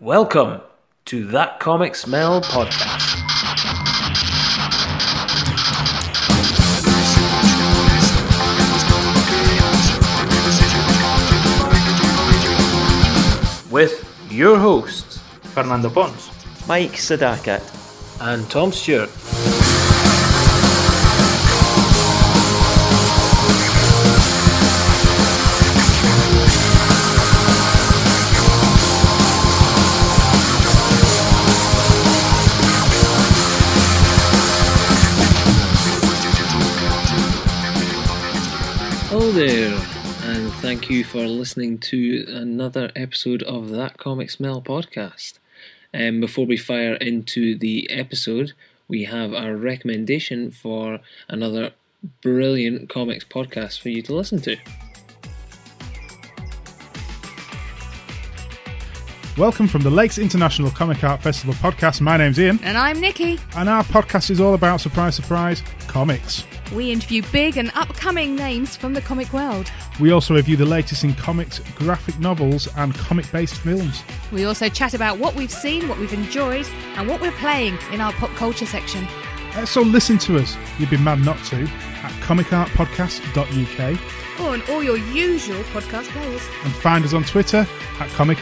Welcome 0.00 0.62
to 1.04 1.26
That 1.26 1.60
Comic 1.60 1.94
Smell 1.94 2.40
podcast. 2.40 3.20
With 13.70 14.02
your 14.30 14.58
hosts, 14.58 15.18
Fernando 15.52 15.90
Pons. 15.90 16.30
Mike 16.66 16.92
Sadakat. 16.92 17.60
and 18.22 18.48
Tom 18.50 18.72
Stewart. 18.72 19.10
You 40.90 41.04
for 41.04 41.26
listening 41.26 41.78
to 41.78 42.24
another 42.28 42.90
episode 42.96 43.42
of 43.44 43.70
That 43.70 43.96
Comic 43.96 44.30
Smell 44.30 44.60
podcast. 44.60 45.34
Um, 45.94 46.20
before 46.20 46.46
we 46.46 46.56
fire 46.56 46.94
into 46.94 47.56
the 47.56 47.88
episode, 47.90 48.52
we 48.88 49.04
have 49.04 49.32
our 49.32 49.54
recommendation 49.54 50.50
for 50.50 50.98
another 51.28 51.70
brilliant 52.22 52.88
comics 52.88 53.24
podcast 53.24 53.80
for 53.80 53.88
you 53.88 54.02
to 54.02 54.14
listen 54.14 54.40
to. 54.42 54.56
Welcome 59.36 59.68
from 59.68 59.82
the 59.82 59.90
Lakes 59.90 60.18
International 60.18 60.70
Comic 60.70 61.04
Art 61.04 61.22
Festival 61.22 61.54
podcast. 61.54 62.00
My 62.00 62.16
name's 62.16 62.38
Ian, 62.38 62.58
And 62.62 62.76
I'm 62.76 63.00
Nikki. 63.00 63.38
and 63.56 63.68
our 63.68 63.84
podcast 63.84 64.30
is 64.30 64.40
all 64.40 64.54
about 64.54 64.80
surprise, 64.80 65.14
surprise 65.14 65.62
comics. 65.86 66.44
We 66.74 66.92
interview 66.92 67.22
big 67.32 67.56
and 67.56 67.70
upcoming 67.74 68.36
names 68.36 68.76
from 68.76 68.92
the 68.94 69.00
comic 69.00 69.32
world. 69.32 69.70
We 69.98 70.12
also 70.12 70.34
review 70.34 70.56
the 70.56 70.64
latest 70.66 71.02
in 71.04 71.14
comics, 71.14 71.58
graphic 71.74 72.18
novels, 72.20 72.68
and 72.76 72.94
comic 72.94 73.30
based 73.32 73.56
films. 73.56 74.02
We 74.32 74.44
also 74.44 74.68
chat 74.68 74.94
about 74.94 75.18
what 75.18 75.34
we've 75.34 75.50
seen, 75.50 75.88
what 75.88 75.98
we've 75.98 76.12
enjoyed, 76.12 76.66
and 76.96 77.08
what 77.08 77.20
we're 77.20 77.32
playing 77.32 77.76
in 77.92 78.00
our 78.00 78.12
pop 78.12 78.30
culture 78.36 78.66
section. 78.66 79.04
Uh, 79.54 79.66
so 79.66 79.80
listen 79.82 80.16
to 80.18 80.38
us, 80.38 80.56
you'd 80.78 80.90
be 80.90 80.96
mad 80.96 81.18
not 81.24 81.42
to, 81.46 81.62
at 81.64 82.12
comicartpodcast.uk 82.22 84.40
Or 84.40 84.52
on 84.54 84.62
all 84.70 84.82
your 84.84 84.96
usual 84.96 85.60
podcast 85.64 86.04
players. 86.10 86.46
and 86.64 86.72
find 86.74 87.04
us 87.04 87.12
on 87.14 87.24
Twitter 87.24 87.66
at 87.98 88.08
Comic 88.10 88.38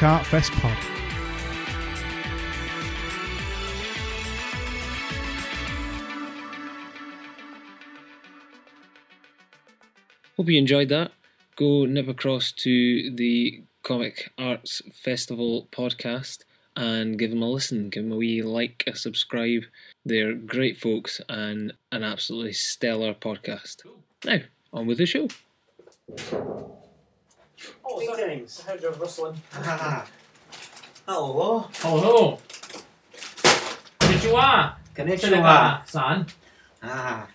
Hope 10.39 10.49
you 10.49 10.57
enjoyed 10.57 10.89
that. 10.91 11.11
Go 11.57 11.85
nip 11.85 12.07
across 12.07 12.53
to 12.53 13.11
the 13.11 13.65
Comic 13.83 14.31
Arts 14.39 14.81
Festival 14.95 15.67
podcast 15.73 16.45
and 16.77 17.19
give 17.19 17.31
them 17.31 17.43
a 17.43 17.51
listen. 17.51 17.89
Give 17.91 18.05
them 18.05 18.13
a 18.13 18.17
wee 18.17 18.41
like, 18.43 18.85
a 18.87 18.95
subscribe. 18.95 19.65
They're 20.05 20.35
great 20.35 20.77
folks 20.77 21.21
and 21.29 21.73
an 21.91 22.05
absolutely 22.05 22.53
stellar 22.53 23.15
podcast. 23.15 23.79
Now, 24.25 24.39
on 24.73 24.87
with 24.87 24.99
the 24.99 25.07
show. 25.07 25.27
Greetings. 27.83 28.61
Heard 28.61 28.81
you 28.81 28.91
rustling. 28.91 29.43
Hello. 31.05 31.67
Hello. 31.75 32.39
Konnichiwa. 33.99 34.75
Konnichiwa. 34.95 35.85
san. 35.89 36.27
Ah, 36.81 37.27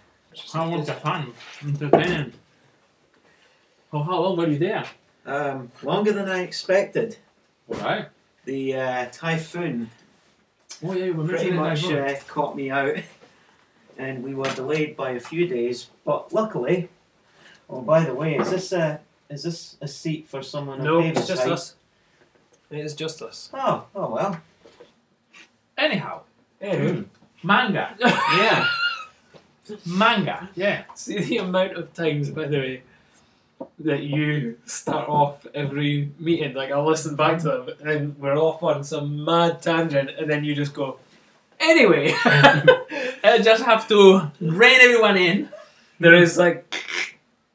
How 0.54 0.70
was 0.70 0.88
Japan? 0.88 1.34
Entertaining. 1.62 2.32
Oh, 3.94 4.02
how 4.04 4.20
long 4.20 4.38
were 4.38 4.48
you 4.48 4.58
there? 4.58 4.86
um, 5.26 5.72
longer 5.84 6.12
than 6.12 6.28
I 6.28 6.42
expected. 6.42 7.18
Alright. 7.72 8.08
The 8.46 8.76
uh, 8.76 9.06
typhoon 9.12 9.90
Oh, 10.86 10.92
yeah, 10.94 11.06
you 11.06 11.14
were 11.14 11.26
pretty 11.26 11.52
much 11.52 11.86
uh, 11.86 12.14
caught 12.28 12.58
me 12.58 12.70
out, 12.70 12.98
and 13.98 14.22
we 14.22 14.34
were 14.34 14.50
delayed 14.54 14.98
by 14.98 15.12
a 15.12 15.20
few 15.20 15.48
days. 15.48 15.90
But 16.04 16.34
luckily, 16.34 16.90
oh, 17.70 17.82
by 17.82 18.04
the 18.04 18.14
way, 18.14 18.36
is 18.36 18.50
this 18.50 18.74
a 18.74 19.00
is 19.30 19.44
this 19.44 19.78
a 19.80 19.88
seat 19.88 20.28
for 20.28 20.42
someone 20.42 20.84
No, 20.84 21.00
it's 21.00 21.26
just 21.26 21.44
height? 21.44 21.52
us. 21.54 21.76
It 22.70 22.80
is 22.80 22.96
just 22.96 23.22
us. 23.22 23.50
Oh, 23.54 23.86
oh 23.96 24.10
well. 24.10 24.42
Anyhow. 25.78 26.22
Anywho. 26.62 27.06
Manga. 27.44 27.96
Yeah. 28.38 28.68
Manga. 29.86 30.50
Yeah. 30.56 30.84
See 30.96 31.20
the 31.20 31.38
amount 31.38 31.74
of 31.78 31.94
times, 31.94 32.30
by 32.30 32.48
the 32.48 32.58
way, 32.58 32.84
that 33.80 34.04
you 34.04 34.58
start 34.66 35.08
off 35.10 35.46
every 35.54 36.12
meeting. 36.20 36.54
Like 36.54 36.72
I'll 36.72 36.86
listen 36.86 37.16
back 37.16 37.40
to 37.40 37.44
them, 37.44 37.70
and 37.86 38.18
we're 38.20 38.38
off 38.38 38.62
on 38.64 38.84
some 38.84 39.24
mad 39.24 39.62
tangent, 39.62 40.12
and 40.18 40.30
then 40.30 40.44
you 40.44 40.56
just 40.56 40.74
go. 40.74 41.00
Anyway, 41.60 42.14
I 42.26 43.40
just 43.44 43.64
have 43.64 43.88
to 43.90 44.32
rein 44.42 44.80
everyone 44.82 45.18
in. 45.18 45.50
There 46.00 46.14
is 46.16 46.38
like, 46.38 46.84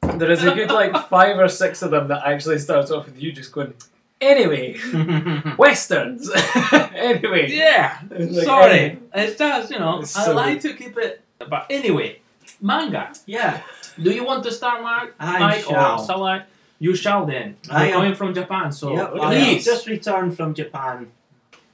there 0.01 0.31
is 0.31 0.43
a 0.43 0.53
good 0.55 0.71
like 0.71 1.07
five 1.09 1.37
or 1.37 1.47
six 1.47 1.81
of 1.83 1.91
them 1.91 2.07
that 2.07 2.25
actually 2.25 2.57
starts 2.59 2.89
off 2.91 3.05
with 3.05 3.21
you 3.21 3.31
just 3.31 3.51
going. 3.51 3.73
Anyway, 4.21 4.75
westerns. 5.57 6.29
anyway, 6.93 7.49
Yeah. 7.51 7.99
Like, 8.09 8.43
Sorry. 8.45 8.99
It 9.13 9.37
does, 9.37 9.71
you 9.71 9.79
know. 9.79 9.99
It's 10.01 10.15
I 10.15 10.25
so 10.25 10.33
like 10.33 10.59
to 10.61 10.73
keep 10.73 10.97
it. 10.97 11.21
But 11.37 11.67
anyway, 11.69 12.19
manga. 12.61 13.13
yeah. 13.25 13.61
Do 14.01 14.11
you 14.11 14.23
want 14.25 14.43
to 14.45 14.51
start, 14.51 14.81
Mark? 14.81 15.15
I 15.19 15.39
Mike, 15.39 15.63
shall. 15.65 15.99
or 16.01 16.05
shall 16.05 16.23
I? 16.23 16.43
You 16.79 16.95
shall 16.95 17.25
then. 17.25 17.57
I 17.69 17.87
You're 17.87 17.95
am- 17.95 18.01
coming 18.01 18.15
from 18.15 18.33
Japan, 18.33 18.71
so 18.71 18.93
Yep, 18.95 19.13
I 19.21 19.35
please. 19.35 19.65
have 19.65 19.75
just 19.75 19.87
returned 19.87 20.35
from 20.37 20.53
Japan. 20.53 21.11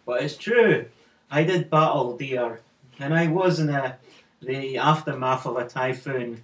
But 0.06 0.24
it's 0.24 0.36
true. 0.38 0.86
I 1.30 1.44
did 1.44 1.70
battle 1.70 2.18
deer. 2.18 2.62
And 3.00 3.14
I 3.14 3.28
was 3.28 3.60
in 3.60 3.70
a, 3.70 3.98
the 4.42 4.78
aftermath 4.78 5.46
of 5.46 5.58
a 5.58 5.68
typhoon. 5.68 6.44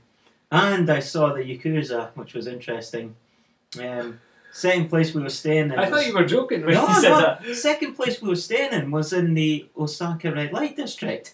And 0.51 0.89
I 0.89 0.99
saw 0.99 1.33
the 1.33 1.41
Yakuza, 1.43 2.09
which 2.15 2.33
was 2.33 2.45
interesting. 2.45 3.15
Um, 3.81 4.19
second 4.51 4.89
place 4.89 5.13
we 5.15 5.21
were 5.23 5.29
staying 5.29 5.71
in. 5.71 5.79
I 5.79 5.89
thought 5.89 6.05
you 6.05 6.13
were 6.13 6.25
joking 6.25 6.65
when 6.65 6.73
no, 6.75 6.87
you 6.87 6.93
said 7.01 7.09
no. 7.09 7.21
that. 7.21 7.55
Second 7.55 7.95
place 7.95 8.21
we 8.21 8.27
were 8.29 8.35
staying 8.35 8.73
in 8.73 8.91
was 8.91 9.13
in 9.13 9.33
the 9.33 9.67
Osaka 9.77 10.31
Red 10.31 10.51
Light 10.51 10.75
District. 10.75 11.33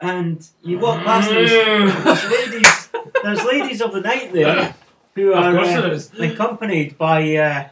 And 0.00 0.46
you 0.62 0.78
walk 0.78 1.02
past 1.02 1.30
those, 1.30 1.50
Mm. 1.50 2.30
ladies 2.30 2.85
there's 3.26 3.44
ladies 3.44 3.80
of 3.80 3.92
the 3.92 4.00
night 4.00 4.32
there 4.32 4.74
who 5.14 5.32
Of 5.32 5.44
are 5.44 5.52
course 5.52 5.68
uh, 5.68 5.80
there 5.80 5.92
is. 5.92 6.10
accompanied 6.18 6.96
by 6.98 7.36
uh, 7.36 7.68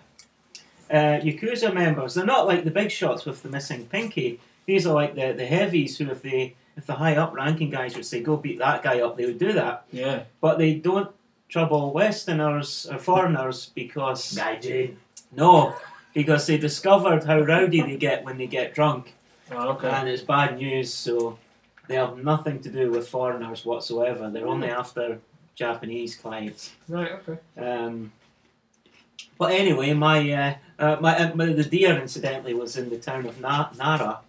uh, 0.91 1.21
Yakuza 1.21 1.73
members. 1.73 2.15
They're 2.15 2.25
not 2.27 2.47
like 2.47 2.65
the 2.65 2.71
big 2.71 2.91
shots 2.91 3.25
with 3.25 3.43
the 3.43 3.49
missing 3.49 3.87
pinky. 3.87 4.41
These 4.67 4.87
are 4.87 4.95
like 4.95 5.15
the, 5.15 5.33
the 5.33 5.47
heavies 5.47 5.99
who, 5.99 6.11
if 6.11 6.23
they 6.23 6.55
if 6.77 6.87
the 6.87 6.95
high 6.95 7.17
up 7.17 7.33
ranking 7.35 7.71
guys 7.71 7.95
would 7.95 8.05
say 8.07 8.21
go 8.23 8.37
beat 8.37 8.59
that 8.59 8.83
guy 8.83 9.01
up, 9.01 9.17
they 9.17 9.27
would 9.27 9.39
do 9.39 9.53
that. 9.53 9.85
Yeah. 9.93 10.25
But 10.41 10.59
they 10.59 10.75
don't 10.75 11.11
trouble 11.49 11.93
Westerners 11.93 12.87
or 12.91 12.99
foreigners 12.99 13.71
because 13.75 14.35
Gaijin. 14.35 14.97
no, 15.33 15.77
because 16.15 16.47
they 16.47 16.57
discovered 16.59 17.25
how 17.25 17.41
rowdy 17.41 17.81
they 17.83 17.97
get 17.97 18.25
when 18.25 18.39
they 18.39 18.47
get 18.49 18.75
drunk, 18.75 19.15
Oh, 19.53 19.71
okay. 19.73 19.89
and 19.89 20.09
it's 20.09 20.23
bad 20.23 20.57
news. 20.59 20.93
So 20.93 21.39
they 21.87 21.97
have 21.97 22.17
nothing 22.25 22.61
to 22.63 22.71
do 22.71 22.91
with 22.91 23.07
foreigners 23.09 23.65
whatsoever. 23.65 24.31
They're 24.31 24.49
only 24.49 24.69
after 24.71 25.21
Japanese 25.55 26.17
clients. 26.17 26.73
Right. 26.89 27.13
Okay. 27.13 27.39
Um, 27.57 28.13
but 29.39 29.53
anyway, 29.53 29.93
my, 29.95 30.31
uh, 30.33 30.55
uh, 30.79 30.97
my, 31.01 31.19
uh, 31.19 31.35
my 31.35 31.47
the 31.47 31.65
deer 31.65 31.99
incidentally 32.01 32.55
was 32.55 32.77
in 32.77 32.91
the 32.91 32.99
town 32.99 33.27
of 33.27 33.41
Na- 33.41 33.71
Nara, 33.77 34.21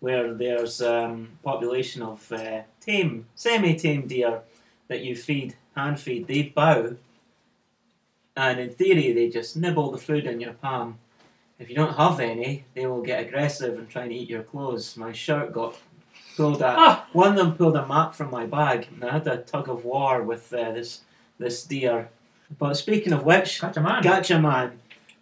where 0.00 0.34
there's 0.34 0.80
um, 0.82 1.30
population 1.42 2.02
of 2.02 2.30
uh, 2.32 2.62
tame, 2.80 3.26
semi-tame 3.34 4.06
deer 4.06 4.42
that 4.88 5.02
you 5.02 5.16
feed, 5.16 5.56
hand 5.76 6.00
feed. 6.00 6.26
They 6.26 6.42
bow, 6.42 6.96
and 8.36 8.60
in 8.60 8.70
theory, 8.70 9.12
they 9.12 9.28
just 9.28 9.56
nibble 9.56 9.90
the 9.90 9.98
food 9.98 10.26
in 10.26 10.40
your 10.40 10.54
palm. 10.54 10.98
If 11.58 11.68
you 11.68 11.74
don't 11.74 11.96
have 11.96 12.20
any, 12.20 12.64
they 12.74 12.86
will 12.86 13.02
get 13.02 13.26
aggressive 13.26 13.76
and 13.76 13.88
try 13.88 14.04
and 14.04 14.12
eat 14.12 14.30
your 14.30 14.44
clothes. 14.44 14.96
My 14.96 15.12
shirt 15.12 15.52
got 15.52 15.74
pulled 16.38 16.62
out. 16.62 16.76
Ah. 16.78 17.06
One 17.12 17.30
of 17.32 17.36
them 17.36 17.52
pulled 17.60 17.76
a 17.76 17.86
map 17.94 18.14
from 18.14 18.30
my 18.30 18.46
bag, 18.46 18.78
and 18.92 19.04
I 19.04 19.12
had 19.16 19.26
a 19.26 19.38
tug 19.52 19.68
of 19.68 19.84
war 19.84 20.22
with 20.22 20.44
uh, 20.52 20.72
this 20.76 20.90
this 21.42 21.56
deer. 21.64 22.08
But 22.60 22.74
speaking 22.84 23.12
of 23.12 23.22
which, 23.30 23.50
Gatchaman. 23.60 24.68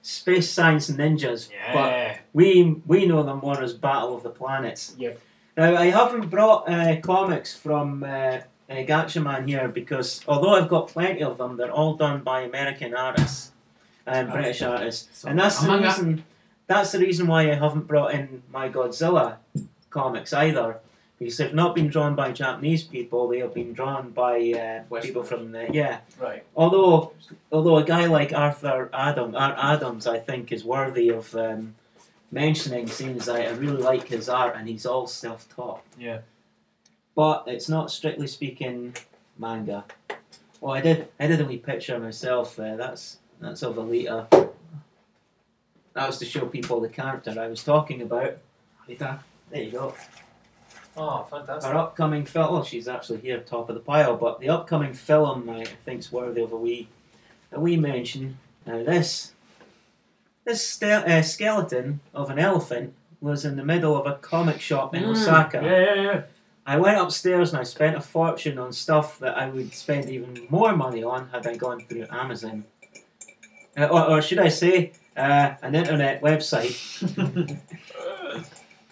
Space 0.03 0.49
science 0.57 0.89
ninjas. 1.01 1.49
But 1.77 1.91
Yeah. 1.91 2.19
we 2.33 2.49
we 2.93 2.99
know 3.11 3.23
them 3.29 3.39
more 3.47 3.61
as 3.67 3.73
Battle 3.73 4.13
of 4.17 4.23
the 4.23 4.35
Planets. 4.41 4.95
Yep. 4.99 5.15
Now 5.57 5.71
I 5.85 5.87
haven't 6.01 6.27
brought 6.37 6.61
uh, 6.69 7.01
comics 7.13 7.51
from 7.65 8.05
uh, 8.05 8.07
uh, 8.07 8.43
Gatchaman 8.93 9.49
here 9.49 9.69
because 9.81 10.09
although 10.29 10.55
I've 10.59 10.69
got 10.77 10.85
plenty 10.97 11.23
of 11.25 11.39
them, 11.39 11.57
they're 11.57 11.77
all 11.81 11.95
done 11.97 12.19
by 12.23 12.39
American 12.43 12.95
artists 12.95 13.51
and 14.07 14.31
British 14.31 14.63
artists, 14.63 15.09
So, 15.19 15.29
and 15.29 15.37
that's 15.41 15.59
the 15.61 15.77
reason 15.85 16.25
that's 16.69 16.91
the 16.93 17.01
reason 17.09 17.27
why 17.27 17.41
I 17.51 17.57
haven't 17.65 17.87
brought 17.93 18.11
in 18.19 18.43
my 18.59 18.69
Godzilla 18.69 19.27
comics 19.91 20.33
either. 20.33 20.69
Because 21.19 21.39
they've 21.39 21.55
not 21.55 21.75
been 21.75 21.89
drawn 21.89 22.15
by 22.15 22.33
Japanese 22.33 22.83
people; 22.83 23.27
they 23.29 23.39
have 23.39 23.55
been 23.55 23.73
drawn 23.73 24.11
by 24.11 24.85
uh, 24.93 25.01
people 25.01 25.23
from 25.23 25.53
the 25.53 25.69
yeah. 25.73 26.01
Right. 26.19 26.45
Although, 26.55 27.13
although 27.51 27.79
a 27.79 27.85
guy 27.85 28.05
like 28.05 28.35
Arthur 28.35 28.91
Adam, 28.93 29.35
Art 29.35 29.57
Adams, 29.59 30.07
I 30.07 30.19
think, 30.19 30.53
is 30.53 30.63
worthy 30.63 31.09
of 31.09 31.35
um, 31.35 31.75
mentioning, 32.31 32.87
seeing 32.87 33.17
as 33.17 33.29
I, 33.29 33.45
I 33.45 33.51
really 33.53 33.83
like 33.83 34.09
his 34.09 34.29
art 34.29 34.57
and 34.57 34.69
he's 34.69 34.85
all 34.85 35.07
self-taught. 35.07 35.83
Yeah. 35.99 36.19
But 37.15 37.45
it's 37.47 37.69
not 37.69 37.91
strictly 37.91 38.27
speaking 38.27 38.95
manga. 39.39 39.85
Well, 40.61 40.75
I 40.75 40.81
did, 40.81 41.09
I 41.19 41.27
did 41.27 41.41
a 41.41 41.45
wee 41.45 41.57
picture 41.57 41.99
myself. 41.99 42.59
Uh, 42.59 42.77
that's 42.77 43.19
that's 43.41 43.63
of 43.63 43.77
Alita. 43.77 44.29
That 45.95 46.07
was 46.07 46.19
to 46.19 46.27
show 46.27 46.45
people 46.47 46.81
the 46.81 46.91
character 46.91 47.35
I 47.39 47.49
was 47.49 47.65
talking 47.65 48.03
about. 48.03 48.37
Later. 48.87 49.21
There 49.51 49.63
you 49.63 49.71
go. 49.71 49.95
Oh, 50.97 51.27
fantastic. 51.31 51.71
Our 51.73 51.79
upcoming 51.79 52.25
film. 52.25 52.47
Oh, 52.55 52.63
she's 52.65 52.89
actually 52.89 53.21
here, 53.21 53.39
top 53.41 53.69
of 53.69 53.75
the 53.75 53.81
pile. 53.81 54.17
But 54.17 54.41
the 54.41 54.49
upcoming 54.49 54.95
film, 54.95 55.49
I 55.51 55.65
think's 55.85 56.11
worthy 56.11 56.43
of 56.43 56.53
a 56.53 56.57
wee, 56.57 56.89
a 57.53 57.61
wee 57.61 57.77
mention. 57.77 58.39
Now 58.67 58.83
this, 58.83 59.33
this 60.45 60.67
ste- 60.67 60.85
uh, 60.85 61.23
skeleton 61.23 62.01
of 62.15 62.31
an 62.31 62.39
elephant 62.39 62.95
was 63.21 63.45
in 63.45 63.57
the 63.57 63.65
middle 63.65 63.97
of 63.97 64.07
a 64.07 64.15
comic 64.17 64.61
shop 64.61 64.95
in 64.95 65.03
Mm, 65.03 65.11
Osaka. 65.11 65.61
Yeah, 65.63 65.95
yeah, 65.95 66.03
yeah. 66.03 66.23
I 66.67 66.79
went 66.79 66.99
upstairs 66.99 67.53
and 67.53 67.61
I 67.61 67.63
spent 67.65 67.97
a 67.97 68.01
fortune 68.01 68.59
on 68.59 68.73
stuff 68.73 69.19
that 69.21 69.37
I 69.37 69.49
would 69.49 69.73
spend 69.75 70.11
even 70.11 70.47
more 70.51 70.75
money 70.75 71.03
on 71.05 71.29
had 71.29 71.47
I 71.47 71.57
gone 71.57 71.81
through 71.87 72.07
Amazon. 72.11 72.65
Uh, 73.77 73.85
or, 73.85 74.11
or 74.11 74.23
should 74.23 74.39
I 74.39 74.49
say, 74.49 74.93
uh, 75.17 75.55
an 75.63 75.75
internet 75.75 76.23
website. 76.23 76.75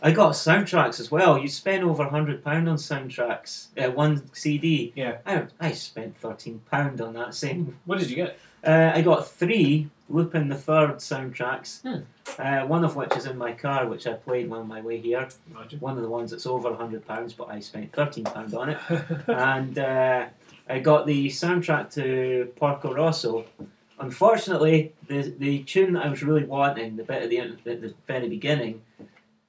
I 0.05 0.11
got 0.11 0.33
soundtracks 0.33 1.01
as 1.01 1.11
well. 1.11 1.39
You 1.39 1.49
spend 1.49 1.83
over 1.83 2.05
hundred 2.05 2.45
pound 2.45 2.69
on 2.69 2.77
soundtracks. 2.77 3.69
Uh, 3.79 3.91
one 3.91 4.31
CD. 4.35 4.93
Yeah. 4.95 5.17
I 5.25 5.47
I 5.59 5.73
spent 5.73 6.19
thirteen 6.19 6.61
pound 6.71 7.01
on 7.01 7.15
that 7.15 7.35
same. 7.35 7.79
What 7.87 8.01
did 8.01 8.11
you 8.11 8.17
get? 8.17 8.39
Uh, 8.63 8.93
I 8.95 9.01
got 9.01 9.27
three 9.27 9.89
Lupin 10.11 10.49
the 10.49 10.57
Third 10.57 10.97
soundtracks. 10.97 11.81
Hmm. 11.81 12.03
Uh, 12.39 12.67
one 12.67 12.85
of 12.85 12.97
which 12.97 13.17
is 13.17 13.25
in 13.25 13.39
my 13.39 13.53
car, 13.53 13.87
which 13.87 14.07
I 14.07 14.13
played 14.13 14.53
on 14.53 14.69
my 14.69 14.83
way 14.83 14.99
here. 14.99 15.27
Imagine. 15.51 15.81
One 15.81 15.97
of 15.97 16.03
the 16.03 16.11
ones 16.11 16.33
that's 16.33 16.45
over 16.45 16.75
hundred 16.75 17.07
pounds, 17.07 17.33
but 17.33 17.49
I 17.49 17.61
spent 17.61 17.91
thirteen 17.95 18.25
pound 18.25 18.55
on 18.55 18.69
it. 18.69 18.79
and 19.27 19.79
uh, 19.79 20.27
I 20.69 20.81
got 20.81 21.07
the 21.07 21.29
soundtrack 21.29 21.95
to 21.95 22.53
Porco 22.57 22.93
Rosso. 22.93 23.47
Unfortunately, 23.99 24.93
the 25.09 25.35
the 25.39 25.63
tune 25.63 25.95
that 25.95 26.05
I 26.05 26.11
was 26.11 26.23
really 26.23 26.45
wanting, 26.45 26.97
the 26.97 27.05
bit 27.05 27.23
at 27.23 27.31
the 27.31 27.39
end, 27.39 27.59
at 27.65 27.81
the 27.81 27.95
very 28.07 28.29
beginning, 28.29 28.83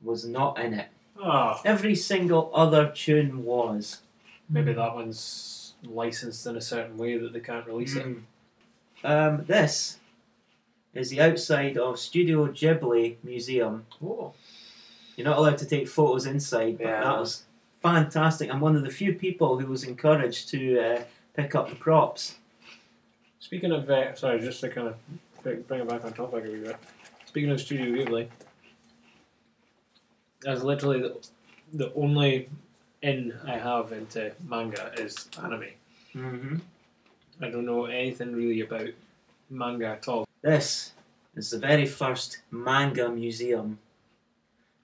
was 0.05 0.25
not 0.25 0.59
in 0.59 0.73
it. 0.73 0.87
oh, 1.21 1.59
Every 1.65 1.95
single 1.95 2.51
other 2.53 2.91
tune 2.93 3.43
was. 3.43 4.01
maybe 4.49 4.73
that 4.73 4.93
one's 4.95 5.73
licensed 5.83 6.45
in 6.45 6.55
a 6.55 6.61
certain 6.61 6.97
way 6.97 7.17
that 7.17 7.33
they 7.33 7.39
can't 7.39 7.65
release 7.67 7.95
it. 7.95 8.05
Mm. 8.05 8.21
Um, 9.03 9.45
this 9.45 9.99
is 10.93 11.09
the 11.09 11.21
outside 11.21 11.77
of 11.77 11.99
Studio 11.99 12.47
Ghibli 12.47 13.17
Museum. 13.23 13.85
Oh. 14.03 14.33
You're 15.15 15.25
not 15.27 15.37
allowed 15.37 15.57
to 15.59 15.65
take 15.65 15.87
photos 15.87 16.25
inside, 16.25 16.77
but 16.77 16.87
Yeah. 16.87 17.03
that 17.03 17.19
was 17.19 17.43
fantastic. 17.81 18.51
I'm 18.53 18.59
one 18.61 18.75
of 18.75 18.83
the 18.83 18.89
few 18.89 19.13
people 19.13 19.59
who 19.59 19.67
was 19.67 19.83
encouraged 19.83 20.49
to 20.49 20.79
uh, 20.79 21.03
pick 21.35 21.55
up 21.55 21.69
the 21.69 21.75
props. 21.75 22.35
Speaking 23.39 23.71
of, 23.71 23.89
uh, 23.89 24.15
sorry, 24.15 24.39
just 24.39 24.59
to 24.61 24.69
kind 24.69 24.87
of 24.87 24.95
bring 25.43 25.61
bring 25.63 25.81
it 25.81 25.87
back 25.89 26.03
on 26.03 26.13
topic 26.13 26.45
a 26.45 26.49
wee 26.51 26.59
bit. 26.59 26.77
Speaking 27.25 27.51
of 27.51 27.61
Studio 27.61 27.85
Ghibli, 28.03 28.27
that's 30.45 30.63
literally 30.63 31.01
the, 31.01 31.18
the 31.74 31.94
only 31.95 32.50
in 33.01 33.33
I 33.45 33.57
have 33.57 33.92
into 33.92 34.31
manga 34.47 34.92
is 34.97 35.27
anime. 35.44 35.65
Mm-hmm. 36.15 36.57
I 37.42 37.50
don't 37.50 37.65
know 37.65 37.86
anything 37.86 38.33
really 38.33 38.62
about 38.62 38.89
manga 39.50 39.88
at 39.88 40.07
all. 40.07 40.25
This 40.42 40.94
is 41.36 41.50
the 41.50 41.59
very 41.59 41.86
first 41.86 42.39
manga 42.51 43.09
museum 43.09 43.80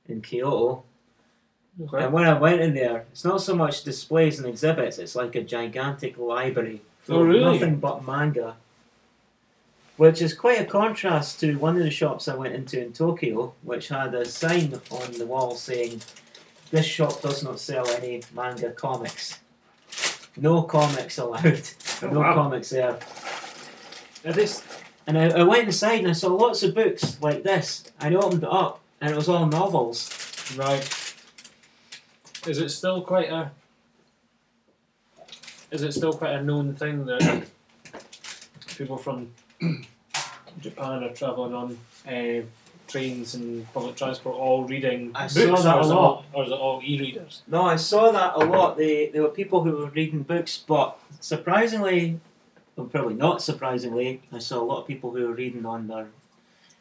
in 0.08 0.22
Kyoto. 0.22 0.84
Okay. 1.82 2.04
And 2.04 2.14
when 2.14 2.26
I 2.26 2.38
went 2.38 2.60
in 2.62 2.74
there, 2.74 3.06
it's 3.12 3.24
not 3.24 3.42
so 3.42 3.56
much 3.56 3.84
displays 3.84 4.40
and 4.40 4.48
exhibits, 4.48 4.98
it's 4.98 5.16
like 5.16 5.36
a 5.36 5.42
gigantic 5.42 6.18
library 6.18 6.82
Oh, 7.10 7.24
really? 7.24 7.54
nothing 7.54 7.78
but 7.78 8.06
manga. 8.06 8.56
Which 10.02 10.20
is 10.20 10.34
quite 10.34 10.60
a 10.60 10.66
contrast 10.66 11.40
to 11.42 11.60
one 11.60 11.78
of 11.78 11.84
the 11.84 11.92
shops 11.92 12.28
I 12.28 12.34
went 12.34 12.56
into 12.56 12.84
in 12.84 12.92
Tokyo, 12.92 13.54
which 13.62 13.90
had 13.90 14.16
a 14.16 14.26
sign 14.26 14.74
on 14.90 15.12
the 15.12 15.28
wall 15.28 15.54
saying, 15.54 16.02
This 16.72 16.88
shop 16.88 17.22
does 17.22 17.44
not 17.44 17.60
sell 17.60 17.88
any 17.88 18.24
manga 18.34 18.72
comics. 18.72 19.42
No 20.36 20.64
comics 20.64 21.20
allowed. 21.20 21.70
Oh, 22.02 22.08
no 22.08 22.22
wow. 22.22 22.34
comics 22.34 22.72
there. 22.72 22.98
It 24.24 24.38
is. 24.40 24.64
And 25.06 25.20
I, 25.20 25.42
I 25.42 25.44
went 25.44 25.66
inside 25.66 26.00
and 26.00 26.08
I 26.08 26.14
saw 26.14 26.34
lots 26.34 26.64
of 26.64 26.74
books 26.74 27.22
like 27.22 27.44
this. 27.44 27.84
I 28.00 28.12
opened 28.16 28.42
it 28.42 28.50
up 28.52 28.82
and 29.02 29.12
it 29.12 29.16
was 29.16 29.30
all 29.30 29.46
novels. 29.46 30.10
Right. 30.58 30.82
Is 32.48 32.58
it 32.58 32.70
still 32.70 33.04
quite 33.04 33.30
a? 33.30 33.52
Is 35.70 35.84
it 35.84 35.92
still 35.92 36.14
quite 36.14 36.34
a 36.34 36.42
known 36.42 36.74
thing 36.74 37.06
that 37.06 37.46
people 38.76 38.98
from 38.98 39.30
Japan 40.60 41.04
are 41.04 41.10
travelling 41.14 41.54
on 41.54 41.78
uh, 42.08 42.42
trains 42.88 43.36
and 43.36 43.72
public 43.74 43.96
transport 43.96 44.36
all 44.36 44.66
reading 44.66 45.12
I 45.16 45.24
books, 45.24 45.34
saw 45.34 45.56
that 45.62 45.76
or 45.76 45.80
a 45.82 45.86
it 45.86 45.88
lot. 45.88 45.96
all- 45.96 46.26
or 46.34 46.44
is 46.44 46.50
it 46.52 46.54
all 46.56 46.82
e-readers? 46.84 47.42
No, 47.48 47.64
I 47.64 47.76
saw 47.78 48.12
that 48.12 48.36
a 48.36 48.40
lot. 48.40 48.78
They, 48.78 49.08
there 49.10 49.22
were 49.22 49.30
people 49.30 49.64
who 49.64 49.72
were 49.78 49.88
reading 49.90 50.24
books, 50.24 50.58
but 50.58 50.98
surprisingly, 51.20 52.20
well, 52.76 52.88
probably 52.88 53.14
not 53.16 53.42
surprisingly, 53.42 54.22
I 54.32 54.40
saw 54.40 54.62
a 54.62 54.66
lot 54.66 54.82
of 54.82 54.88
people 54.88 55.12
who 55.12 55.28
were 55.28 55.34
reading 55.34 55.66
on 55.66 55.88
their 55.88 56.08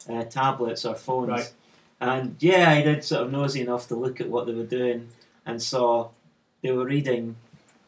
uh, 0.09 0.23
tablets 0.25 0.85
or 0.85 0.95
phones. 0.95 1.29
Right. 1.29 1.53
And 2.01 2.35
yeah, 2.39 2.69
I 2.71 2.81
did 2.81 3.03
sort 3.03 3.23
of 3.27 3.31
nosy 3.31 3.61
enough 3.61 3.87
to 3.89 3.95
look 3.95 4.19
at 4.19 4.27
what 4.29 4.47
they 4.47 4.53
were 4.53 4.63
doing 4.63 5.09
and 5.45 5.61
saw 5.61 6.09
they 6.61 6.71
were 6.71 6.85
reading 6.85 7.35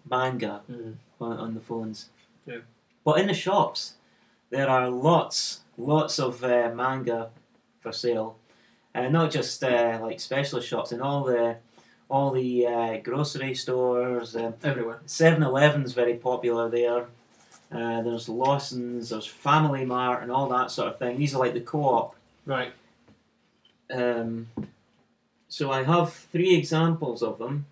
manga 0.09 0.61
Mm. 0.71 0.95
on, 1.19 1.37
on 1.37 1.53
the 1.55 1.59
phones. 1.61 2.09
Yeah. 2.45 2.59
But 3.03 3.19
in 3.19 3.27
the 3.27 3.33
shops, 3.33 3.93
there 4.53 4.69
are 4.69 4.87
lots, 4.87 5.61
lots 5.79 6.19
of 6.19 6.43
uh, 6.43 6.71
manga 6.75 7.31
for 7.81 7.91
sale, 7.91 8.37
and 8.93 9.11
not 9.11 9.31
just 9.31 9.63
uh, 9.63 9.97
like 9.99 10.19
specialist 10.19 10.67
shops. 10.67 10.91
In 10.91 11.01
all 11.01 11.23
the, 11.23 11.57
all 12.07 12.29
the 12.29 12.67
uh, 12.67 12.97
grocery 12.97 13.55
stores, 13.55 14.35
Everywhere. 14.35 14.99
7-Eleven's 15.07 15.93
very 15.93 16.13
popular 16.13 16.69
there. 16.69 17.07
Uh, 17.71 18.03
there's 18.03 18.29
Lawson's, 18.29 19.09
there's 19.09 19.25
Family 19.25 19.85
Mart, 19.85 20.21
and 20.21 20.31
all 20.31 20.47
that 20.49 20.69
sort 20.69 20.89
of 20.89 20.99
thing. 20.99 21.17
These 21.17 21.33
are 21.33 21.39
like 21.39 21.55
the 21.55 21.61
co-op. 21.61 22.15
Right. 22.45 22.73
Um, 23.91 24.49
so 25.49 25.71
I 25.71 25.81
have 25.81 26.13
three 26.13 26.55
examples 26.55 27.23
of 27.23 27.39
them, 27.39 27.65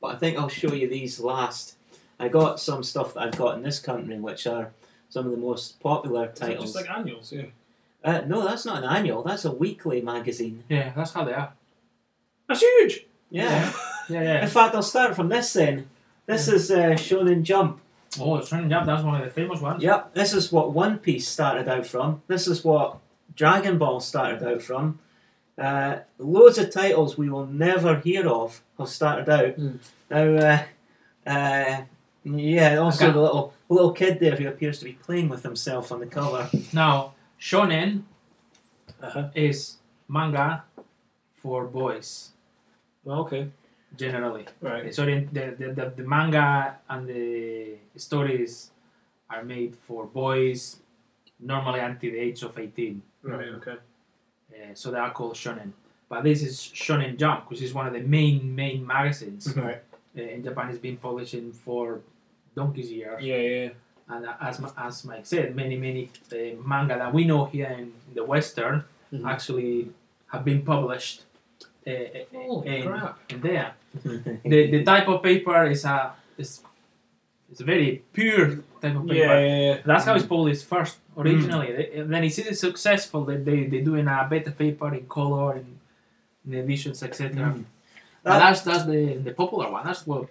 but 0.00 0.08
I 0.08 0.16
think 0.16 0.36
I'll 0.36 0.48
show 0.48 0.72
you 0.72 0.88
these 0.88 1.20
last. 1.20 1.76
I 2.18 2.26
got 2.26 2.58
some 2.58 2.82
stuff 2.82 3.14
that 3.14 3.20
I've 3.20 3.38
got 3.38 3.56
in 3.56 3.62
this 3.62 3.78
country, 3.78 4.18
which 4.18 4.48
are 4.48 4.72
some 5.12 5.26
of 5.26 5.30
the 5.30 5.36
most 5.36 5.78
popular 5.78 6.24
Is 6.24 6.30
it 6.30 6.36
titles. 6.46 6.72
just 6.72 6.74
like 6.76 6.90
annuals? 6.98 7.30
Yeah. 7.32 7.42
uh, 8.02 8.22
no, 8.26 8.42
that's 8.42 8.64
not 8.64 8.82
an 8.82 8.88
annual. 8.88 9.22
That's 9.22 9.44
a 9.44 9.52
weekly 9.52 10.00
magazine. 10.00 10.64
Yeah, 10.70 10.90
that's 10.96 11.12
how 11.12 11.24
they 11.24 11.34
are. 11.34 11.52
That's 12.48 12.60
huge. 12.60 13.04
Yeah. 13.30 13.70
Yeah, 14.08 14.18
In 14.22 14.24
yeah. 14.24 14.46
fact, 14.46 14.74
I'll 14.74 14.82
start 14.82 15.14
from 15.14 15.28
this 15.28 15.52
then. 15.52 15.88
This 16.24 16.48
is 16.48 16.70
uh, 16.70 16.92
Shonen 16.92 17.42
Jump. 17.42 17.78
Oh, 18.18 18.36
it's 18.36 18.48
Training 18.48 18.70
Jump, 18.70 18.86
that's 18.86 19.02
one 19.04 19.20
of 19.20 19.24
the 19.26 19.30
famous 19.30 19.60
ones. 19.60 19.82
Yep, 19.82 20.14
this 20.14 20.32
is 20.32 20.50
what 20.50 20.72
One 20.72 20.98
Piece 20.98 21.28
started 21.28 21.68
out 21.68 21.86
from. 21.86 22.22
This 22.26 22.46
is 22.48 22.64
what 22.64 22.98
Dragon 23.36 23.76
Ball 23.78 24.00
started 24.00 24.42
out 24.42 24.62
from. 24.62 24.98
Uh, 25.58 25.98
loads 26.18 26.56
of 26.58 26.70
titles 26.70 27.18
we 27.18 27.28
will 27.28 27.46
never 27.46 27.98
hear 28.00 28.26
of 28.28 28.62
have 28.78 28.88
started 28.88 29.28
out. 29.28 29.54
Hmm. 29.56 29.76
Now, 30.10 30.24
uh, 30.24 31.30
uh, 31.30 31.82
yeah, 32.24 32.76
also 32.76 33.12
the 33.12 33.20
little 33.20 33.54
little 33.72 33.92
kid 33.92 34.20
there 34.20 34.36
who 34.36 34.46
appears 34.48 34.78
to 34.80 34.84
be 34.84 34.92
playing 34.92 35.28
with 35.28 35.42
himself 35.42 35.90
on 35.92 36.00
the 36.00 36.06
cover. 36.06 36.48
Now, 36.72 37.14
Shonen 37.40 38.02
Uh-huh. 39.02 39.30
is 39.34 39.78
manga 40.08 40.64
for 41.34 41.66
boys, 41.66 42.30
Okay. 43.06 43.48
generally. 43.96 44.46
Right. 44.60 44.94
So 44.94 45.04
the, 45.04 45.26
the, 45.32 45.44
the, 45.58 45.72
the, 45.78 45.92
the 45.96 46.04
manga 46.04 46.76
and 46.88 47.08
the 47.08 47.76
stories 47.96 48.70
are 49.28 49.42
made 49.44 49.74
for 49.76 50.06
boys, 50.06 50.78
normally 51.40 51.80
until 51.80 52.12
the 52.12 52.18
age 52.18 52.42
of 52.42 52.56
18. 52.58 53.02
Right. 53.22 53.48
Okay. 53.58 53.76
Uh, 54.52 54.74
so 54.74 54.90
they 54.92 54.98
are 54.98 55.10
called 55.12 55.34
shonen. 55.34 55.72
But 56.08 56.24
this 56.24 56.42
is 56.42 56.58
Shonen 56.58 57.16
Jump, 57.18 57.48
which 57.50 57.62
is 57.62 57.72
one 57.74 57.86
of 57.86 57.92
the 57.94 58.00
main 58.00 58.54
main 58.54 58.86
magazines 58.86 59.56
Right. 59.56 59.80
uh, 60.16 60.20
in 60.22 60.44
Japan. 60.44 60.68
It's 60.68 60.78
been 60.78 60.98
publishing 60.98 61.52
for 61.52 62.00
donkey's 62.54 62.90
years, 62.92 63.22
Yeah. 63.22 63.36
Yeah. 63.36 63.68
and 64.08 64.26
uh, 64.26 64.34
as 64.48 64.60
as 64.76 65.04
Mike 65.04 65.26
said, 65.26 65.54
many 65.56 65.76
many 65.76 66.10
uh, 66.32 66.36
manga 66.64 66.96
that 66.98 67.12
we 67.14 67.24
know 67.24 67.46
here 67.46 67.70
in 67.78 67.92
the 68.14 68.24
Western 68.24 68.84
Mhm. 69.12 69.26
actually 69.28 69.88
have 70.32 70.44
been 70.44 70.62
published 70.62 71.22
uh, 71.86 71.90
Holy 72.32 72.76
in, 72.76 72.82
crap. 72.88 73.18
in 73.28 73.40
there. 73.40 73.74
The, 74.52 74.60
the 74.74 74.82
type 74.84 75.06
of 75.08 75.22
paper 75.22 75.66
is 75.66 75.84
a 75.84 76.12
is, 76.38 76.62
is 77.52 77.60
a 77.60 77.64
very 77.64 78.02
pure 78.12 78.46
type 78.80 78.96
of 78.96 79.02
paper. 79.06 79.14
Yeah, 79.14 79.38
yeah, 79.40 79.60
yeah. 79.68 79.76
That's 79.84 80.04
how 80.06 80.14
it's 80.14 80.24
published 80.24 80.64
first 80.64 80.96
originally. 81.16 81.70
They- 81.76 82.00
And 82.00 82.08
then 82.12 82.24
it's 82.24 82.38
it's 82.38 82.60
successful 82.60 83.24
that 83.26 83.44
they 83.44 83.66
they 83.72 83.80
doing 83.82 84.08
a 84.08 84.26
better 84.30 84.52
paper 84.52 84.88
in 84.94 85.04
color 85.06 85.52
and 85.58 85.66
in 86.46 86.54
editions 86.54 87.02
etc. 87.02 87.28
Mm. 87.30 87.64
That- 88.24 88.38
that's 88.42 88.60
that's 88.62 88.84
the 88.86 89.00
the 89.26 89.32
popular 89.42 89.68
one. 89.70 89.84
That's 89.84 90.06
what 90.06 90.28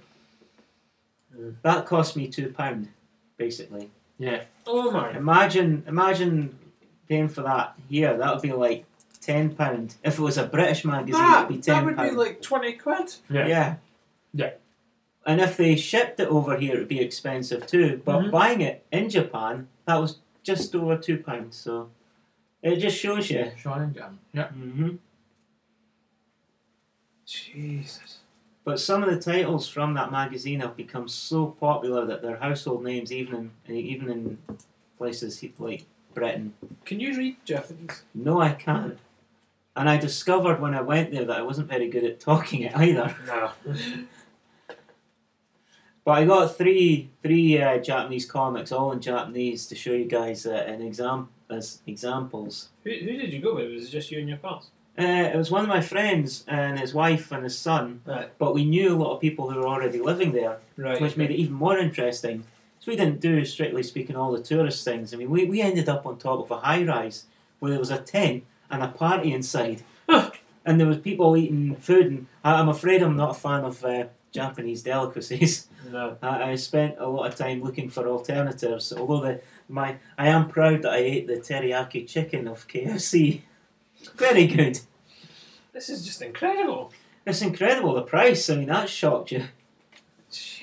That 1.63 1.85
cost 1.85 2.15
me 2.15 2.27
two 2.27 2.49
pound, 2.51 2.89
basically. 3.37 3.89
yeah. 4.17 4.43
Oh 4.67 4.91
my. 4.91 5.15
Imagine, 5.17 5.83
imagine 5.87 6.57
paying 7.09 7.27
for 7.27 7.41
that 7.43 7.75
here. 7.89 8.17
That 8.17 8.33
would 8.33 8.41
be 8.41 8.51
like 8.53 8.85
ten 9.21 9.55
pound. 9.55 9.95
If 10.03 10.19
it 10.19 10.21
was 10.21 10.37
a 10.37 10.45
British 10.45 10.85
magazine, 10.85 11.13
That, 11.21 11.45
it'd 11.45 11.57
be 11.57 11.61
ten. 11.61 11.85
that 11.85 11.95
ten 11.95 12.05
would 12.05 12.09
be 12.11 12.15
like 12.15 12.41
20 12.41 12.73
quid. 12.73 13.15
Yeah. 13.29 13.47
yeah. 13.47 13.75
Yeah. 14.33 14.51
And 15.25 15.39
if 15.41 15.57
they 15.57 15.75
shipped 15.75 16.19
it 16.19 16.27
over 16.29 16.57
here, 16.57 16.73
it'd 16.73 16.87
be 16.87 16.99
expensive 16.99 17.65
too. 17.67 18.01
But 18.03 18.19
Mhm. 18.21 18.31
buying 18.31 18.61
it 18.61 18.85
in 18.91 19.09
Japan, 19.09 19.67
that 19.85 19.95
was 19.97 20.17
just 20.43 20.73
over 20.75 20.97
two 20.97 21.17
pounds. 21.17 21.57
So 21.57 21.89
it 22.63 22.77
just 22.77 22.97
shows 22.97 23.29
you. 23.29 23.51
Shonen 23.61 23.93
Jump. 23.95 24.19
Yeah. 24.33 24.47
hmm 24.49 24.95
Jesus. 27.25 28.19
But 28.63 28.79
some 28.79 29.01
of 29.03 29.09
the 29.09 29.19
titles 29.19 29.67
from 29.67 29.95
that 29.95 30.11
magazine 30.11 30.59
have 30.59 30.77
become 30.77 31.07
so 31.07 31.47
popular 31.47 32.05
that 32.05 32.21
they're 32.21 32.37
household 32.37 32.83
names, 32.83 33.11
even 33.11 33.51
in 33.67 33.75
even 33.75 34.09
in 34.09 34.37
places 34.97 35.43
like 35.57 35.85
Britain. 36.13 36.53
Can 36.85 36.99
you 36.99 37.17
read 37.17 37.37
Japanese? 37.43 38.03
No, 38.13 38.39
I 38.39 38.51
can't. 38.51 38.99
And 39.75 39.89
I 39.89 39.97
discovered 39.97 40.59
when 40.61 40.75
I 40.75 40.81
went 40.81 41.11
there 41.11 41.25
that 41.25 41.37
I 41.37 41.41
wasn't 41.41 41.69
very 41.69 41.89
good 41.89 42.03
at 42.03 42.19
talking 42.19 42.61
it 42.61 42.75
either. 42.77 43.15
No. 43.25 43.51
But 46.03 46.13
I 46.13 46.25
got 46.25 46.57
three 46.57 47.09
three 47.21 47.61
uh, 47.61 47.77
Japanese 47.77 48.25
comics, 48.25 48.71
all 48.71 48.91
in 48.91 48.99
Japanese, 49.01 49.67
to 49.67 49.75
show 49.75 49.91
you 49.91 50.05
guys 50.05 50.47
uh, 50.47 50.53
an 50.67 50.81
exam 50.81 51.29
as 51.49 51.81
examples. 51.85 52.69
who, 52.83 52.89
who 52.89 53.17
did 53.17 53.31
you 53.31 53.39
go 53.39 53.53
with? 53.55 53.71
Was 53.71 53.85
it 53.87 53.91
just 53.91 54.09
you 54.09 54.19
and 54.19 54.27
your 54.27 54.39
pals? 54.39 54.71
Uh, 55.01 55.31
it 55.33 55.35
was 55.35 55.49
one 55.49 55.63
of 55.63 55.67
my 55.69 55.81
friends 55.81 56.43
and 56.47 56.79
his 56.79 56.93
wife 56.93 57.31
and 57.31 57.43
his 57.43 57.57
son, 57.57 58.01
Right. 58.05 58.29
but 58.37 58.53
we 58.53 58.63
knew 58.65 58.93
a 58.95 58.99
lot 59.03 59.13
of 59.15 59.19
people 59.21 59.49
who 59.49 59.59
were 59.59 59.67
already 59.67 59.99
living 59.99 60.31
there, 60.31 60.59
Right. 60.77 61.01
which 61.01 61.17
made 61.17 61.31
it 61.31 61.37
even 61.43 61.55
more 61.55 61.77
interesting. 61.77 62.43
So 62.79 62.91
we 62.91 62.95
didn't 62.95 63.19
do, 63.19 63.43
strictly 63.45 63.83
speaking, 63.83 64.15
all 64.15 64.31
the 64.31 64.41
tourist 64.43 64.83
things. 64.85 65.13
I 65.13 65.17
mean, 65.17 65.29
we, 65.31 65.45
we 65.45 65.61
ended 65.61 65.87
up 65.89 66.05
on 66.05 66.17
top 66.17 66.39
of 66.39 66.51
a 66.51 66.59
high 66.59 66.83
rise 66.83 67.25
where 67.59 67.71
there 67.71 67.79
was 67.79 67.91
a 67.91 67.97
tent 67.97 68.43
and 68.69 68.83
a 68.83 68.87
party 68.89 69.33
inside, 69.33 69.83
and 70.65 70.79
there 70.79 70.87
was 70.87 70.97
people 70.99 71.35
eating 71.37 71.75
food. 71.77 72.05
And 72.07 72.27
I, 72.43 72.53
I'm 72.59 72.69
afraid 72.69 73.01
I'm 73.01 73.15
not 73.15 73.31
a 73.31 73.39
fan 73.39 73.63
of 73.65 73.83
uh, 73.83 74.05
Japanese 74.31 74.83
delicacies. 74.83 75.67
No. 75.91 76.15
I, 76.21 76.51
I 76.51 76.55
spent 76.55 76.95
a 76.99 77.07
lot 77.07 77.25
of 77.27 77.35
time 77.35 77.63
looking 77.63 77.89
for 77.89 78.07
alternatives. 78.07 78.93
Although 78.93 79.21
the 79.21 79.41
my 79.67 79.95
I 80.15 80.27
am 80.27 80.47
proud 80.47 80.83
that 80.83 80.91
I 80.93 80.97
ate 80.97 81.25
the 81.27 81.37
teriyaki 81.37 82.07
chicken 82.07 82.47
of 82.47 82.67
KFC. 82.67 83.41
Very 84.15 84.45
good. 84.45 84.79
This 85.73 85.89
is 85.89 86.05
just 86.05 86.21
incredible. 86.21 86.91
It's 87.25 87.41
incredible 87.41 87.93
the 87.93 88.01
price. 88.01 88.49
I 88.49 88.55
mean 88.57 88.67
that 88.67 88.89
shocked 88.89 89.31
you. 89.31 89.45
Jeez. 90.31 90.61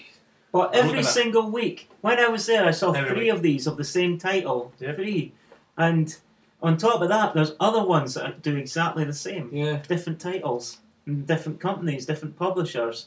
But 0.53 0.75
Look 0.75 0.85
every 0.85 0.99
at 1.01 1.05
single 1.05 1.51
week, 1.51 1.91
when 2.01 2.19
I 2.19 2.29
was 2.29 2.47
there, 2.47 2.65
I 2.65 2.71
saw 2.71 2.93
Every 2.93 3.11
three 3.11 3.25
week. 3.25 3.33
of 3.33 3.43
these 3.43 3.67
of 3.67 3.77
the 3.77 3.85
same 3.85 4.19
title. 4.19 4.73
Yep. 4.81 4.97
Three, 4.97 5.33
and 5.77 6.17
on 6.63 6.77
top 6.77 7.01
of 7.03 7.09
that, 7.09 7.35
there's 7.35 7.53
other 7.61 7.85
ones 7.85 8.15
that 8.15 8.43
do 8.43 8.57
exactly 8.57 9.05
the 9.05 9.13
same. 9.13 9.51
Yeah. 9.53 9.83
Different 9.87 10.21
titles, 10.21 10.79
and 11.07 11.27
different 11.27 11.61
companies, 11.61 12.07
different 12.07 12.37
publishers. 12.37 13.07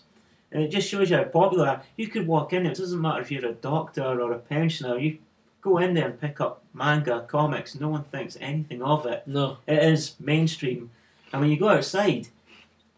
And 0.51 0.61
it 0.63 0.67
just 0.69 0.87
shows 0.87 1.09
you 1.09 1.17
how 1.17 1.23
popular. 1.23 1.81
You 1.95 2.07
could 2.07 2.27
walk 2.27 2.53
in. 2.53 2.63
There, 2.63 2.71
it 2.71 2.77
doesn't 2.77 3.01
matter 3.01 3.21
if 3.21 3.31
you're 3.31 3.45
a 3.45 3.53
doctor 3.53 4.03
or 4.03 4.31
a 4.33 4.39
pensioner. 4.39 4.97
You 4.99 5.17
go 5.61 5.77
in 5.77 5.93
there 5.93 6.07
and 6.09 6.19
pick 6.19 6.39
up 6.41 6.61
manga, 6.73 7.25
comics. 7.27 7.79
No 7.79 7.89
one 7.89 8.03
thinks 8.03 8.37
anything 8.39 8.81
of 8.83 9.05
it. 9.05 9.23
No. 9.25 9.57
It 9.65 9.81
is 9.83 10.15
mainstream. 10.19 10.91
And 11.31 11.41
when 11.41 11.49
you 11.49 11.57
go 11.57 11.69
outside, 11.69 12.27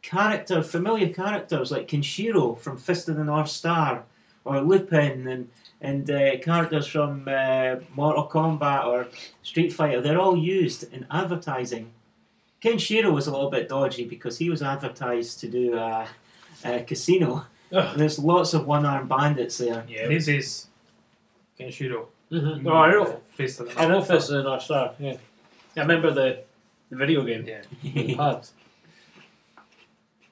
character, 0.01 0.61
familiar 0.63 1.09
characters 1.09 1.71
like 1.71 1.87
Kenshiro 1.87 2.59
from 2.59 2.77
Fist 2.77 3.09
of 3.09 3.15
the 3.15 3.23
North 3.23 3.49
Star, 3.49 4.03
or 4.45 4.61
Lupin, 4.61 5.27
and 5.27 5.49
and 5.81 6.09
uh, 6.09 6.37
characters 6.37 6.87
from 6.87 7.27
uh, 7.27 7.75
Mortal 7.93 8.27
Kombat 8.27 8.85
or 8.85 9.07
Street 9.41 9.73
Fighter, 9.73 9.99
they're 10.01 10.19
all 10.19 10.37
used 10.37 10.91
in 10.93 11.05
advertising. 11.11 11.91
Kenshiro 12.61 13.11
was 13.11 13.27
a 13.27 13.31
little 13.31 13.49
bit 13.49 13.67
dodgy 13.67 14.05
because 14.05 14.37
he 14.37 14.49
was 14.49 14.61
advertised 14.61 15.41
to 15.41 15.49
do 15.49 15.75
a, 15.75 16.07
a 16.63 16.83
casino. 16.83 17.45
Ugh. 17.73 17.97
There's 17.97 18.17
lots 18.17 18.53
of 18.53 18.65
one-armed 18.65 19.09
bandits 19.09 19.57
there. 19.57 19.83
Yeah. 19.89 20.07
This 20.07 20.29
is 20.29 20.67
Kenshiro. 21.59 22.05
Mm-hmm. 22.31 22.65
Oh, 22.65 22.73
I 22.73 22.91
know. 22.91 23.19
Fist 23.31 23.59
of 23.59 23.67
the 23.67 23.81
I 23.81 23.85
know 23.87 24.01
Fist 24.01 24.29
of 24.29 24.37
the 24.37 24.43
North 24.43 24.63
Star. 24.63 24.93
Yeah. 24.97 25.17
I 25.75 25.81
remember 25.81 26.11
the, 26.11 26.43
the 26.93 27.05
video 27.05 27.23
game. 27.23 27.45
Yeah. 27.47 27.61
The 27.83 28.15
pads. 28.15 28.53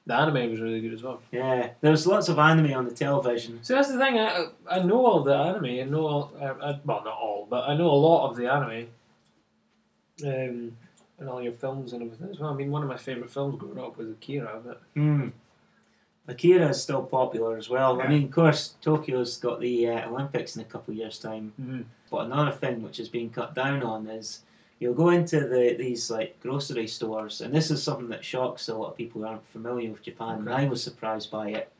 The 0.04 0.14
anime 0.14 0.50
was 0.50 0.60
really 0.60 0.80
good 0.80 0.94
as 0.94 1.02
well. 1.02 1.20
yeah, 1.30 1.70
there's 1.80 2.06
lots 2.08 2.28
of 2.28 2.36
anime 2.38 2.72
on 2.74 2.84
the 2.86 2.90
television. 2.94 3.60
So 3.62 3.74
that's 3.76 3.88
the 3.92 3.98
thing. 3.98 4.18
I 4.18 4.46
I 4.68 4.80
know 4.82 5.06
all 5.06 5.22
the 5.22 5.32
anime. 5.34 5.64
I 5.66 5.84
know 5.84 6.06
all. 6.06 6.32
I, 6.40 6.46
I, 6.46 6.80
well, 6.84 7.02
not 7.04 7.06
all, 7.06 7.46
but 7.48 7.68
I 7.68 7.76
know 7.76 7.88
a 7.88 8.00
lot 8.08 8.28
of 8.30 8.36
the 8.36 8.50
anime. 8.52 8.88
Um, 10.24 10.76
and 11.18 11.28
all 11.28 11.40
your 11.40 11.52
films 11.52 11.92
and 11.92 12.02
everything 12.02 12.30
as 12.30 12.40
well. 12.40 12.50
I 12.50 12.54
mean, 12.54 12.70
one 12.72 12.82
of 12.82 12.88
my 12.88 12.96
favorite 12.96 13.30
films 13.30 13.58
growing 13.60 13.78
up 13.78 13.96
was 13.96 14.08
Akira. 14.08 14.60
But 14.64 14.82
Hmm. 14.94 15.28
Akira 16.26 16.68
is 16.68 16.82
still 16.82 17.02
popular 17.04 17.56
as 17.56 17.68
well. 17.68 18.00
I 18.00 18.08
mean, 18.08 18.24
of 18.24 18.30
course, 18.32 18.74
Tokyo's 18.80 19.36
got 19.38 19.60
the 19.60 19.88
uh, 19.88 20.08
Olympics 20.08 20.56
in 20.56 20.62
a 20.62 20.64
couple 20.64 20.92
of 20.92 20.98
years' 20.98 21.18
time. 21.18 21.52
Mhm. 21.60 21.84
But 22.10 22.26
another 22.26 22.50
thing 22.52 22.82
which 22.82 22.98
is 23.00 23.08
being 23.08 23.30
cut 23.30 23.54
down 23.54 23.82
on 23.84 24.06
is 24.08 24.40
you'll 24.82 24.94
go 24.94 25.10
into 25.10 25.38
the 25.46 25.76
these 25.78 26.10
like 26.10 26.40
grocery 26.40 26.88
stores, 26.88 27.40
and 27.40 27.54
this 27.54 27.70
is 27.70 27.80
something 27.80 28.08
that 28.08 28.24
shocks 28.24 28.68
a 28.68 28.74
lot 28.74 28.90
of 28.90 28.96
people 28.96 29.20
who 29.20 29.28
aren't 29.28 29.46
familiar 29.46 29.92
with 29.92 30.02
Japan. 30.02 30.38
And 30.40 30.50
I 30.50 30.64
was 30.64 30.82
surprised 30.82 31.30
by 31.30 31.50
it. 31.50 31.70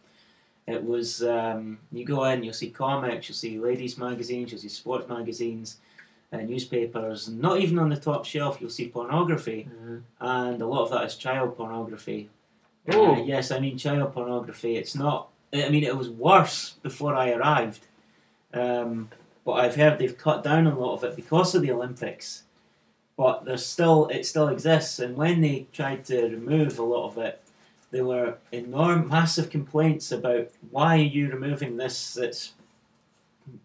It 0.69 0.85
was 0.85 1.21
um, 1.25 1.79
you 1.91 2.05
go 2.05 2.23
in, 2.27 2.45
you'll 2.45 2.55
see 2.55 2.71
comics, 2.71 3.29
you'll 3.29 3.35
see 3.35 3.59
ladies' 3.59 3.99
magazines, 3.99 4.53
you'll 4.53 4.61
see 4.61 4.69
sports 4.69 5.09
magazines, 5.09 5.79
uh, 6.33 6.37
newspapers, 6.37 7.27
and 7.27 7.41
not 7.41 7.59
even 7.59 7.81
on 7.81 7.89
the 7.89 7.97
top 7.97 8.25
shelf 8.25 8.59
you'll 8.61 8.71
see 8.71 8.87
pornography, 8.87 9.69
and 10.21 10.63
a 10.63 10.67
lot 10.67 10.85
of 10.85 10.91
that 10.93 11.05
is 11.05 11.17
child 11.17 11.57
pornography. 11.57 12.31
Oh. 12.93 13.17
Uh, 13.17 13.23
yes, 13.25 13.51
I 13.51 13.59
mean 13.59 13.77
child 13.77 14.15
pornography. 14.15 14.77
It's 14.77 14.95
not. 14.95 15.29
I 15.53 15.69
mean, 15.71 15.83
it 15.83 15.97
was 15.97 16.09
worse 16.09 16.77
before 16.85 17.17
I 17.17 17.33
arrived, 17.33 17.85
um, 18.55 19.11
but 19.45 19.55
I've 19.55 19.75
heard 19.75 19.99
they've 19.99 20.17
cut 20.17 20.45
down 20.45 20.69
a 20.69 20.79
lot 20.79 20.95
of 20.95 21.05
it 21.05 21.17
because 21.17 21.57
of 21.57 21.63
the 21.63 21.73
Olympics. 21.73 22.45
But 23.17 23.45
there's 23.45 23.65
still, 23.65 24.07
it 24.09 24.25
still 24.25 24.49
exists, 24.49 24.99
and 24.99 25.17
when 25.17 25.43
they 25.43 25.67
tried 25.73 26.05
to 26.07 26.23
remove 26.23 26.79
a 26.79 26.83
lot 26.83 27.09
of 27.09 27.19
it, 27.19 27.43
there 27.91 28.07
were 28.07 28.39
enormous, 28.51 29.11
massive 29.11 29.51
complaints 29.51 30.11
about 30.11 30.49
why 30.71 30.97
are 30.97 31.03
you 31.03 31.29
removing 31.29 31.77
this? 31.77 32.17
It's 32.17 32.55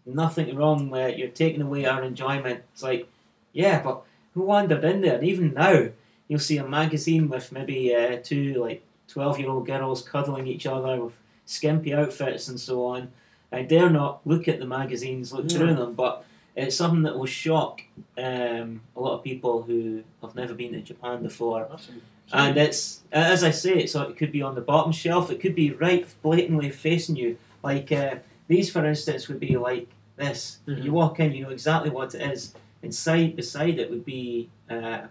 nothing 0.04 0.54
wrong 0.54 0.90
with 0.90 1.00
it. 1.00 1.18
You're 1.18 1.28
taking 1.28 1.62
away 1.62 1.86
our 1.86 2.02
enjoyment. 2.02 2.62
It's 2.72 2.82
like, 2.82 3.08
yeah, 3.52 3.82
but 3.82 4.02
who 4.34 4.42
wandered 4.42 4.84
in 4.84 5.00
there? 5.00 5.16
And 5.16 5.26
even 5.26 5.54
now, 5.54 5.88
you'll 6.28 6.38
see 6.38 6.58
a 6.58 6.68
magazine 6.68 7.28
with 7.28 7.50
maybe 7.50 7.94
uh, 7.94 8.18
two 8.22 8.54
like 8.54 8.84
12 9.08 9.40
year 9.40 9.48
old 9.48 9.66
girls 9.66 10.02
cuddling 10.02 10.46
each 10.46 10.66
other 10.66 11.02
with 11.02 11.16
skimpy 11.46 11.94
outfits 11.94 12.48
and 12.48 12.60
so 12.60 12.84
on. 12.84 13.10
I 13.50 13.62
dare 13.62 13.88
not 13.88 14.20
look 14.26 14.46
at 14.46 14.58
the 14.58 14.66
magazines, 14.66 15.32
look 15.32 15.50
through 15.50 15.74
them, 15.74 15.94
but 15.94 16.24
it's 16.66 16.76
something 16.76 17.02
that 17.04 17.16
will 17.18 17.26
shock 17.26 17.82
um, 18.16 18.80
a 18.96 19.00
lot 19.00 19.14
of 19.16 19.22
people 19.24 19.62
who 19.62 20.02
have 20.22 20.34
never 20.34 20.54
been 20.54 20.72
to 20.72 20.80
Japan 20.80 21.22
before. 21.22 21.66
That's 21.70 21.88
And 22.32 22.56
it's, 22.56 23.02
as 23.12 23.42
I 23.44 23.50
say, 23.52 23.86
so 23.86 24.02
it 24.02 24.16
could 24.16 24.32
be 24.32 24.42
on 24.42 24.54
the 24.54 24.60
bottom 24.60 24.92
shelf, 24.92 25.30
it 25.30 25.40
could 25.40 25.54
be 25.54 25.70
right 25.72 26.06
blatantly 26.22 26.70
facing 26.70 27.16
you. 27.16 27.38
Like 27.62 27.90
uh, 27.92 28.16
these, 28.48 28.70
for 28.70 28.84
instance, 28.84 29.28
would 29.28 29.40
be 29.40 29.56
like 29.56 29.88
this. 30.16 30.58
Mhm. 30.66 30.82
You 30.84 30.92
walk 30.92 31.20
in, 31.20 31.32
you 31.32 31.44
know 31.44 31.50
exactly 31.50 31.90
what 31.90 32.14
it 32.14 32.22
is. 32.32 32.54
Inside, 32.82 33.34
beside 33.36 33.78
it 33.78 33.90
would 33.90 34.04
be 34.04 34.50
uh, 34.70 34.74
a 34.74 35.10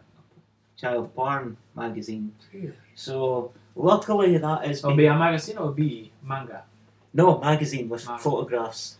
child 0.78 1.14
porn 1.16 1.58
magazine. 1.76 2.34
So 2.96 3.52
luckily 3.76 4.38
that 4.38 4.66
is 4.66 4.80
It'll 4.80 4.96
be 4.96 5.06
a 5.06 5.18
magazine 5.18 5.58
or 5.58 5.72
be 5.72 6.12
manga? 6.24 6.64
no 7.14 7.40
magazine 7.40 7.88
with 7.90 8.06
Manga. 8.06 8.22
photographs. 8.22 8.97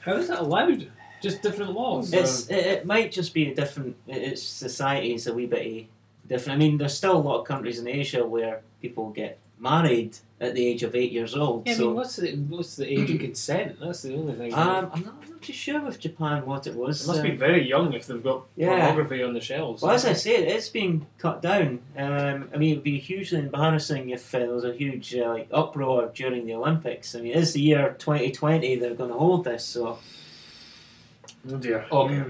How 0.00 0.14
is 0.16 0.28
that 0.28 0.40
allowed? 0.40 0.90
Just 1.22 1.42
different 1.42 1.72
laws. 1.72 2.12
It's 2.12 2.48
it, 2.48 2.66
it 2.66 2.86
might 2.86 3.12
just 3.12 3.34
be 3.34 3.50
a 3.50 3.54
different. 3.54 3.96
it- 4.06 4.22
It's 4.22 4.42
society 4.42 5.14
is 5.14 5.26
a 5.26 5.34
wee 5.34 5.46
bit 5.46 5.66
eh, 5.66 5.82
different. 6.28 6.56
I 6.56 6.58
mean, 6.58 6.78
there's 6.78 6.94
still 6.94 7.16
a 7.16 7.18
lot 7.28 7.40
of 7.40 7.46
countries 7.46 7.78
in 7.78 7.86
Asia 7.86 8.24
where 8.26 8.62
people 8.80 9.10
get 9.10 9.38
married 9.60 10.16
at 10.40 10.54
the 10.54 10.66
age 10.66 10.82
of 10.82 10.94
eight 10.96 11.12
years 11.12 11.36
old. 11.36 11.66
Yeah, 11.66 11.74
I 11.74 11.78
mean, 11.78 11.94
what's 11.94 12.16
the 12.16 12.34
what's 12.48 12.76
the 12.76 12.90
age 12.90 13.10
of 13.10 13.20
consent? 13.20 13.78
That's 13.78 14.02
the 14.02 14.14
only 14.14 14.34
thing. 14.34 14.54
um, 14.54 14.90
I'm, 14.92 15.02
not, 15.04 15.14
I'm 15.22 15.30
not 15.30 15.42
too 15.42 15.52
sure 15.52 15.80
with 15.82 16.00
Japan 16.00 16.46
what 16.46 16.66
it 16.66 16.74
was. 16.74 17.04
it 17.04 17.08
must 17.08 17.22
be 17.22 17.32
um, 17.32 17.36
very 17.38 17.68
young 17.68 17.92
if 17.92 18.06
they've 18.06 18.22
got 18.24 18.44
Yeah. 18.56 18.68
pornography 18.68 19.22
on 19.22 19.34
the 19.34 19.40
shelves. 19.40 19.82
Well, 19.82 19.92
as 19.92 20.06
I 20.06 20.14
said, 20.14 20.40
it's 20.44 20.70
being 20.70 21.06
cut 21.18 21.42
down. 21.42 21.80
Um, 21.96 22.48
I 22.54 22.56
mean, 22.56 22.72
it 22.72 22.74
would 22.76 22.84
be 22.84 22.98
hugely 22.98 23.38
embarrassing 23.40 24.10
if 24.10 24.34
uh, 24.34 24.38
there 24.38 24.48
was 24.54 24.64
a 24.64 24.72
huge 24.72 25.14
uh, 25.14 25.28
like 25.28 25.48
uproar 25.52 26.10
during 26.14 26.46
the 26.46 26.54
Olympics. 26.54 27.14
I 27.14 27.20
mean, 27.20 27.36
it's 27.36 27.52
the 27.52 27.60
year 27.60 27.94
2020 27.98 28.76
they're 28.76 28.94
going 28.94 29.10
to 29.10 29.16
hold 29.18 29.44
this, 29.44 29.64
so 29.64 29.98
oh 31.50 31.56
dear. 31.58 31.86
Okay. 31.92 32.24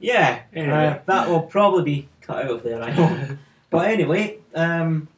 yeah, 0.00 0.40
Anyway. 0.54 0.86
uh, 0.86 0.98
that 1.06 1.28
will 1.28 1.42
probably 1.42 1.82
be 1.84 2.08
cut 2.22 2.44
out 2.46 2.50
of 2.50 2.62
there. 2.62 2.82
I 2.82 2.90
hope. 2.90 3.36
but 3.70 3.88
anyway, 3.88 4.38
um, 4.54 5.08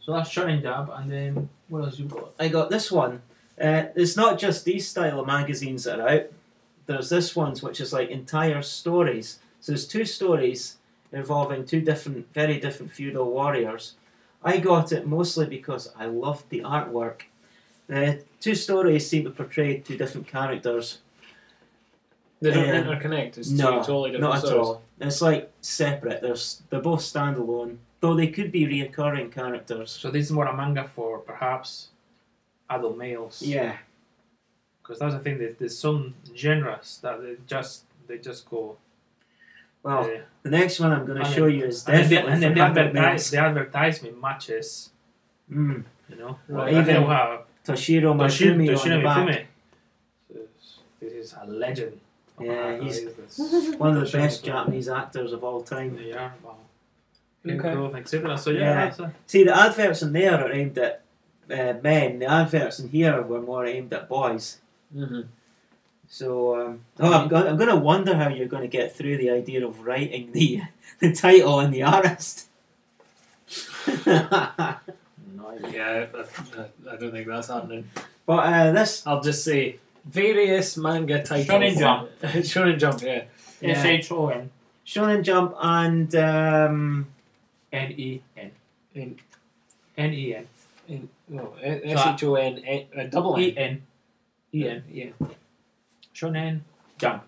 So 0.00 0.12
that's 0.12 0.30
Shonen 0.30 0.62
Jump, 0.62 0.90
and 0.94 1.10
then 1.10 1.48
what 1.68 1.84
else 1.84 1.98
you 1.98 2.06
got? 2.06 2.32
I 2.38 2.48
got 2.48 2.70
this 2.70 2.90
one. 2.90 3.22
Uh, 3.60 3.84
it's 3.94 4.16
not 4.16 4.38
just 4.38 4.64
these 4.64 4.88
style 4.88 5.20
of 5.20 5.26
magazines 5.26 5.84
that 5.84 6.00
are 6.00 6.08
out. 6.08 6.22
There's 6.86 7.10
this 7.10 7.36
one's 7.36 7.62
which 7.62 7.80
is 7.80 7.92
like 7.92 8.08
entire 8.10 8.62
stories. 8.62 9.38
So 9.60 9.72
there's 9.72 9.86
two 9.86 10.04
stories 10.06 10.76
involving 11.12 11.66
two 11.66 11.80
different, 11.82 12.32
very 12.32 12.58
different 12.58 12.92
feudal 12.92 13.30
warriors. 13.30 13.94
I 14.42 14.56
got 14.56 14.90
it 14.92 15.06
mostly 15.06 15.46
because 15.46 15.92
I 15.98 16.06
loved 16.06 16.48
the 16.48 16.60
artwork. 16.60 17.22
The 17.88 18.22
two 18.40 18.54
stories 18.54 19.06
seem 19.06 19.24
to 19.24 19.30
portray 19.30 19.78
two 19.80 19.98
different 19.98 20.26
characters. 20.26 20.98
They 22.40 22.52
don't 22.52 22.70
Um, 22.70 22.84
interconnect. 22.86 23.36
It's 23.36 23.50
no, 23.50 23.80
two 23.80 23.86
totally 23.86 24.10
different 24.12 24.32
Not 24.32 24.36
at 24.42 24.46
stories. 24.48 24.66
all. 24.66 24.82
It's 25.00 25.20
like 25.20 25.52
separate. 25.60 26.22
There's 26.22 26.62
they're 26.70 26.80
both 26.80 27.00
standalone, 27.00 27.76
though 28.00 28.14
they 28.14 28.28
could 28.28 28.50
be 28.50 28.66
reoccurring 28.66 29.32
characters. 29.32 29.90
So 29.90 30.10
this 30.10 30.26
is 30.26 30.32
more 30.32 30.46
a 30.46 30.56
manga 30.56 30.84
for 30.84 31.18
perhaps 31.18 31.88
adult 32.68 32.96
males. 32.96 33.42
Yeah. 33.42 33.76
Because 34.82 34.98
that's 34.98 35.14
the 35.14 35.20
thing. 35.20 35.38
That 35.38 35.58
there's 35.58 35.78
some 35.78 36.14
genres 36.36 36.98
that 37.02 37.22
they 37.22 37.36
just 37.46 37.84
they 38.08 38.18
just 38.18 38.48
go. 38.50 38.76
Well, 39.82 40.00
uh, 40.04 40.08
the 40.42 40.50
next 40.50 40.80
one 40.80 40.92
I'm 40.92 41.06
going 41.06 41.22
to 41.22 41.30
show 41.30 41.46
you 41.46 41.64
is 41.64 41.86
and 41.86 41.94
then, 41.96 42.02
definitely 42.02 42.32
and 42.32 42.42
then 42.42 42.50
for 42.50 42.54
the, 42.56 42.64
adult 42.64 42.78
advertise, 42.78 43.02
males. 43.02 43.30
the 43.30 43.38
advertisement 43.38 44.20
matches. 44.20 44.90
Mm. 45.50 45.84
You 46.08 46.16
know, 46.16 46.38
Right. 46.48 46.74
Like, 46.74 46.88
Even 46.88 47.02
have 47.04 47.40
Toshiro 47.64 48.10
on 48.10 48.18
Toshiro. 48.18 48.56
Mifune. 48.56 49.46
This 51.00 51.12
is 51.12 51.34
a 51.40 51.46
legend. 51.46 51.98
Yeah, 52.40 52.80
he's. 52.80 53.06
One 53.78 53.96
of 53.96 54.04
the 54.04 54.18
best 54.18 54.44
Japanese 54.44 54.88
actors 54.88 55.32
of 55.32 55.44
all 55.44 55.62
time. 55.62 55.96
They 55.96 56.12
are. 56.12 56.34
Wow. 57.44 57.54
Okay. 57.86 58.00
Etc. 58.00 58.38
So 58.38 58.50
yeah, 58.50 58.92
Yeah. 58.98 59.10
See, 59.26 59.44
the 59.44 59.56
adverts 59.56 60.02
in 60.02 60.12
there 60.12 60.34
are 60.44 60.52
aimed 60.52 60.76
at 60.78 61.02
uh, 61.50 61.74
men. 61.82 62.18
The 62.18 62.26
adverts 62.30 62.78
in 62.80 62.88
here 62.90 63.22
were 63.22 63.40
more 63.40 63.64
aimed 63.66 63.92
at 63.92 64.08
boys. 64.08 64.58
Mm-hmm. 64.94 65.22
So, 66.08 66.60
um, 66.60 66.80
oh, 66.98 67.12
I'm, 67.12 67.28
go- 67.28 67.48
I'm 67.48 67.56
going 67.56 67.70
to 67.70 67.76
wonder 67.76 68.16
how 68.16 68.28
you're 68.28 68.48
going 68.48 68.62
to 68.62 68.68
get 68.68 68.94
through 68.94 69.16
the 69.18 69.30
idea 69.30 69.64
of 69.64 69.86
writing 69.86 70.32
the 70.32 70.62
the 70.98 71.12
title 71.12 71.60
and 71.60 71.72
the 71.72 71.84
artist. 71.84 72.48
no, 74.06 74.28
Yeah, 75.70 76.06
I, 76.14 76.92
I 76.92 76.96
don't 76.96 77.12
think 77.12 77.26
that's 77.26 77.48
happening. 77.48 77.88
uh, 78.28 78.72
this, 78.72 79.06
I'll 79.06 79.20
just 79.22 79.44
say 79.44 79.78
various 80.04 80.76
manga 80.76 81.22
titles. 81.22 81.46
Shonen 81.46 81.78
Jump. 81.78 82.10
Shonen 82.22 82.78
Jump, 82.78 83.02
yeah. 83.02 83.24
Yeah. 83.60 83.70
S 83.72 83.84
H 83.84 84.12
O 84.12 84.28
N 84.28 84.50
Shonen 84.86 85.22
Jump 85.22 85.54
and 85.60 86.14
um, 86.16 87.06
N 87.72 87.92
E 87.92 88.22
N 88.36 88.50
In, 88.94 89.18
N 89.96 90.12
E 90.14 90.34
N 90.34 90.48
in, 90.88 91.08
no, 91.28 91.54
S 91.62 92.06
H 92.14 92.24
O 92.24 92.34
N, 92.34 92.58
N- 92.58 92.86
uh, 92.98 93.04
double 93.04 93.38
E 93.38 93.56
N. 93.56 93.70
N 93.70 93.82
E 94.52 94.68
N 94.68 94.84
Yeah. 94.90 95.10
Shonen 96.14 96.60
Jump. 96.98 97.24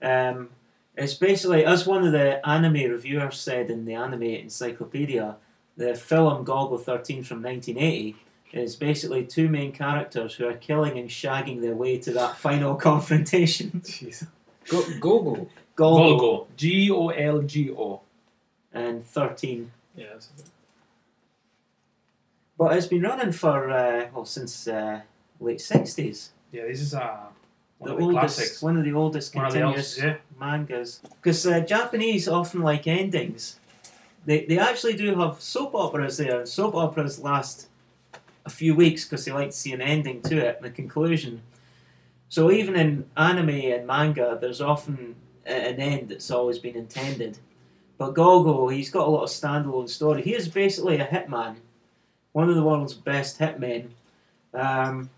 Um, 0.00 0.48
it's 0.96 1.14
basically, 1.14 1.64
as 1.64 1.86
one 1.86 2.04
of 2.06 2.12
the 2.12 2.46
anime 2.48 2.90
reviewers 2.90 3.38
said 3.38 3.70
in 3.70 3.84
the 3.84 3.94
Anime 3.94 4.22
Encyclopedia, 4.22 5.36
the 5.76 5.94
film 5.94 6.44
Golgo 6.44 6.80
13 6.80 7.22
from 7.22 7.42
1980 7.42 8.16
is 8.52 8.76
basically 8.76 9.24
two 9.24 9.48
main 9.48 9.72
characters 9.72 10.34
who 10.34 10.46
are 10.46 10.54
killing 10.54 10.98
and 10.98 11.08
shagging 11.08 11.60
their 11.60 11.74
way 11.74 11.98
to 11.98 12.12
that 12.12 12.36
final 12.36 12.74
confrontation. 12.88 13.82
Jeez. 13.84 14.26
Go 14.68 14.82
Gogo. 14.98 15.48
Golgo 15.76 16.18
Golgo. 16.20 16.46
G 16.56 16.90
O 16.90 17.08
L 17.08 17.42
G 17.42 17.70
O. 17.70 18.00
and 18.72 19.04
13. 19.04 19.70
Yeah. 19.96 20.06
That's 20.12 20.28
But 22.58 22.76
it's 22.76 22.86
been 22.86 23.02
running 23.02 23.32
for, 23.32 23.70
uh, 23.70 24.08
well, 24.12 24.24
since 24.24 24.66
uh, 24.66 25.00
late 25.38 25.58
60s. 25.58 26.30
Yeah, 26.52 26.66
this 26.66 26.80
is 26.80 26.94
a 26.94 27.28
one 27.80 27.90
The 27.90 27.96
the 27.96 28.02
oldest, 28.04 28.36
classics. 28.36 28.62
one 28.62 28.76
of 28.76 28.84
the 28.84 28.92
oldest 28.92 29.34
One 29.34 29.44
the 29.44 29.50
continuous 29.50 29.98
yeah. 29.98 30.16
mangas. 30.38 31.00
Because 31.20 31.46
uh, 31.46 31.60
Japanese 31.60 32.28
often 32.28 32.60
like 32.60 32.86
endings. 32.86 33.58
They, 34.26 34.44
they 34.44 34.58
actually 34.58 34.96
do 34.96 35.14
have 35.16 35.40
soap 35.40 35.74
operas 35.74 36.18
there. 36.18 36.44
Soap 36.44 36.74
operas 36.74 37.18
last 37.18 37.68
a 38.44 38.50
few 38.50 38.74
weeks 38.74 39.04
because 39.04 39.24
they 39.24 39.32
like 39.32 39.50
to 39.50 39.56
see 39.56 39.72
an 39.72 39.80
ending 39.80 40.20
to 40.22 40.36
it, 40.38 40.60
the 40.60 40.70
conclusion. 40.70 41.40
So 42.28 42.50
even 42.50 42.76
in 42.76 43.06
anime 43.16 43.48
and 43.48 43.86
manga, 43.86 44.38
there's 44.40 44.60
often 44.60 45.16
an 45.46 45.80
end 45.80 46.10
that's 46.10 46.30
always 46.30 46.58
been 46.58 46.76
intended. 46.76 47.38
But 47.96 48.14
Golgo, 48.14 48.72
he's 48.72 48.90
got 48.90 49.06
a 49.06 49.10
lot 49.10 49.24
of 49.24 49.30
standalone 49.30 49.88
story. 49.88 50.22
He 50.22 50.34
is 50.34 50.48
basically 50.48 50.98
a 50.98 51.06
hitman, 51.06 51.56
one 52.32 52.48
of 52.48 52.54
the 52.56 52.62
world's 52.62 52.94
best 52.94 53.38
hitmen. 53.38 53.88
Um, 54.54 55.10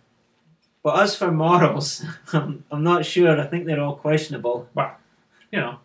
but 0.83 1.01
as 1.01 1.17
for 1.17 1.31
morals, 1.31 2.05
I'm, 2.33 2.65
I'm 2.71 2.83
not 2.83 3.05
sure. 3.05 3.41
I 3.41 3.47
think 3.47 3.67
they're 3.67 3.81
all 3.81 3.97
questionable. 3.97 4.69
You 5.51 5.61
know. 5.61 5.79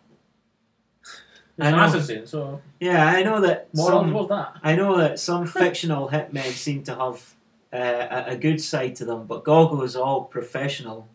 He's 1.56 1.66
I 1.66 1.70
an 1.70 1.76
know. 1.76 1.84
assassin, 1.84 2.26
so 2.26 2.62
Yeah, 2.80 3.04
I 3.04 3.22
know 3.22 3.40
that 3.40 3.68
morals 3.74 4.04
some, 4.04 4.12
was 4.12 4.28
that. 4.28 4.54
I 4.62 4.76
know 4.76 4.96
that 4.98 5.18
some 5.18 5.46
fictional 5.62 6.08
hitmen 6.08 6.50
seem 6.52 6.82
to 6.84 6.94
have 6.94 7.34
uh, 7.72 8.24
a, 8.28 8.32
a 8.32 8.36
good 8.36 8.60
side 8.60 8.94
to 8.96 9.04
them, 9.04 9.26
but 9.26 9.44
Golgo 9.44 9.82
is 9.84 9.96
all 9.96 10.24
professional. 10.24 11.08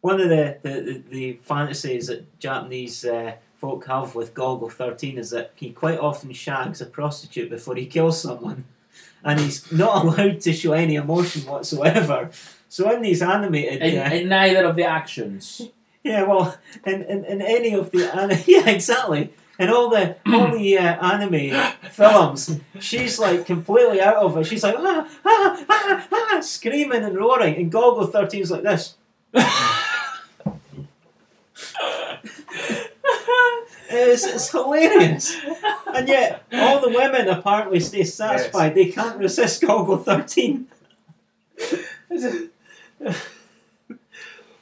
One 0.00 0.20
of 0.20 0.28
the, 0.28 0.58
the, 0.62 0.70
the, 0.80 1.02
the 1.10 1.32
fantasies 1.42 2.08
that 2.08 2.38
Japanese 2.38 3.04
uh, 3.04 3.34
folk 3.56 3.86
have 3.86 4.14
with 4.14 4.34
Golgo 4.34 4.70
13 4.70 5.18
is 5.18 5.30
that 5.30 5.52
he 5.54 5.70
quite 5.70 5.98
often 5.98 6.32
shags 6.32 6.80
a 6.80 6.86
prostitute 6.86 7.50
before 7.50 7.74
he 7.76 7.86
kills 7.86 8.20
someone. 8.20 8.64
And 9.24 9.40
he's 9.40 9.72
not 9.72 10.04
allowed 10.04 10.40
to 10.42 10.52
show 10.52 10.72
any 10.72 10.96
emotion 10.96 11.42
whatsoever. 11.50 12.30
So 12.68 12.90
in 12.90 13.02
these 13.02 13.22
animated... 13.22 13.82
In, 13.82 13.98
uh, 13.98 14.14
in 14.14 14.28
neither 14.28 14.64
of 14.64 14.76
the 14.76 14.84
actions. 14.84 15.62
Yeah, 16.04 16.24
well, 16.24 16.56
in, 16.84 17.02
in, 17.04 17.24
in 17.24 17.40
any 17.40 17.72
of 17.72 17.90
the 17.90 18.00
yeah, 18.46 18.68
exactly. 18.68 19.32
in 19.58 19.70
all 19.70 19.88
the 19.88 20.16
all 20.26 20.50
the 20.50 20.76
uh, 20.76 21.12
anime 21.12 21.72
films, 21.90 22.60
she's 22.78 23.18
like 23.18 23.46
completely 23.46 24.02
out 24.02 24.16
of 24.16 24.36
it. 24.36 24.44
She's 24.44 24.62
like 24.62 24.74
ah, 24.76 25.08
ah, 25.24 25.64
ah, 25.66 26.08
ah, 26.12 26.40
screaming 26.40 27.04
and 27.04 27.16
roaring, 27.16 27.56
and 27.56 27.72
Golgo 27.72 28.10
13's 28.10 28.50
like 28.50 28.64
this. 28.64 28.96
It's, 33.96 34.24
it's 34.26 34.50
hilarious. 34.50 35.36
And 35.94 36.08
yet, 36.08 36.42
all 36.52 36.80
the 36.80 36.88
women 36.88 37.28
apparently 37.28 37.80
stay 37.80 38.04
satisfied. 38.04 38.74
They 38.74 38.86
can't 38.90 39.18
resist 39.18 39.62
Golgo 39.62 40.04
13. 40.04 40.66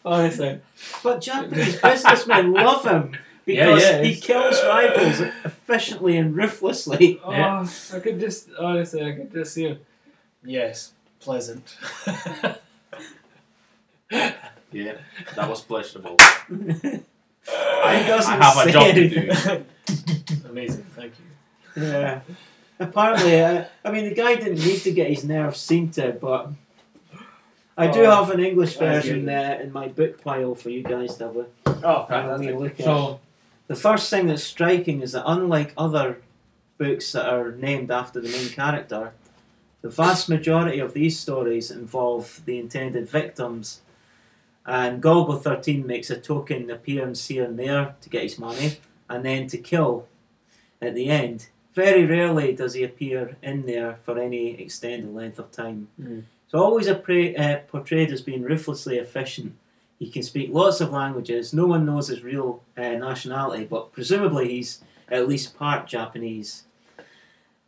Honestly. 0.04 0.60
But 1.02 1.20
Japanese 1.20 1.80
businessmen 1.80 2.52
love 2.52 2.84
him 2.84 3.12
because 3.44 3.82
Yeah, 3.82 3.90
yeah, 3.98 4.02
he 4.02 4.10
it's- 4.12 4.24
kills 4.26 4.60
rivals 4.64 5.20
efficiently 5.44 6.16
and 6.16 6.36
ruthlessly. 6.36 7.20
Oh, 7.24 7.30
Yeah. 7.32 7.66
I 7.92 8.00
could 8.00 8.18
just, 8.20 8.48
honestly, 8.58 9.02
I 9.04 9.12
could 9.12 9.32
just 9.32 9.54
see 9.54 9.64
him. 9.64 9.78
Yes, 10.44 10.92
pleasant. 11.20 11.76
Yeah, 14.74 14.94
that 15.36 15.50
was 15.50 15.60
pleasurable. 15.60 16.16
he 17.46 17.52
I 17.54 18.06
doesn't 18.06 18.40
have 18.40 18.56
a 18.56 18.60
say 18.64 18.72
job 18.72 18.94
to 18.94 19.00
anything. 19.00 19.64
do. 20.44 20.48
Amazing, 20.48 20.84
thank 20.96 21.12
you. 21.76 21.82
Yeah. 21.82 22.20
Apparently, 22.78 23.40
uh, 23.40 23.64
I 23.84 23.90
mean, 23.90 24.04
the 24.08 24.14
guy 24.14 24.34
didn't 24.36 24.58
need 24.64 24.80
to 24.80 24.92
get 24.92 25.08
his 25.08 25.24
nerves 25.24 25.60
seen 25.60 25.90
to, 25.92 26.12
but 26.12 26.48
I 27.76 27.86
do 27.90 28.00
Oh, 28.04 28.10
have 28.24 28.30
an 28.30 28.40
English 28.40 28.76
version 28.76 29.24
there 29.24 29.58
uh, 29.58 29.62
in 29.62 29.72
my 29.72 29.88
book 29.88 30.22
pile 30.22 30.54
for 30.54 30.68
you 30.70 30.82
guys 30.82 31.16
to 31.16 31.24
have 31.26 31.36
a 31.36 31.46
Oh, 31.84 32.06
have 32.08 32.40
a 32.40 32.52
look 32.58 32.78
at. 32.80 32.84
So, 32.84 33.20
The 33.68 33.76
first 33.76 34.10
thing 34.10 34.26
that's 34.26 34.42
striking 34.44 35.00
is 35.02 35.12
that 35.12 35.24
unlike 35.26 35.72
other 35.78 36.18
books 36.78 37.12
that 37.12 37.26
are 37.26 37.52
named 37.52 37.90
after 37.90 38.20
the 38.20 38.28
main 38.28 38.48
character, 38.50 39.12
the 39.80 39.88
vast 39.88 40.28
majority 40.28 40.78
of 40.80 40.92
these 40.92 41.18
stories 41.18 41.70
involve 41.70 42.42
the 42.44 42.58
intended 42.58 43.08
victims. 43.08 43.80
And 44.64 45.02
Golgo 45.02 45.40
13 45.42 45.86
makes 45.86 46.10
a 46.10 46.20
token 46.20 46.70
appearance 46.70 47.26
here 47.26 47.44
and 47.44 47.58
there 47.58 47.96
to 48.00 48.08
get 48.08 48.22
his 48.22 48.38
money, 48.38 48.78
and 49.08 49.24
then 49.24 49.46
to 49.48 49.58
kill 49.58 50.06
at 50.80 50.94
the 50.94 51.08
end. 51.08 51.48
Very 51.74 52.04
rarely 52.04 52.52
does 52.52 52.74
he 52.74 52.82
appear 52.82 53.36
in 53.42 53.66
there 53.66 53.98
for 54.04 54.18
any 54.18 54.60
extended 54.60 55.14
length 55.14 55.38
of 55.38 55.50
time. 55.50 55.88
Mm. 56.00 56.24
So 56.48 56.58
always 56.58 56.86
appra- 56.86 57.38
uh, 57.38 57.60
portrayed 57.60 58.12
as 58.12 58.20
being 58.20 58.42
ruthlessly 58.42 58.98
efficient. 58.98 59.56
He 59.98 60.10
can 60.10 60.22
speak 60.22 60.50
lots 60.52 60.80
of 60.80 60.90
languages. 60.90 61.54
No 61.54 61.66
one 61.66 61.86
knows 61.86 62.08
his 62.08 62.22
real 62.22 62.62
uh, 62.76 62.82
nationality, 62.82 63.64
but 63.64 63.92
presumably 63.92 64.48
he's 64.48 64.82
at 65.08 65.28
least 65.28 65.56
part 65.56 65.86
Japanese. 65.86 66.64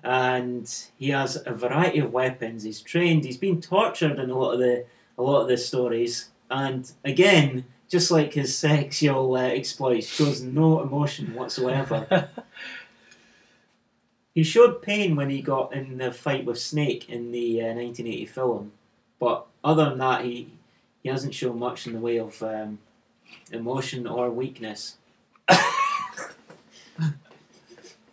And 0.02 0.70
he 0.96 1.10
has 1.10 1.42
a 1.46 1.54
variety 1.54 2.00
of 2.00 2.12
weapons. 2.12 2.64
He's 2.64 2.82
trained. 2.82 3.24
He's 3.24 3.38
been 3.38 3.62
tortured 3.62 4.18
in 4.18 4.30
a 4.30 4.38
lot 4.38 4.52
of 4.52 4.58
the 4.58 4.84
a 5.16 5.22
lot 5.22 5.42
of 5.42 5.48
the 5.48 5.56
stories. 5.56 6.30
And 6.50 6.90
again, 7.04 7.64
just 7.88 8.10
like 8.10 8.34
his 8.34 8.56
sexual 8.56 9.34
uh, 9.36 9.40
exploits, 9.42 10.06
shows 10.06 10.42
no 10.42 10.80
emotion 10.82 11.34
whatsoever. 11.34 12.28
he 14.34 14.42
showed 14.42 14.82
pain 14.82 15.16
when 15.16 15.30
he 15.30 15.40
got 15.42 15.74
in 15.74 15.98
the 15.98 16.12
fight 16.12 16.44
with 16.44 16.58
Snake 16.58 17.08
in 17.08 17.32
the 17.32 17.60
uh, 17.60 17.74
1980 17.74 18.26
film, 18.26 18.72
but 19.18 19.46
other 19.62 19.90
than 19.90 19.98
that, 19.98 20.24
he 20.24 20.48
he 21.02 21.08
hasn't 21.10 21.34
shown 21.34 21.58
much 21.58 21.86
in 21.86 21.92
the 21.92 21.98
way 22.00 22.18
of 22.18 22.42
um, 22.42 22.78
emotion 23.52 24.06
or 24.06 24.30
weakness. 24.30 24.96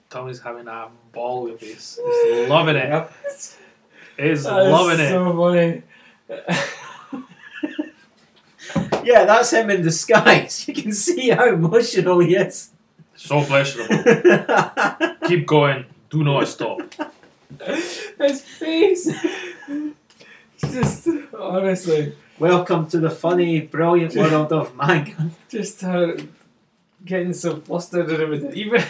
Tommy's 0.09 0.41
having 0.41 0.67
a 0.67 0.89
ball 1.13 1.43
with 1.43 1.61
this. 1.61 1.97
He's 2.03 2.49
loving 2.49 2.75
it. 2.75 3.09
He's 4.17 4.17
That 4.17 4.25
is 4.25 4.45
loving 4.45 4.99
it. 4.99 5.09
so 5.09 5.37
funny. 5.37 5.83
Yeah, 9.03 9.25
that's 9.25 9.51
him 9.51 9.69
in 9.69 9.81
disguise. 9.81 10.65
You 10.67 10.73
can 10.73 10.91
see 10.93 11.29
how 11.29 11.47
emotional 11.53 12.19
he 12.19 12.35
is. 12.35 12.69
So 13.15 13.43
pleasurable. 13.43 14.03
Keep 15.27 15.47
going. 15.47 15.85
Do 16.09 16.23
not 16.23 16.47
stop. 16.47 16.81
His 18.19 18.41
face. 18.41 19.09
just 20.59 21.07
honestly, 21.37 22.13
Welcome 22.39 22.87
to 22.87 22.97
the 22.99 23.11
funny, 23.11 23.61
brilliant 23.61 24.15
world 24.15 24.51
of 24.51 24.75
manga. 24.75 25.29
just 25.47 25.79
how 25.81 26.13
getting 27.05 27.33
so 27.33 27.57
flustered 27.57 28.09
and 28.09 28.19
everything. 28.19 28.53
Even 28.55 28.83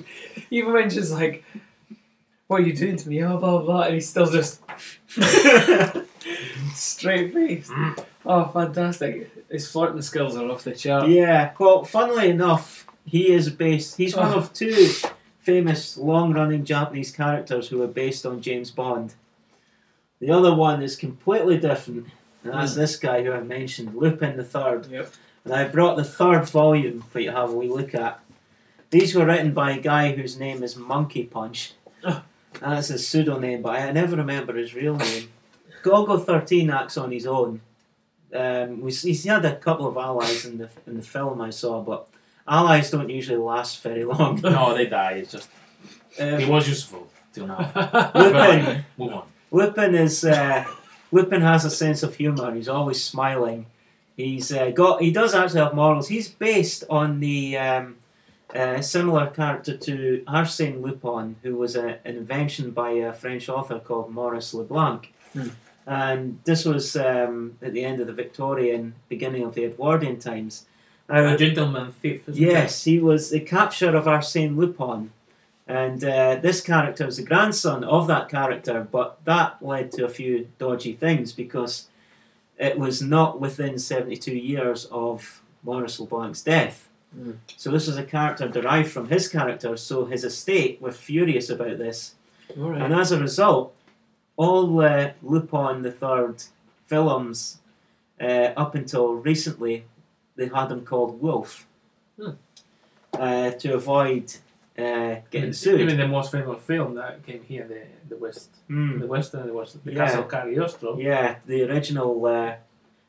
even 0.50 0.72
when 0.74 0.90
she's 0.90 1.10
like, 1.10 1.42
"What 2.48 2.60
are 2.60 2.64
you 2.64 2.74
doing 2.76 2.96
to 2.96 3.08
me?" 3.08 3.24
Oh, 3.24 3.38
blah 3.38 3.50
blah, 3.58 3.62
blah 3.62 3.82
and 3.84 3.94
he's 3.94 4.10
still 4.10 4.30
just 4.30 4.60
straight 6.74 7.32
face. 7.32 7.70
Mm. 7.70 8.04
Oh, 8.26 8.46
fantastic! 8.46 9.30
His 9.48 9.70
flirting 9.70 10.02
skills 10.02 10.36
are 10.36 10.50
off 10.50 10.64
the 10.64 10.72
chart. 10.72 11.08
Yeah, 11.08 11.52
well, 11.58 11.84
funnily 11.84 12.30
enough, 12.30 12.86
he 13.06 13.32
is 13.32 13.50
based. 13.50 13.96
He's 13.96 14.16
one 14.16 14.32
oh. 14.32 14.38
of 14.38 14.52
two 14.52 14.92
famous 15.40 15.96
long-running 15.96 16.64
Japanese 16.64 17.10
characters 17.10 17.68
who 17.68 17.80
are 17.82 17.86
based 17.86 18.26
on 18.26 18.42
James 18.42 18.70
Bond. 18.70 19.14
The 20.20 20.30
other 20.30 20.54
one 20.54 20.82
is 20.82 20.96
completely 20.96 21.56
different, 21.58 22.08
and 22.42 22.52
that's 22.52 22.74
hmm. 22.74 22.80
this 22.80 22.96
guy 22.96 23.22
who 23.22 23.32
I 23.32 23.40
mentioned, 23.40 23.94
Lupin 23.94 24.36
the 24.36 24.44
Third. 24.44 24.88
Yep. 24.90 25.12
And 25.44 25.54
I 25.54 25.66
brought 25.66 25.96
the 25.96 26.04
third 26.04 26.48
volume 26.48 27.02
for 27.02 27.20
you 27.20 27.30
to 27.30 27.36
have 27.36 27.50
a 27.50 27.56
wee 27.56 27.68
look 27.68 27.94
at. 27.94 28.20
These 28.90 29.14
were 29.14 29.24
written 29.24 29.54
by 29.54 29.72
a 29.72 29.80
guy 29.80 30.12
whose 30.12 30.38
name 30.38 30.62
is 30.62 30.76
Monkey 30.76 31.24
Punch. 31.24 31.72
Oh. 32.04 32.22
And 32.60 32.72
that's 32.72 32.88
his 32.88 33.06
pseudonym, 33.06 33.62
but 33.62 33.76
I 33.76 33.90
never 33.92 34.16
remember 34.16 34.54
his 34.56 34.74
real 34.74 34.96
name. 34.96 35.28
Golgo 35.82 36.22
13 36.22 36.70
acts 36.70 36.96
on 36.96 37.12
his 37.12 37.26
own. 37.26 37.60
Um, 38.34 38.80
we, 38.80 38.92
he's 38.92 39.24
had 39.24 39.44
a 39.44 39.56
couple 39.56 39.86
of 39.86 39.96
allies 39.96 40.44
in 40.44 40.58
the 40.58 40.68
in 40.86 40.96
the 40.96 41.02
film 41.02 41.40
I 41.40 41.50
saw, 41.50 41.80
but 41.82 42.06
allies 42.46 42.90
don't 42.90 43.08
usually 43.10 43.38
last 43.38 43.82
very 43.82 44.04
long. 44.04 44.40
No, 44.42 44.74
they 44.74 44.86
die. 44.86 45.12
It's 45.22 45.32
just 45.32 45.48
he 46.16 46.22
Um, 46.44 46.48
was 46.48 46.68
useful 46.68 47.08
till 47.32 47.46
now. 47.46 47.60
Lupin, 48.14 48.84
Move 48.98 49.12
on. 49.12 49.26
Lupin 49.50 49.94
is 49.94 50.24
uh, 50.24 50.64
Lupin 51.10 51.40
has 51.42 51.64
a 51.64 51.70
sense 51.70 52.02
of 52.02 52.14
humour. 52.16 52.54
He's 52.54 52.68
always 52.68 53.02
smiling. 53.02 53.66
He's 54.16 54.52
uh, 54.52 54.70
got. 54.70 55.00
He 55.00 55.10
does 55.10 55.34
actually 55.34 55.60
have 55.60 55.74
morals. 55.74 56.08
He's 56.08 56.28
based 56.28 56.84
on 56.90 57.20
the 57.20 57.56
um, 57.56 57.96
uh, 58.54 58.80
similar 58.82 59.28
character 59.28 59.76
to 59.76 60.22
Arsène 60.26 60.82
Lupin, 60.82 61.36
who 61.42 61.54
was 61.56 61.76
a, 61.76 61.98
an 62.04 62.16
invention 62.16 62.72
by 62.72 62.90
a 62.90 63.12
French 63.12 63.48
author 63.48 63.78
called 63.78 64.12
Maurice 64.12 64.52
Leblanc. 64.52 65.12
Hmm. 65.32 65.48
And 65.88 66.38
this 66.44 66.66
was 66.66 66.96
um, 66.96 67.56
at 67.62 67.72
the 67.72 67.82
end 67.82 67.98
of 67.98 68.06
the 68.06 68.12
Victorian, 68.12 68.94
beginning 69.08 69.42
of 69.42 69.54
the 69.54 69.64
Edwardian 69.64 70.18
times. 70.18 70.66
Now, 71.08 71.32
A 71.32 71.36
gentleman 71.38 71.92
thief. 71.92 72.28
Isn't 72.28 72.42
Yes, 72.42 72.84
he 72.84 72.98
was 72.98 73.30
the 73.30 73.40
capture 73.40 73.96
of 73.96 74.04
Arsène 74.04 74.54
Lupin. 74.54 75.12
And 75.66 76.04
uh, 76.04 76.36
this 76.36 76.60
character 76.60 77.06
was 77.06 77.16
the 77.16 77.22
grandson 77.22 77.84
of 77.84 78.06
that 78.06 78.28
character, 78.28 78.86
but 78.90 79.18
that 79.24 79.62
led 79.62 79.90
to 79.92 80.04
a 80.04 80.10
few 80.10 80.48
dodgy 80.58 80.92
things 80.92 81.32
because 81.32 81.88
it 82.58 82.78
was 82.78 83.00
not 83.00 83.40
within 83.40 83.78
72 83.78 84.34
years 84.34 84.84
of 84.90 85.42
Maurice 85.62 85.98
Leblanc's 85.98 86.42
death. 86.42 86.88
Mm. 87.18 87.38
So 87.56 87.70
this 87.70 87.86
was 87.86 87.96
a 87.96 88.04
character 88.04 88.46
derived 88.46 88.90
from 88.90 89.08
his 89.08 89.26
character, 89.26 89.74
so 89.78 90.04
his 90.04 90.22
estate 90.22 90.82
were 90.82 90.92
furious 90.92 91.48
about 91.48 91.78
this. 91.78 92.14
All 92.58 92.70
right. 92.70 92.82
And 92.82 92.94
as 92.94 93.10
a 93.10 93.20
result, 93.20 93.74
all 94.38 94.80
uh, 94.80 95.10
Lupin 95.22 95.82
the 95.82 95.90
Third 95.92 96.36
films, 96.86 97.58
uh, 98.20 98.48
up 98.56 98.74
until 98.74 99.14
recently, 99.14 99.84
they 100.36 100.46
had 100.48 100.70
him 100.72 100.84
called 100.84 101.20
Wolf 101.20 101.66
Hmm. 102.18 102.30
uh, 103.12 103.50
to 103.52 103.74
avoid 103.74 104.24
uh, 104.78 105.16
getting 105.32 105.50
Even, 105.50 105.52
sued. 105.52 105.80
even 105.80 105.96
the 105.98 106.06
most 106.06 106.30
famous 106.30 106.62
film 106.62 106.94
that 106.94 107.26
came 107.26 107.42
here, 107.42 107.66
the 107.66 107.82
the 108.08 108.16
West, 108.16 108.50
Hmm. 108.68 109.00
the 109.00 109.06
Western, 109.06 109.52
was 109.52 109.74
the 109.84 109.92
Yeah. 109.92 110.06
Castle 110.06 110.22
Cagliostro. 110.24 110.98
Yeah, 110.98 111.36
the 111.46 111.64
original. 111.68 112.10
Uh, 112.24 112.54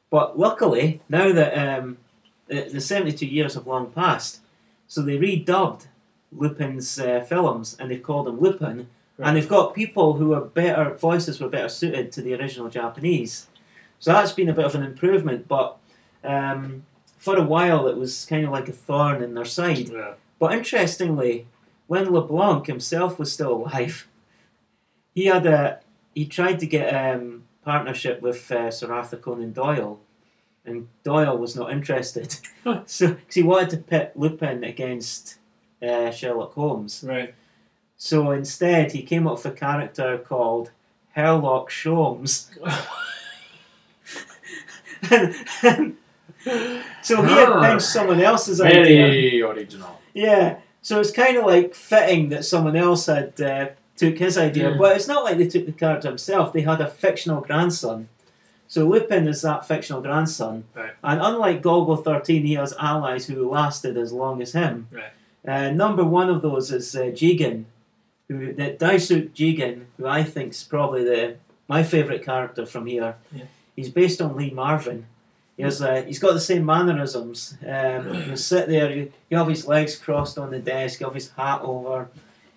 but 0.10 0.38
luckily, 0.39 1.02
now 1.10 1.32
that 1.32 1.54
um, 1.80 1.98
the, 2.48 2.68
the 2.74 2.82
72 2.82 3.26
years 3.28 3.54
have 3.54 3.68
long 3.68 3.92
passed, 3.92 4.42
so 4.88 5.02
they 5.04 5.18
redubbed 5.20 5.86
Lupin's 6.32 7.00
uh, 7.00 7.22
films 7.30 7.78
and 7.80 7.89
they've 7.92 8.02
called 8.10 8.28
him 8.28 8.39
Lupin. 8.39 8.88
And 9.21 9.36
they've 9.36 9.47
got 9.49 9.73
people 9.75 10.13
who 10.13 10.34
are 10.34 10.41
better, 10.41 10.93
voices 10.95 11.39
were 11.41 11.49
better 11.49 11.69
suited 11.69 12.12
to 12.13 12.21
the 12.21 12.34
original 12.36 12.69
Japanese. 12.69 13.47
So 13.99 14.13
that's 14.13 14.32
been 14.32 14.49
a 14.49 14.53
bit 14.53 14.65
of 14.65 14.75
an 14.75 14.84
improvement, 14.84 15.47
but 15.47 15.77
um, 16.23 16.86
for 17.17 17.36
a 17.38 17.43
while 17.43 17.88
it 17.88 17.97
was 17.97 18.25
kind 18.25 18.45
of 18.45 18.51
like 18.51 18.69
a 18.69 18.71
thorn 18.71 19.21
in 19.21 19.34
their 19.34 19.45
side. 19.45 19.89
Yeah. 19.89 20.13
But 20.39 20.53
interestingly, 20.53 21.47
when 21.88 22.12
LeBlanc 22.12 22.67
himself 22.67 23.19
was 23.19 23.32
still 23.32 23.51
alive, 23.53 24.08
he 25.13 25.25
had 25.25 25.45
a 25.45 25.79
he 26.15 26.25
tried 26.25 26.60
to 26.60 26.65
get 26.65 26.93
um, 26.93 27.43
partnership 27.63 28.21
with 28.21 28.49
uh, 28.51 28.71
Sir 28.71 28.91
Arthur 28.91 29.17
Conan 29.17 29.51
Doyle, 29.51 29.99
and 30.65 30.88
Doyle 31.03 31.38
was 31.38 31.55
not 31.55 31.71
interested. 31.71 32.38
so 32.86 33.13
'cause 33.13 33.34
he 33.34 33.43
wanted 33.43 33.69
to 33.71 33.77
pit 33.77 34.13
Lupin 34.15 34.63
against 34.63 35.39
uh, 35.82 36.10
Sherlock 36.12 36.53
Holmes. 36.53 37.03
Right. 37.05 37.34
So 38.01 38.31
instead, 38.31 38.93
he 38.93 39.03
came 39.03 39.27
up 39.27 39.33
with 39.43 39.45
a 39.45 39.51
character 39.51 40.17
called 40.17 40.71
Herlock 41.17 41.67
Sholmes. 41.69 42.47
so 47.01 47.21
he 47.23 47.33
had 47.33 47.62
picked 47.71 47.81
someone 47.81 48.21
else's 48.21 48.62
idea. 48.62 48.83
Very 49.07 49.41
original. 49.41 49.99
Yeah, 50.13 50.59
so 50.81 50.99
it's 51.01 51.12
kind 51.12 51.35
of 51.38 51.45
like 51.45 51.75
fitting 51.75 52.29
that 52.29 52.45
someone 52.45 52.77
else 52.77 53.07
had 53.07 53.39
uh, 53.41 53.67
took 53.97 54.17
his 54.17 54.38
idea, 54.38 54.71
Mm. 54.71 54.77
but 54.77 54.95
it's 54.95 55.07
not 55.09 55.25
like 55.25 55.38
they 55.38 55.47
took 55.47 55.65
the 55.65 55.71
character 55.73 56.07
himself. 56.07 56.53
They 56.53 56.62
had 56.62 56.79
a 56.79 56.88
fictional 56.88 57.41
grandson. 57.41 58.07
So 58.69 58.88
Lupin 58.88 59.27
is 59.27 59.41
that 59.41 59.67
fictional 59.67 60.01
grandson, 60.01 60.63
Right. 60.73 60.91
and 61.03 61.19
unlike 61.21 61.62
Golgo 61.62 62.01
thirteen, 62.01 62.45
he 62.45 62.53
has 62.53 62.73
allies 62.79 63.27
who 63.27 63.49
lasted 63.49 63.97
as 63.97 64.13
long 64.13 64.41
as 64.41 64.53
him. 64.53 64.88
Right. 64.89 65.12
Uh, 65.45 65.71
number 65.71 66.05
one 66.05 66.29
of 66.29 66.41
those 66.41 66.71
is 66.71 66.95
uh, 66.95 67.05
Jigen, 67.05 67.65
who 68.30 68.54
that 68.54 68.80
Daisuke 68.80 69.32
Jigen, 69.32 69.86
who 69.98 70.08
I 70.08 70.24
think 70.24 70.54
is 70.54 70.63
probably 70.63 71.04
the 71.04 71.36
my 71.68 71.84
favourite 71.84 72.24
character 72.24 72.65
from 72.65 72.86
here. 72.86 73.15
Yeah. 73.34 73.44
He's 73.76 73.89
based 73.89 74.22
on 74.22 74.36
Lee 74.38 74.50
Marvin. 74.52 75.06
He 75.58 75.63
has, 75.63 75.82
uh, 75.82 76.04
he's 76.08 76.20
got 76.20 76.34
the 76.34 76.39
same 76.39 76.65
mannerisms. 76.65 77.58
Um, 77.68 78.13
he'll 78.24 78.38
sit 78.38 78.70
there, 78.70 78.89
he- 78.89 79.12
he'll 79.30 79.39
have 79.39 79.48
his 79.50 79.68
legs 79.68 79.98
crossed 79.98 80.38
on 80.38 80.52
the 80.52 80.60
desk, 80.60 81.00
he'll 81.00 81.10
have 81.10 81.15
his 81.15 81.32
hat 81.32 81.60
over. 81.63 82.08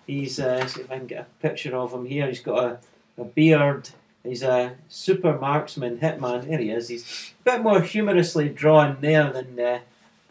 He's, 0.07 0.39
uh, 0.39 0.65
see 0.67 0.81
if 0.81 0.91
I 0.91 0.97
can 0.99 1.07
get 1.07 1.19
a 1.21 1.41
picture 1.41 1.75
of 1.75 1.93
him 1.93 2.05
here. 2.05 2.27
He's 2.27 2.39
got 2.39 2.63
a, 2.63 3.21
a 3.21 3.25
beard. 3.25 3.89
He's 4.23 4.41
a 4.41 4.75
super 4.87 5.37
marksman, 5.37 5.97
hitman. 5.99 6.47
There 6.47 6.57
he 6.59 6.69
is. 6.71 6.87
He's 6.87 7.33
a 7.41 7.51
bit 7.51 7.61
more 7.61 7.81
humorously 7.81 8.47
drawn 8.49 8.97
there 9.01 9.31
than 9.33 9.59
uh, 9.59 9.79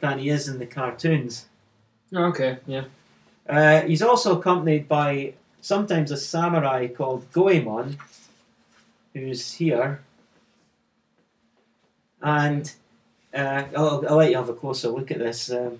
than 0.00 0.18
he 0.18 0.30
is 0.30 0.48
in 0.48 0.58
the 0.58 0.66
cartoons. 0.66 1.46
Okay. 2.14 2.58
Yeah. 2.66 2.84
Uh, 3.48 3.82
he's 3.82 4.02
also 4.02 4.38
accompanied 4.38 4.88
by 4.88 5.34
sometimes 5.60 6.10
a 6.10 6.16
samurai 6.16 6.88
called 6.88 7.30
Goemon, 7.32 7.98
who's 9.14 9.54
here. 9.54 10.02
And 12.20 12.72
uh, 13.34 13.64
I'll, 13.76 14.04
I'll 14.08 14.16
let 14.16 14.30
you 14.30 14.36
have 14.36 14.48
a 14.48 14.54
closer 14.54 14.88
look 14.88 15.10
at 15.10 15.18
this. 15.18 15.50
Um, 15.50 15.78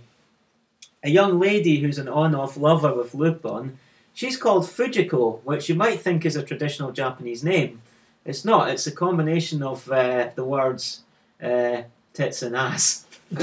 a 1.02 1.10
young 1.10 1.38
lady 1.38 1.80
who's 1.80 1.98
an 1.98 2.08
on 2.08 2.34
off 2.34 2.56
lover 2.56 2.94
with 2.94 3.14
Lupin, 3.14 3.78
she's 4.14 4.36
called 4.36 4.64
Fujiko, 4.64 5.40
which 5.44 5.68
you 5.68 5.74
might 5.74 6.00
think 6.00 6.24
is 6.24 6.36
a 6.36 6.42
traditional 6.42 6.92
Japanese 6.92 7.42
name. 7.42 7.82
It's 8.24 8.44
not, 8.44 8.70
it's 8.70 8.86
a 8.86 8.92
combination 8.92 9.62
of 9.62 9.90
uh, 9.90 10.30
the 10.34 10.44
words 10.44 11.02
uh, 11.42 11.82
tits 12.12 12.42
and 12.42 12.56
ass. 12.56 13.06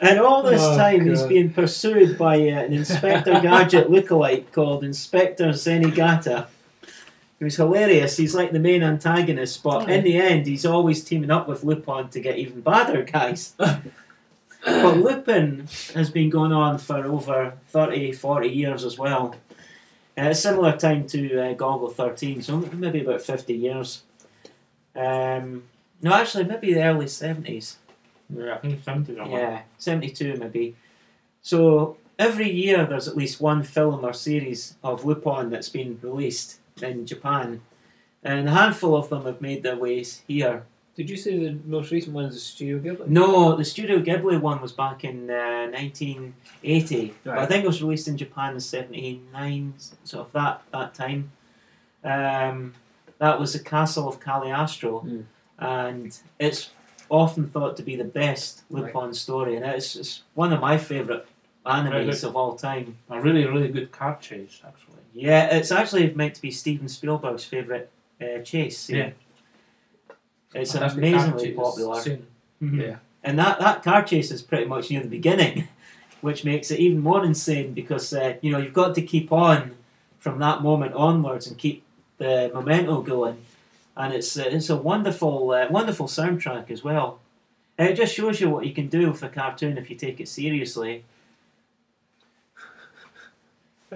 And 0.00 0.18
all 0.18 0.42
this 0.50 0.62
Oh, 0.62 0.76
time, 0.76 1.06
he's 1.06 1.20
God. 1.20 1.28
being 1.28 1.52
pursued 1.52 2.16
by 2.18 2.36
uh, 2.36 2.62
an 2.64 2.72
Inspector 2.72 3.30
Gadget 3.42 3.88
lookalike 3.90 4.50
called 4.52 4.82
Inspector 4.84 5.46
Zenigata, 5.50 6.46
who's 7.38 7.56
hilarious. 7.56 8.16
He's 8.16 8.34
like 8.34 8.52
the 8.52 8.58
main 8.58 8.82
antagonist, 8.82 9.62
but 9.62 9.90
in 9.90 10.04
the 10.04 10.16
end, 10.16 10.46
he's 10.46 10.64
always 10.66 11.04
teaming 11.04 11.30
up 11.30 11.46
with 11.48 11.64
Lupin 11.64 12.08
to 12.08 12.20
get 12.20 12.38
even 12.38 12.60
badder 12.60 13.02
guys. 13.02 13.54
but 13.58 14.96
Lupin 14.96 15.68
has 15.94 16.10
been 16.10 16.30
going 16.30 16.52
on 16.52 16.78
for 16.78 17.04
over 17.04 17.54
30, 17.68 18.12
40 18.12 18.48
years 18.48 18.84
as 18.84 18.98
well. 18.98 19.34
A 20.16 20.34
similar 20.34 20.76
time 20.76 21.06
to 21.08 21.38
uh, 21.40 21.54
Golgo 21.54 21.90
13, 21.94 22.42
so 22.42 22.58
maybe 22.58 23.00
about 23.00 23.22
50 23.22 23.54
years. 23.54 24.02
Um, 24.94 25.62
no, 26.02 26.12
actually, 26.12 26.44
maybe 26.44 26.74
the 26.74 26.82
early 26.84 27.06
70s. 27.06 27.76
Yeah, 28.36 28.54
I 28.54 28.58
think 28.58 28.82
something 28.82 29.16
like 29.16 29.30
that. 29.30 29.38
Yeah, 29.38 29.62
72 29.78 30.36
maybe. 30.36 30.76
So 31.42 31.96
every 32.18 32.50
year 32.50 32.84
there's 32.86 33.08
at 33.08 33.16
least 33.16 33.40
one 33.40 33.62
film 33.62 34.04
or 34.04 34.12
series 34.12 34.76
of 34.84 35.04
Lupin 35.04 35.50
that's 35.50 35.68
been 35.68 35.98
released 36.02 36.60
in 36.82 37.06
Japan. 37.06 37.62
And 38.22 38.48
a 38.48 38.52
handful 38.52 38.94
of 38.94 39.08
them 39.08 39.24
have 39.24 39.40
made 39.40 39.62
their 39.62 39.76
ways 39.76 40.22
here. 40.28 40.64
Did 40.94 41.08
you 41.08 41.16
say 41.16 41.38
the 41.38 41.58
most 41.64 41.90
recent 41.90 42.14
one 42.14 42.26
is 42.26 42.34
the 42.34 42.40
Studio 42.40 42.78
Ghibli? 42.78 43.06
No, 43.06 43.56
the 43.56 43.64
Studio 43.64 44.00
Ghibli 44.00 44.38
one 44.38 44.60
was 44.60 44.72
back 44.72 45.04
in 45.04 45.30
uh, 45.30 45.68
1980. 45.70 47.14
But 47.24 47.38
I 47.38 47.46
think 47.46 47.64
it 47.64 47.66
was 47.66 47.82
released 47.82 48.08
in 48.08 48.18
Japan 48.18 48.54
in 48.54 48.60
79, 48.60 49.74
sort 50.04 50.26
of 50.26 50.32
that, 50.32 50.62
that 50.72 50.94
time. 50.94 51.32
Um, 52.04 52.74
that 53.18 53.40
was 53.40 53.54
the 53.54 53.60
Castle 53.60 54.08
of 54.08 54.20
Cagliostro. 54.20 55.00
Mm. 55.00 55.24
And 55.58 56.18
it's 56.38 56.70
often 57.10 57.48
thought 57.48 57.76
to 57.76 57.82
be 57.82 57.96
the 57.96 58.04
best 58.04 58.62
Lupin 58.70 59.12
story. 59.12 59.56
And 59.56 59.64
it's, 59.64 59.96
it's 59.96 60.22
one 60.34 60.52
of 60.52 60.60
my 60.60 60.78
favourite 60.78 61.26
animes 61.66 62.24
of 62.24 62.36
all 62.36 62.54
time. 62.54 62.96
A 63.10 63.20
really, 63.20 63.44
really 63.44 63.68
good 63.68 63.92
car 63.92 64.16
chase, 64.20 64.60
actually. 64.66 64.96
Yeah, 65.12 65.54
it's 65.56 65.72
actually 65.72 66.14
meant 66.14 66.36
to 66.36 66.40
be 66.42 66.50
Steven 66.50 66.88
Spielberg's 66.88 67.44
favourite 67.44 67.88
uh, 68.20 68.38
chase 68.42 68.78
scene. 68.78 68.96
Yeah. 68.96 69.10
It's 70.54 70.72
Fantastic 70.72 71.02
car 71.02 71.08
amazingly 71.10 71.52
popular. 71.52 72.00
scene. 72.00 72.26
Mhm. 72.62 72.82
Yeah. 72.82 72.96
And 73.22 73.38
that, 73.38 73.58
that 73.60 73.82
car 73.82 74.02
chase 74.02 74.30
is 74.30 74.40
pretty 74.42 74.64
much 74.66 74.90
near 74.90 75.00
the 75.02 75.08
beginning, 75.08 75.68
which 76.20 76.44
makes 76.44 76.70
it 76.70 76.78
even 76.80 77.00
more 77.00 77.24
insane 77.24 77.74
because 77.74 78.12
uh, 78.12 78.34
you 78.40 78.50
know 78.52 78.58
you've 78.58 78.72
got 78.72 78.94
to 78.94 79.02
keep 79.02 79.30
on 79.32 79.72
from 80.18 80.38
that 80.38 80.62
moment 80.62 80.94
onwards 80.94 81.46
and 81.46 81.58
keep 81.58 81.82
the 82.18 82.50
memento 82.54 83.02
going. 83.02 83.44
And 84.00 84.14
it's 84.14 84.38
uh, 84.38 84.44
it's 84.46 84.70
a 84.70 84.76
wonderful 84.76 85.50
uh, 85.50 85.68
wonderful 85.70 86.06
soundtrack 86.06 86.70
as 86.70 86.82
well. 86.82 87.20
And 87.76 87.88
it 87.88 87.96
just 87.96 88.14
shows 88.14 88.40
you 88.40 88.48
what 88.48 88.66
you 88.66 88.72
can 88.72 88.88
do 88.88 89.10
with 89.10 89.22
a 89.22 89.28
cartoon 89.28 89.78
if 89.78 89.90
you 89.90 89.96
take 89.96 90.20
it 90.20 90.28
seriously. 90.28 91.04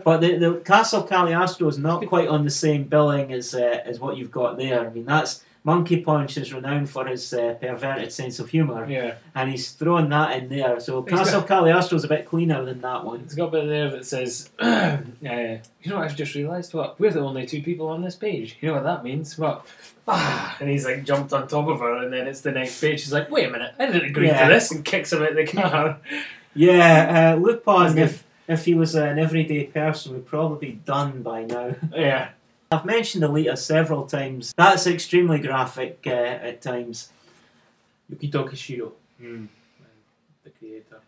But 0.02 0.20
the, 0.20 0.36
the 0.36 0.54
Castle 0.64 1.04
Cagliostro 1.04 1.68
is 1.68 1.78
not 1.78 2.04
quite 2.06 2.28
on 2.28 2.44
the 2.44 2.50
same 2.50 2.84
billing 2.84 3.32
as 3.32 3.54
uh, 3.54 3.80
as 3.84 4.00
what 4.00 4.16
you've 4.16 4.32
got 4.32 4.56
there. 4.56 4.86
I 4.86 4.90
mean, 4.90 5.04
that's 5.04 5.43
Monkey 5.66 6.00
Punch 6.02 6.36
is 6.36 6.52
renowned 6.52 6.90
for 6.90 7.06
his 7.06 7.32
uh, 7.32 7.54
perverted 7.58 8.12
sense 8.12 8.38
of 8.38 8.50
humour, 8.50 8.86
Yeah. 8.88 9.14
and 9.34 9.50
he's 9.50 9.72
thrown 9.72 10.10
that 10.10 10.36
in 10.36 10.50
there. 10.50 10.78
So 10.78 11.00
He's 11.02 11.10
Castle 11.18 11.40
Cagliostro 11.42 11.96
is 11.96 12.04
a 12.04 12.08
bit 12.08 12.26
cleaner 12.26 12.62
than 12.66 12.82
that 12.82 13.02
one. 13.02 13.20
It's 13.20 13.34
got 13.34 13.48
a 13.48 13.50
bit 13.50 13.68
there 13.68 13.90
that 13.90 14.04
says, 14.04 14.50
uh, 14.58 14.98
you 15.22 15.22
know, 15.22 15.60
what 15.96 16.04
I've 16.04 16.16
just 16.16 16.34
realised 16.34 16.74
what 16.74 17.00
we're 17.00 17.10
the 17.12 17.20
only 17.20 17.46
two 17.46 17.62
people 17.62 17.88
on 17.88 18.02
this 18.02 18.14
page. 18.14 18.58
You 18.60 18.68
know 18.68 18.74
what 18.74 18.84
that 18.84 19.04
means? 19.04 19.38
What? 19.38 19.66
Ah, 20.06 20.54
and 20.60 20.68
he's 20.68 20.84
like 20.84 21.02
jumped 21.04 21.32
on 21.32 21.48
top 21.48 21.66
of 21.66 21.80
her, 21.80 21.96
and 22.04 22.12
then 22.12 22.26
it's 22.26 22.42
the 22.42 22.52
next 22.52 22.78
page. 22.78 23.00
She's 23.00 23.12
like, 23.12 23.30
"Wait 23.30 23.48
a 23.48 23.50
minute, 23.50 23.74
I 23.78 23.86
didn't 23.86 24.04
agree 24.10 24.26
Yeah. 24.26 24.46
to 24.46 24.52
this," 24.52 24.70
and 24.70 24.84
kicks 24.84 25.14
him 25.14 25.22
out 25.22 25.34
the 25.34 25.46
car. 25.46 25.98
Yeah, 26.56 27.32
uh, 27.34 27.40
Lupin, 27.40 27.98
if 27.98 28.22
if 28.46 28.64
he 28.66 28.74
was 28.74 28.94
an 28.94 29.18
everyday 29.18 29.64
person, 29.64 30.12
would 30.12 30.26
probably 30.26 30.68
be 30.68 30.72
done 30.84 31.22
by 31.22 31.42
now. 31.44 31.74
yeah, 31.92 32.28
I've 32.70 32.84
mentioned 32.84 33.22
Alita 33.24 33.56
several 33.56 34.06
times. 34.06 34.52
That's 34.56 34.86
extremely 34.86 35.38
graphic 35.38 36.00
uh, 36.06 36.10
at 36.10 36.60
times. 36.62 37.10
Yukito 38.12 38.48
Kishiro, 38.48 38.92
the 39.20 40.50
creator. 40.58 41.00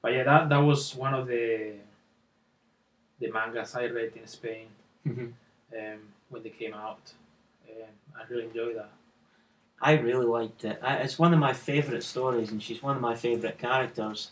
But 0.00 0.12
yeah, 0.12 0.24
that, 0.24 0.48
that 0.48 0.58
was 0.58 0.94
one 0.94 1.14
of 1.14 1.26
the 1.26 1.74
the 3.20 3.30
mangas 3.30 3.76
I 3.76 3.84
read 3.86 4.12
in 4.16 4.26
Spain 4.26 4.66
Mhm. 5.06 5.32
um, 5.78 5.98
when 6.28 6.42
they 6.42 6.50
came 6.50 6.74
out. 6.74 7.12
Um, 7.70 7.88
I 8.18 8.24
really 8.28 8.44
enjoyed 8.44 8.76
that. 8.76 8.90
I 9.80 9.92
really 9.92 10.26
liked 10.26 10.64
it. 10.64 10.80
I, 10.82 10.96
it's 10.96 11.18
one 11.20 11.32
of 11.32 11.38
my 11.38 11.52
favourite 11.52 12.02
stories, 12.02 12.50
and 12.50 12.60
she's 12.60 12.82
one 12.82 12.96
of 12.96 13.02
my 13.02 13.14
favourite 13.14 13.58
characters. 13.58 14.30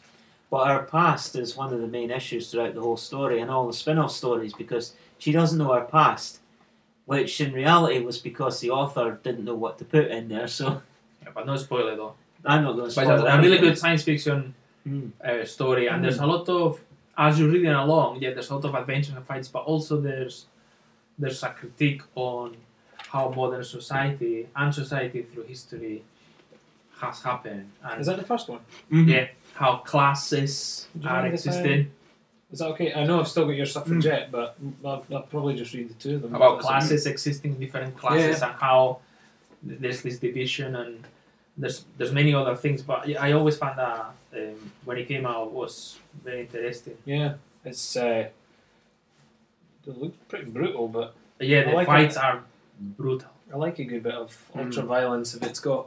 But 0.50 0.66
her 0.66 0.82
past 0.82 1.36
is 1.36 1.56
one 1.56 1.72
of 1.72 1.80
the 1.80 1.86
main 1.86 2.10
issues 2.10 2.50
throughout 2.50 2.74
the 2.74 2.80
whole 2.80 2.96
story 2.96 3.40
and 3.40 3.48
all 3.50 3.68
the 3.68 3.72
spin 3.72 3.98
off 3.98 4.10
stories 4.10 4.52
because 4.54 4.94
she 5.18 5.30
doesn't 5.30 5.58
know 5.58 5.72
her 5.72 5.84
past, 5.84 6.39
which 7.10 7.40
in 7.40 7.52
reality 7.52 7.98
was 8.08 8.18
because 8.18 8.60
the 8.60 8.70
author 8.70 9.18
didn't 9.24 9.44
know 9.44 9.56
what 9.64 9.74
to 9.78 9.84
put 9.84 10.06
in 10.16 10.28
there. 10.28 10.46
So 10.46 10.66
Yeah, 11.22 11.30
but 11.34 11.44
no 11.44 11.56
spoiler 11.56 11.96
though. 11.96 12.14
I'm 12.44 12.62
not 12.62 12.74
going 12.76 12.88
to 12.90 12.94
But 12.94 13.02
spoil 13.04 13.14
it's 13.26 13.34
a, 13.34 13.38
a 13.38 13.42
really 13.42 13.58
good 13.66 13.76
science 13.82 14.02
fiction 14.04 14.54
Mm. 14.88 15.10
uh, 15.22 15.44
story, 15.44 15.84
and 15.88 16.02
there's 16.02 16.20
a 16.20 16.26
lot 16.34 16.48
of 16.48 16.80
as 17.24 17.38
you're 17.38 17.50
reading 17.54 17.70
along. 17.86 18.10
Yeah, 18.22 18.30
there's 18.34 18.48
a 18.50 18.54
lot 18.54 18.64
of 18.64 18.74
adventures 18.74 19.14
and 19.18 19.26
fights, 19.26 19.48
but 19.56 19.62
also 19.72 20.00
there's 20.00 20.36
there's 21.18 21.42
a 21.42 21.50
critique 21.50 22.00
on 22.14 22.56
how 23.12 23.28
modern 23.40 23.62
society 23.78 24.36
and 24.56 24.68
society 24.82 25.20
through 25.28 25.44
history 25.54 25.96
has 27.02 27.16
happened, 27.28 27.66
and 27.84 28.00
is 28.00 28.06
that 28.06 28.16
the 28.22 28.28
first 28.32 28.48
one? 28.48 28.60
Mhm. 28.90 29.06
yeah, 29.14 29.26
how 29.60 29.72
classes 29.92 30.86
Do 30.98 31.06
are 31.08 31.12
mind 31.14 31.26
I- 31.26 31.30
existing. 31.36 31.80
Is 32.52 32.58
that 32.58 32.66
okay? 32.68 32.92
I 32.92 33.04
know 33.04 33.20
I've 33.20 33.28
still 33.28 33.46
got 33.46 33.54
your 33.54 33.66
suffragette, 33.66 34.32
but 34.32 34.56
I'll, 34.84 35.04
I'll 35.12 35.22
probably 35.22 35.54
just 35.54 35.72
read 35.72 35.88
the 35.88 35.94
two 35.94 36.16
of 36.16 36.22
them. 36.22 36.34
about 36.34 36.60
classes 36.60 37.06
existing 37.06 37.54
different 37.54 37.96
classes 37.96 38.42
and 38.42 38.52
how 38.54 38.98
there's 39.62 40.02
this 40.02 40.18
division 40.18 40.74
and 40.76 41.06
there's 41.56 41.84
there's 41.98 42.12
many 42.12 42.32
other 42.34 42.56
things 42.56 42.80
but 42.82 43.06
I 43.08 43.28
I 43.28 43.32
always 43.32 43.56
found 43.58 43.78
that 43.78 44.12
um, 44.34 44.72
when 44.86 44.96
it 44.96 45.06
came 45.06 45.26
out 45.26 45.52
was 45.52 45.98
very 46.24 46.40
interesting 46.42 46.96
Yeah, 47.04 47.34
it's 47.64 47.96
uh, 47.96 48.28
it 49.86 49.98
looks 49.98 50.16
pretty 50.28 50.50
brutal, 50.50 50.88
but 50.88 51.14
But 51.38 51.46
yeah 51.48 51.64
the 51.64 51.72
like 51.72 51.86
fights 51.86 52.16
are 52.16 52.42
brutal 52.80 53.28
I 53.52 53.56
like 53.56 53.78
a 53.78 53.84
good 53.84 54.02
bit 54.02 54.14
of 54.14 54.30
Mm. 54.54 54.64
ultra 54.66 54.82
violence 54.84 55.34
if 55.34 55.42
it's 55.42 55.60
got 55.60 55.86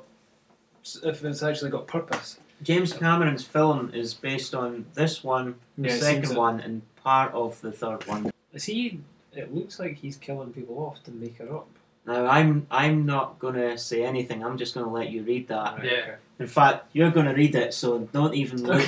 if 1.04 1.24
it's 1.24 1.42
actually 1.44 1.72
got 1.72 1.88
purpose. 1.88 2.38
James 2.64 2.94
Cameron's 2.94 3.44
film 3.44 3.92
is 3.94 4.14
based 4.14 4.56
on 4.56 4.86
this 4.94 5.24
one, 5.24 5.56
the 5.78 5.90
Yeah, 5.90 5.96
second 5.98 6.24
seems 6.24 6.30
that- 6.30 6.38
one, 6.40 6.60
and 6.60 6.82
part 6.96 7.34
of 7.34 7.60
the 7.62 7.72
third 7.72 8.08
one. 8.08 8.32
Is 8.54 8.66
he? 8.66 9.00
It 9.34 9.54
looks 9.54 9.80
like 9.80 9.98
he's 9.98 10.16
killing 10.18 10.54
people 10.54 10.78
off 10.80 11.04
to 11.06 11.12
make 11.12 11.38
her 11.40 11.56
up. 11.56 11.68
Now, 12.06 12.26
I'm 12.28 12.68
I'm 12.70 13.06
not 13.06 13.40
gonna 13.40 13.78
say 13.78 14.04
anything. 14.04 14.44
I'm 14.44 14.58
just 14.58 14.74
gonna 14.76 14.92
let 14.92 15.10
you 15.10 15.24
read 15.24 15.48
that. 15.48 15.78
Right, 15.78 15.86
Yeah. 15.86 15.92
okay. 16.00 16.14
In 16.40 16.48
fact, 16.48 16.86
you're 16.94 17.12
gonna 17.12 17.34
read 17.34 17.56
it, 17.56 17.74
so 17.74 18.00
don't 18.12 18.36
even 18.36 18.64
look. 18.70 18.88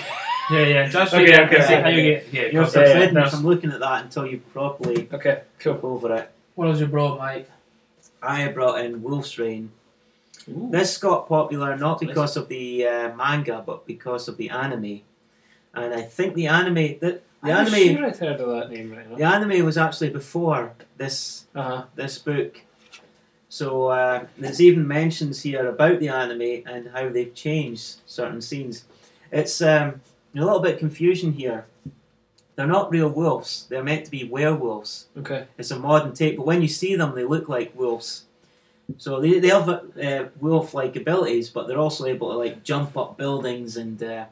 Yeah, 0.52 0.60
yeah. 0.60 0.88
Just 0.90 1.14
Okay, 1.14 1.24
read 1.24 1.34
it 1.34 1.40
okay, 1.42 1.56
and 1.56 1.64
see 1.66 1.74
okay, 1.74 1.82
how 1.82 1.90
you 1.90 2.04
get. 2.04 2.34
Yeah, 2.34 2.42
You're 2.42 2.50
because, 2.66 2.76
Yeah, 2.76 2.82
yeah, 2.82 2.94
forbidden 3.08 3.30
from 3.30 3.44
looking 3.46 3.72
at 3.72 3.80
that 3.80 4.04
until 4.04 4.26
you 4.28 4.38
properly 4.54 5.10
Okay. 5.12 5.42
Cool. 5.60 5.80
over 5.84 6.14
it. 6.16 6.30
What 6.56 6.68
was 6.68 6.80
your 6.80 6.90
bro, 6.90 7.18
Mike? 7.18 7.50
I 8.22 8.48
brought 8.50 8.84
in 8.86 9.02
Wolf's 9.02 9.38
Rain. 9.40 9.72
Ooh. 10.50 10.70
This 10.72 10.98
got 10.98 11.28
popular 11.28 11.76
not 11.78 12.00
because 12.00 12.38
of 12.38 12.48
the 12.50 12.88
uh, 12.88 13.16
manga, 13.16 13.64
but 13.66 13.86
because 13.86 14.28
of 14.28 14.38
the 14.38 14.50
anime. 14.50 15.02
And 15.74 15.94
I 15.94 16.02
think 16.02 16.36
the 16.36 16.48
anime, 16.48 16.76
the, 16.76 17.20
the 17.44 17.52
I'm 17.52 17.68
anime, 17.68 17.96
sure 17.96 18.06
I'd 18.06 18.18
heard 18.18 18.40
of 18.40 18.50
that 18.50 18.72
name 18.72 18.92
right 18.92 19.18
the 19.18 19.24
anime 19.24 19.66
was 19.66 19.78
actually 19.78 20.10
before 20.10 20.74
this 20.98 21.46
Uh 21.56 21.64
huh. 21.64 21.84
this 21.96 22.18
book. 22.18 22.62
So 23.50 23.88
uh, 23.88 24.26
there's 24.38 24.62
even 24.62 24.88
mentions 24.88 25.44
here 25.44 25.68
about 25.68 26.00
the 26.00 26.10
anime 26.10 26.64
and 26.66 26.90
how 26.90 27.10
they've 27.10 27.34
changed 27.34 27.98
certain 28.06 28.42
scenes. 28.42 28.86
It's 29.32 29.62
um, 29.62 30.02
a 30.36 30.40
little 30.40 30.60
bit 30.60 30.80
confusion 30.80 31.34
here. 31.34 31.66
They're 32.56 32.68
not 32.68 32.92
real 32.92 33.10
wolves. 33.10 33.68
They're 33.70 33.84
meant 33.84 34.06
to 34.06 34.12
be 34.12 34.24
werewolves. 34.24 35.08
Okay. 35.18 35.46
It's 35.58 35.72
a 35.72 35.80
modern 35.80 36.14
take, 36.14 36.38
but 36.38 36.46
when 36.46 36.62
you 36.62 36.68
see 36.68 36.96
them, 36.96 37.16
they 37.16 37.24
look 37.24 37.48
like 37.50 37.78
wolves. 37.78 38.26
So 38.98 39.20
they, 39.20 39.40
they 39.40 39.50
have 39.50 39.68
uh, 39.70 40.26
wolf-like 40.40 40.96
abilities, 40.96 41.50
but 41.50 41.68
they're 41.68 41.80
also 41.80 42.06
able 42.06 42.32
to 42.32 42.38
like 42.38 42.64
jump 42.64 42.96
up 42.98 43.18
buildings 43.18 43.78
and 43.78 44.02
uh, 44.02 44.26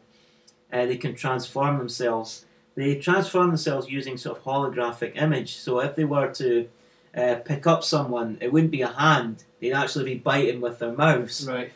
uh, 0.72 0.86
they 0.86 0.98
can 0.98 1.16
transform 1.16 1.78
themselves. 1.78 2.46
They 2.76 2.96
transform 2.96 3.48
themselves 3.48 3.90
using 3.90 4.18
sort 4.18 4.38
of 4.38 4.44
holographic 4.44 5.16
image. 5.16 5.56
So 5.58 5.80
if 5.80 5.96
they 5.96 6.06
were 6.06 6.32
to 6.34 6.68
uh, 7.16 7.36
pick 7.46 7.68
up 7.68 7.84
someone, 7.84 8.38
it 8.42 8.52
wouldn't 8.52 8.72
be 8.72 8.82
a 8.82 8.88
hand. 8.88 9.44
They'd 9.60 9.74
actually 9.74 10.06
be 10.06 10.16
biting 10.16 10.62
with 10.62 10.80
their 10.80 10.94
mouths 10.94 11.48
Right. 11.48 11.72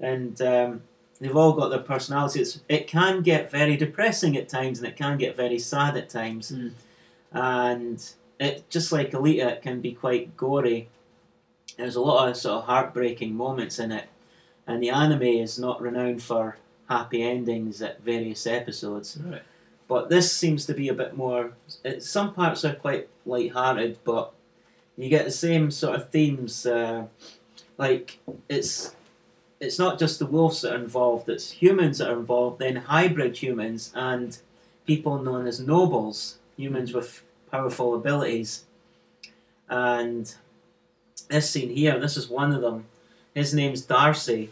and 0.00 0.40
um, 0.42 0.82
they've 1.20 1.36
all 1.36 1.52
got 1.52 1.68
their 1.68 1.78
personalities. 1.80 2.60
It 2.68 2.86
can 2.86 3.22
get 3.22 3.50
very 3.50 3.76
depressing 3.76 4.36
at 4.36 4.48
times, 4.48 4.78
and 4.78 4.88
it 4.88 4.96
can 4.96 5.16
get 5.18 5.36
very 5.36 5.58
sad 5.58 5.96
at 5.96 6.08
times. 6.10 6.52
Mm. 6.52 6.72
And 7.32 8.12
it 8.38 8.68
just 8.68 8.92
like 8.92 9.12
Alita, 9.12 9.46
it 9.52 9.62
can 9.62 9.80
be 9.80 9.92
quite 9.92 10.36
gory. 10.36 10.88
There's 11.76 11.96
a 11.96 12.00
lot 12.00 12.28
of 12.28 12.36
sort 12.36 12.58
of 12.58 12.64
heartbreaking 12.64 13.34
moments 13.34 13.78
in 13.78 13.92
it, 13.92 14.08
and 14.66 14.82
the 14.82 14.90
anime 14.90 15.22
is 15.22 15.58
not 15.58 15.80
renowned 15.80 16.22
for 16.22 16.56
happy 16.88 17.22
endings 17.22 17.80
at 17.80 18.02
various 18.02 18.46
episodes. 18.46 19.18
Right. 19.22 19.42
But 19.88 20.08
this 20.08 20.32
seems 20.32 20.66
to 20.66 20.74
be 20.74 20.88
a 20.88 20.94
bit 20.94 21.16
more. 21.16 21.52
It, 21.84 22.02
some 22.02 22.34
parts 22.34 22.64
are 22.64 22.74
quite 22.74 23.08
light-hearted, 23.26 23.98
but 24.04 24.32
you 24.96 25.08
get 25.08 25.24
the 25.24 25.30
same 25.30 25.70
sort 25.70 25.96
of 25.96 26.10
themes. 26.10 26.66
Uh, 26.66 27.06
like 27.78 28.18
it's 28.48 28.94
it's 29.60 29.78
not 29.78 29.98
just 29.98 30.18
the 30.18 30.26
wolves 30.26 30.62
that 30.62 30.74
are 30.74 30.78
involved; 30.78 31.28
it's 31.28 31.50
humans 31.50 31.98
that 31.98 32.10
are 32.10 32.18
involved. 32.18 32.58
Then 32.58 32.76
hybrid 32.76 33.36
humans 33.42 33.92
and 33.94 34.38
people 34.86 35.22
known 35.22 35.46
as 35.46 35.60
nobles, 35.60 36.38
humans 36.56 36.92
with 36.92 37.22
powerful 37.50 37.94
abilities. 37.94 38.64
And 39.68 40.34
this 41.28 41.50
scene 41.50 41.70
here, 41.70 41.98
this 41.98 42.16
is 42.16 42.28
one 42.28 42.52
of 42.52 42.60
them. 42.62 42.84
His 43.34 43.54
name's 43.54 43.86
Darcia, 43.86 44.48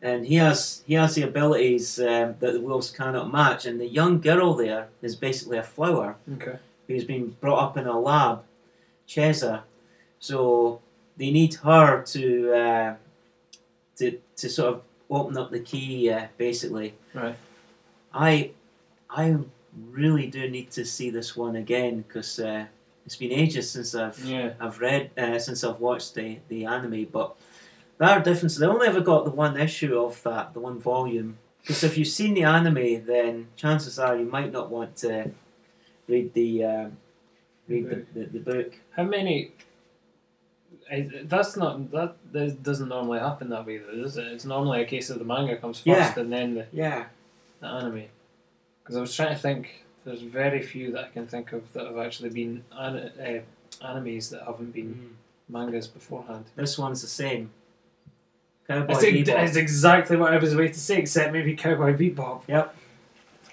and 0.00 0.26
he 0.26 0.36
has 0.36 0.82
he 0.86 0.94
has 0.94 1.14
the 1.14 1.22
abilities 1.22 1.98
um, 1.98 2.36
that 2.40 2.52
the 2.52 2.60
wolves 2.60 2.90
cannot 2.90 3.32
match. 3.32 3.66
And 3.66 3.80
the 3.80 3.86
young 3.88 4.20
girl 4.20 4.54
there 4.54 4.88
is 5.02 5.16
basically 5.16 5.58
a 5.58 5.62
flower 5.62 6.16
Okay. 6.34 6.56
who's 6.86 7.04
been 7.04 7.36
brought 7.40 7.62
up 7.62 7.76
in 7.76 7.86
a 7.86 7.98
lab, 7.98 8.42
Cheza. 9.08 9.62
So 10.20 10.80
they 11.16 11.30
need 11.32 11.54
her 11.54 12.02
to 12.02 12.52
uh, 12.54 12.94
to 13.96 14.20
to 14.36 14.48
sort 14.48 14.74
of 14.74 14.82
open 15.10 15.36
up 15.36 15.50
the 15.50 15.60
key, 15.60 16.10
uh, 16.10 16.26
basically. 16.36 16.94
Right. 17.14 17.36
I 18.14 18.52
I 19.10 19.36
really 19.90 20.26
do 20.28 20.48
need 20.48 20.70
to 20.72 20.84
see 20.84 21.10
this 21.10 21.36
one 21.36 21.56
again 21.56 22.02
because 22.02 22.38
uh, 22.38 22.66
it's 23.08 23.16
been 23.16 23.32
ages 23.32 23.70
since 23.70 23.94
I've 23.94 24.18
Yeah. 24.22 24.52
I've 24.60 24.78
read 24.80 25.10
uh, 25.16 25.38
since 25.38 25.64
I've 25.64 25.80
watched 25.80 26.14
the 26.14 26.38
the 26.48 26.66
anime, 26.66 27.06
but 27.10 27.34
there 27.96 28.10
are 28.10 28.20
differences. 28.20 28.60
I 28.62 28.66
only 28.66 28.86
ever 28.86 29.00
got 29.00 29.24
the 29.24 29.30
one 29.30 29.58
issue 29.58 29.98
of 29.98 30.22
that, 30.24 30.52
the 30.52 30.60
one 30.60 30.78
volume. 30.78 31.38
Because 31.62 31.82
if 31.84 31.96
you've 31.96 32.08
seen 32.20 32.34
the 32.34 32.44
anime, 32.44 33.06
then 33.06 33.48
chances 33.56 33.98
are 33.98 34.14
you 34.14 34.26
might 34.26 34.52
not 34.52 34.68
want 34.70 34.94
to 35.04 35.30
read 36.06 36.34
the 36.34 36.64
uh, 36.64 36.86
read 37.66 37.84
the, 37.88 37.98
the, 38.14 38.26
the 38.26 38.38
book. 38.40 38.70
How 38.96 39.04
many? 39.04 39.52
I, 40.92 41.08
that's 41.24 41.56
not 41.56 41.90
that, 41.92 42.16
that 42.32 42.62
doesn't 42.62 42.88
normally 42.88 43.20
happen 43.20 43.48
that 43.50 43.64
way 43.66 43.78
though, 43.78 43.96
does 44.02 44.18
it? 44.18 44.26
It's 44.26 44.44
normally 44.44 44.82
a 44.82 44.86
case 44.86 45.08
of 45.08 45.18
the 45.18 45.24
manga 45.24 45.56
comes 45.56 45.78
first 45.78 45.86
Yeah. 46.16 46.20
and 46.22 46.30
then 46.32 46.54
the, 46.54 46.66
Yeah. 46.72 47.06
the 47.60 47.66
anime. 47.68 48.04
Because 48.82 48.96
I 48.96 49.00
was 49.00 49.14
trying 49.16 49.34
to 49.34 49.40
think, 49.40 49.84
there's 50.08 50.22
very 50.22 50.62
few 50.62 50.90
that 50.92 51.04
I 51.04 51.08
can 51.08 51.26
think 51.26 51.52
of 51.52 51.70
that 51.74 51.86
have 51.86 51.98
actually 51.98 52.30
been 52.30 52.64
an, 52.72 52.96
uh, 52.96 53.84
animes 53.84 54.30
that 54.30 54.42
haven't 54.44 54.72
been 54.72 55.16
mangas 55.50 55.86
beforehand. 55.86 56.46
This 56.56 56.78
one's 56.78 57.02
the 57.02 57.08
same. 57.08 57.50
Cowboy 58.66 58.94
ex- 58.94 59.04
Bebop. 59.04 59.26
that's 59.26 59.56
exactly 59.56 60.16
what 60.16 60.32
I 60.32 60.38
was 60.38 60.54
waiting 60.54 60.72
to 60.72 60.80
say, 60.80 60.98
except 60.98 61.32
maybe 61.32 61.54
Cowboy 61.54 61.94
Bebop. 61.94 62.42
Yep. 62.48 62.74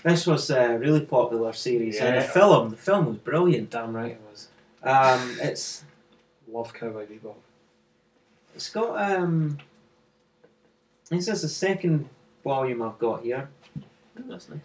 This 0.03 0.25
was 0.25 0.49
a 0.49 0.77
really 0.77 1.01
popular 1.01 1.51
series, 1.51 1.97
and 1.97 2.17
the 2.17 2.21
film, 2.21 2.69
the 2.69 2.77
film 2.77 3.05
was 3.07 3.17
brilliant. 3.17 3.71
Damn 3.71 3.93
right 3.93 4.11
it 4.11 4.21
was. 4.29 4.47
Um, 4.83 5.37
it's 5.41 5.83
Love 6.47 6.73
Cowboy 6.73 7.05
Bebop. 7.05 7.35
it's 8.55 8.69
got 8.69 9.11
um. 9.11 9.57
This 11.09 11.27
is 11.27 11.41
the 11.41 11.49
second 11.49 12.07
volume 12.43 12.81
I've 12.81 12.97
got 12.97 13.23
here. 13.23 13.49
Oh, 13.77 14.23
that's 14.27 14.47
nice. 14.49 14.59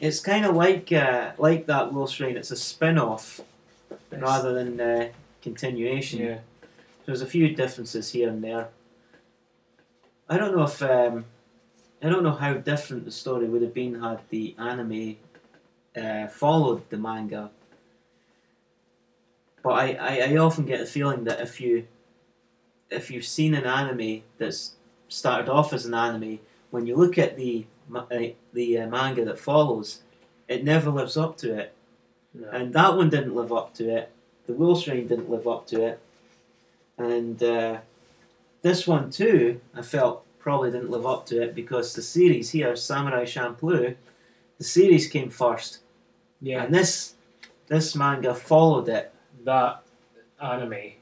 It's 0.00 0.20
kind 0.20 0.46
of 0.46 0.56
like 0.56 0.90
uh, 0.92 1.32
like 1.36 1.66
that 1.66 1.92
Wolf's 1.92 2.18
Rain. 2.18 2.36
It's 2.36 2.50
a 2.50 2.56
spin-off 2.56 3.40
rather 4.10 4.54
than 4.54 4.80
uh, 4.80 5.08
continuation. 5.42 6.20
Yeah. 6.20 6.38
There's 7.04 7.20
a 7.20 7.26
few 7.26 7.54
differences 7.54 8.12
here 8.12 8.30
and 8.30 8.42
there. 8.42 8.68
I 10.28 10.38
don't 10.38 10.56
know 10.56 10.62
if 10.62 10.82
um, 10.82 11.26
I 12.02 12.08
don't 12.08 12.22
know 12.22 12.32
how 12.32 12.54
different 12.54 13.04
the 13.04 13.10
story 13.10 13.46
would 13.46 13.60
have 13.60 13.74
been 13.74 14.00
had 14.00 14.20
the 14.30 14.54
anime 14.58 15.16
uh, 15.94 16.28
followed 16.28 16.88
the 16.88 16.96
manga. 16.96 17.50
But 19.62 19.70
I, 19.70 19.92
I, 19.92 20.32
I 20.32 20.36
often 20.38 20.64
get 20.64 20.80
the 20.80 20.86
feeling 20.86 21.24
that 21.24 21.40
if 21.40 21.60
you 21.60 21.86
if 22.88 23.10
you've 23.10 23.26
seen 23.26 23.54
an 23.54 23.64
anime 23.64 24.22
that's 24.38 24.76
started 25.08 25.50
off 25.50 25.74
as 25.74 25.84
an 25.84 25.92
anime, 25.92 26.38
when 26.70 26.86
you 26.86 26.96
look 26.96 27.18
at 27.18 27.36
the 27.36 27.66
the 28.52 28.78
uh, 28.78 28.86
manga 28.86 29.24
that 29.24 29.38
follows, 29.38 30.02
it 30.48 30.64
never 30.64 30.90
lives 30.90 31.16
up 31.16 31.36
to 31.38 31.54
it. 31.58 31.74
No. 32.34 32.48
And 32.50 32.72
that 32.74 32.96
one 32.96 33.10
didn't 33.10 33.34
live 33.34 33.52
up 33.52 33.74
to 33.74 33.88
it. 33.88 34.12
The 34.46 34.52
Wolf's 34.52 34.86
Rain 34.86 35.06
didn't 35.06 35.30
live 35.30 35.46
up 35.46 35.66
to 35.68 35.84
it. 35.84 36.00
And 36.98 37.42
uh, 37.42 37.78
this 38.62 38.86
one 38.86 39.10
too, 39.10 39.60
I 39.74 39.82
felt 39.82 40.24
probably 40.38 40.70
didn't 40.70 40.90
live 40.90 41.06
up 41.06 41.26
to 41.26 41.42
it 41.42 41.54
because 41.54 41.94
the 41.94 42.02
series 42.02 42.50
here, 42.50 42.74
Samurai 42.76 43.24
Champloo, 43.24 43.96
the 44.58 44.64
series 44.64 45.06
came 45.06 45.30
first. 45.30 45.80
yeah. 46.40 46.64
And 46.64 46.74
this 46.74 47.14
this 47.68 47.94
manga 47.94 48.34
followed 48.34 48.88
it. 48.88 49.12
that 49.44 49.82
anime 50.42 50.92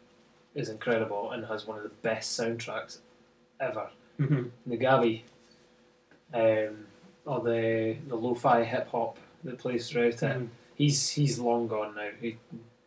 is 0.55 0.69
incredible 0.69 1.31
and 1.33 1.45
has 1.47 1.67
one 1.67 1.79
of 1.79 1.85
the 1.85 1.89
best 2.03 2.39
soundtracks 2.39 2.99
ever. 3.61 3.89
Mm-hmm. 4.21 4.73
Nujabes, 4.73 5.23
um, 6.35 6.87
or 7.25 7.41
the 7.41 7.97
the 8.09 8.17
lo-fi 8.17 8.65
hip 8.65 8.89
hop 8.91 9.19
that 9.45 9.59
plays 9.59 9.89
throughout 9.89 10.15
it. 10.15 10.21
Mhm. 10.23 10.49
He's 10.75 11.11
he's 11.11 11.39
long 11.39 11.69
gone 11.69 11.95
now. 11.95 12.09
He 12.21 12.37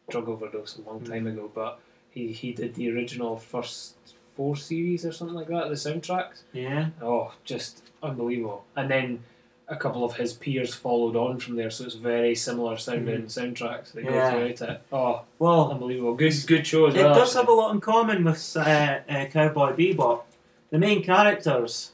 drug 0.10 0.28
overdose 0.30 0.78
a 0.78 0.82
long 0.82 1.02
time 1.04 1.26
Mhm. 1.26 1.34
ago, 1.34 1.52
but 1.54 1.80
he 2.10 2.32
he 2.32 2.54
did 2.54 2.76
the 2.76 2.90
original 2.92 3.38
first 3.38 3.96
four 4.36 4.56
series 4.56 5.06
or 5.06 5.12
something 5.12 5.36
like 5.36 5.48
that. 5.48 5.70
The 5.70 5.76
soundtracks, 5.76 6.44
Yeah. 6.54 6.89
oh, 7.02 7.34
just 7.44 7.84
unbelievable. 8.02 8.66
And 8.76 8.89
then 8.89 9.24
a 9.68 9.76
couple 9.76 10.04
of 10.04 10.16
his 10.18 10.34
peers 10.34 10.74
followed 10.74 11.16
on 11.16 11.39
from 11.39 11.56
there, 11.56 11.70
so 11.70 11.86
it's 11.86 11.96
very 11.96 12.36
similar 12.36 12.76
sounding 12.78 13.24
soundtracks 13.26 13.92
that. 13.94 14.04
Yeah. 14.04 14.12
go 14.12 14.30
throughout 14.56 14.70
it. 14.76 14.82
Oh, 14.92 15.22
Well, 15.39 15.72
unbelievable! 15.72 16.16
Good 16.16 16.34
good 16.48 16.66
show 16.68 16.88
as 16.88 16.96
it 16.96 17.04
well. 17.04 17.14
does 17.16 17.34
have 17.36 17.48
a 17.48 17.54
lot 17.54 17.74
in 17.74 17.80
common 17.82 18.24
with 18.26 18.58
uh, 18.58 19.00
uh, 19.10 19.26
Cowboy 19.28 19.74
Bebop. 19.74 20.24
The 20.72 20.80
main 20.80 21.04
characters 21.04 21.92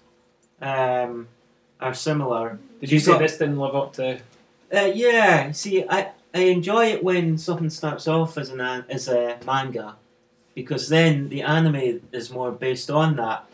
um, 0.61 1.27
are 1.81 1.93
similar. 1.93 2.59
Did 2.81 2.91
you 2.91 2.95
You've 2.95 3.03
say 3.03 3.11
got- 3.13 3.19
this 3.21 3.37
didn't 3.37 3.57
live 3.59 3.75
up 3.75 3.93
to? 3.93 4.19
Uh, 4.73 4.91
yeah, 4.93 5.51
see, 5.51 5.85
I, 5.89 6.11
I 6.33 6.39
enjoy 6.41 6.87
it 6.87 7.03
when 7.03 7.37
something 7.37 7.69
starts 7.69 8.07
off 8.07 8.37
as 8.37 8.49
an 8.49 8.59
as 8.61 9.07
a 9.07 9.37
manga, 9.45 9.95
because 10.55 10.89
then 10.89 11.29
the 11.29 11.41
anime 11.41 12.01
is 12.11 12.29
more 12.31 12.51
based 12.51 12.89
on 12.91 13.15
that. 13.15 13.45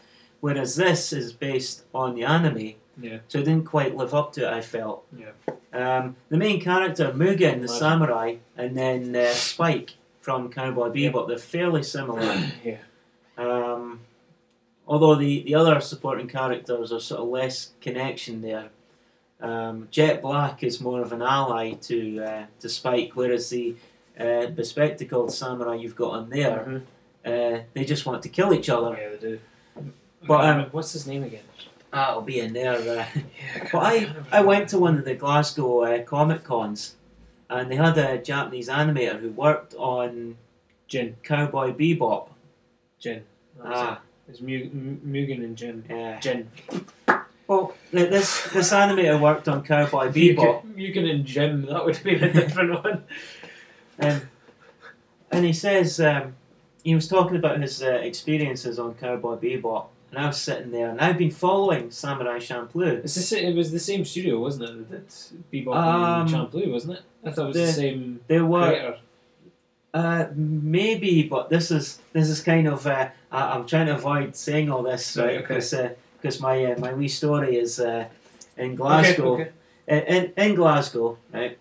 whereas 0.41 0.76
this 0.76 1.13
is 1.13 1.32
based 1.32 1.84
on 1.93 2.15
the 2.15 2.24
anime. 2.24 2.74
Yeah. 2.99 3.19
So 3.28 3.39
it 3.39 3.45
didn't 3.45 3.65
quite 3.65 3.95
live 3.95 4.13
up 4.13 4.34
to 4.34 4.41
it. 4.47 4.53
I 4.53 4.61
felt. 4.61 5.05
Yeah. 5.17 5.32
Um, 5.71 6.15
the 6.30 6.38
main 6.38 6.59
character 6.61 7.11
Mugen, 7.11 7.61
the 7.61 7.67
samurai, 7.67 8.36
and 8.57 8.76
then 8.78 9.15
uh, 9.15 9.32
Spike 9.32 9.91
from 10.21 10.49
Cowboy 10.49 10.89
Bebop, 10.89 11.28
they're 11.28 11.38
fairly 11.38 11.84
similar. 11.84 12.43
Yeah. 12.63 12.78
Um, 13.38 14.01
although 14.88 15.16
the, 15.16 15.44
the 15.44 15.56
other 15.56 15.80
supporting 15.82 16.28
characters 16.28 16.92
are 16.92 17.00
sort 17.00 17.22
of 17.22 17.28
less 17.30 17.72
connection 17.82 18.42
there. 18.42 18.70
Um, 19.42 19.88
Jet 19.92 20.22
Black 20.22 20.64
is 20.64 20.80
more 20.80 21.02
of 21.02 21.12
an 21.12 21.22
ally 21.22 21.74
to 21.74 22.24
uh, 22.24 22.46
to 22.60 22.70
Spike, 22.70 23.12
whereas 23.16 23.50
the 23.50 23.76
uh, 24.20 24.48
bespectacled 24.48 25.34
samurai 25.34 25.76
you've 25.76 25.96
got 25.96 26.12
on 26.14 26.30
there, 26.30 26.84
uh, 27.26 27.60
they 27.74 27.84
just 27.86 28.06
want 28.06 28.24
to 28.24 28.30
kill 28.30 28.54
each 28.54 28.70
other. 28.70 28.98
Yeah, 29.00 29.10
they 29.10 29.18
do. 29.18 29.40
But, 30.26 30.46
um, 30.46 30.66
what's 30.72 30.94
his 30.94 31.06
name 31.06 31.24
again? 31.24 31.44
That'll 31.92 32.22
be 32.22 32.40
in 32.40 32.54
there. 32.54 32.76
Uh, 32.76 33.06
Yeah, 33.16 33.68
but 33.72 33.80
I, 33.80 34.16
I 34.32 34.42
went 34.42 34.70
to 34.70 34.80
one 34.80 34.98
of 34.98 35.06
the 35.06 35.16
Glasgow 35.16 35.82
uh, 35.84 36.04
Comic 36.04 36.44
Cons, 36.44 36.96
and 37.50 37.70
they 37.70 37.76
had 37.76 37.98
a 37.98 38.18
Japanese 38.20 38.70
animator 38.70 39.20
who 39.20 39.30
worked 39.32 39.76
on 39.76 40.38
Jin. 40.88 41.18
Cowboy 41.24 41.74
Bebop. 41.74 42.30
Jin. 43.00 43.24
Ah, 43.64 44.02
It's 44.30 44.41
Mu- 44.41 44.69
Mugen 45.05 45.43
and 45.43 45.57
Jin. 45.57 45.84
yeah. 45.89 46.19
Jin. 46.19 46.49
Well, 47.47 47.74
th- 47.91 48.09
this 48.09 48.43
this 48.53 48.71
animator 48.71 49.19
worked 49.19 49.47
on 49.49 49.63
Cowboy 49.63 50.07
Bebop. 50.09 50.63
Mugen, 50.63 50.76
Mugen 50.76 51.11
and 51.11 51.26
Jim. 51.26 51.65
That 51.65 51.84
would 51.86 51.95
have 51.97 52.03
been 52.03 52.24
a 52.24 52.32
different 52.34 52.84
one. 52.84 53.03
Um, 53.99 54.21
and 55.32 55.45
he 55.45 55.51
says 55.53 55.99
um, 55.99 56.36
he 56.84 56.95
was 56.95 57.07
talking 57.07 57.36
about 57.36 57.59
his 57.61 57.82
uh, 57.84 57.88
experiences 58.01 58.80
on 58.80 58.93
Cowboy 58.95 59.36
Bebop, 59.36 59.88
and 60.11 60.19
I 60.19 60.28
was 60.28 60.38
sitting 60.39 60.71
there, 60.71 60.89
and 60.89 61.01
I've 61.01 61.17
been 61.17 61.32
following 61.32 61.91
Samurai 61.91 62.38
Champloo. 62.39 63.03
It's 63.03 63.30
the 63.30 63.45
it 63.45 63.55
was 63.55 63.71
the 63.71 63.80
same 63.80 64.05
studio, 64.05 64.39
wasn't 64.39 64.69
it? 64.69 64.89
That 64.89 65.07
Bebop 65.51 65.76
Um, 65.76 66.21
and 66.21 66.30
Champloo, 66.30 66.71
wasn't 66.71 66.99
it? 66.99 67.03
I 67.26 67.32
thought 67.32 67.45
it 67.45 67.47
was 67.47 67.55
the, 67.57 67.65
the- 67.65 67.71
same 67.74 68.21
They 68.28 68.39
were 68.39 68.67
creator. 68.67 68.97
uh, 69.93 70.26
maybe, 70.34 71.24
but 71.24 71.49
this 71.49 71.71
is 71.71 71.99
this 72.13 72.30
is 72.30 72.41
kind 72.41 72.67
of 72.69 72.88
uh, 72.88 73.09
I, 73.34 73.54
I'm 73.54 73.66
trying 73.66 73.88
to 73.88 73.96
avoid 73.96 74.36
saying 74.36 74.70
all 74.72 74.84
this 74.84 75.18
Right, 75.18 75.26
right 75.26 75.36
okay. 75.38 75.42
because 75.42 75.76
because 76.22 76.40
my 76.40 76.56
uh, 76.72 76.80
my 76.80 76.94
wee 76.94 77.10
story 77.10 77.58
is 77.58 77.80
uh, 77.80 78.06
in 78.58 78.76
Glasgow. 78.76 79.34
Okay, 79.34 79.52
okay. 79.90 80.06
In, 80.16 80.32
in, 80.38 80.56
Glasgow, 80.56 81.18
right? 81.34 81.58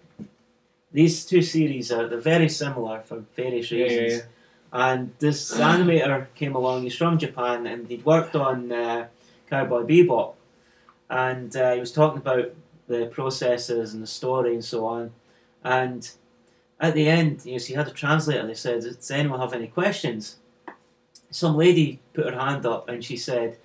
These 0.93 1.27
two 1.27 1.43
series 1.43 1.91
are 1.91 2.07
they're 2.09 2.21
very 2.21 2.49
similar 2.49 3.01
for 3.01 3.25
various 3.35 3.71
Yeah, 3.73 3.85
reasons. 3.85 4.13
yeah, 4.13 4.19
yeah. 4.19 4.89
And 4.91 5.13
this 5.19 5.53
animator 5.73 6.27
came 6.37 6.55
along. 6.55 6.83
He's 6.83 6.97
from 6.97 7.19
Japan, 7.19 7.67
and 7.67 7.89
he'd 7.89 8.05
worked 8.05 8.37
on 8.37 8.71
uh, 8.71 9.09
Cowboy 9.51 9.83
Bebop, 9.85 10.35
and 11.11 11.57
uh, 11.57 11.73
he 11.75 11.81
was 11.81 11.93
talking 11.93 12.19
about 12.19 12.53
the 12.87 13.07
processes 13.07 13.95
and 13.95 14.03
the 14.03 14.07
story 14.07 14.53
and 14.55 14.65
so 14.65 14.85
on. 14.87 15.11
And 15.65 16.09
at 16.79 16.95
the 16.95 17.09
end, 17.09 17.45
you 17.45 17.53
know, 17.53 17.59
so 17.59 17.69
he 17.69 17.75
had 17.75 17.89
a 17.89 17.93
translator. 17.93 18.47
They 18.47 18.55
said, 18.55 18.83
"Does 18.83 19.11
anyone 19.11 19.41
have 19.41 19.55
any 19.55 19.67
questions?" 19.69 20.37
Some 21.33 21.57
lady 21.57 21.99
put 22.13 22.33
her 22.33 22.39
hand 22.39 22.65
up, 22.65 22.89
and 22.89 23.05
she 23.05 23.17
said, 23.17 23.59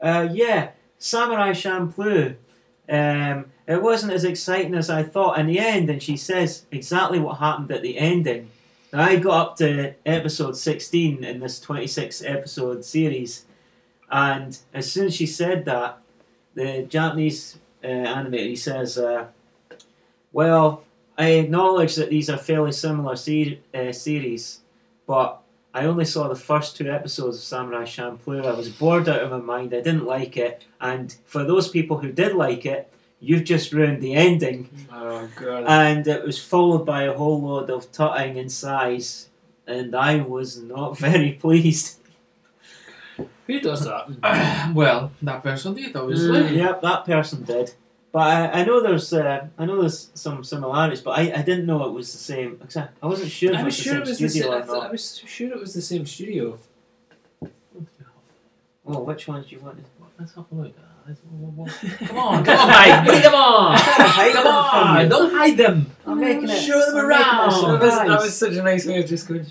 uh, 0.00 0.28
"Yeah, 0.30 0.70
Samurai 0.98 1.50
Champloo." 1.50 2.36
Um, 2.88 3.46
it 3.66 3.82
wasn't 3.82 4.12
as 4.12 4.24
exciting 4.24 4.74
as 4.74 4.88
I 4.88 5.02
thought 5.02 5.38
in 5.40 5.46
the 5.46 5.58
end, 5.58 5.90
and 5.90 6.00
she 6.00 6.16
says 6.16 6.66
exactly 6.70 7.18
what 7.18 7.38
happened 7.38 7.72
at 7.72 7.82
the 7.82 7.98
ending. 7.98 8.50
Now, 8.92 9.02
I 9.02 9.16
got 9.16 9.48
up 9.48 9.56
to 9.56 9.94
episode 10.06 10.56
16 10.56 11.24
in 11.24 11.40
this 11.40 11.58
26 11.58 12.22
episode 12.22 12.84
series, 12.84 13.44
and 14.08 14.56
as 14.72 14.90
soon 14.92 15.06
as 15.06 15.16
she 15.16 15.26
said 15.26 15.64
that, 15.64 15.98
the 16.54 16.82
Japanese 16.88 17.58
uh, 17.82 17.88
animator 17.88 18.48
he 18.48 18.56
says, 18.56 18.96
uh, 18.98 19.26
Well, 20.32 20.84
I 21.18 21.30
acknowledge 21.30 21.96
that 21.96 22.10
these 22.10 22.30
are 22.30 22.38
fairly 22.38 22.72
similar 22.72 23.16
se- 23.16 23.60
uh, 23.74 23.92
series, 23.92 24.60
but 25.06 25.42
I 25.76 25.84
only 25.84 26.06
saw 26.06 26.26
the 26.26 26.34
first 26.34 26.74
two 26.74 26.90
episodes 26.90 27.36
of 27.36 27.42
Samurai 27.42 27.84
Champloo. 27.84 28.46
I 28.46 28.52
was 28.52 28.70
bored 28.70 29.10
out 29.10 29.20
of 29.22 29.30
my 29.30 29.36
mind, 29.54 29.74
I 29.74 29.82
didn't 29.82 30.06
like 30.06 30.34
it, 30.38 30.64
and 30.80 31.14
for 31.26 31.44
those 31.44 31.68
people 31.68 31.98
who 31.98 32.10
did 32.10 32.34
like 32.34 32.64
it, 32.64 32.90
you've 33.20 33.44
just 33.44 33.74
ruined 33.74 34.02
the 34.02 34.14
ending 34.14 34.70
Oh 34.90 35.28
god. 35.36 35.64
and 35.66 36.06
it 36.06 36.24
was 36.24 36.42
followed 36.42 36.86
by 36.86 37.02
a 37.02 37.12
whole 37.12 37.42
load 37.42 37.68
of 37.68 37.92
tutting 37.92 38.38
and 38.38 38.50
sighs, 38.50 39.28
and 39.66 39.94
I 39.94 40.22
was 40.22 40.56
not 40.62 40.96
very 41.08 41.32
pleased. 41.32 41.98
Who 43.46 43.60
does 43.60 43.84
that? 43.84 44.72
well, 44.74 45.12
that 45.20 45.42
person 45.42 45.74
did, 45.74 45.94
obviously. 45.94 46.40
Mm. 46.40 46.56
Yep, 46.56 46.80
that 46.80 47.04
person 47.04 47.44
did. 47.44 47.74
But 48.16 48.28
I, 48.28 48.60
I 48.60 48.64
know 48.64 48.80
there's 48.80 49.12
uh, 49.12 49.46
I 49.58 49.66
know 49.66 49.78
there's 49.78 50.08
some 50.14 50.42
similarities, 50.42 51.02
but 51.02 51.18
I, 51.18 51.22
I 51.36 51.42
didn't 51.42 51.66
know 51.66 51.84
it 51.84 51.92
was 51.92 52.12
the 52.12 52.18
same. 52.18 52.58
except 52.64 52.96
I 53.02 53.06
wasn't 53.08 53.30
sure 53.30 53.54
I 53.54 53.62
was 53.62 53.64
was 53.64 53.76
sure 53.76 53.96
it 53.98 54.06
was 54.08 54.18
the 54.18 54.30
same. 54.30 54.50
I, 54.52 54.62
thought- 54.62 54.86
I 54.86 54.90
was 54.90 55.18
sure 55.26 55.52
it 55.52 55.60
was 55.60 55.74
the 55.74 55.82
same 55.82 56.06
studio. 56.06 56.58
Oh, 58.86 59.00
which 59.02 59.28
ones 59.28 59.46
do 59.48 59.56
you 59.56 59.60
want? 59.60 59.84
Let's 60.18 60.34
have 60.34 60.46
a 60.50 60.54
look. 60.54 60.72
Come 62.08 62.16
on, 62.16 62.42
come 62.42 62.58
on, 62.58 62.68
Mike. 62.68 63.22
Come 63.22 63.34
on. 63.34 63.76
hide 63.76 64.32
Come 64.32 64.44
them 64.44 64.54
on. 64.54 65.08
Don't 65.10 65.34
hide 65.34 65.56
them. 65.58 65.90
I'm 66.06 66.18
making 66.18 66.48
it. 66.48 66.56
Show 66.56 66.80
them 66.86 66.96
I'm 66.96 67.08
making 67.08 67.22
it 67.22 67.34
a 67.34 67.36
around. 67.36 67.80
That 67.80 67.80
was, 67.82 67.98
that 67.98 68.20
was 68.22 68.34
such 68.34 68.54
a 68.54 68.62
nice 68.62 68.86
way 68.86 68.98
of 69.02 69.06
just 69.06 69.28
going. 69.28 69.44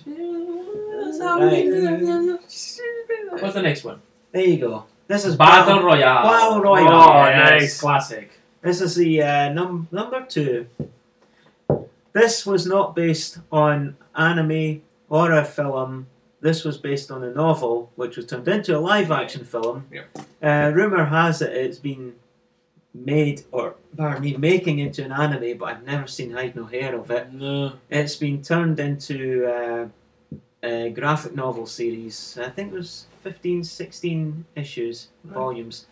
What's 3.29 3.53
the 3.53 3.61
next 3.61 3.83
one? 3.83 4.01
There 4.31 4.41
you 4.43 4.57
go. 4.57 4.85
This 5.07 5.23
is 5.23 5.35
Battle 5.35 5.83
Royale. 5.83 6.23
Battle 6.23 6.61
Royale. 6.61 6.87
Oh, 6.91 7.25
Yes. 7.27 7.51
nice. 7.61 7.79
Classic. 7.79 8.31
This 8.65 8.81
is 8.81 8.95
the 8.95 9.21
uh, 9.21 9.53
num- 9.53 9.87
number 9.91 10.25
two. 10.25 10.65
This 12.13 12.47
was 12.47 12.65
not 12.65 12.95
based 12.95 13.37
on 13.51 13.95
anime 14.15 14.81
or 15.07 15.31
a 15.33 15.45
film. 15.45 16.07
This 16.41 16.63
was 16.63 16.75
based 16.79 17.11
on 17.11 17.23
a 17.23 17.31
novel, 17.31 17.91
which 17.95 18.17
was 18.17 18.25
turned 18.25 18.47
into 18.47 18.75
a 18.75 18.79
live 18.79 19.11
action 19.11 19.45
film. 19.45 19.85
Yep. 19.91 20.17
Uh, 20.41 20.71
rumor 20.73 21.05
has 21.05 21.43
it 21.43 21.53
it's 21.53 21.77
been 21.77 22.15
made, 22.91 23.43
or 23.51 23.75
pardon 23.95 24.23
me, 24.23 24.35
making 24.35 24.79
into 24.79 25.05
an 25.05 25.11
anime, 25.11 25.59
but 25.59 25.65
I've 25.65 25.83
never 25.83 26.07
seen 26.07 26.31
hide 26.31 26.55
nor 26.55 26.67
hair 26.67 26.95
of 26.95 27.11
it. 27.11 27.31
No. 27.33 27.73
It's 27.91 28.15
been 28.15 28.41
turned 28.41 28.79
into 28.79 29.45
uh, 29.45 29.87
a 30.63 30.89
graphic 30.89 31.35
novel 31.35 31.67
series. 31.67 32.39
I 32.41 32.49
think 32.49 32.73
it 32.73 32.77
was 32.77 33.05
15, 33.21 33.63
16 33.63 34.45
issues, 34.55 35.09
volumes. 35.23 35.85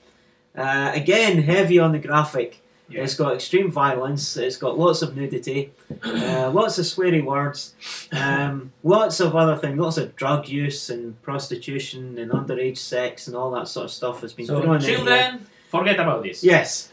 Uh, 0.55 0.91
again, 0.95 1.43
heavy 1.43 1.78
on 1.78 1.91
the 1.91 1.99
graphic. 1.99 2.62
Yeah. 2.93 3.03
It's 3.03 3.15
got 3.15 3.33
extreme 3.33 3.71
violence. 3.71 4.37
It's 4.37 4.57
got 4.57 4.77
lots 4.77 5.01
of 5.01 5.15
nudity, 5.15 5.71
uh, 6.03 6.51
lots 6.53 6.77
of 6.79 6.85
sweary 6.85 7.23
words, 7.23 7.73
um, 8.11 8.71
lots 8.83 9.19
of 9.19 9.35
other 9.35 9.55
things, 9.57 9.79
lots 9.79 9.97
of 9.97 10.15
drug 10.15 10.47
use 10.47 10.89
and 10.89 11.19
prostitution 11.21 12.17
and 12.19 12.31
underage 12.31 12.77
sex 12.77 13.27
and 13.27 13.35
all 13.35 13.51
that 13.51 13.67
sort 13.67 13.85
of 13.85 13.91
stuff 13.91 14.21
has 14.21 14.33
been 14.33 14.45
So, 14.45 14.61
thrown 14.61 14.75
in 14.75 14.81
children, 14.81 15.45
forget 15.69 15.99
about 15.99 16.23
this. 16.23 16.43
Yes, 16.43 16.89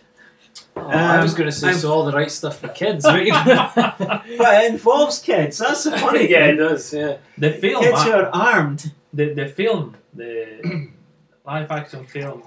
Oh, 0.76 0.80
I 0.82 1.16
Um, 1.18 1.22
was 1.22 1.34
going 1.34 1.48
to 1.48 1.54
say 1.56 1.68
I've- 1.70 1.78
so 1.78 1.92
all 1.92 2.04
the 2.04 2.12
right 2.12 2.30
stuff 2.30 2.58
for 2.60 2.68
kids. 2.68 3.04
right? 3.08 3.28
but 4.38 4.64
it 4.64 4.72
involves 4.72 5.18
kids. 5.20 5.58
That's 5.58 5.84
the 5.84 5.92
funny 5.98 6.28
yeah, 6.30 6.46
it 6.46 6.48
thing. 6.48 6.56
does. 6.58 6.92
Yeah. 6.94 7.16
The 7.38 7.50
film, 7.52 7.82
Kids 7.84 7.98
uh, 8.00 8.04
who 8.04 8.12
are 8.12 8.30
armed. 8.34 8.92
the, 9.12 9.32
the 9.34 9.46
film, 9.46 9.96
the 10.14 10.88
live 11.46 11.70
action 11.70 12.04
film, 12.04 12.42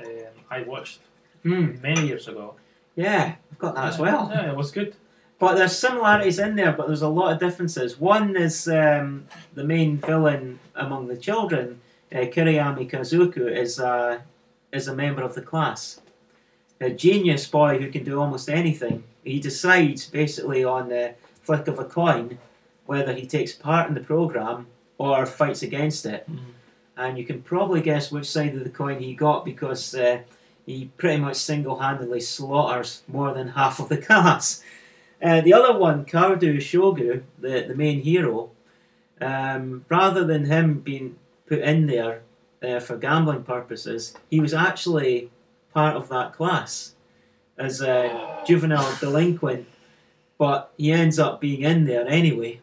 um, 0.00 0.06
I 0.50 0.62
watched 0.62 1.00
Hmm. 1.42 1.80
many 1.82 2.06
years 2.06 2.26
ago. 2.28 2.56
Yeah, 2.98 3.36
I've 3.52 3.58
got 3.60 3.76
that 3.76 3.84
as 3.84 3.98
well. 4.00 4.28
Yeah, 4.34 4.50
it 4.50 4.56
was 4.56 4.72
good. 4.72 4.96
But 5.38 5.54
there's 5.54 5.78
similarities 5.78 6.40
in 6.40 6.56
there, 6.56 6.72
but 6.72 6.88
there's 6.88 7.00
a 7.02 7.08
lot 7.08 7.32
of 7.32 7.38
differences. 7.38 8.00
One 8.00 8.36
is 8.36 8.66
um, 8.66 9.26
the 9.54 9.62
main 9.62 9.98
villain 9.98 10.58
among 10.74 11.06
the 11.06 11.16
children, 11.16 11.80
uh, 12.12 12.26
Kiriyama 12.34 12.90
Kazuku, 12.90 13.56
is 13.56 13.78
a, 13.78 14.22
is 14.72 14.88
a 14.88 14.96
member 14.96 15.22
of 15.22 15.36
the 15.36 15.42
class. 15.42 16.00
A 16.80 16.90
genius 16.90 17.46
boy 17.46 17.78
who 17.78 17.88
can 17.88 18.02
do 18.02 18.20
almost 18.20 18.48
anything. 18.50 19.04
He 19.22 19.38
decides 19.38 20.06
basically 20.06 20.64
on 20.64 20.88
the 20.88 21.14
flick 21.42 21.68
of 21.68 21.78
a 21.78 21.84
coin 21.84 22.38
whether 22.86 23.12
he 23.12 23.26
takes 23.26 23.52
part 23.52 23.88
in 23.88 23.94
the 23.94 24.00
program 24.00 24.66
or 24.96 25.24
fights 25.24 25.62
against 25.62 26.04
it. 26.04 26.28
Mhm. 26.28 26.38
And 26.96 27.16
you 27.16 27.24
can 27.24 27.42
probably 27.42 27.80
guess 27.80 28.10
which 28.10 28.26
side 28.26 28.56
of 28.56 28.64
the 28.64 28.70
coin 28.70 28.98
he 28.98 29.14
got 29.14 29.44
because 29.44 29.94
uh, 29.94 30.22
he 30.68 30.90
pretty 30.98 31.18
much 31.18 31.36
single 31.36 31.78
handedly 31.78 32.20
slaughters 32.20 33.02
more 33.08 33.32
than 33.32 33.48
half 33.48 33.80
of 33.80 33.88
the 33.88 33.96
class. 34.08 34.62
Uh, 35.22 35.40
the 35.40 35.54
other 35.54 35.76
one, 35.76 36.04
Kawada 36.04 36.56
Shogu, 36.58 37.22
the, 37.38 37.64
the 37.66 37.74
main 37.74 38.02
hero, 38.02 38.50
um, 39.20 39.86
rather 39.88 40.24
than 40.24 40.44
him 40.44 40.80
being 40.80 41.16
put 41.46 41.60
in 41.60 41.86
there 41.86 42.20
uh, 42.62 42.80
for 42.80 42.98
gambling 42.98 43.44
purposes, 43.44 44.14
he 44.30 44.40
was 44.40 44.52
actually 44.52 45.30
part 45.72 45.96
of 45.96 46.08
that 46.10 46.34
class 46.34 46.94
as 47.56 47.80
a 47.80 48.42
juvenile 48.46 48.94
delinquent, 49.00 49.66
but 50.36 50.70
he 50.76 50.92
ends 50.92 51.18
up 51.18 51.40
being 51.40 51.62
in 51.62 51.86
there 51.86 52.06
anyway. 52.06 52.60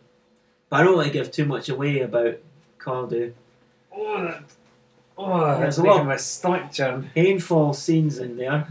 But 0.69 0.81
I 0.81 0.83
don't 0.83 0.95
want 0.95 1.07
to 1.07 1.13
give 1.13 1.31
too 1.31 1.45
much 1.45 1.69
away 1.69 2.01
about 2.01 2.37
Kawada. 2.79 3.33
Oh, 3.91 4.39
Oh, 5.17 5.57
There's 5.59 5.77
a 5.77 5.83
making 5.83 5.97
lot- 5.99 6.05
my 6.07 6.17
stomach 6.17 6.71
churn. 6.71 7.09
Painful 7.15 7.73
scenes 7.73 8.19
in 8.19 8.37
there. 8.37 8.67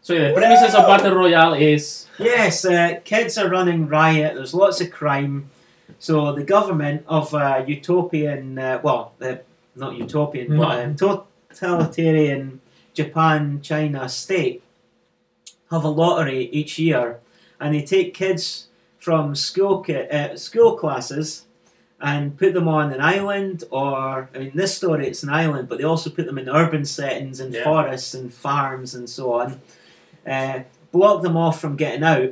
So 0.00 0.14
yeah, 0.14 0.28
the 0.28 0.34
premises 0.34 0.74
of 0.74 0.86
Battle 0.86 1.14
Royale 1.14 1.54
is 1.54 2.06
Yes, 2.18 2.64
uh, 2.64 2.98
kids 3.04 3.38
are 3.38 3.48
running 3.48 3.86
riot. 3.88 4.34
There's 4.34 4.54
lots 4.54 4.80
of 4.80 4.90
crime. 4.90 5.50
So 5.98 6.32
the 6.32 6.42
government 6.42 7.04
of 7.06 7.32
uh, 7.34 7.62
utopian, 7.66 8.58
uh, 8.58 8.80
well, 8.82 9.12
uh, 9.20 9.36
not 9.76 9.94
utopian, 9.96 10.56
but 10.56 10.80
um, 10.84 10.96
totalitarian 10.96 12.60
Japan, 12.94 13.60
China 13.62 14.08
state 14.08 14.62
have 15.70 15.84
a 15.84 15.88
lottery 15.88 16.46
each 16.52 16.78
year, 16.78 17.20
and 17.60 17.74
they 17.74 17.82
take 17.82 18.12
kids 18.12 18.66
from 18.98 19.34
school 19.34 19.80
ki- 19.82 20.08
uh, 20.10 20.36
school 20.36 20.76
classes 20.76 21.44
and 22.02 22.36
put 22.36 22.52
them 22.52 22.66
on 22.66 22.92
an 22.92 23.00
island, 23.00 23.62
or 23.70 24.28
I 24.34 24.38
mean, 24.38 24.52
this 24.54 24.76
story 24.76 25.06
it's 25.06 25.22
an 25.22 25.28
island, 25.30 25.68
but 25.68 25.78
they 25.78 25.84
also 25.84 26.10
put 26.10 26.26
them 26.26 26.36
in 26.36 26.48
urban 26.48 26.84
settings 26.84 27.38
and 27.40 27.54
Yeah. 27.54 27.62
forests 27.64 28.12
and 28.12 28.34
farms 28.34 28.94
and 28.94 29.08
so 29.08 29.32
on. 29.34 29.60
Uh, 30.26 30.60
block 30.90 31.22
them 31.22 31.36
off 31.36 31.60
from 31.60 31.76
getting 31.76 32.02
out, 32.02 32.30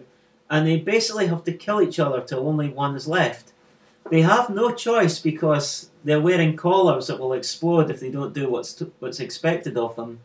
and 0.51 0.67
they 0.67 0.79
basically 0.79 1.29
have 1.29 1.45
to 1.45 1.53
kill 1.53 1.81
each 1.81 1.99
other 2.01 2.21
till 2.21 2.47
only 2.49 2.69
one 2.69 2.97
is 2.97 3.07
left. 3.09 3.53
They 4.11 4.23
have 4.23 4.51
no 4.51 4.73
choice 4.73 5.21
because 5.21 5.89
they're 6.05 6.21
wearing 6.21 6.57
collars 6.57 7.07
that 7.07 7.21
will 7.21 7.33
explode 7.33 7.91
if 7.91 8.01
they 8.01 8.11
don't 8.11 8.35
do 8.35 8.51
what's 8.51 8.83
what's 8.99 9.21
expected 9.21 9.77
of 9.79 9.95
them. 9.97 10.19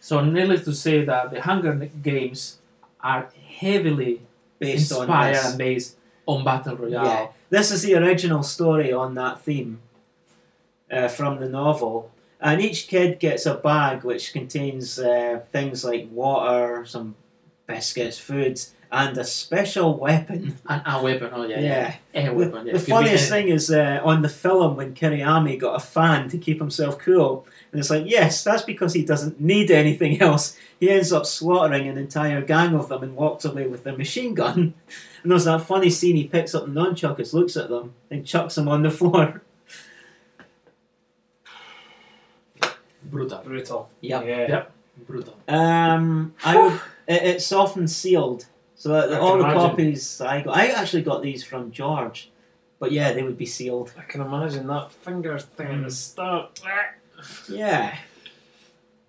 so 0.00 0.20
needless 0.20 0.64
to 0.64 0.72
say 0.72 1.04
that 1.04 1.30
the 1.32 1.40
Hunger 1.42 1.74
Games 2.02 2.58
are 3.02 3.28
heavily 3.60 4.22
Based 4.58 4.92
on 4.92 5.06
this. 5.08 5.44
and 5.44 5.58
based 5.58 5.96
on 6.26 6.44
Battle 6.44 6.76
Royale. 6.76 7.04
Yeah, 7.04 7.26
this 7.50 7.70
is 7.70 7.82
the 7.82 7.94
original 7.94 8.42
story 8.42 8.92
on 8.92 9.14
that 9.14 9.40
theme 9.40 9.80
uh, 10.90 11.08
from 11.08 11.40
the 11.40 11.48
novel. 11.48 12.10
And 12.40 12.60
each 12.60 12.88
kid 12.88 13.18
gets 13.18 13.46
a 13.46 13.54
bag 13.54 14.04
which 14.04 14.32
contains 14.32 14.98
uh, 14.98 15.40
things 15.50 15.84
like 15.84 16.08
water, 16.10 16.84
some 16.86 17.16
biscuits, 17.66 18.18
foods, 18.18 18.74
and 18.92 19.18
a 19.18 19.24
special 19.24 19.96
weapon. 19.98 20.58
And 20.68 20.82
a 20.86 21.02
weapon, 21.02 21.30
oh 21.32 21.44
yeah, 21.46 21.60
Yeah. 21.60 21.94
yeah. 22.14 22.28
A 22.28 22.34
weapon, 22.34 22.66
yeah. 22.66 22.72
The 22.72 22.78
Could 22.78 22.86
be 22.86 22.92
funniest 22.92 23.28
thing 23.28 23.48
is 23.48 23.70
uh, 23.70 24.00
on 24.04 24.22
the 24.22 24.28
film 24.28 24.76
when 24.76 24.94
Kiriyama 24.94 25.58
got 25.58 25.74
a 25.74 25.84
fan 25.84 26.28
to 26.30 26.38
keep 26.38 26.58
himself 26.58 26.98
cool. 26.98 27.46
And 27.72 27.80
it's 27.80 27.90
like, 27.90 28.04
yes, 28.06 28.44
that's 28.44 28.62
because 28.62 28.92
he 28.94 29.04
doesn't 29.04 29.40
need 29.40 29.70
anything 29.70 30.20
else. 30.22 30.56
He 30.80 30.90
ends 30.90 31.12
up 31.12 31.26
slaughtering 31.26 31.88
an 31.88 31.98
entire 31.98 32.42
gang 32.42 32.74
of 32.74 32.88
them 32.88 33.02
and 33.02 33.16
walks 33.16 33.44
away 33.44 33.66
with 33.66 33.84
their 33.84 33.96
machine 33.96 34.34
gun. 34.34 34.74
And 35.22 35.32
there's 35.32 35.46
that 35.46 35.62
funny 35.62 35.90
scene 35.90 36.14
he 36.14 36.28
picks 36.28 36.54
up 36.54 36.66
the 36.66 36.70
nunchuckers, 36.70 37.32
looks 37.32 37.56
at 37.56 37.68
them, 37.68 37.94
and 38.12 38.24
chucks 38.24 38.54
them 38.54 38.68
on 38.68 38.82
the 38.82 38.90
floor. 39.00 39.42
brutal. 43.02 43.38
Brutal. 43.44 43.88
Yep. 44.02 44.24
Yeah. 44.24 44.48
Yep. 44.48 44.72
Brutal. 45.06 45.36
Um, 45.48 46.34
I 46.44 46.56
would, 46.58 46.74
it, 47.08 47.22
it's 47.24 47.50
often 47.52 47.88
sealed. 47.88 48.46
So 48.76 48.94
I 48.94 49.18
all 49.18 49.38
the 49.38 49.44
imagine. 49.44 49.58
copies 49.58 50.20
I 50.20 50.42
got, 50.42 50.56
I 50.56 50.66
actually 50.68 51.02
got 51.02 51.22
these 51.22 51.42
from 51.42 51.72
George. 51.72 52.30
But 52.78 52.92
yeah, 52.92 53.12
they 53.12 53.22
would 53.22 53.38
be 53.38 53.46
sealed. 53.46 53.92
I 53.98 54.02
can 54.02 54.20
imagine 54.20 54.66
that 54.66 54.92
finger 54.92 55.38
thing 55.38 55.68
at 55.68 55.84
the 55.84 55.90
start. 55.90 56.60
Yeah. 57.48 57.96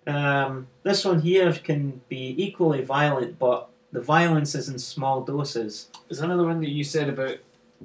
Um, 0.06 0.68
this 0.84 1.04
one 1.04 1.20
here 1.20 1.52
can 1.52 2.00
be 2.08 2.34
equally 2.42 2.82
violent, 2.82 3.38
but 3.38 3.68
the 3.92 4.00
violence 4.00 4.54
is 4.54 4.70
in 4.70 4.78
small 4.78 5.22
doses. 5.22 5.88
Is 6.08 6.20
another 6.20 6.44
one 6.46 6.60
that 6.60 6.70
you 6.70 6.82
said 6.82 7.10
about 7.10 7.36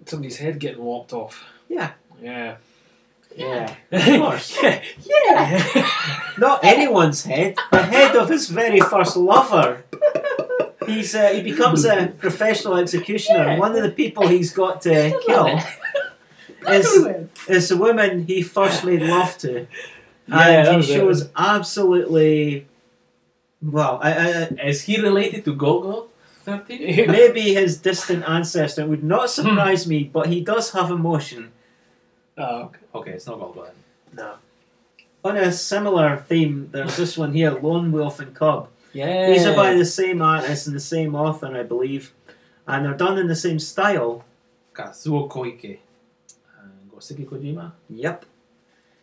somebody's 0.05 0.37
head 0.37 0.59
getting 0.59 0.83
lopped 0.85 1.11
off? 1.11 1.43
Yeah. 1.67 1.91
Yeah. 2.21 2.55
Yeah. 3.35 3.75
Of 3.91 4.07
of 4.07 4.21
course. 4.21 4.57
yeah. 4.63 4.81
Yeah. 5.05 5.89
Not 6.37 6.63
anyone's 6.63 7.25
head, 7.25 7.55
the 7.71 7.81
head 7.83 8.15
of 8.15 8.29
his 8.29 8.47
very 8.47 8.79
first 8.79 9.17
lover. 9.17 9.83
He's 10.85 11.15
uh, 11.15 11.29
he 11.29 11.41
becomes 11.41 11.85
a 11.85 12.07
professional 12.07 12.77
executioner, 12.77 13.43
and 13.49 13.59
one 13.59 13.75
of 13.75 13.83
the 13.83 13.91
people 13.91 14.27
he's 14.27 14.51
got 14.53 14.81
to 14.81 15.19
kill 15.25 15.59
is, 16.67 17.27
is 17.47 17.69
the 17.69 17.77
woman 17.77 18.25
he 18.25 18.41
first 18.41 18.83
made 18.83 19.01
love 19.01 19.37
to. 19.39 19.67
Yeah, 20.27 20.63
that 20.63 20.67
and 20.67 20.77
was 20.77 20.87
he 20.87 20.95
it. 20.95 21.31
absolutely 21.35 22.67
well. 23.61 23.99
I, 24.01 24.11
I, 24.11 24.67
Is 24.67 24.83
he 24.83 25.01
related 25.01 25.45
to 25.45 25.55
Golgo? 25.55 26.07
13? 26.43 27.07
maybe 27.11 27.53
his 27.53 27.77
distant 27.77 28.27
ancestor 28.27 28.81
it 28.81 28.89
would 28.89 29.03
not 29.03 29.29
surprise 29.29 29.87
me, 29.87 30.03
but 30.03 30.27
he 30.27 30.41
does 30.41 30.71
have 30.71 30.91
emotion. 30.91 31.51
Oh, 32.37 32.63
okay. 32.63 32.79
okay, 32.95 33.11
it's 33.11 33.27
not 33.27 33.39
Golgo 33.39 33.65
then. 33.65 33.73
No. 34.15 34.35
On 35.25 35.37
a 35.37 35.51
similar 35.51 36.17
theme, 36.17 36.69
there's 36.71 36.97
this 36.97 37.17
one 37.17 37.33
here, 37.33 37.51
Lone 37.51 37.91
Wolf 37.91 38.19
and 38.19 38.35
Cub. 38.35 38.67
Yeah. 38.93 39.27
These 39.29 39.45
are 39.45 39.55
by 39.55 39.73
the 39.73 39.85
same 39.85 40.21
artist 40.21 40.67
and 40.67 40.75
the 40.75 40.79
same 40.79 41.15
author, 41.15 41.47
I 41.55 41.63
believe, 41.63 42.13
and 42.67 42.85
they're 42.85 42.93
done 42.93 43.17
in 43.17 43.27
the 43.27 43.35
same 43.35 43.59
style. 43.59 44.23
Kazuo 44.73 45.29
Koike. 45.29 45.79
And 46.61 46.91
Goseki 46.91 47.27
Kojima. 47.27 47.73
Yep. 47.89 48.25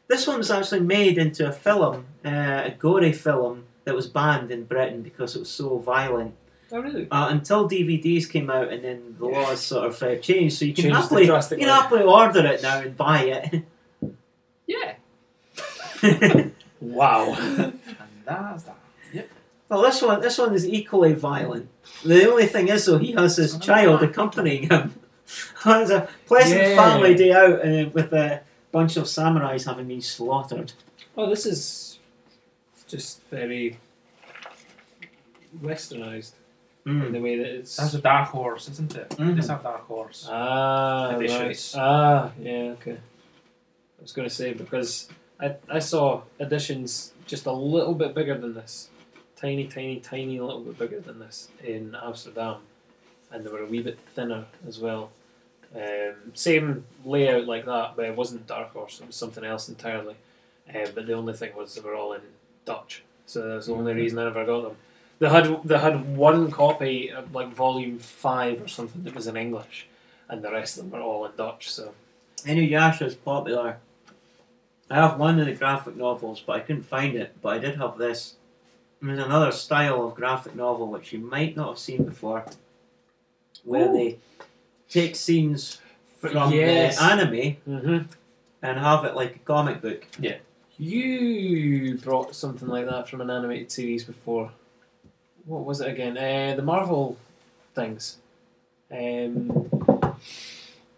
This 0.08 0.26
one 0.26 0.38
was 0.38 0.50
actually 0.50 0.80
made 0.80 1.18
into 1.18 1.46
a 1.48 1.52
film, 1.52 2.06
uh, 2.24 2.62
a 2.66 2.74
gory 2.78 3.12
film 3.12 3.64
that 3.84 3.94
was 3.94 4.06
banned 4.06 4.50
in 4.50 4.64
Britain 4.64 5.02
because 5.02 5.36
it 5.36 5.40
was 5.40 5.50
so 5.50 5.78
violent. 5.78 6.34
Oh, 6.72 6.80
really? 6.80 7.08
Uh, 7.10 7.28
until 7.30 7.68
DVDs 7.68 8.28
came 8.30 8.48
out, 8.48 8.72
and 8.72 8.84
then 8.84 9.16
the 9.18 9.26
laws 9.26 9.60
sort 9.60 9.88
of 9.88 10.02
uh, 10.02 10.16
changed, 10.16 10.56
so 10.56 10.64
you 10.64 10.74
can 10.74 10.90
happily, 10.90 11.26
you 11.26 11.32
can 11.32 11.68
happily 11.68 12.02
order 12.02 12.46
it 12.46 12.62
now 12.62 12.78
and 12.78 12.96
buy 12.96 13.22
it. 13.24 13.64
Yeah. 14.66 14.94
Wow. 16.80 17.34
and 17.38 17.78
that's 18.24 18.62
that. 18.64 18.76
Well, 19.70 19.80
this 19.82 20.02
one, 20.02 20.20
this 20.20 20.36
one 20.36 20.54
is 20.54 20.66
equally 20.68 21.14
violent. 21.14 21.68
The 22.04 22.28
only 22.30 22.46
thing 22.46 22.68
is, 22.68 22.84
though, 22.84 22.98
he 22.98 23.12
has 23.12 23.36
his 23.36 23.56
child 23.58 24.02
accompanying 24.02 24.68
him. 24.68 24.94
it's 25.66 25.90
a 25.90 26.08
pleasant 26.26 26.60
Yeah. 26.60 26.76
family 26.76 27.14
day 27.14 27.32
out 27.32 27.64
uh, 27.64 27.88
with 27.94 28.12
a 28.12 28.42
bunch 28.72 28.96
of 28.98 29.04
samurais 29.04 29.64
having 29.66 29.88
been 29.88 30.02
slaughtered. 30.02 30.72
oh, 31.16 31.28
this 31.30 31.46
is 31.46 31.98
just 32.88 33.22
very 33.30 33.78
westernized 35.62 36.32
in 36.86 37.00
Mm. 37.02 37.12
the 37.12 37.20
way 37.20 37.36
that 37.36 37.46
it's. 37.46 37.76
That's 37.76 37.94
a 37.94 38.00
Dark 38.00 38.28
Horse, 38.30 38.68
isn't 38.68 38.94
it? 38.96 39.10
Mhm. 39.10 39.38
It's 39.38 39.48
a 39.48 39.60
Dark 39.62 39.86
Horse. 39.86 40.26
Ah, 40.30 41.14
Editions. 41.16 41.74
right. 41.76 41.82
Ah, 41.82 42.30
yeah, 42.40 42.74
okay. 42.76 42.92
I 43.98 44.02
was 44.02 44.12
going 44.12 44.28
to 44.28 44.34
say 44.34 44.52
because 44.54 45.08
I, 45.38 45.56
I 45.68 45.78
saw 45.78 46.22
editions 46.38 47.12
just 47.26 47.46
a 47.46 47.52
little 47.52 47.94
bit 47.94 48.14
bigger 48.14 48.36
than 48.38 48.54
this. 48.54 48.88
Tiny, 49.40 49.66
tiny, 49.66 50.00
tiny, 50.00 50.38
little 50.38 50.60
bit 50.60 50.78
bigger 50.78 51.00
than 51.00 51.18
this 51.18 51.48
in 51.64 51.96
Amsterdam. 52.02 52.56
And 53.30 53.44
they 53.44 53.50
were 53.50 53.62
a 53.62 53.66
wee 53.66 53.82
bit 53.82 53.98
thinner 53.98 54.46
as 54.66 54.78
well. 54.78 55.10
Um, 55.74 56.32
same 56.34 56.84
layout 57.04 57.46
like 57.46 57.64
that, 57.64 57.94
but 57.96 58.04
it 58.04 58.16
wasn't 58.16 58.46
Dark 58.46 58.72
Horse, 58.72 59.00
it 59.00 59.06
was 59.06 59.16
something 59.16 59.44
else 59.44 59.68
entirely. 59.68 60.16
Uh, 60.68 60.88
but 60.94 61.06
the 61.06 61.12
only 61.12 61.32
thing 61.32 61.54
was 61.56 61.74
they 61.74 61.80
were 61.80 61.94
all 61.94 62.12
in 62.12 62.22
Dutch. 62.64 63.02
So 63.26 63.48
that's 63.48 63.66
the 63.66 63.74
only 63.74 63.94
reason 63.94 64.18
I 64.18 64.24
never 64.24 64.44
got 64.44 64.62
them. 64.62 64.76
They 65.20 65.28
had 65.28 65.62
they 65.64 65.78
had 65.78 66.16
one 66.16 66.50
copy 66.50 67.10
of 67.10 67.34
like 67.34 67.48
volume 67.48 67.98
five 67.98 68.60
or 68.62 68.68
something 68.68 69.04
that 69.04 69.14
was 69.14 69.26
in 69.26 69.36
English, 69.36 69.86
and 70.28 70.42
the 70.42 70.50
rest 70.50 70.78
of 70.78 70.84
them 70.84 70.92
were 70.92 71.04
all 71.04 71.24
in 71.26 71.32
Dutch. 71.36 71.70
So 71.70 71.94
Inuyasha 72.44 73.02
is 73.02 73.14
popular. 73.14 73.78
I 74.90 74.94
have 74.96 75.20
one 75.20 75.38
of 75.38 75.46
the 75.46 75.54
graphic 75.54 75.96
novels, 75.96 76.42
but 76.44 76.56
I 76.56 76.60
couldn't 76.60 76.82
find 76.82 77.14
it. 77.14 77.36
But 77.40 77.50
I 77.50 77.58
did 77.58 77.76
have 77.76 77.98
this. 77.98 78.34
There's 79.02 79.18
another 79.18 79.50
style 79.52 80.06
of 80.06 80.14
graphic 80.14 80.54
novel 80.54 80.88
which 80.88 81.12
you 81.12 81.18
might 81.20 81.56
not 81.56 81.68
have 81.68 81.78
seen 81.78 82.04
before, 82.04 82.44
where 83.64 83.88
Ooh. 83.88 83.92
they 83.92 84.18
take 84.88 85.16
scenes 85.16 85.80
from 86.18 86.52
Yes. 86.52 86.98
the 86.98 87.04
anime 87.04 87.52
hmm 87.64 87.98
and 88.62 88.78
have 88.78 89.04
it 89.06 89.14
like 89.14 89.36
a 89.36 89.38
comic 89.40 89.80
book. 89.80 90.06
Yeah. 90.18 90.36
you 90.76 91.96
brought 91.98 92.34
something 92.34 92.68
like 92.68 92.86
that 92.88 93.08
from 93.08 93.20
an 93.22 93.30
animated 93.30 93.70
series 93.72 94.04
before. 94.04 94.50
What 95.46 95.64
was 95.64 95.80
it 95.80 95.88
again? 95.88 96.16
Uh, 96.18 96.54
the 96.56 96.62
Marvel 96.62 97.16
things. 97.74 98.18
Um, 98.90 99.70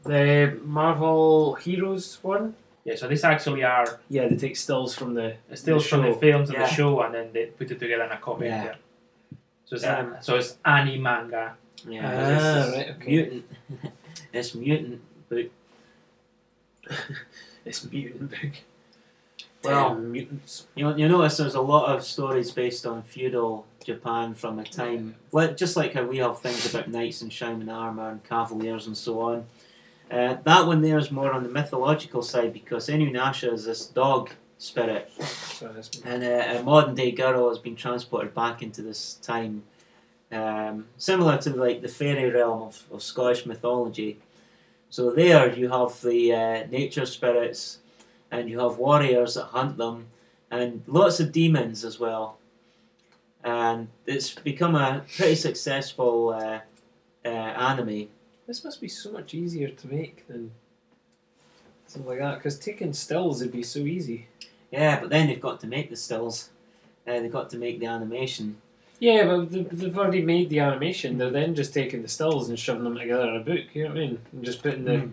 the 0.05 0.59
Marvel 0.65 1.55
Heroes 1.55 2.19
one. 2.23 2.55
Yeah, 2.85 2.97
so 2.97 3.07
these 3.09 3.23
actually 3.25 3.63
are 3.65 4.01
Yeah, 4.09 4.27
they 4.29 4.37
take 4.37 4.57
stills 4.57 4.95
from 4.95 5.15
the 5.15 5.37
stills 5.55 5.85
the 5.85 5.89
from 5.89 6.03
the 6.03 6.13
films 6.15 6.49
and 6.51 6.59
Yeah. 6.59 6.67
the 6.67 6.75
show, 6.75 7.01
and 7.03 7.15
then 7.15 7.33
they 7.33 7.47
put 7.47 7.71
it 7.71 7.79
together 7.79 8.05
in 8.05 8.13
a 8.13 8.19
comic. 8.19 8.49
Yeah. 8.49 8.65
Yeah. 8.65 8.75
So 9.67 9.77
it's 9.77 9.85
Um, 9.85 10.17
so 10.21 10.37
it's 10.37 10.59
anime 10.65 11.03
manga. 11.03 11.55
Yeah, 11.89 12.07
Ah, 12.07 12.29
this 12.29 12.67
is 12.69 12.75
right, 12.77 12.91
okay. 12.97 13.07
Mutant. 13.11 13.45
it's 14.33 14.55
mutant 14.55 15.01
book. 15.29 15.47
This 17.65 17.85
mutant 17.91 18.31
book. 18.31 18.53
Well- 19.63 19.91
Damn 19.95 20.11
mutants. 20.13 20.67
You 20.75 20.95
you 20.97 21.09
notice 21.09 21.37
there's 21.37 21.55
a 21.55 21.61
lot 21.61 21.95
of 21.95 22.03
stories 22.05 22.51
based 22.51 22.85
on 22.87 23.03
feudal 23.05 23.65
Japan 23.85 24.35
from 24.35 24.59
a 24.59 24.65
time, 24.65 25.15
like 25.31 25.57
just 25.57 25.77
like 25.77 25.93
how 25.95 26.03
we 26.05 26.19
have 26.19 26.41
things 26.41 26.67
about 26.75 26.89
knights 26.89 27.23
in 27.23 27.31
shining 27.31 27.69
armor 27.69 28.09
and 28.11 28.25
cavaliers 28.25 28.87
and 28.89 28.97
so 28.97 29.21
on. 29.21 29.47
Uh, 30.13 30.37
that 30.45 30.67
one 30.67 30.83
there 30.83 30.99
is 30.99 31.11
more 31.11 31.33
on 31.33 31.43
the 31.43 31.49
mythological 31.49 32.21
side 32.23 32.53
because 32.53 32.89
Inuyasha 32.89 33.51
is 33.51 33.65
this 33.65 33.87
dog 33.87 34.31
spirit, 34.59 35.11
Sorry, 35.21 35.73
that's 35.73 36.05
me. 36.05 36.11
and 36.11 36.23
a, 36.23 36.61
a 36.61 36.63
modern 36.63 36.95
day 36.95 37.11
girl 37.13 37.49
has 37.49 37.59
been 37.59 37.75
transported 37.75 38.35
back 38.35 38.63
into 38.63 38.83
this 38.83 39.15
time, 39.15 39.63
um, 40.31 40.87
similar 40.99 41.39
to 41.39 41.51
like 41.57 41.81
the 41.81 41.89
fairy 41.89 42.31
realm 42.31 42.63
of, 42.63 42.85
of 42.93 43.03
Scottish 43.03 43.47
mythology. 43.47 44.19
So 44.91 45.11
there 45.11 45.51
you 45.55 45.71
have 45.71 46.01
the 46.03 46.35
uh, 46.35 46.67
nature 46.71 47.07
spirits, 47.07 47.79
and 48.31 48.51
you 48.51 48.61
have 48.61 48.77
warriors 48.77 49.35
that 49.35 49.47
hunt 49.47 49.79
them, 49.79 50.09
and 50.51 50.83
lots 50.87 51.21
of 51.21 51.33
demons 51.33 51.85
as 51.85 51.99
well. 51.99 52.37
And 53.43 53.89
it's 54.07 54.35
become 54.35 54.75
a 54.75 55.05
pretty 55.17 55.37
successful 55.37 56.29
uh, 56.29 56.61
uh, 57.25 57.29
anime. 57.29 58.09
This 58.47 58.65
must 58.65 58.81
be 58.81 58.89
so 58.89 59.13
much 59.13 59.35
easier 59.35 59.69
to 59.69 59.87
make 59.89 60.27
than 60.29 60.51
something 61.87 62.09
like 62.09 62.19
that. 62.19 62.37
Because 62.39 62.59
taking 62.59 62.93
stills 62.93 63.41
would 63.41 63.53
be 63.53 63.63
so 63.63 63.81
easy. 63.81 64.27
Yeah, 64.71 65.01
but 65.01 65.11
then 65.11 65.27
they've 65.29 65.41
got 65.41 65.61
to 65.61 65.67
make 65.67 65.91
the 65.91 65.97
stills. 65.97 66.51
Uh, 67.07 67.21
they've 67.21 67.33
got 67.33 67.51
to 67.51 67.59
make 67.59 67.79
the 67.81 67.87
animation. 67.87 68.57
Yeah, 68.99 69.25
but 69.27 69.51
they- 69.51 69.63
they've 69.63 69.99
already 69.99 70.23
made 70.23 70.49
the 70.51 70.61
animation. 70.61 71.19
They're 71.19 71.31
then 71.31 71.55
just 71.55 71.75
taking 71.75 72.03
the 72.03 72.09
stills 72.09 72.49
and 72.49 72.59
shoving 72.59 72.85
them 72.85 72.97
together 72.97 73.29
in 73.29 73.37
a 73.37 73.41
book. 73.41 73.65
You 73.75 73.85
know 73.85 73.91
what 73.91 73.99
I 73.99 74.01
mean? 74.01 74.19
And 74.33 74.45
just 74.45 74.63
putting 74.63 74.85
the 74.85 74.99
Hmm. 75.01 75.11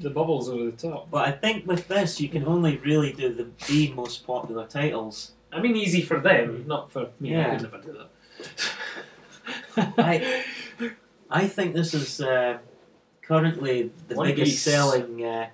the 0.00 0.10
bubbles 0.10 0.48
over 0.48 0.64
the 0.64 0.72
top. 0.72 1.10
But 1.10 1.28
I 1.28 1.32
think 1.32 1.66
with 1.66 1.86
this, 1.86 2.20
you 2.20 2.28
can 2.28 2.44
only 2.44 2.78
really 2.78 3.12
do 3.12 3.32
the, 3.32 3.46
the 3.68 3.92
most 3.92 4.26
popular 4.26 4.66
titles. 4.66 5.32
I 5.52 5.60
mean, 5.60 5.76
easy 5.76 6.00
for 6.00 6.18
them, 6.18 6.64
not 6.66 6.90
for 6.90 7.10
me. 7.20 7.36
I 7.36 7.38
Yeah. 7.38 7.50
could 7.58 7.62
never 7.70 7.78
do 7.82 7.92
that. 9.76 9.92
I- 9.98 10.44
I 11.32 11.48
think 11.48 11.74
this 11.74 11.94
is 11.94 12.20
uh, 12.20 12.58
currently 13.22 13.90
the 14.08 14.14
One 14.14 14.26
biggest 14.28 14.52
Piece. 14.52 14.62
selling 14.62 15.24
uh, 15.24 15.48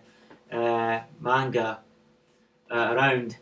uh, 0.53 1.01
manga 1.21 1.79
uh, 2.71 2.95
around. 2.95 3.37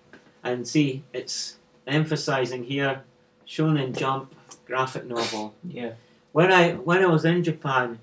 And 0.44 0.68
see, 0.68 1.02
it's 1.12 1.56
emphasizing 1.86 2.64
here 2.64 3.02
Shonen 3.46 3.96
Jump 3.96 4.34
graphic 4.66 5.06
novel. 5.06 5.54
yeah. 5.66 5.92
When 6.32 6.52
I 6.52 6.72
when 6.72 7.02
I 7.02 7.06
was 7.06 7.24
in 7.24 7.42
Japan, 7.42 7.98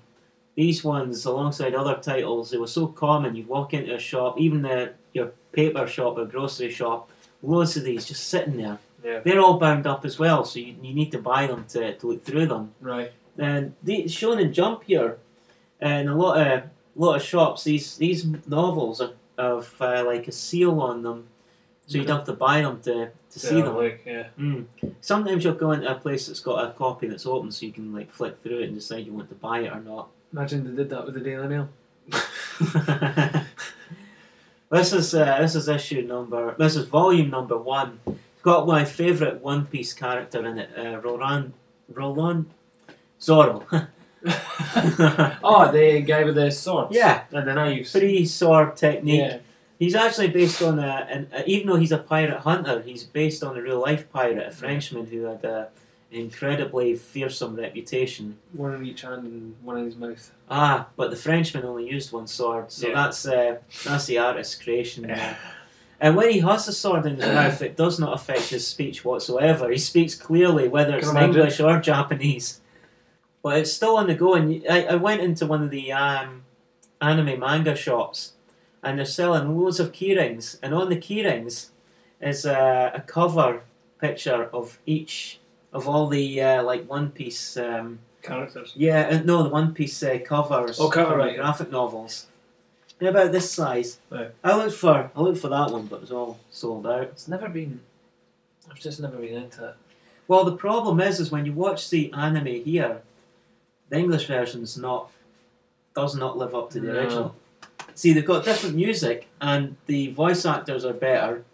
these 0.56 0.82
ones 0.82 1.24
alongside 1.24 1.74
other 1.74 1.96
titles, 2.02 2.50
they 2.50 2.58
were 2.58 2.66
so 2.66 2.88
common. 2.88 3.36
You 3.36 3.44
walk 3.44 3.72
into 3.74 3.94
a 3.94 3.98
shop, 3.98 4.40
even 4.40 4.62
the 4.62 4.94
your 5.12 5.28
paper 5.52 5.86
shop 5.86 6.18
or 6.18 6.24
grocery 6.26 6.70
shop, 6.70 7.08
loads 7.42 7.76
of 7.76 7.84
these 7.84 8.04
just 8.04 8.26
sitting 8.28 8.56
there. 8.56 8.78
Yeah. 9.04 9.20
They're 9.24 9.40
all 9.40 9.58
bound 9.58 9.86
up 9.86 10.04
as 10.04 10.18
well, 10.18 10.44
so 10.44 10.58
you, 10.58 10.74
you 10.82 10.94
need 10.94 11.12
to 11.12 11.18
buy 11.18 11.46
them 11.46 11.66
to, 11.68 11.94
to 11.98 12.06
look 12.08 12.24
through 12.24 12.46
them. 12.46 12.74
Right. 12.80 13.12
And 13.38 13.74
the 13.82 14.04
Shonen 14.04 14.52
Jump 14.52 14.84
here, 14.84 15.18
and 15.80 16.08
a 16.08 16.14
lot 16.14 16.40
of 16.40 16.64
lot 16.94 17.16
of 17.16 17.22
shops, 17.22 17.64
these 17.64 17.96
these 17.96 18.24
novels 18.46 19.00
are, 19.00 19.12
have 19.38 19.74
uh, 19.80 20.04
like 20.06 20.28
a 20.28 20.32
seal 20.32 20.80
on 20.80 21.02
them, 21.02 21.26
so 21.86 21.98
you'd 21.98 22.08
have 22.08 22.24
to 22.24 22.32
buy 22.32 22.62
them 22.62 22.80
to, 22.82 23.10
to 23.30 23.38
see 23.38 23.60
them. 23.60 23.76
Like, 23.76 24.02
yeah. 24.06 24.28
Mm. 24.38 24.66
Sometimes 25.00 25.44
you'll 25.44 25.54
go 25.54 25.72
into 25.72 25.90
a 25.90 25.96
place 25.96 26.26
that's 26.26 26.40
got 26.40 26.64
a 26.64 26.72
copy 26.72 27.08
that's 27.08 27.26
open, 27.26 27.50
so 27.50 27.66
you 27.66 27.72
can 27.72 27.92
like 27.92 28.12
flick 28.12 28.40
through 28.42 28.60
it 28.60 28.64
and 28.64 28.74
decide 28.74 29.06
you 29.06 29.12
want 29.12 29.28
to 29.28 29.34
buy 29.34 29.60
it 29.60 29.72
or 29.72 29.80
not. 29.80 30.08
Imagine 30.32 30.64
they 30.64 30.82
did 30.82 30.90
that 30.90 31.04
with 31.04 31.14
the 31.14 31.20
Daily 31.20 31.48
Mail. 31.48 31.68
this 34.70 34.92
is 34.92 35.14
uh, 35.14 35.38
this 35.40 35.54
is 35.54 35.68
issue 35.68 36.02
number. 36.02 36.54
This 36.58 36.76
is 36.76 36.86
volume 36.86 37.30
number 37.30 37.56
one. 37.56 37.98
It's 38.06 38.42
got 38.42 38.66
my 38.66 38.84
favourite 38.84 39.40
One 39.40 39.66
Piece 39.66 39.92
character 39.92 40.46
in 40.46 40.58
it, 40.58 40.70
uh, 40.76 41.00
Roland 41.00 41.54
Roland 41.88 42.46
Zoro. 43.24 43.66
oh, 45.42 45.70
the 45.72 46.02
guy 46.06 46.24
with 46.24 46.34
the 46.34 46.50
swords. 46.50 46.94
yeah, 46.94 47.24
And 47.32 47.46
the 47.48 47.54
knives. 47.54 47.92
three 47.92 48.24
sword 48.26 48.76
technique. 48.76 49.20
Yeah. 49.20 49.38
He's 49.78 49.94
actually 49.94 50.28
based 50.28 50.62
on 50.62 50.78
a, 50.78 51.06
an, 51.10 51.28
a, 51.32 51.44
even 51.46 51.66
though 51.68 51.76
he's 51.76 51.92
a 51.92 51.98
pirate 51.98 52.40
hunter, 52.40 52.80
he's 52.80 53.04
based 53.04 53.42
on 53.42 53.56
a 53.56 53.62
real 53.62 53.80
life 53.80 54.10
pirate, 54.12 54.46
a 54.46 54.50
Frenchman 54.50 55.06
who 55.06 55.22
had 55.24 55.44
a 55.44 55.68
incredibly 56.10 56.94
fearsome 56.94 57.56
reputation. 57.56 58.38
One 58.52 58.74
in 58.74 58.86
each 58.86 59.02
hand 59.02 59.24
and 59.24 59.56
one 59.62 59.78
in 59.78 59.84
his 59.86 59.96
mouth. 59.96 60.30
Ah, 60.48 60.86
but 60.96 61.10
the 61.10 61.16
Frenchman 61.16 61.64
only 61.64 61.88
used 61.90 62.12
one 62.12 62.28
sword, 62.28 62.70
so 62.70 62.88
Yeah. 62.88 62.94
that's 62.94 63.26
uh, 63.26 63.56
that's 63.84 64.06
the 64.06 64.18
artist's 64.18 64.54
creation. 64.62 65.06
there. 65.06 65.36
And 66.00 66.16
when 66.16 66.30
he 66.32 66.40
has 66.40 66.66
the 66.66 66.72
sword 66.72 67.06
in 67.06 67.16
his 67.16 67.24
mouth, 67.24 67.62
it 67.62 67.76
does 67.76 67.98
not 67.98 68.12
affect 68.14 68.48
his 68.50 68.66
speech 68.66 69.04
whatsoever. 69.04 69.70
He 69.70 69.78
speaks 69.78 70.14
clearly, 70.14 70.68
whether 70.68 70.96
it's 70.98 71.08
in. 71.08 71.16
English 71.16 71.60
or 71.60 71.80
Japanese. 71.80 72.60
But 73.44 73.58
it's 73.58 73.72
still 73.72 73.98
on 73.98 74.06
the 74.08 74.14
go. 74.14 74.34
And 74.34 74.48
y- 74.48 74.62
I, 74.68 74.84
I 74.86 74.94
went 74.96 75.20
into 75.20 75.44
one 75.46 75.62
of 75.62 75.70
the 75.70 75.92
um, 75.92 76.42
anime 77.00 77.38
manga 77.38 77.76
shops, 77.76 78.32
and 78.82 78.98
they're 78.98 79.04
selling 79.06 79.56
loads 79.56 79.78
of 79.78 79.92
keyrings. 79.92 80.58
And 80.62 80.74
on 80.74 80.88
the 80.88 80.96
keyrings 80.96 81.68
is 82.22 82.46
a, 82.46 82.90
a 82.94 83.00
cover 83.02 83.60
picture 84.00 84.44
of 84.52 84.78
each 84.86 85.38
of 85.74 85.86
all 85.86 86.08
the 86.08 86.40
uh, 86.40 86.62
like 86.62 86.88
One 86.88 87.10
Piece. 87.10 87.56
Um, 87.58 87.98
Characters. 88.22 88.72
yeah, 88.74 89.08
uh, 89.12 89.22
no, 89.22 89.42
the 89.42 89.50
One 89.50 89.74
Piece 89.74 90.02
uh, 90.02 90.18
covers. 90.24 90.80
Oh, 90.80 90.88
cover, 90.88 91.16
right. 91.18 91.36
Graphic 91.36 91.70
novels. 91.70 92.26
They're 92.98 93.10
about 93.10 93.32
this 93.32 93.50
size. 93.50 93.98
Right. 94.08 94.30
I 94.42 94.56
looked 94.56 94.76
for 94.76 95.10
I 95.14 95.20
looked 95.20 95.40
for 95.40 95.48
that 95.50 95.70
one, 95.70 95.86
but 95.86 95.96
it 95.96 96.00
was 96.02 96.12
all 96.12 96.38
sold 96.50 96.86
out. 96.86 97.02
It's 97.02 97.28
never 97.28 97.48
been. 97.50 97.80
I've 98.70 98.80
just 98.80 99.00
never 99.00 99.18
been 99.18 99.34
into 99.34 99.68
it. 99.68 99.74
Well, 100.28 100.44
the 100.44 100.56
problem 100.56 101.00
is, 101.00 101.20
is 101.20 101.30
when 101.30 101.44
you 101.44 101.52
watch 101.52 101.90
the 101.90 102.10
anime 102.14 102.46
here, 102.46 103.02
the 103.88 103.98
English 103.98 104.26
version's 104.26 104.76
not 104.76 105.10
does 105.94 106.16
not 106.16 106.36
live 106.36 106.54
up 106.54 106.70
to 106.70 106.80
the 106.80 106.88
No. 106.92 106.98
original. 106.98 107.34
See, 107.94 108.12
they've 108.12 108.26
got 108.26 108.44
different 108.44 108.74
music, 108.74 109.28
and 109.40 109.76
the 109.86 110.10
voice 110.12 110.44
actors 110.44 110.84
are 110.84 110.92
better. 110.92 111.44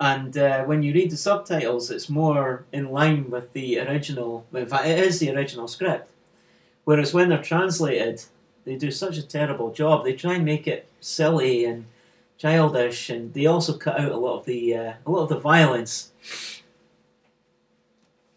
And 0.00 0.36
uh, 0.36 0.64
when 0.64 0.82
you 0.82 0.92
read 0.92 1.10
the 1.10 1.16
subtitles, 1.16 1.90
it's 1.90 2.08
more 2.08 2.64
in 2.72 2.90
line 2.90 3.30
with 3.30 3.52
the 3.52 3.78
original. 3.78 4.44
In 4.52 4.66
fact, 4.66 4.86
it 4.86 4.98
is 4.98 5.20
the 5.20 5.30
original 5.30 5.68
script. 5.68 6.10
Whereas 6.84 7.14
when 7.14 7.28
they're 7.28 7.42
translated, 7.42 8.24
they 8.64 8.74
do 8.76 8.90
such 8.90 9.16
a 9.18 9.22
terrible 9.22 9.70
job. 9.72 10.02
They 10.04 10.14
try 10.14 10.34
and 10.34 10.44
make 10.44 10.66
it 10.66 10.88
silly 11.00 11.64
and 11.64 11.84
childish, 12.38 13.08
and 13.10 13.32
they 13.34 13.46
also 13.46 13.76
cut 13.76 14.00
out 14.00 14.10
a 14.10 14.16
lot 14.16 14.38
of 14.38 14.44
the 14.46 14.74
uh, 14.74 14.92
a 15.06 15.10
lot 15.10 15.22
of 15.24 15.28
the 15.28 15.38
violence. 15.38 16.10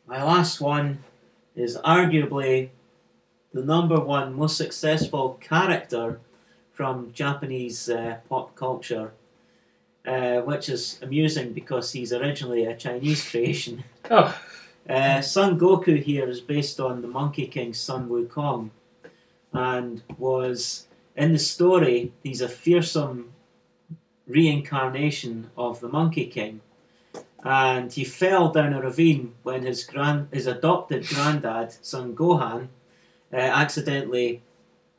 My 0.06 0.22
last 0.24 0.60
one 0.62 1.04
is 1.56 1.78
arguably 1.78 2.70
the 3.54 3.64
number 3.64 4.00
one 4.00 4.34
most 4.34 4.58
successful 4.58 5.38
character 5.42 6.20
from 6.72 7.12
Japanese 7.14 7.88
uh, 7.90 8.18
pop 8.28 8.56
culture, 8.56 9.14
uh, 10.08 10.38
which 10.42 10.70
is 10.70 11.00
amusing 11.02 11.54
because 11.54 11.92
he's 11.92 12.12
originally 12.12 12.66
a 12.66 12.76
Chinese 12.76 13.28
creation. 13.30 13.84
Oh, 14.10 14.36
Uh, 14.90 15.22
Son 15.22 15.58
Goku 15.58 15.96
here 16.04 16.28
is 16.28 16.42
based 16.42 16.78
on 16.78 17.02
the 17.02 17.08
Monkey 17.08 17.48
King 17.48 17.74
Sun 17.74 18.10
Wukong, 18.10 18.70
and 19.54 20.02
was 20.18 20.88
in 21.16 21.32
the 21.32 21.40
story. 21.40 22.12
He's 22.22 22.42
a 22.42 22.50
fearsome 22.50 23.32
reincarnation 24.28 25.52
of 25.56 25.80
the 25.80 25.88
Monkey 25.88 26.26
King, 26.26 26.60
and 27.46 27.94
he 27.94 28.04
fell 28.04 28.52
down 28.52 28.74
a 28.74 28.82
ravine 28.82 29.36
when 29.44 29.64
his 29.64 29.86
grand, 29.86 30.28
his 30.34 30.48
adopted 30.48 31.08
granddad, 31.08 31.72
Son 31.82 32.14
Gohan, 32.16 32.68
uh, 33.34 33.38
accidentally 33.38 34.42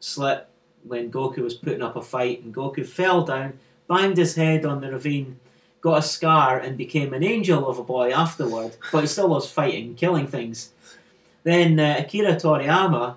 slipped 0.00 0.50
when 0.84 1.10
Goku 1.10 1.38
was 1.38 1.54
putting 1.54 1.82
up 1.82 1.96
a 1.96 2.02
fight, 2.02 2.42
and 2.42 2.54
Goku 2.54 2.84
fell 2.86 3.24
down, 3.24 3.58
banged 3.88 4.18
his 4.18 4.34
head 4.34 4.66
on 4.66 4.80
the 4.80 4.90
ravine, 4.90 5.38
got 5.80 5.98
a 5.98 6.02
scar, 6.02 6.58
and 6.58 6.76
became 6.76 7.14
an 7.14 7.24
angel 7.24 7.66
of 7.68 7.78
a 7.78 7.82
boy 7.84 8.10
afterward. 8.12 8.76
But 8.92 9.02
he 9.02 9.06
still 9.06 9.28
was 9.28 9.50
fighting, 9.50 9.94
killing 9.94 10.26
things. 10.26 10.72
Then 11.42 11.78
uh, 11.80 11.96
Akira 12.00 12.36
Toriyama 12.36 13.16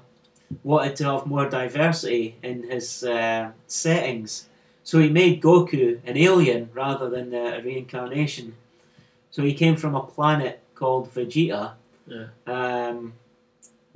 wanted 0.63 0.95
to 0.97 1.03
have 1.05 1.25
more 1.25 1.49
diversity 1.49 2.35
in 2.43 2.63
his 2.69 3.03
uh, 3.03 3.51
settings, 3.67 4.47
so 4.83 4.99
he 4.99 5.09
made 5.09 5.41
Goku 5.41 5.99
an 6.05 6.15
alien 6.17 6.69
rather 6.73 7.09
than 7.09 7.33
uh, 7.33 7.57
a 7.57 7.61
reincarnation. 7.61 8.55
So 9.31 9.43
he 9.43 9.53
came 9.53 9.75
from 9.75 9.93
a 9.95 10.01
planet 10.01 10.61
called 10.73 11.13
Vegeta, 11.13 11.73
Yeah. 12.07 12.27
um, 12.47 13.13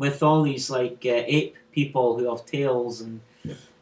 with 0.01 0.23
all 0.23 0.41
these 0.41 0.67
like 0.71 0.99
uh, 1.05 1.35
ape 1.37 1.55
people 1.71 2.17
who 2.17 2.27
have 2.27 2.43
tails 2.43 3.01
and 3.01 3.21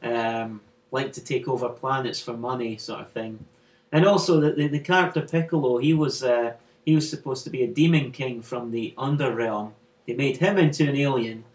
um, 0.03 0.59
like 0.91 1.13
to 1.13 1.23
take 1.23 1.47
over 1.47 1.69
planets 1.69 2.19
for 2.21 2.33
money, 2.33 2.75
sort 2.77 2.99
of 2.99 3.09
thing. 3.09 3.45
And 3.93 4.05
also 4.05 4.39
the, 4.41 4.51
the, 4.51 4.67
the 4.67 4.79
character 4.81 5.21
Piccolo, 5.21 5.77
he 5.77 5.93
was 5.93 6.21
uh, 6.21 6.53
he 6.85 6.93
was 6.93 7.09
supposed 7.09 7.45
to 7.45 7.49
be 7.49 7.63
a 7.63 7.67
demon 7.67 8.11
king 8.11 8.41
from 8.41 8.71
the 8.71 8.93
Underrealm. 8.97 9.71
They 10.05 10.13
made 10.13 10.37
him 10.37 10.57
into 10.57 10.89
an 10.89 10.97
alien, 10.97 11.45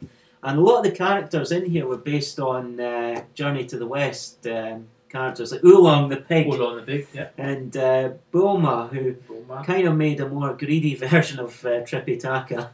and 0.43 0.59
a 0.59 0.63
lot 0.63 0.79
of 0.79 0.85
the 0.85 0.97
characters 1.05 1.53
in 1.53 1.67
here 1.67 1.87
were 1.87 2.05
based 2.15 2.41
on 2.41 2.81
uh, 2.81 3.25
Journey 3.35 3.65
to 3.67 3.77
the 3.79 3.87
West 3.87 4.47
um, 4.47 4.87
characters 5.11 5.53
like 5.53 5.63
Oolong 5.63 6.09
the 6.09 6.17
pig 6.17 6.47
Hold 6.47 6.63
on 6.63 6.77
the 6.77 6.83
big, 6.83 7.07
yeah. 7.13 7.29
and 7.37 7.77
uh, 7.77 8.13
Bulma, 8.33 8.89
who 8.89 9.15
Bulma. 9.29 9.65
kind 9.67 9.87
of 9.87 9.95
made 9.95 10.21
a 10.21 10.29
more 10.29 10.55
greedy 10.55 10.95
version 11.07 11.39
of 11.39 11.53
uh, 11.67 11.83
Tripitaka. 11.89 12.71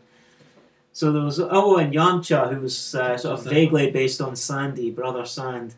So 1.01 1.13
there 1.13 1.23
was 1.23 1.41
oh, 1.41 1.79
and 1.79 1.95
Yamcha, 1.95 2.53
who 2.53 2.61
was 2.61 2.95
uh, 2.95 3.17
sort 3.17 3.39
of 3.39 3.45
vaguely 3.47 3.91
based 3.91 4.21
on 4.21 4.37
Sandy, 4.37 4.91
Brother 4.91 5.25
Sand. 5.25 5.73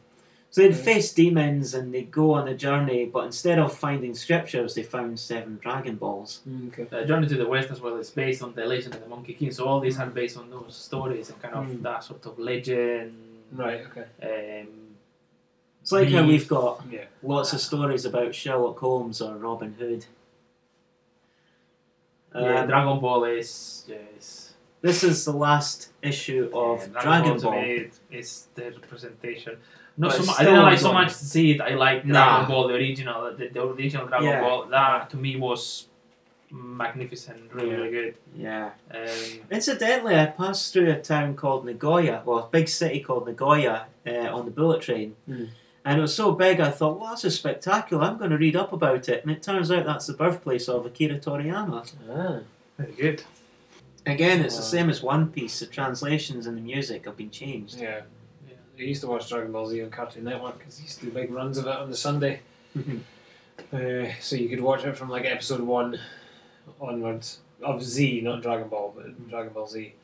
So 0.51 0.63
they'd 0.63 0.71
Yeah. 0.77 0.83
face 0.91 1.13
demons 1.13 1.75
and 1.75 1.95
they'd 1.95 2.11
go 2.11 2.33
on 2.33 2.49
a 2.49 2.57
journey, 2.57 3.05
but 3.07 3.27
instead 3.27 3.61
of 3.61 3.73
finding 3.73 4.17
scriptures, 4.17 4.75
they 4.75 4.83
found 4.83 5.21
seven 5.21 5.61
Dragon 5.63 5.95
Balls. 5.95 6.41
Mm, 6.49 6.73
okay. 6.77 6.87
Uh, 6.97 7.05
Journey 7.07 7.29
to 7.29 7.37
the 7.37 7.47
West 7.47 7.71
as 7.71 7.81
well 7.81 7.97
is 7.99 8.11
based 8.11 8.43
on 8.43 8.53
the 8.55 8.67
Legend 8.67 8.97
of 8.97 9.01
the 9.01 9.09
Monkey 9.09 9.35
King. 9.35 9.53
So 9.53 9.65
all 9.67 9.79
these 9.79 9.97
are 10.01 10.07
based 10.11 10.37
on 10.37 10.51
those 10.51 10.75
stories 10.75 11.31
and 11.31 11.41
kind 11.41 11.55
of 11.55 11.67
Mm. 11.67 11.83
that 11.83 12.03
sort 12.03 12.27
of 12.27 12.37
legend. 12.41 13.15
Right. 13.53 13.83
Okay. 13.87 14.07
Um, 14.61 14.69
It's 15.83 15.93
like 15.93 16.09
how 16.09 16.27
we've 16.27 16.49
got 16.49 16.83
Yeah. 16.91 17.05
lots 17.23 17.53
of 17.53 17.61
stories 17.61 18.05
about 18.05 18.35
Sherlock 18.35 18.79
Holmes 18.81 19.23
or 19.23 19.37
Robin 19.37 19.73
Hood. 19.79 20.05
yeah, 22.35 22.63
Um, 22.63 22.67
Dragon 22.67 22.99
Ball 23.01 23.25
is 23.25 23.85
yes. 23.87 24.42
This 24.83 25.03
is 25.05 25.25
the 25.25 25.33
last 25.33 25.91
issue 26.03 26.51
of 26.53 26.81
Yeah, 26.93 27.03
Dragon 27.03 27.37
to 27.39 27.43
Ball. 27.43 27.63
me 27.63 27.89
is 28.11 28.49
the 28.55 28.65
representation. 28.81 29.57
Not 29.97 30.13
so 30.13 30.21
much. 30.25 30.29
I 30.31 30.33
still 30.35 30.47
didn't 30.53 30.63
like 30.65 30.79
so 30.79 30.89
ongoing. 30.89 31.05
much 31.05 31.13
Z. 31.15 31.61
I 31.61 31.75
like 31.75 32.05
Nah. 32.05 32.13
Dragon 32.39 32.49
Ball, 32.51 32.69
the 32.69 32.75
original, 32.75 33.35
the, 33.37 33.49
the 33.49 33.63
original 33.63 34.07
Dragon 34.07 34.29
Yeah. 34.29 34.41
Ball. 34.41 34.67
That 34.67 35.11
to 35.11 35.17
me 35.17 35.37
was 35.37 35.89
magnificent, 36.51 37.53
really, 37.53 37.71
Yeah. 37.71 37.77
really 37.77 37.91
good. 37.91 38.15
Yeah. 38.37 38.71
Um, 38.95 39.41
Incidentally, 39.51 40.17
I 40.19 40.27
passed 40.27 40.73
through 40.73 40.91
a 40.91 41.01
town 41.01 41.35
called 41.35 41.65
Nagoya, 41.65 42.23
well, 42.25 42.39
a 42.41 42.49
big 42.49 42.69
city 42.69 43.01
called 43.01 43.27
Nagoya, 43.27 43.87
uh, 44.07 44.11
on 44.37 44.45
the 44.45 44.51
bullet 44.51 44.83
train. 44.83 45.17
Mm. 45.29 45.49
And 45.85 45.99
it 45.99 46.03
was 46.03 46.15
so 46.15 46.33
big, 46.33 46.61
I 46.61 46.71
thought, 46.71 46.99
well, 47.01 47.09
that's 47.11 47.23
just 47.23 47.39
spectacular. 47.39 48.05
I'm 48.05 48.17
going 48.19 48.31
to 48.31 48.39
read 48.39 48.55
up 48.55 48.73
about 48.73 49.09
it. 49.09 49.23
And 49.23 49.33
it 49.33 49.43
turns 49.43 49.71
out 49.71 49.85
that's 49.85 50.07
the 50.07 50.13
birthplace 50.13 50.69
of 50.69 50.87
Akira 50.87 51.19
Toriyama. 51.19 51.93
Ah. 52.11 52.41
very 52.79 52.93
good. 52.93 53.25
Again, 54.07 54.41
it's 54.41 54.57
the 54.57 54.63
same 54.63 54.91
as 54.91 55.03
One 55.03 55.29
Piece. 55.31 55.61
The 55.61 55.67
translations 55.67 56.47
and 56.47 56.57
the 56.57 56.61
music 56.63 57.05
have 57.05 57.17
been 57.17 57.31
changed. 57.31 57.79
Yeah. 57.81 58.01
yeah. 58.49 58.55
I 58.79 58.83
used 58.83 59.01
to 59.03 59.07
watch 59.07 59.29
Dragon 59.29 59.53
Ball 59.53 59.67
Z 59.69 59.81
on 59.83 59.91
Cartoon 59.91 60.25
Network 60.25 60.59
because 60.59 60.79
he 60.79 60.85
used 60.85 60.99
to 61.01 61.07
do 61.07 61.13
big 61.13 61.31
runs 61.31 61.57
of 61.59 61.67
it 61.67 61.77
on 61.77 61.89
the 61.91 61.97
Sunday. 61.97 62.41
Uh, 63.73 64.07
so 64.21 64.35
you 64.37 64.49
could 64.49 64.61
watch 64.61 64.85
it 64.85 64.97
from 64.97 65.09
like 65.09 65.25
episode 65.25 65.61
one 65.61 65.99
onwards 66.81 67.39
of 67.63 67.83
Z, 67.83 68.21
not 68.23 68.43
Dragon 68.43 68.69
Ball, 68.69 68.93
but 68.97 69.29
Dragon 69.29 69.53
Ball 69.53 69.67
Z. 69.69 69.95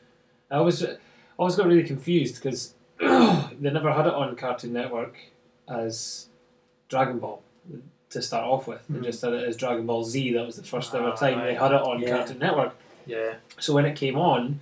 I 0.51 0.57
always, 0.57 0.85
always 1.37 1.57
got 1.57 1.67
really 1.67 1.83
confused 1.83 2.37
because 2.37 2.75
they 3.01 3.71
never 3.71 3.93
had 3.93 4.07
it 4.07 4.15
on 4.15 4.37
Cartoon 4.37 4.73
Network 4.73 5.17
as 5.69 6.29
Dragon 6.89 7.19
Ball 7.19 7.43
to 8.11 8.23
start 8.23 8.45
off 8.45 8.67
with. 8.69 8.81
They 8.89 9.01
Mhm. 9.01 9.05
just 9.05 9.23
had 9.23 9.33
it 9.35 9.47
as 9.49 9.57
Dragon 9.57 9.87
Ball 9.87 10.05
Z. 10.05 10.33
That 10.35 10.47
was 10.47 10.57
the 10.57 10.63
first 10.63 10.95
ever 10.95 11.09
Ah, 11.09 11.15
time 11.17 11.41
they 11.41 11.55
had 11.55 11.73
it 11.73 11.81
on 11.83 12.01
Yeah. 12.01 12.17
Cartoon 12.19 12.39
Network. 12.39 12.75
Yeah. 13.09 13.35
So 13.59 13.73
when 13.75 13.85
it 13.87 13.97
came 13.97 14.17
on, 14.17 14.61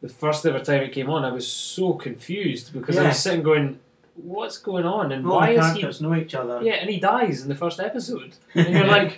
the 0.00 0.08
first 0.08 0.46
ever 0.46 0.60
time 0.60 0.82
it 0.82 0.92
came 0.92 1.10
on, 1.10 1.24
I 1.24 1.32
was 1.32 1.46
so 1.46 1.92
confused 1.92 2.72
because 2.72 2.96
I 2.96 3.02
Yeah. 3.02 3.08
was 3.08 3.18
sitting 3.18 3.42
going, 3.42 3.78
"What's 4.14 4.56
going 4.56 4.86
on?" 4.86 5.12
And 5.12 5.26
All 5.26 5.36
why 5.36 5.46
the 5.54 5.60
is 5.60 5.66
he 5.66 5.80
characters 5.80 6.00
know 6.00 6.14
each 6.14 6.34
other. 6.34 6.60
yeah, 6.62 6.74
and 6.74 6.88
he 6.88 6.98
dies 6.98 7.42
in 7.42 7.48
the 7.48 7.54
first 7.54 7.78
episode. 7.80 8.32
And 8.54 8.74
you're 8.74 8.86
like, 8.86 9.12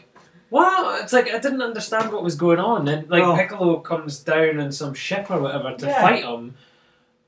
what? 0.50 1.02
It's 1.02 1.12
like 1.12 1.28
I 1.32 1.38
didn't 1.38 1.62
understand 1.62 2.12
what 2.12 2.22
was 2.24 2.34
going 2.34 2.58
on. 2.58 2.88
And 2.88 3.08
like 3.08 3.22
Well- 3.22 3.36
Piccolo 3.36 3.76
comes 3.80 4.18
down 4.20 4.58
on 4.60 4.72
some 4.72 4.94
ship 4.94 5.30
or 5.30 5.40
whatever 5.40 5.74
to 5.76 5.86
Yeah. 5.86 6.02
fight 6.02 6.24
him, 6.24 6.54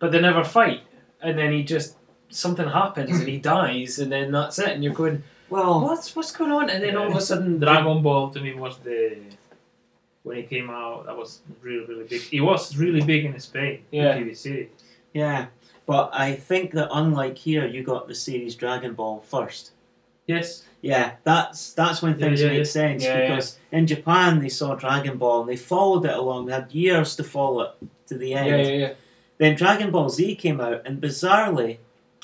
but 0.00 0.10
they 0.12 0.20
never 0.20 0.42
fight. 0.44 0.80
And 1.22 1.38
then 1.38 1.52
he 1.52 1.62
just 1.62 1.96
something 2.30 2.68
happens 2.68 3.18
and 3.20 3.28
he 3.28 3.38
dies, 3.56 3.98
and 4.00 4.10
then 4.10 4.32
that's 4.32 4.58
it. 4.58 4.70
And 4.70 4.82
you're 4.82 4.92
going, 5.02 5.22
Well, 5.48 5.80
what's 5.80 6.16
what's 6.16 6.32
going 6.32 6.50
on? 6.50 6.68
And 6.70 6.82
then 6.82 6.96
all 6.96 7.06
of 7.06 7.14
a 7.16 7.20
sudden, 7.20 7.60
Dragon 7.60 8.02
Ball 8.02 8.30
to 8.30 8.40
me 8.40 8.52
was 8.54 8.78
the 8.78 9.16
when 10.24 10.38
it 10.38 10.50
came 10.50 10.68
out. 10.68 11.06
That 11.06 11.16
was 11.16 11.40
really 11.62 11.86
really 11.86 12.04
big. 12.04 12.22
It 12.32 12.40
was 12.40 12.76
really 12.76 13.02
big 13.02 13.24
in 13.24 13.38
Spain. 13.38 13.84
Yeah. 13.92 14.18
The 14.18 14.24
TV 14.24 14.36
series. 14.36 14.68
yeah. 15.12 15.46
But 15.86 16.10
I 16.14 16.34
think 16.34 16.72
that 16.72 16.88
unlike 16.92 17.36
here, 17.36 17.66
you 17.66 17.82
got 17.82 18.08
the 18.08 18.14
series 18.14 18.56
Dragon 18.56 18.94
Ball 18.94 19.20
first. 19.20 19.72
Yes. 20.26 20.64
Yeah, 20.80 21.12
that's 21.24 21.72
that's 21.72 22.02
when 22.02 22.18
things 22.18 22.42
yeah, 22.42 22.48
make 22.48 22.58
yeah. 22.58 22.64
sense 22.64 23.04
Yeah, 23.04 23.18
yeah. 23.18 23.28
because 23.28 23.58
in 23.72 23.86
Japan 23.86 24.38
they 24.38 24.50
saw 24.50 24.74
Dragon 24.74 25.16
Ball 25.16 25.40
and 25.40 25.48
they 25.48 25.56
followed 25.56 26.04
it 26.04 26.14
along. 26.14 26.46
They 26.46 26.52
had 26.52 26.72
years 26.72 27.16
to 27.16 27.24
follow 27.24 27.62
it 27.62 27.88
to 28.08 28.18
the 28.18 28.34
end. 28.34 28.48
yeah, 28.48 28.56
yeah, 28.56 28.86
yeah. 28.86 28.92
Then 29.38 29.56
Dragon 29.56 29.90
Ball 29.90 30.10
Z 30.10 30.36
came 30.36 30.60
out, 30.60 30.82
and 30.86 31.00
bizarrely, 31.00 31.78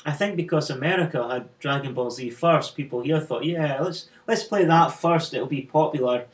I 0.05 0.11
think 0.11 0.35
because 0.35 0.69
America 0.69 1.27
had 1.27 1.49
Dragon 1.59 1.93
Ball 1.93 2.09
Z 2.09 2.29
first, 2.31 2.75
people 2.75 3.01
here 3.01 3.19
thought, 3.19 3.45
yeah, 3.45 3.81
let's 3.81 4.09
let's 4.27 4.43
play 4.43 4.63
that 4.65 4.89
first. 4.89 5.33
It'll 5.33 5.47
be 5.47 5.63
popular. 5.63 6.25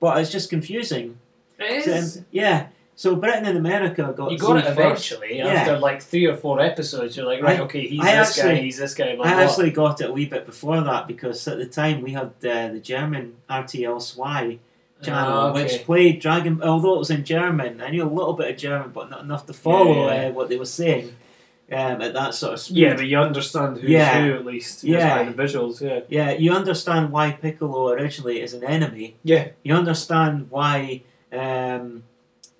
But 0.00 0.18
it's 0.20 0.30
just 0.32 0.50
confusing. 0.50 1.18
It 1.58 1.84
So, 1.84 2.20
um, 2.20 2.24
yeah. 2.30 2.66
So 2.96 3.16
Britain 3.16 3.46
and 3.46 3.56
America 3.56 4.12
got 4.16 4.30
You 4.30 4.38
got 4.38 4.54
Z 4.54 4.58
it 4.58 4.64
first. 4.74 4.78
eventually 4.78 5.38
Yeah. 5.38 5.46
after 5.48 5.78
like 5.78 6.02
three 6.02 6.26
or 6.26 6.36
four 6.36 6.60
episodes. 6.60 7.16
You're 7.16 7.26
like, 7.26 7.42
right, 7.42 7.58
I- 7.60 7.62
okay, 7.62 7.86
he's 7.86 8.00
I 8.00 8.16
this 8.16 8.36
guy, 8.36 8.42
actually- 8.48 8.62
he's 8.64 8.78
this 8.78 8.94
guy. 8.94 9.16
Blah, 9.16 9.24
I 9.26 9.32
blah. 9.34 9.42
actually 9.42 9.70
got 9.70 10.00
it 10.00 10.10
a 10.10 10.12
wee 10.12 10.26
bit 10.26 10.44
before 10.46 10.80
that 10.82 11.06
because 11.06 11.46
at 11.48 11.58
the 11.58 11.66
time 11.66 12.02
we 12.02 12.12
had 12.12 12.30
uh, 12.44 12.68
the 12.74 12.80
German 12.82 13.34
RTL 13.48 14.00
SY 14.00 14.58
channel, 15.02 15.32
Ah, 15.32 15.50
okay. 15.50 15.62
which 15.62 15.84
played 15.84 16.20
Dragon. 16.20 16.62
Although 16.62 16.94
it 16.96 16.98
was 16.98 17.10
in 17.10 17.24
German, 17.24 17.80
I 17.80 17.88
knew 17.90 18.04
a 18.04 18.12
little 18.18 18.34
bit 18.34 18.50
of 18.50 18.56
German, 18.58 18.90
but 18.92 19.08
not 19.08 19.22
enough 19.22 19.46
to 19.46 19.54
follow 19.54 19.94
Yeah, 20.08 20.14
yeah, 20.14 20.22
yeah. 20.22 20.28
Uh, 20.28 20.32
what 20.32 20.48
they 20.50 20.58
were 20.58 20.66
saying 20.66 21.14
um, 21.72 22.02
at 22.02 22.12
that 22.14 22.34
sort 22.34 22.54
of 22.54 22.60
speed. 22.60 22.78
Yeah, 22.78 22.94
but 22.94 23.06
you 23.06 23.18
understand 23.18 23.78
who's 23.78 23.90
Yeah. 23.90 24.22
who 24.24 24.34
at 24.34 24.44
least. 24.44 24.82
Yeah. 24.84 25.18
by 25.24 25.30
the 25.30 25.42
visuals. 25.42 25.80
Yeah. 25.80 26.00
Yeah, 26.08 26.30
you 26.32 26.52
understand 26.52 27.12
why 27.12 27.32
Piccolo 27.32 27.88
originally 27.90 28.40
is 28.40 28.54
an 28.54 28.64
enemy. 28.64 29.16
Yeah. 29.22 29.48
You 29.62 29.74
understand 29.74 30.50
why 30.50 31.02
um, 31.32 32.02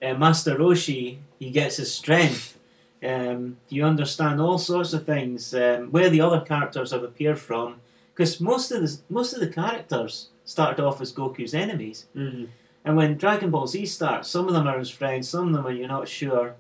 uh, 0.03 0.15
Master 0.15 0.57
Roshi 0.57 1.19
he 1.39 1.51
gets 1.51 1.77
his 1.77 1.93
strength. 1.93 2.57
Um, 3.03 3.57
you 3.71 3.85
understand 3.85 4.41
all 4.41 4.59
sorts 4.59 4.93
of 4.93 5.07
things. 5.07 5.55
Um, 5.55 5.91
where 5.91 6.11
the 6.11 6.21
other 6.21 6.41
characters 6.41 6.91
have 6.93 7.03
appeared 7.03 7.39
from, 7.39 7.77
because 8.15 8.41
most 8.41 8.71
of 8.71 8.83
the 8.83 8.99
most 9.09 9.33
of 9.33 9.41
the 9.41 9.49
characters 9.49 10.29
started 10.45 10.85
off 10.85 11.01
as 11.01 11.13
Goku's 11.13 11.55
enemies, 11.55 12.07
Mm. 12.15 12.49
and 12.85 12.97
when 12.97 13.17
Dragon 13.17 13.51
Ball 13.51 13.67
Z 13.67 13.87
starts, 13.87 14.29
some 14.29 14.47
of 14.49 14.53
them 14.55 14.67
are 14.67 14.79
his 14.79 14.91
friends, 14.91 15.29
some 15.31 15.49
of 15.49 15.55
them 15.55 15.67
are 15.67 15.73
you're 15.73 15.89
not 15.89 16.09
sure. 16.09 16.57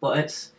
But 0.00 0.18
it's 0.18 0.52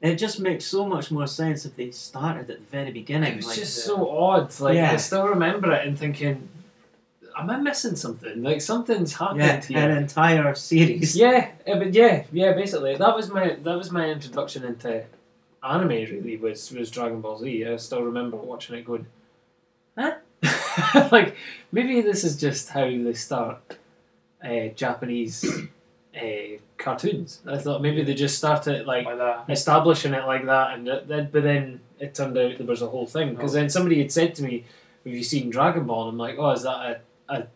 it 0.00 0.16
just 0.16 0.40
makes 0.40 0.64
so 0.66 0.86
much 0.86 1.10
more 1.10 1.26
sense 1.26 1.64
if 1.64 1.76
they 1.76 1.90
started 1.90 2.50
at 2.50 2.58
the 2.60 2.66
very 2.70 2.90
beginning. 2.92 3.32
It 3.34 3.36
was 3.36 3.46
like- 3.46 3.58
just 3.58 3.84
so 3.84 4.08
odd. 4.10 4.58
Like 4.60 4.74
Yeah. 4.76 4.92
I 4.92 4.96
still 4.96 5.26
remember 5.26 5.72
it 5.72 5.86
and 5.86 5.98
thinking, 5.98 6.48
"Am 7.36 7.50
I 7.50 7.56
missing 7.56 7.96
something? 7.96 8.42
Like 8.42 8.60
something's 8.60 9.14
happened 9.14 9.40
yeah, 9.40 9.60
here." 9.62 9.90
an 9.90 9.96
entire 9.96 10.54
series. 10.54 11.16
Yeah, 11.16 11.50
but 11.66 11.94
yeah, 11.94 12.24
yeah. 12.32 12.52
Basically, 12.52 12.96
that 12.96 13.16
was 13.16 13.30
my 13.30 13.56
that 13.62 13.76
was 13.76 13.90
my 13.90 14.08
introduction 14.10 14.64
into 14.64 15.04
anime. 15.62 15.88
Really, 15.88 16.36
was 16.36 16.70
was 16.72 16.90
Dragon 16.90 17.20
Ball 17.20 17.38
Z. 17.38 17.64
I 17.66 17.76
still 17.76 18.02
remember 18.02 18.36
watching 18.36 18.76
it, 18.76 18.84
going, 18.84 19.06
"Huh?" 19.98 20.16
like 21.12 21.34
maybe 21.72 22.02
this 22.02 22.22
is 22.22 22.36
just 22.38 22.68
how 22.70 22.84
they 22.84 23.14
start 23.14 23.78
uh, 24.44 24.68
Japanese 24.74 25.44
uh, 26.16 26.58
cartoons. 26.78 27.40
I 27.46 27.58
thought 27.58 27.82
maybe 27.82 28.02
they 28.02 28.14
just 28.14 28.38
started 28.38 28.86
like 28.86 29.06
Like 29.06 29.48
establishing 29.50 30.14
it 30.14 30.24
like 30.26 30.46
that, 30.46 30.74
and 30.74 30.86
th- 30.86 31.04
then 31.06 31.28
but 31.32 31.42
then 31.42 31.80
it 31.98 32.14
turned 32.14 32.36
out 32.38 32.58
there 32.58 32.66
was 32.66 32.82
a 32.82 32.88
whole 32.88 33.06
thing 33.06 33.34
because 33.34 33.52
then 33.52 33.68
somebody 33.70 33.98
had 33.98 34.12
said 34.12 34.34
to 34.36 34.42
me, 34.42 34.64
"Have 35.04 35.12
you 35.14 35.22
seen 35.24 35.50
Dragon 35.50 35.84
Ball?" 35.84 36.08
And 36.08 36.12
I'm 36.14 36.18
like, 36.18 36.36
"Oh, 36.38 36.50
is 36.50 36.62
that 36.62 37.00
a 37.28 37.34
a, 37.34 37.46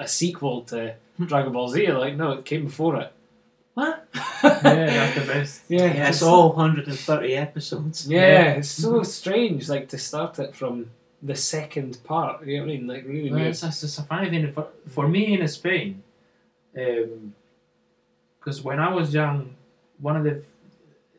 a 0.00 0.08
sequel 0.08 0.62
to 0.64 0.94
Dragon 1.26 1.52
Ball 1.52 1.68
Z?" 1.68 1.92
Like, 1.92 2.16
no, 2.16 2.32
it 2.32 2.44
came 2.44 2.64
before 2.64 2.96
it. 3.00 3.12
What? 3.74 4.08
Yeah, 4.42 4.62
that's 4.62 5.14
the 5.18 5.26
best. 5.32 5.62
yeah, 5.68 5.92
Yeah, 5.94 6.08
it's 6.10 6.22
all 6.22 6.52
130 6.52 7.34
episodes. 7.34 8.08
Yeah, 8.08 8.52
it's 8.52 8.68
so 8.70 9.02
strange, 9.02 9.68
like 9.68 9.88
to 9.88 9.98
start 9.98 10.38
it 10.38 10.54
from 10.54 10.90
the 11.22 11.34
second 11.34 11.98
part. 12.04 12.46
You 12.46 12.58
know 12.58 12.62
what 12.66 12.72
I 12.72 12.76
mean? 12.76 12.86
Like 12.86 13.04
really 13.04 13.30
Well, 13.30 13.40
weird. 13.40 13.50
it's, 13.50 13.64
it's, 13.64 13.82
it's 13.82 13.98
a 13.98 14.04
funny 14.04 14.30
thing 14.30 14.52
for, 14.52 14.68
for 14.88 15.08
me 15.08 15.40
in 15.40 15.48
Spain, 15.48 16.02
because 18.48 18.62
when 18.62 18.80
I 18.80 18.90
was 18.94 19.12
young, 19.12 19.54
one 20.00 20.16
of 20.16 20.24
the, 20.24 20.42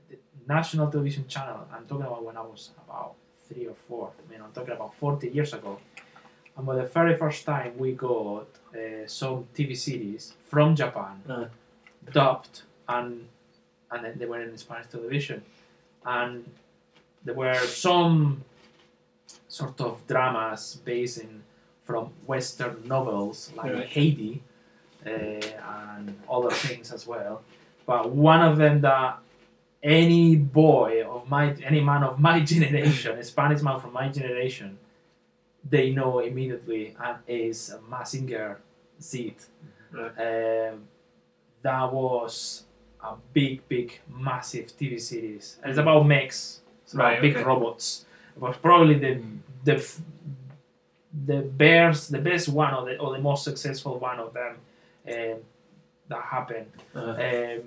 the 0.10 0.18
national 0.48 0.90
television 0.90 1.28
channel. 1.28 1.60
I'm 1.72 1.86
talking 1.86 2.08
about 2.08 2.24
when 2.24 2.36
I 2.36 2.42
was 2.42 2.72
about 2.84 3.14
three 3.48 3.68
or 3.68 3.76
four. 3.88 4.10
I 4.18 4.32
mean, 4.32 4.42
I'm 4.42 4.52
talking 4.52 4.74
about 4.74 4.96
40 4.96 5.30
years 5.30 5.54
ago. 5.54 5.78
And 6.58 6.66
for 6.66 6.76
the 6.76 6.86
very 6.88 7.16
first 7.16 7.46
time, 7.46 7.78
we 7.78 7.92
got 7.94 8.48
uh, 8.74 9.06
some 9.06 9.46
TV 9.56 9.78
series 9.78 10.34
from 10.52 10.76
Japan, 10.76 11.22
Uh. 11.30 11.46
dubbed, 12.12 12.64
and 12.88 13.28
and 13.92 14.00
then 14.04 14.14
they 14.20 14.26
were 14.26 14.42
in 14.42 14.58
Spanish 14.58 14.88
television, 14.88 15.44
and 16.06 16.46
there 17.26 17.36
were 17.36 17.60
some 17.90 18.44
sort 19.48 19.80
of 19.82 19.92
dramas 20.08 20.64
based 20.84 21.20
in 21.26 21.44
from 21.86 22.06
Western 22.26 22.76
novels 22.88 23.52
like 23.56 23.72
Right. 23.74 23.90
Heidi 23.96 24.42
Uh, 25.06 25.10
and 25.10 26.20
other 26.30 26.52
things 26.52 26.92
as 26.92 27.08
well. 27.08 27.42
But 27.86 28.10
one 28.10 28.42
of 28.42 28.58
them 28.58 28.82
that 28.82 29.20
any 29.82 30.36
boy 30.36 31.06
of 31.08 31.30
my, 31.30 31.56
any 31.64 31.82
man 31.82 32.04
of 32.04 32.20
my 32.20 32.40
generation, 32.54 33.18
a 33.18 33.24
Spanish 33.24 33.62
man 33.62 33.80
from 33.80 33.94
my 33.94 34.10
generation, 34.10 34.78
they 35.68 35.92
know 35.92 36.20
immediately 36.20 36.96
and 37.02 37.18
is 37.28 37.74
Mazinger 37.90 38.58
Z. 39.02 39.36
Right. 39.92 40.70
Um, 40.70 40.88
that 41.62 41.94
was 41.94 42.64
a 43.04 43.16
big, 43.34 43.68
big, 43.68 44.00
massive 44.08 44.68
TV 44.78 45.00
series. 45.00 45.58
It's 45.64 45.78
mm. 45.78 45.82
about 45.82 46.06
mechs, 46.06 46.62
it's 46.84 46.94
about 46.94 47.04
Right, 47.06 47.22
big 47.22 47.36
okay. 47.36 47.44
robots, 47.44 48.06
It 48.36 48.42
was 48.42 48.58
probably 48.58 48.96
the 48.96 49.16
mm. 49.16 49.40
the 49.64 49.92
the 51.26 51.42
bears 51.42 52.08
the 52.08 52.20
best 52.20 52.50
one 52.50 52.74
or 52.74 52.86
the 52.86 52.98
or 53.00 53.12
the 53.14 53.20
most 53.20 53.44
successful 53.44 53.98
one 53.98 54.20
of 54.20 54.32
them 54.34 54.58
um, 55.08 55.38
that 56.08 56.22
happened. 56.24 56.72
Uh, 56.96 57.00
Um, 57.12 57.62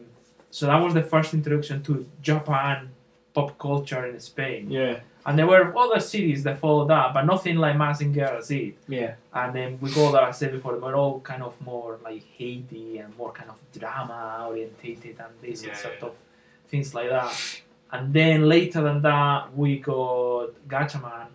so 0.51 0.67
that 0.67 0.77
was 0.77 0.93
the 0.95 1.03
first 1.03 1.33
introduction 1.35 1.83
to 1.85 2.07
Japan 2.21 2.91
pop 3.35 3.57
culture 3.59 4.05
in 4.07 4.21
Spain. 4.21 4.71
yeah, 4.71 5.01
And 5.25 5.39
there 5.39 5.47
were 5.47 5.75
other 5.79 6.01
cities 6.01 6.43
that 6.43 6.59
followed 6.59 6.89
that, 6.89 7.15
but 7.15 7.25
nothing 7.25 7.57
like 7.57 7.77
Mazinger 7.77 8.43
Z. 8.43 8.77
yeah. 8.89 9.15
And 9.33 9.55
then 9.55 9.79
we 9.81 9.91
go 9.95 10.13
there, 10.13 10.23
I 10.23 10.33
said 10.33 10.53
before, 10.53 10.73
they 10.75 10.81
were 10.81 10.95
all 10.97 11.21
kind 11.21 11.43
of 11.43 11.59
more 11.61 11.99
like 12.05 12.23
Heidi 12.39 12.99
and 12.99 13.17
more 13.17 13.33
kind 13.33 13.49
of 13.49 13.59
drama 13.79 14.45
orientated 14.49 15.17
and 15.19 15.33
this 15.41 15.65
Yeah, 15.65 15.75
sort 15.75 15.95
yeah. 16.01 16.09
of 16.09 16.15
things 16.69 16.95
like 16.95 17.09
that. 17.09 17.33
And 17.91 18.13
then 18.13 18.49
later 18.49 18.83
than 18.83 19.01
that, 19.03 19.57
we 19.57 19.79
got 19.79 20.49
Gatchaman. 20.69 21.29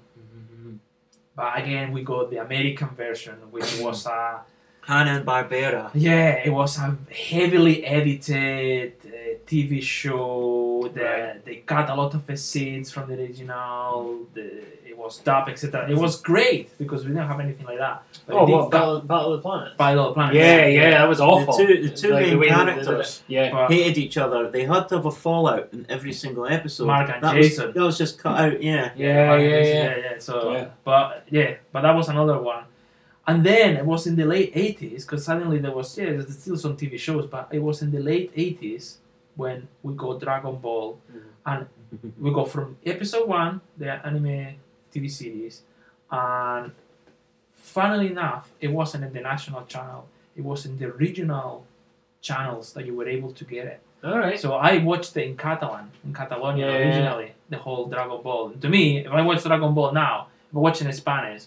But 1.35 1.59
again, 1.59 1.91
we 1.91 2.01
got 2.03 2.29
the 2.31 2.37
American 2.37 2.89
version, 2.89 3.35
which 3.51 3.79
was 3.79 4.05
a 4.07 4.41
Hanna 4.87 5.11
and 5.17 5.25
Barbera. 5.25 5.89
yeah, 5.93 6.29
it 6.47 6.49
was 6.59 6.77
a 6.77 6.97
heavily 7.29 7.85
edited 7.85 8.93
uh, 9.05 9.09
TV 9.45 9.81
show. 9.81 10.89
The, 10.93 11.01
Right. 11.03 11.45
They 11.45 11.55
cut 11.57 11.89
a 11.89 11.95
lot 11.95 12.13
of 12.13 12.25
the 12.25 12.37
scenes 12.37 12.91
from 12.91 13.03
the 13.09 13.15
original. 13.21 14.25
The, 14.33 14.45
it 14.89 14.97
was 14.97 15.17
dubbed, 15.19 15.49
etc. 15.49 15.89
It 15.89 15.97
was 15.97 16.21
great 16.21 16.75
because 16.77 17.03
we 17.03 17.09
didn't 17.11 17.27
have 17.27 17.39
anything 17.39 17.65
like 17.65 17.79
that. 17.79 18.03
But 18.25 18.35
Oh, 18.35 18.43
it 18.43 18.45
did 18.47 18.53
what 18.55 18.71
cut 18.71 18.79
Battle, 18.79 19.01
Battle 19.01 19.33
of 19.33 19.39
the 19.39 19.41
Planet? 19.49 19.77
by 19.77 19.95
the 19.95 20.11
planet. 20.13 20.35
Yeah, 20.35 20.65
yeah, 20.67 20.89
that 20.91 21.07
was 21.09 21.19
awful. 21.19 21.57
The 21.57 21.65
two- 21.65 21.81
the 21.89 21.95
two 21.95 22.13
main 22.13 22.39
way 22.39 22.49
that 22.49 22.65
they 22.65 22.73
did 22.75 22.85
characters. 22.85 23.23
Yeah, 23.27 23.51
But 23.51 23.71
Hated 23.71 23.97
each 23.97 24.17
other. 24.17 24.49
They 24.49 24.63
had 24.65 24.87
to 24.89 24.95
have 24.97 25.05
a 25.05 25.11
fallout 25.11 25.69
in 25.73 25.85
every 25.89 26.13
single 26.13 26.45
episode. 26.47 26.87
Mark 26.87 27.09
and 27.13 27.21
that 27.23 27.35
Jason. 27.35 27.65
Was, 27.67 27.73
that 27.75 27.81
was 27.83 27.97
just 27.97 28.19
cut 28.19 28.39
out. 28.39 28.63
Yeah. 28.63 28.91
yeah, 28.95 29.35
yeah, 29.35 29.47
yeah. 29.47 29.63
yeah, 29.63 29.97
yeah. 30.05 30.19
So, 30.19 30.53
Yeah. 30.53 30.67
but 30.83 31.23
yeah, 31.29 31.55
but 31.73 31.81
that 31.81 31.95
was 31.95 32.07
another 32.09 32.39
one. 32.39 32.63
And 33.27 33.45
then 33.45 33.75
it 33.75 33.85
was 33.85 34.07
in 34.07 34.15
the 34.15 34.25
late 34.25 34.53
'80s 34.55 35.01
because 35.01 35.25
suddenly 35.25 35.59
there 35.59 35.71
was 35.71 35.97
yeah, 35.97 36.11
there's 36.11 36.39
still 36.39 36.57
some 36.57 36.77
TV 36.77 36.97
shows, 36.97 37.25
but 37.27 37.49
it 37.51 37.59
was 37.59 37.81
in 37.81 37.91
the 37.91 37.99
late 37.99 38.33
'80s 38.35 38.95
when 39.35 39.67
we 39.83 39.93
got 39.93 40.19
Dragon 40.21 40.55
Ball, 40.55 40.97
mm-hmm. 41.11 41.27
and 41.45 41.67
we 42.19 42.31
go 42.33 42.45
from 42.45 42.77
episode 42.85 43.27
one, 43.27 43.61
the 43.77 43.91
anime 44.05 44.55
TV 44.93 45.11
series, 45.11 45.61
and 46.09 46.71
funnily 47.53 48.07
enough, 48.07 48.49
it 48.61 48.69
wasn't 48.69 49.03
in 49.03 49.13
the 49.13 49.21
national 49.21 49.65
channel; 49.65 50.07
it 50.35 50.43
was 50.43 50.65
in 50.65 50.77
the 50.79 50.91
regional 50.91 51.65
channels 52.21 52.73
that 52.73 52.85
you 52.85 52.95
were 52.95 53.07
able 53.07 53.31
to 53.33 53.43
get 53.43 53.65
it. 53.67 53.81
All 54.03 54.17
right. 54.17 54.39
So 54.39 54.53
I 54.53 54.77
watched 54.77 55.17
it 55.17 55.25
in 55.25 55.35
Catalan, 55.35 55.91
in 56.05 56.13
Catalonia 56.13 56.67
Yeah. 56.67 56.77
originally, 56.77 57.33
the 57.49 57.57
whole 57.57 57.87
Dragon 57.87 58.21
Ball. 58.21 58.51
To 58.51 58.69
me, 58.69 58.99
if 59.05 59.11
I 59.11 59.21
watch 59.21 59.43
Dragon 59.43 59.73
Ball 59.73 59.91
now, 59.91 60.27
if 60.49 60.55
I 60.55 60.59
watch 60.59 60.81
it 60.81 60.87
in 60.87 60.93
Spanish, 60.93 61.43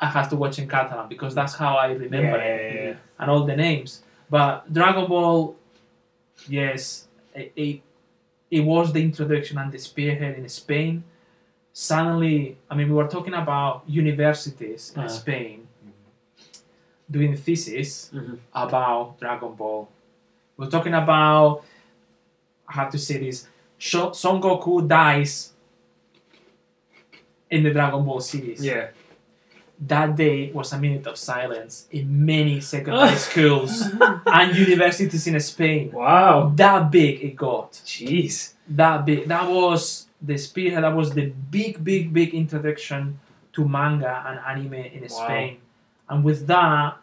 I 0.00 0.06
have 0.06 0.28
to 0.30 0.36
watch 0.36 0.58
in 0.58 0.68
Catalan 0.68 1.08
because 1.08 1.34
that's 1.34 1.54
how 1.54 1.76
I 1.76 1.92
remember 1.92 2.36
Yeah, 2.38 2.44
it 2.44 2.74
yeah, 2.74 2.82
yeah. 2.90 2.94
and 3.18 3.30
all 3.30 3.44
the 3.44 3.56
names. 3.56 4.02
But 4.28 4.70
Dragon 4.72 5.06
Ball, 5.08 5.56
yes, 6.48 7.06
it, 7.34 7.52
it, 7.56 7.80
it 8.50 8.60
was 8.60 8.92
the 8.92 9.02
introduction 9.02 9.56
and 9.58 9.72
the 9.72 9.78
spearhead 9.78 10.36
in 10.38 10.48
Spain. 10.48 11.04
Suddenly, 11.72 12.58
I 12.70 12.74
mean, 12.74 12.88
we 12.88 12.94
were 12.94 13.08
talking 13.08 13.34
about 13.34 13.84
universities 13.86 14.92
in 14.94 15.00
Uh-huh. 15.02 15.08
Spain 15.08 15.66
doing 17.10 17.34
thesis 17.36 18.10
Mhm. 18.14 18.38
about 18.52 19.18
Dragon 19.18 19.54
Ball. 19.54 19.88
We're 20.58 20.68
talking 20.68 20.92
about, 20.94 21.62
I 22.68 22.72
have 22.74 22.90
to 22.92 22.98
say 22.98 23.18
this, 23.18 23.48
Son 23.78 24.40
Goku 24.42 24.86
dies 24.86 25.52
in 27.50 27.62
the 27.62 27.70
Dragon 27.70 28.04
Ball 28.04 28.20
series 28.20 28.62
Yeah. 28.64 28.88
That 29.80 30.16
day 30.16 30.50
was 30.52 30.72
a 30.72 30.78
minute 30.78 31.06
of 31.06 31.16
silence 31.16 31.86
in 31.92 32.24
many 32.24 32.60
secondary 32.60 33.14
schools 33.28 33.82
and 34.26 34.56
universities 34.56 35.26
in 35.26 35.38
Spain. 35.40 35.92
Wow. 35.92 36.52
That 36.54 36.90
big 36.90 37.22
it 37.22 37.36
got. 37.36 37.72
Jeez. 37.84 38.54
That 38.68 39.06
big. 39.06 39.28
That 39.28 39.48
was 39.48 40.06
the 40.20 40.36
spearhead. 40.36 40.82
That 40.84 40.94
was 40.96 41.12
the 41.12 41.26
big, 41.26 41.82
big, 41.84 42.12
big 42.12 42.34
introduction 42.34 43.20
to 43.52 43.68
manga 43.68 44.24
and 44.26 44.40
anime 44.40 44.74
in 44.74 45.02
Wow. 45.02 45.08
Spain. 45.08 45.58
And 46.08 46.24
with 46.24 46.46
that, 46.48 46.96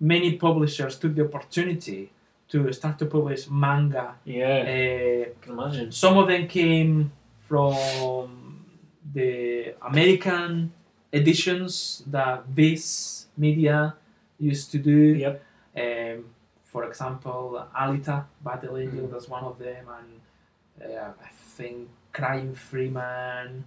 many 0.00 0.36
publishers 0.36 0.98
took 0.98 1.14
the 1.14 1.24
opportunity 1.24 2.10
to 2.48 2.72
start 2.72 2.98
to 3.00 3.06
publish 3.06 3.48
manga. 3.50 4.14
Yeah. 4.24 4.46
Uh, 4.46 5.30
I 5.30 5.32
can 5.42 5.52
imagine. 5.52 5.92
some 5.92 6.16
of 6.18 6.28
them 6.28 6.46
came 6.48 7.12
from 7.48 8.64
the 9.12 9.74
American 9.86 10.72
editions 11.14 12.02
that 12.06 12.46
Viz 12.46 13.26
Media 13.36 13.94
used 14.38 14.70
to 14.72 14.78
do. 14.78 14.98
Yep. 15.24 15.42
Um, 15.76 16.24
for 16.64 16.84
example, 16.84 17.66
Alita 17.76 18.24
Battle 18.44 18.76
Angel, 18.78 19.06
that's 19.06 19.28
one 19.28 19.44
of 19.44 19.58
them, 19.58 19.86
and 19.98 20.90
uh, 20.90 21.10
I 21.22 21.28
think 21.56 21.88
Crying 22.12 22.54
Freeman, 22.54 23.64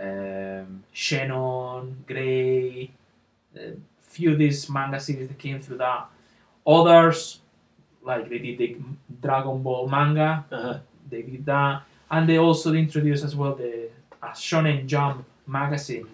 um, 0.00 0.84
Shannon, 0.92 2.04
Grey, 2.06 2.90
a 3.56 3.72
few 4.00 4.32
of 4.32 4.38
these 4.38 4.68
manga 4.70 4.98
series 5.00 5.28
that 5.28 5.38
came 5.38 5.60
through 5.60 5.78
that. 5.78 6.06
Others, 6.66 7.40
like 8.02 8.28
they 8.30 8.38
did 8.38 8.58
the 8.58 8.76
Dragon 9.22 9.62
Ball 9.62 9.88
manga, 9.88 10.44
Uh-huh. 10.50 10.78
they 11.10 11.22
did 11.22 11.44
that, 11.46 11.82
and 12.10 12.28
they 12.28 12.38
also 12.38 12.72
introduced 12.72 13.24
as 13.24 13.34
well 13.36 13.54
the 13.54 13.88
a 14.22 14.28
Shonen 14.28 14.86
Jump 14.86 15.24
magazine 15.46 16.06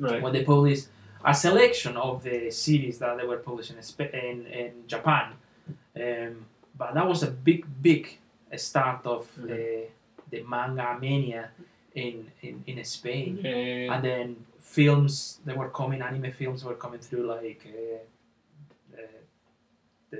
Right. 0.00 0.22
when 0.22 0.32
they 0.32 0.44
published 0.44 0.88
a 1.24 1.34
selection 1.34 1.96
of 1.96 2.22
the 2.22 2.50
series 2.50 2.98
that 2.98 3.16
they 3.18 3.26
were 3.26 3.36
publishing 3.38 3.76
in, 3.76 4.08
in, 4.30 4.46
in 4.46 4.72
Japan. 4.86 5.32
Um, 5.94 6.46
but 6.76 6.94
that 6.94 7.06
was 7.06 7.22
a 7.22 7.30
big, 7.30 7.66
big 7.82 8.18
start 8.56 9.04
of 9.06 9.28
Mhm. 9.38 9.50
uh, 9.52 9.86
the 10.30 10.42
manga 10.42 10.96
mania 11.00 11.50
in, 11.94 12.30
in, 12.42 12.62
in 12.66 12.84
Spain. 12.84 13.44
And 13.92 14.02
then 14.04 14.36
films 14.60 15.40
that 15.44 15.56
were 15.56 15.68
coming, 15.68 16.00
anime 16.02 16.32
films 16.32 16.64
were 16.64 16.74
coming 16.84 17.00
through, 17.00 17.26
like 17.26 17.62
uh, 17.66 18.98
uh, 18.98 19.06
the 20.10 20.18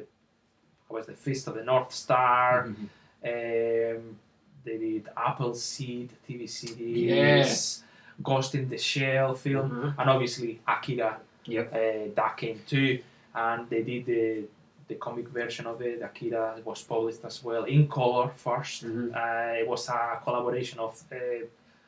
was 0.89 1.07
the 1.07 1.14
Fist 1.14 1.47
of 1.49 1.55
the 1.55 1.64
North 1.64 1.93
Star. 1.93 2.66
Mm-hmm. 2.68 2.87
Um, 3.24 4.18
they 4.64 4.76
did 4.78 5.09
Appleseed 5.16 6.11
TV 6.28 6.49
series, 6.49 6.97
Yes. 7.11 7.83
Ghost 8.23 8.55
in 8.55 8.68
the 8.68 8.79
Shell 8.79 9.35
film, 9.35 9.71
Mhm. 9.71 9.95
and 9.99 10.11
obviously 10.11 10.61
Akira. 10.66 11.18
Yep. 11.45 11.73
Uh, 11.73 12.14
that 12.14 12.37
came 12.37 12.61
too, 12.66 12.99
and 13.35 13.68
they 13.71 13.83
did 13.83 14.07
the 14.07 14.45
the 14.89 14.97
comic 14.97 15.29
version 15.29 15.66
of 15.66 15.81
it. 15.83 16.03
Akira 16.03 16.57
was 16.64 16.83
published 16.83 17.25
as 17.25 17.45
well 17.45 17.62
in 17.64 17.87
color 17.87 18.29
1st 18.37 18.85
Mhm. 18.87 19.14
Uh, 19.14 19.61
it 19.61 19.66
was 19.68 19.89
a 19.89 20.18
collaboration 20.25 20.81
of 20.81 21.01
uh, 21.12 21.47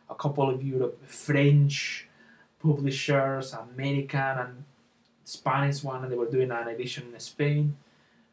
a 0.08 0.14
couple 0.14 0.48
of 0.50 0.62
Europe 0.62 0.96
French 1.04 2.06
publishers, 2.62 3.52
American 3.54 4.38
and 4.44 4.64
Spanish 5.24 5.82
one, 5.82 6.02
and 6.04 6.12
they 6.12 6.16
were 6.16 6.30
doing 6.30 6.50
an 6.50 6.68
edition 6.68 7.04
in 7.12 7.20
Spain. 7.20 7.76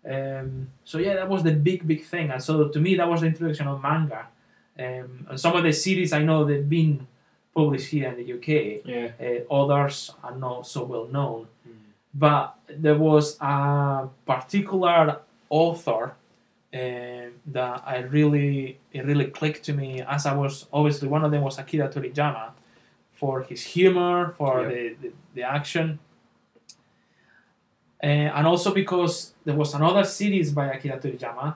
Um, 0.06 0.70
so 0.84 0.98
yeah, 1.00 1.16
that 1.16 1.28
was 1.28 1.42
the 1.44 1.52
big, 1.54 1.86
big 1.88 2.04
thing. 2.04 2.30
And 2.32 2.42
so 2.42 2.68
to 2.68 2.80
me, 2.80 2.96
that 2.96 3.10
was 3.10 3.22
the 3.22 3.28
introduction 3.28 3.68
of 3.68 3.82
manga. 3.82 4.28
Um, 4.78 5.26
and 5.30 5.40
some 5.40 5.56
of 5.56 5.64
the 5.64 5.74
series 5.74 6.14
I 6.14 6.24
know 6.24 6.46
they've 6.46 6.68
been 6.70 7.08
published 7.56 7.90
here 7.92 8.10
in 8.10 8.18
the 8.18 8.34
UK. 8.34 8.82
Yeah. 8.86 9.12
Uh, 9.20 9.54
others 9.54 10.12
are 10.24 10.36
not 10.36 10.68
so 10.68 10.84
well 10.84 11.08
known. 11.08 11.48
But 12.14 12.56
there 12.68 12.98
was 12.98 13.38
a 13.40 14.08
particular 14.26 15.20
author 15.50 16.14
um, 16.74 17.32
that 17.48 17.84
I 17.86 18.00
really 18.00 18.80
it 18.92 19.06
really 19.06 19.26
clicked 19.26 19.64
to 19.66 19.74
me 19.74 20.02
as 20.02 20.26
I 20.26 20.34
was 20.36 20.66
obviously 20.74 21.08
one 21.08 21.24
of 21.24 21.32
them 21.32 21.44
was 21.44 21.60
Akira 21.60 21.88
Toriyama 21.90 22.52
for 23.14 23.42
his 23.44 23.62
humor, 23.64 24.34
for 24.38 24.62
Yeah. 24.64 24.70
the, 24.70 24.96
the, 25.02 25.12
the 25.36 25.44
action. 25.44 26.00
Uh, 28.02 28.06
and 28.38 28.48
also 28.48 28.74
because 28.74 29.34
there 29.44 29.56
was 29.56 29.74
another 29.74 30.04
series 30.06 30.52
by 30.52 30.68
Akira 30.68 30.98
Toriyama 31.00 31.56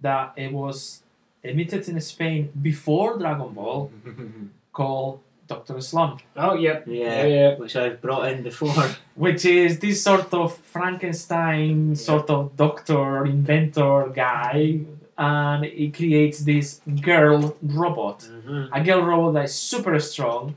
that 0.00 0.32
it 0.36 0.50
was 0.52 1.02
emitted 1.44 1.86
in 1.88 2.00
Spain 2.00 2.50
before 2.62 3.18
Dragon 3.18 3.52
Ball 3.52 3.90
called 4.72 5.20
Doctor 5.52 5.80
Slump, 5.80 6.22
Oh, 6.36 6.54
yep. 6.54 6.84
yeah. 6.86 7.24
yeah. 7.26 7.54
Which 7.56 7.76
I've 7.76 8.00
brought 8.00 8.24
in 8.32 8.42
before. 8.42 8.72
which 9.14 9.44
is 9.44 9.78
this 9.80 10.02
sort 10.02 10.32
of 10.32 10.56
Frankenstein 10.74 11.94
sort 11.94 12.30
of 12.30 12.56
doctor 12.56 13.26
inventor 13.26 14.10
guy, 14.14 14.80
and 15.18 15.64
he 15.64 15.90
creates 15.90 16.38
this 16.50 16.80
girl 17.10 17.54
robot, 17.62 18.20
Mhm. 18.20 18.68
a 18.72 18.80
girl 18.82 19.02
robot 19.10 19.34
that 19.34 19.44
is 19.44 19.54
super 19.54 19.98
strong. 20.00 20.54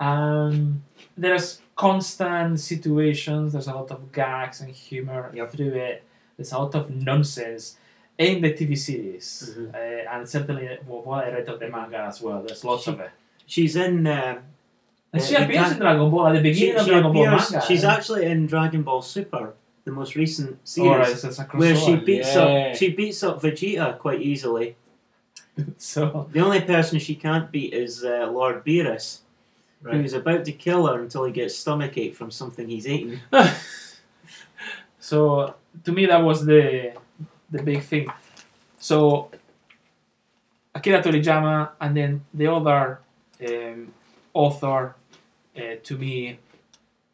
Um, 0.00 0.82
there's 1.16 1.60
constant 1.76 2.58
situations. 2.58 3.52
There's 3.52 3.68
a 3.68 3.74
lot 3.74 3.90
of 3.90 4.00
gags 4.12 4.60
and 4.62 4.70
humor 4.70 5.30
Yep. 5.34 5.52
through 5.52 5.74
it. 5.90 6.02
There's 6.36 6.52
a 6.52 6.58
lot 6.58 6.74
of 6.74 6.84
nonsense 6.90 7.76
in 8.18 8.40
the 8.42 8.52
TV 8.58 8.76
series, 8.76 9.26
Mhm. 9.56 9.74
uh, 9.74 10.12
and 10.12 10.28
certainly 10.28 10.66
what 10.86 11.24
I 11.24 11.30
read 11.34 11.48
of 11.48 11.58
the 11.60 11.68
manga 11.68 12.00
as 12.10 12.20
well. 12.22 12.42
There's 12.46 12.64
lots 12.64 12.86
of 12.88 12.98
it. 13.00 13.10
She's 13.46 13.76
in. 13.76 14.06
Uh, 14.06 14.40
And 15.14 15.20
Uh, 15.20 15.24
she 15.26 15.32
you 15.36 15.44
appears 15.44 15.72
in 15.72 15.78
Dragon 15.78 16.10
Ball 16.10 16.26
at 16.28 16.32
the 16.32 16.38
she, 16.38 16.42
beginning 16.42 16.76
of 16.76 16.84
she 16.84 16.90
Dragon 16.90 17.12
Ball 17.12 17.26
manga. 17.26 17.60
she's 17.68 17.84
actually 17.84 18.24
in 18.24 18.46
Dragon 18.46 18.82
Ball 18.82 19.02
Super, 19.02 19.52
the 19.84 19.92
most 19.92 20.14
recent 20.16 20.66
series, 20.66 21.22
it's 21.24 21.38
a 21.38 21.42
where 21.52 21.76
she 21.76 21.96
beats 21.96 22.34
Yeah. 22.34 22.42
up 22.70 22.76
she 22.76 22.88
beats 22.92 23.22
up 23.22 23.42
Vegeta 23.42 23.98
quite 23.98 24.22
easily. 24.22 24.76
So 25.76 26.28
The 26.32 26.40
only 26.40 26.62
person 26.62 26.98
she 26.98 27.14
can't 27.14 27.50
beat 27.52 27.74
is 27.74 28.02
uh, 28.04 28.30
Lord 28.32 28.64
Beerus, 28.64 29.18
Right. 29.82 29.96
who's 29.96 30.14
about 30.14 30.46
to 30.46 30.52
kill 30.52 30.86
her 30.86 30.96
until 31.02 31.24
he 31.24 31.32
gets 31.32 31.54
stomachache 31.58 32.14
from 32.14 32.30
something 32.30 32.68
he's 32.68 32.86
eaten. 32.88 33.20
So 34.98 35.54
to 35.84 35.92
me, 35.92 36.06
that 36.06 36.22
was 36.22 36.44
the 36.46 36.92
the 37.50 37.62
big 37.62 37.82
thing. 37.82 38.06
So 38.78 39.30
Akira 40.74 41.02
Toriyama, 41.02 41.70
and 41.80 41.96
then 41.96 42.24
the 42.32 42.46
other 42.46 43.00
um, 43.50 43.92
author 44.34 44.94
uh, 45.56 45.60
to 45.82 45.96
me, 45.98 46.38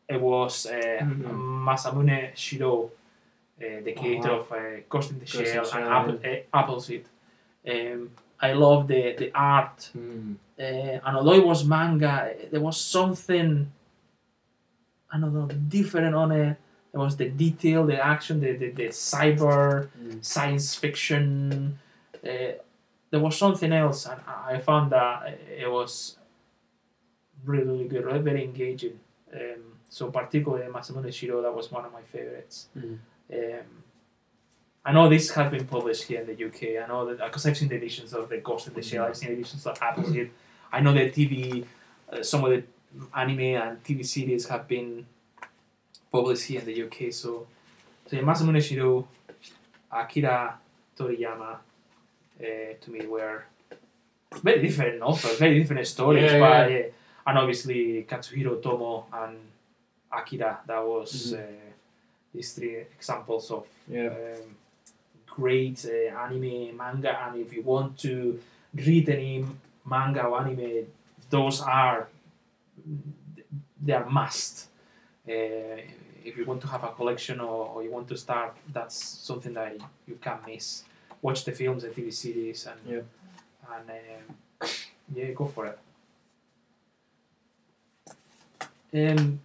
it 0.09 0.21
was 0.21 0.67
uh, 0.67 0.99
Mhm. 1.03 1.65
Masamune 1.67 2.35
Shiro, 2.37 2.85
uh, 2.85 3.81
the 3.85 3.93
creator 3.93 4.33
wow. 4.33 4.39
of 4.41 4.53
uh, 4.53 4.57
Ghost 4.89 5.11
in 5.11 5.19
the 5.19 5.25
Ghost 5.27 5.53
Shell 5.53 5.67
and 5.75 5.85
Apple, 5.97 6.21
uh, 6.25 6.59
Appleseed. 6.59 7.05
Um, 7.69 8.11
I 8.41 8.53
love 8.53 8.87
the 8.89 9.15
the 9.19 9.31
art 9.35 9.91
Hmm. 9.93 10.35
uh, 10.59 10.63
and 11.07 11.17
although 11.17 11.35
it 11.43 11.47
was 11.47 11.65
manga, 11.65 12.35
there 12.51 12.61
was 12.61 12.77
something 12.81 13.71
I 15.11 15.19
don't 15.19 15.33
know 15.35 15.47
different 15.47 16.15
on 16.15 16.33
it. 16.33 16.57
There 16.93 17.01
was 17.01 17.17
the 17.17 17.29
detail, 17.29 17.85
the 17.87 17.99
action, 18.05 18.41
the 18.41 18.53
the, 18.57 18.71
the 18.71 18.89
cyber 18.89 19.89
Mm. 20.01 20.25
science 20.25 20.75
fiction. 20.75 21.79
Uh, 22.25 22.53
there 23.11 23.21
was 23.21 23.37
something 23.39 23.73
else, 23.73 24.07
and 24.07 24.21
I 24.53 24.59
found 24.59 24.93
that 24.93 25.39
it 25.65 25.71
was 25.71 26.18
really, 27.49 27.65
really 27.65 27.89
good, 27.89 28.05
really 28.05 28.21
very 28.21 28.45
engaging. 28.45 29.01
Um, 29.33 29.63
so 29.89 30.11
particularly 30.11 30.71
Masamune 30.71 31.13
Shiro, 31.13 31.43
that 31.43 31.55
was 31.55 31.71
one 31.73 31.85
of 31.85 31.93
my 31.93 32.03
favorites. 32.03 32.69
Mm. 32.77 32.99
Um, 33.33 33.67
I 34.85 34.93
know 34.93 35.09
this 35.09 35.31
has 35.31 35.51
been 35.51 35.67
published 35.67 36.05
here 36.05 36.21
in 36.21 36.27
the 36.27 36.45
UK. 36.47 36.83
I 36.83 36.87
know 36.87 37.07
that 37.07 37.25
because 37.25 37.47
I've 37.47 37.57
seen 37.57 37.69
the 37.69 37.77
editions 37.77 38.13
of 38.15 38.29
the 38.29 38.39
Ghost 38.39 38.69
in 38.69 38.75
the 38.75 38.83
Shell. 38.83 39.05
I've 39.05 39.17
seen 39.17 39.33
editions 39.33 39.67
of 39.67 39.79
Appleseed. 39.81 40.31
I 40.73 40.81
know 40.81 40.93
the 40.93 41.11
TV, 41.11 41.65
uh, 42.13 42.23
some 42.23 42.45
of 42.45 42.51
the 42.51 42.63
anime 43.15 43.41
and 43.41 43.83
TV 43.83 44.07
series 44.07 44.47
have 44.49 44.69
been 44.69 45.07
published 46.13 46.45
here 46.45 46.61
in 46.61 46.67
the 46.67 46.83
UK. 46.85 47.13
So, 47.13 47.47
so 48.07 48.17
yeah, 48.17 48.23
Masamune 48.23 48.63
Shiro, 48.63 49.09
Akira 49.91 50.59
Toriyama, 50.97 51.57
uh, 52.41 52.45
to 52.81 52.91
me 52.91 53.07
were 53.07 53.45
very 54.43 54.63
different 54.63 55.03
authors, 55.03 55.39
very 55.39 55.59
different 55.59 55.87
stories. 55.87 56.31
Yeah, 56.31 56.41
but 56.41 56.71
yeah. 56.71 56.83
And 57.29 57.37
obviously 57.39 58.05
Katsuhiro 58.11 58.51
Otomo 58.61 59.05
and 59.13 59.37
Akira. 60.11 60.61
That 60.67 60.83
was 60.93 61.35
uh, 61.35 61.43
these 62.35 62.53
three 62.55 62.77
examples 62.99 63.51
of 63.51 63.67
Yeah. 63.97 64.09
um, 64.09 64.57
great 65.39 65.79
uh, 65.87 66.25
anime 66.25 66.77
manga 66.77 67.13
and 67.25 67.33
if 67.45 67.53
you 67.53 67.63
want 67.63 67.97
to 68.07 68.41
read 68.75 69.09
any 69.09 69.45
manga 69.85 70.23
or 70.25 70.41
anime 70.41 70.87
those 71.31 71.61
are 71.61 72.09
they 73.85 73.93
are 73.93 74.09
must 74.21 74.67
uh, 75.29 75.79
if 76.29 76.37
you 76.37 76.45
want 76.45 76.61
to 76.61 76.67
have 76.69 76.83
a 76.85 76.89
collection 76.89 77.41
or, 77.41 77.67
or 77.73 77.83
you 77.85 77.91
want 77.91 78.09
to 78.09 78.17
start 78.17 78.57
that's 78.73 78.97
something 79.29 79.53
that 79.55 79.77
you 80.09 80.17
can't 80.21 80.45
miss 80.47 80.85
watch 81.23 81.45
the 81.45 81.53
films 81.53 81.85
and 81.85 81.95
tv 81.95 82.13
series 82.13 82.67
and 82.67 82.81
Yeah. 82.87 83.03
and 83.75 83.91
um, 83.91 84.69
yeah 85.15 85.31
go 85.41 85.47
for 85.47 85.67
it 85.67 85.79
um, 88.95 89.41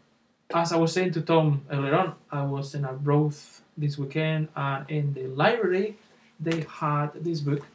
as 0.54 0.72
I 0.72 0.78
was 0.78 0.94
saying 0.94 1.12
to 1.14 1.22
Tom 1.22 1.62
earlier 1.72 1.96
on, 1.96 2.16
I 2.32 2.44
was 2.44 2.76
in 2.76 2.86
a 2.86 2.94
Broth 2.94 3.62
this 3.78 3.98
weekend, 3.98 4.50
and 4.56 4.90
in 4.90 5.14
the 5.14 5.28
library 5.28 5.98
they 6.40 6.66
had 6.70 7.10
this 7.16 7.40
book, 7.42 7.66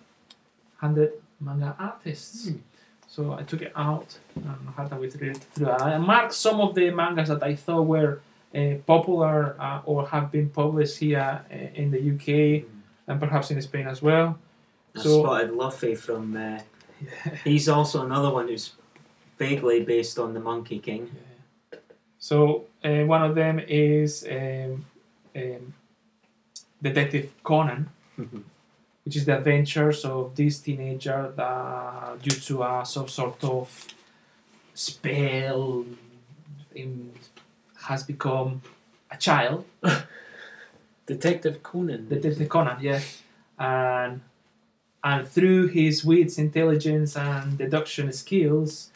Hundred 0.78 1.12
Manga 1.40 1.74
Artists. 1.78 2.50
So 3.08 3.32
I 3.32 3.42
took 3.42 3.62
it 3.62 3.72
out 3.74 4.18
and 4.36 4.68
had 4.76 4.92
a 4.92 4.96
read 4.96 5.12
through. 5.12 5.34
And 5.70 5.82
I 5.82 5.98
marked 5.98 6.34
some 6.34 6.60
of 6.60 6.74
the 6.74 6.90
mangas 6.90 7.28
that 7.30 7.42
I 7.42 7.54
thought 7.54 7.82
were 7.82 8.20
uh, 8.54 8.74
popular 8.86 9.56
uh, 9.58 9.80
or 9.86 10.06
have 10.08 10.30
been 10.30 10.50
published 10.50 10.98
here 10.98 11.40
uh, 11.50 11.54
in 11.74 11.90
the 11.90 11.98
UK 11.98 12.64
and 13.06 13.18
perhaps 13.18 13.50
in 13.50 13.60
Spain 13.62 13.86
as 13.88 14.02
well. 14.02 14.38
I 14.96 15.00
So- 15.02 15.22
spotted 15.22 15.52
Luffy 15.52 15.94
from. 15.94 16.36
Uh, 16.36 16.60
he's 17.44 17.68
also 17.68 18.04
another 18.04 18.30
one 18.30 18.48
who's 18.48 18.72
vaguely 19.38 19.82
based 19.84 20.18
on 20.18 20.34
the 20.34 20.40
Monkey 20.40 20.78
King. 20.78 21.10
So 22.28 22.66
uh, 22.84 23.04
one 23.04 23.22
of 23.22 23.34
them 23.34 23.58
is 23.58 24.22
um, 24.30 24.84
um, 25.34 25.72
Detective 26.82 27.32
Conan, 27.42 27.88
which 29.02 29.16
is 29.16 29.24
the 29.24 29.38
adventures 29.38 30.04
of 30.04 30.36
this 30.36 30.60
teenager 30.60 31.32
that, 31.34 32.20
due 32.20 32.38
to 32.48 32.62
a 32.64 32.84
some 32.84 33.08
sort 33.08 33.42
of 33.44 33.86
spell, 34.74 35.86
in, 36.74 37.12
has 37.86 38.02
become 38.02 38.60
a 39.10 39.16
child. 39.16 39.64
Detective 41.06 41.62
Conan. 41.62 42.10
Detective 42.10 42.50
Conan, 42.50 42.76
yeah, 42.82 43.00
and 43.58 44.20
and 45.02 45.26
through 45.26 45.68
his 45.68 46.04
wits, 46.04 46.36
intelligence, 46.36 47.16
and 47.16 47.56
deduction 47.56 48.12
skills, 48.12 48.90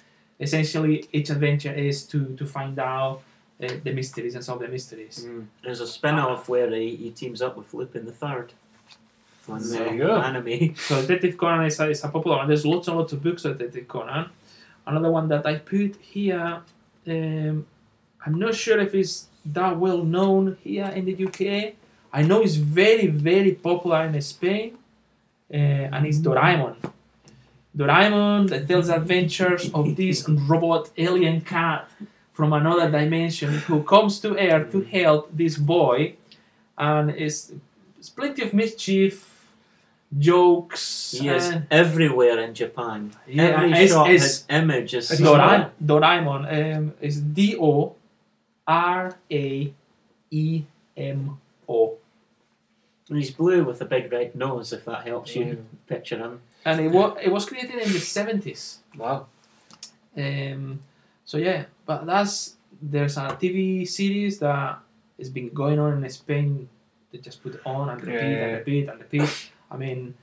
essentially 0.47 0.95
each 1.13 1.31
adventure 1.37 1.73
is 1.89 1.97
to 2.13 2.19
to 2.41 2.45
find 2.47 2.77
out 2.79 3.17
uh, 3.63 3.69
the 3.85 3.93
mysteries 4.01 4.35
and 4.37 4.43
solve 4.45 4.61
the 4.61 4.69
mysteries. 4.69 5.17
There's 5.65 5.81
a 5.81 5.87
spin 5.87 6.17
off 6.19 6.49
where 6.53 6.71
he, 6.71 6.97
he 7.03 7.11
teams 7.11 7.41
up 7.47 7.55
with 7.57 7.73
Lupin 7.75 8.05
the 8.11 8.13
Third. 8.13 8.49
On 9.49 9.59
There 9.71 9.85
the 9.89 9.93
you 9.95 9.99
go. 10.07 10.17
anime. 10.29 10.75
So 10.89 11.01
Detective 11.01 11.37
Conan 11.37 11.67
is 11.67 11.79
a, 11.81 11.91
is 11.91 12.05
a 12.05 12.09
popular 12.09 12.37
one. 12.39 12.47
There's 12.49 12.65
lots 12.75 12.87
and 12.89 12.97
lots 12.97 13.13
of 13.13 13.23
books 13.23 13.45
of 13.45 13.59
Detective 13.59 13.89
Conan. 13.89 14.27
Another 14.87 15.11
one 15.19 15.27
that 15.29 15.45
I 15.47 15.55
put 15.57 15.97
here, 16.15 16.61
um, 17.09 17.67
I'm 18.25 18.37
not 18.45 18.55
sure 18.55 18.79
if 18.87 18.95
it's 18.95 19.27
that 19.57 19.77
well 19.79 20.03
known 20.17 20.57
here 20.63 20.87
in 20.99 21.05
the 21.07 21.17
UK. 21.27 21.75
I 22.13 22.23
know 22.23 22.41
it's 22.43 22.55
very, 22.57 23.07
very 23.09 23.53
popular 23.53 24.01
in 24.07 24.21
Spain, 24.21 24.77
uh, 25.53 25.57
and 25.95 26.07
it's 26.07 26.19
Doraemon. 26.19 26.77
Doraemon 27.77 28.49
that 28.51 28.69
tells 28.69 28.89
adventures 28.89 29.71
of 29.73 29.97
this 29.97 30.29
robot 30.29 30.91
alien 30.97 31.41
cat 31.41 31.89
from 32.33 32.53
another 32.53 32.91
dimension 32.91 33.51
who 33.69 33.83
comes 33.83 34.21
to 34.21 34.37
Earth 34.37 34.71
to 34.73 34.83
help 34.83 35.31
this 35.37 35.57
boy, 35.57 36.15
and 36.77 37.11
it's, 37.11 37.53
it's 37.99 38.11
plenty 38.11 38.43
of 38.43 38.53
mischief, 38.53 39.47
jokes. 40.19 41.13
He 41.19 41.29
is 41.29 41.55
everywhere 41.71 42.39
in 42.41 42.53
Japan. 42.55 43.13
Yeah, 43.27 43.45
Every 43.45 43.71
it's- 43.73 43.91
shot, 43.91 44.11
it's- 44.11 44.23
his 44.23 44.45
image 44.51 44.95
is 44.95 45.11
Doraemon, 45.11 45.71
Doraemon 45.85 46.77
um, 46.77 46.95
is 47.01 47.21
D 47.21 47.57
O 47.59 47.95
R 48.67 49.17
A 49.31 49.73
E 50.31 50.63
M 50.97 51.39
O. 51.69 51.97
He's 53.09 53.31
blue 53.31 53.65
with 53.65 53.81
a 53.81 53.85
big 53.85 54.11
red 54.13 54.35
nose, 54.35 54.73
if 54.73 54.85
that 54.85 55.07
helps 55.07 55.35
you 55.37 55.45
Mm. 55.45 55.65
picture 55.87 56.19
him. 56.19 56.41
And 56.65 56.81
it 56.81 56.91
was, 56.91 57.19
it 57.23 57.31
was 57.31 57.45
created 57.45 57.77
in 57.77 57.93
the 57.93 57.99
70s. 57.99 58.79
Wow. 58.97 59.27
Um, 60.17 60.81
so 61.25 61.39
yeah, 61.39 61.65
but 61.87 62.07
that's 62.07 62.57
there's 62.81 63.17
a 63.17 63.29
TV 63.41 63.89
series 63.89 64.39
that 64.41 64.79
has 65.19 65.31
been 65.31 65.49
going 65.51 65.79
on 65.79 66.05
in 66.05 66.11
Spain. 66.11 66.69
They 67.11 67.19
just 67.19 67.43
put 67.43 67.61
on 67.65 67.89
and 67.89 68.01
repeat 68.03 68.21
Yeah, 68.21 68.29
yeah, 68.29 68.45
and 68.45 68.59
repeat 68.59 68.89
and 68.89 68.99
repeat. 69.01 69.51
I 69.71 69.77
mean, 69.77 70.15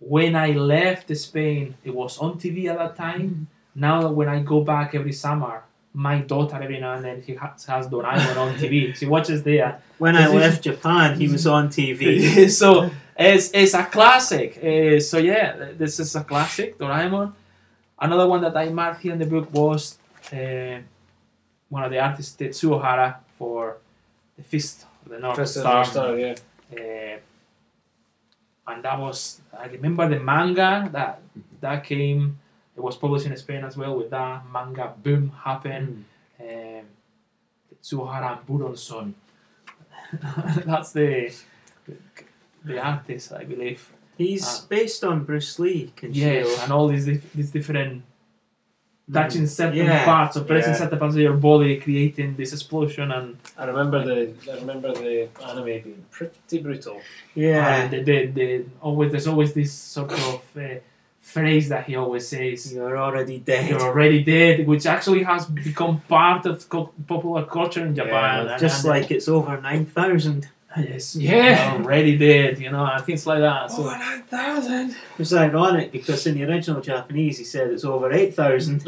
when 0.00 0.34
I 0.36 0.52
left 0.52 1.14
Spain, 1.16 1.76
it 1.84 1.94
was 1.94 2.18
on 2.18 2.38
TV 2.38 2.66
at 2.66 2.78
that 2.78 2.96
time. 2.96 3.48
Now 3.74 4.10
when 4.10 4.28
I 4.28 4.40
go 4.40 4.62
back 4.62 4.94
every 4.94 5.12
summer, 5.12 5.62
my 6.06 6.16
daughter 6.32 6.56
every 6.62 6.78
now 6.84 6.92
and 6.94 7.04
then 7.04 7.22
he 7.26 7.34
has, 7.34 7.64
has 7.64 7.88
Doraemon 7.88 8.36
on 8.44 8.54
TV. 8.54 8.94
She 8.98 9.06
watches 9.06 9.42
there. 9.42 9.80
When 9.98 10.14
I 10.14 10.22
This 10.22 10.28
is- 10.34 10.40
left 10.44 10.62
Japan, 10.70 11.18
he 11.20 11.26
was 11.28 11.46
on 11.46 11.68
TV. 11.68 12.48
so 12.60 12.90
it's, 13.16 13.50
it's 13.52 13.74
a 13.74 13.84
classic. 13.84 14.50
Uh, 14.58 15.00
so 15.00 15.18
yeah, 15.18 15.72
this 15.76 15.98
is 15.98 16.14
a 16.14 16.22
classic, 16.22 16.78
Doraemon. 16.78 17.32
Another 18.00 18.28
one 18.28 18.40
that 18.42 18.56
I 18.56 18.68
marked 18.68 19.00
here 19.02 19.12
in 19.12 19.18
the 19.18 19.26
book 19.26 19.52
was 19.52 19.98
uh, 20.32 20.78
one 21.68 21.82
of 21.82 21.90
the 21.90 21.98
artists, 21.98 22.36
Tetsuo 22.40 22.80
Hara, 22.80 23.18
for 23.36 23.78
the 24.36 24.44
Fist 24.44 24.86
of 25.04 25.10
the 25.12 25.18
North 25.18 25.36
Fist 25.36 25.56
of 25.56 25.62
the 25.64 25.68
Star. 25.68 25.74
North 25.74 25.88
Star, 25.90 26.18
yeah. 26.18 26.34
Uh, 26.72 27.18
and 28.72 28.84
that 28.84 28.98
was, 29.00 29.40
I 29.58 29.66
remember 29.66 30.08
the 30.08 30.20
manga 30.20 30.88
that 30.92 31.20
that 31.60 31.82
came, 31.84 32.38
it 32.78 32.82
was 32.82 32.96
published 32.96 33.26
in 33.26 33.36
Spain 33.36 33.64
as 33.64 33.76
well 33.76 33.94
with 33.96 34.10
that 34.10 34.42
manga 34.52 34.86
boom 35.04 35.24
happened. 35.44 36.04
Um, 36.40 36.84
Tetsuo 37.70 38.04
Hara 38.12 38.38
Buronson. 38.46 39.14
That's 40.64 40.92
the 40.92 41.32
the 42.64 42.78
artist, 42.92 43.32
I 43.32 43.44
believe. 43.44 43.80
He's 44.16 44.44
Ah. 44.46 44.66
based 44.68 45.02
on 45.04 45.24
Bruce 45.24 45.58
Lee. 45.58 45.92
Concealed. 45.96 46.16
Yes, 46.46 46.62
and 46.62 46.72
all 46.72 46.86
these 46.88 47.06
dif- 47.06 47.32
these 47.32 47.50
different 47.50 48.02
touching 49.12 49.46
certain 49.46 49.86
Yeah. 49.86 50.04
parts 50.04 50.36
or 50.36 50.44
pressing 50.44 50.72
Yeah. 50.74 50.78
certain 50.82 50.98
parts 50.98 51.14
of 51.14 51.20
your 51.20 51.36
body, 51.50 51.78
creating 51.86 52.36
this 52.36 52.52
explosion 52.52 53.10
and 53.10 53.36
I 53.56 53.64
remember 53.72 53.98
the 54.04 54.20
I 54.52 54.56
remember 54.64 54.92
the 54.92 55.28
anime 55.48 55.64
being 55.64 56.04
pretty 56.10 56.58
brutal. 56.66 57.00
Yeah. 57.34 57.76
and 57.82 57.90
the, 57.92 57.98
the, 58.08 58.26
the 58.38 58.64
always 58.86 59.10
there's 59.12 59.26
always 59.32 59.52
this 59.60 59.72
sort 59.72 60.12
of 60.12 60.42
uh, 60.56 60.62
phrase 61.34 61.68
that 61.72 61.82
he 61.88 61.94
always 62.02 62.24
says. 62.34 62.72
You're 62.74 62.98
already 63.06 63.38
dead. 63.50 63.68
You're 63.70 63.86
already 63.90 64.20
dead, 64.24 64.66
which 64.70 64.84
actually 64.86 65.22
has 65.32 65.42
become 65.46 65.94
part 66.16 66.42
of 66.50 66.54
co- 66.68 66.92
popular 67.06 67.44
culture 67.44 67.84
in 67.88 67.94
Japan. 67.94 68.46
Yeah, 68.46 68.58
Just 68.66 68.78
and- 68.84 68.90
like 68.94 69.06
it's 69.16 69.28
over 69.28 69.54
9,000. 69.60 70.48
yes, 70.76 71.16
Yeah. 71.16 71.74
already 71.76 72.14
dead, 72.16 72.52
you 72.64 72.70
know, 72.74 72.84
and 72.92 73.04
things 73.08 73.26
like 73.30 73.40
that. 73.48 73.70
So 73.70 73.82
nine 73.84 74.22
thousand. 74.34 74.94
It's 75.18 75.32
ironic 75.46 75.86
because 75.96 76.20
in 76.28 76.34
the 76.38 76.44
original 76.50 76.80
Japanese 76.80 77.36
he 77.38 77.44
said 77.52 77.64
it's 77.74 77.84
over 77.84 78.08
8,000. 78.12 78.84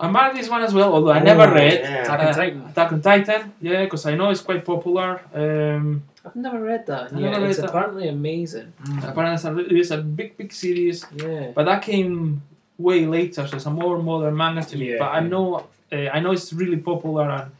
I 0.00 0.08
marked 0.08 0.34
this 0.36 0.48
one 0.50 0.62
as 0.62 0.74
well, 0.74 0.92
although 0.94 1.10
I 1.18 1.20
Oh, 1.20 1.24
never 1.30 1.46
read 1.54 1.80
yeah. 1.80 2.02
Attack 2.02 2.20
on 2.20 2.26
Uh, 2.26 2.32
Titan. 2.32 2.60
Attack 2.70 2.92
on 2.92 3.00
Titan. 3.00 3.42
Yeah, 3.60 3.82
because 3.84 4.04
I 4.06 4.14
know 4.18 4.30
it's 4.30 4.40
quite 4.42 4.64
popular. 4.64 5.20
Um, 5.34 6.02
I've 6.24 6.36
never 6.36 6.60
read 6.60 6.86
that. 6.86 7.12
I 7.12 7.18
Yeah, 7.18 7.30
never 7.32 7.46
it's 7.46 7.58
read 7.58 7.64
that. 7.68 7.70
apparently 7.74 8.08
amazing. 8.08 8.72
apparently, 9.02 9.34
it's 9.34 9.44
a, 9.44 9.58
it 9.58 9.72
is 9.72 9.90
a 9.90 9.98
big, 9.98 10.36
big 10.36 10.52
series, 10.52 11.04
Yeah. 11.14 11.52
but 11.54 11.64
that 11.66 11.82
came 11.82 12.42
way 12.78 13.06
later, 13.06 13.46
so 13.46 13.56
it's 13.56 13.66
a 13.66 13.70
more 13.70 13.98
modern 14.02 14.36
manga 14.36 14.62
to 14.64 14.76
me. 14.78 14.92
Yeah, 14.92 14.98
but 15.00 15.10
I 15.12 15.20
know, 15.20 15.66
uh, 15.92 15.96
I 16.12 16.20
know 16.20 16.32
it's 16.32 16.52
really 16.52 16.78
popular 16.78 17.28
and. 17.30 17.50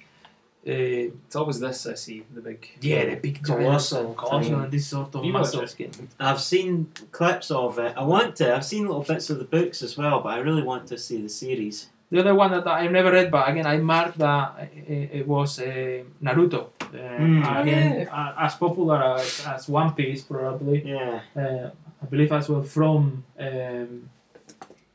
Uh, 0.67 1.13
It's 1.27 1.37
always 1.37 1.61
this 1.61 1.87
I 1.87 1.95
see 1.95 2.25
the 2.35 2.41
big. 2.41 2.61
yeah, 2.81 3.05
the 3.11 3.17
big 3.17 3.43
Colossal 3.43 4.15
colossal, 4.15 4.61
and 4.63 4.73
this 4.73 4.87
sort 4.87 5.15
of 5.15 5.23
muscle 5.27 5.67
skin. 5.67 5.91
I've 6.19 6.41
seen 6.41 6.87
clips 7.13 7.51
of 7.51 7.79
it. 7.79 7.93
I 7.99 8.03
want 8.03 8.37
to. 8.37 8.57
I've 8.57 8.65
seen 8.65 8.87
little 8.87 9.03
bits 9.03 9.29
of 9.29 9.37
the 9.39 9.45
books 9.57 9.83
as 9.83 9.99
well, 9.99 10.21
but 10.23 10.31
I 10.31 10.39
really 10.39 10.63
want 10.63 10.87
to 10.89 10.97
see 10.97 11.21
the 11.21 11.29
series. 11.29 11.89
The 12.11 12.21
other 12.21 12.35
one 12.35 12.51
that 12.53 12.67
I've 12.67 12.93
never 12.93 13.11
read, 13.11 13.31
but 13.31 13.49
again, 13.49 13.67
I 13.67 13.79
marked 13.79 14.19
that 14.19 14.71
it, 14.87 15.11
it 15.21 15.27
was 15.29 15.59
uh, 15.59 16.05
Naruto. 16.23 16.69
Uh, 16.81 16.97
Mm. 17.19 17.61
Again, 17.63 18.09
uh, 18.09 18.35
as 18.39 18.55
popular 18.55 19.03
as, 19.17 19.45
as 19.47 19.69
One 19.69 19.95
Piece, 19.95 20.23
probably. 20.23 20.83
Yeah. 20.87 21.21
Uh, 21.37 21.71
I 22.03 22.07
believe 22.07 22.31
as 22.31 22.49
well 22.49 22.63
from 22.63 23.25
um, 23.41 24.09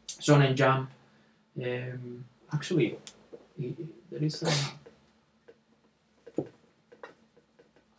Shonen 0.08 0.56
Jump. 0.56 0.90
Um, 1.62 2.24
actually, 2.54 2.98
i- 3.62 3.66
i- 3.66 3.76
there 4.12 4.24
is 4.24 4.44
a. 4.44 4.48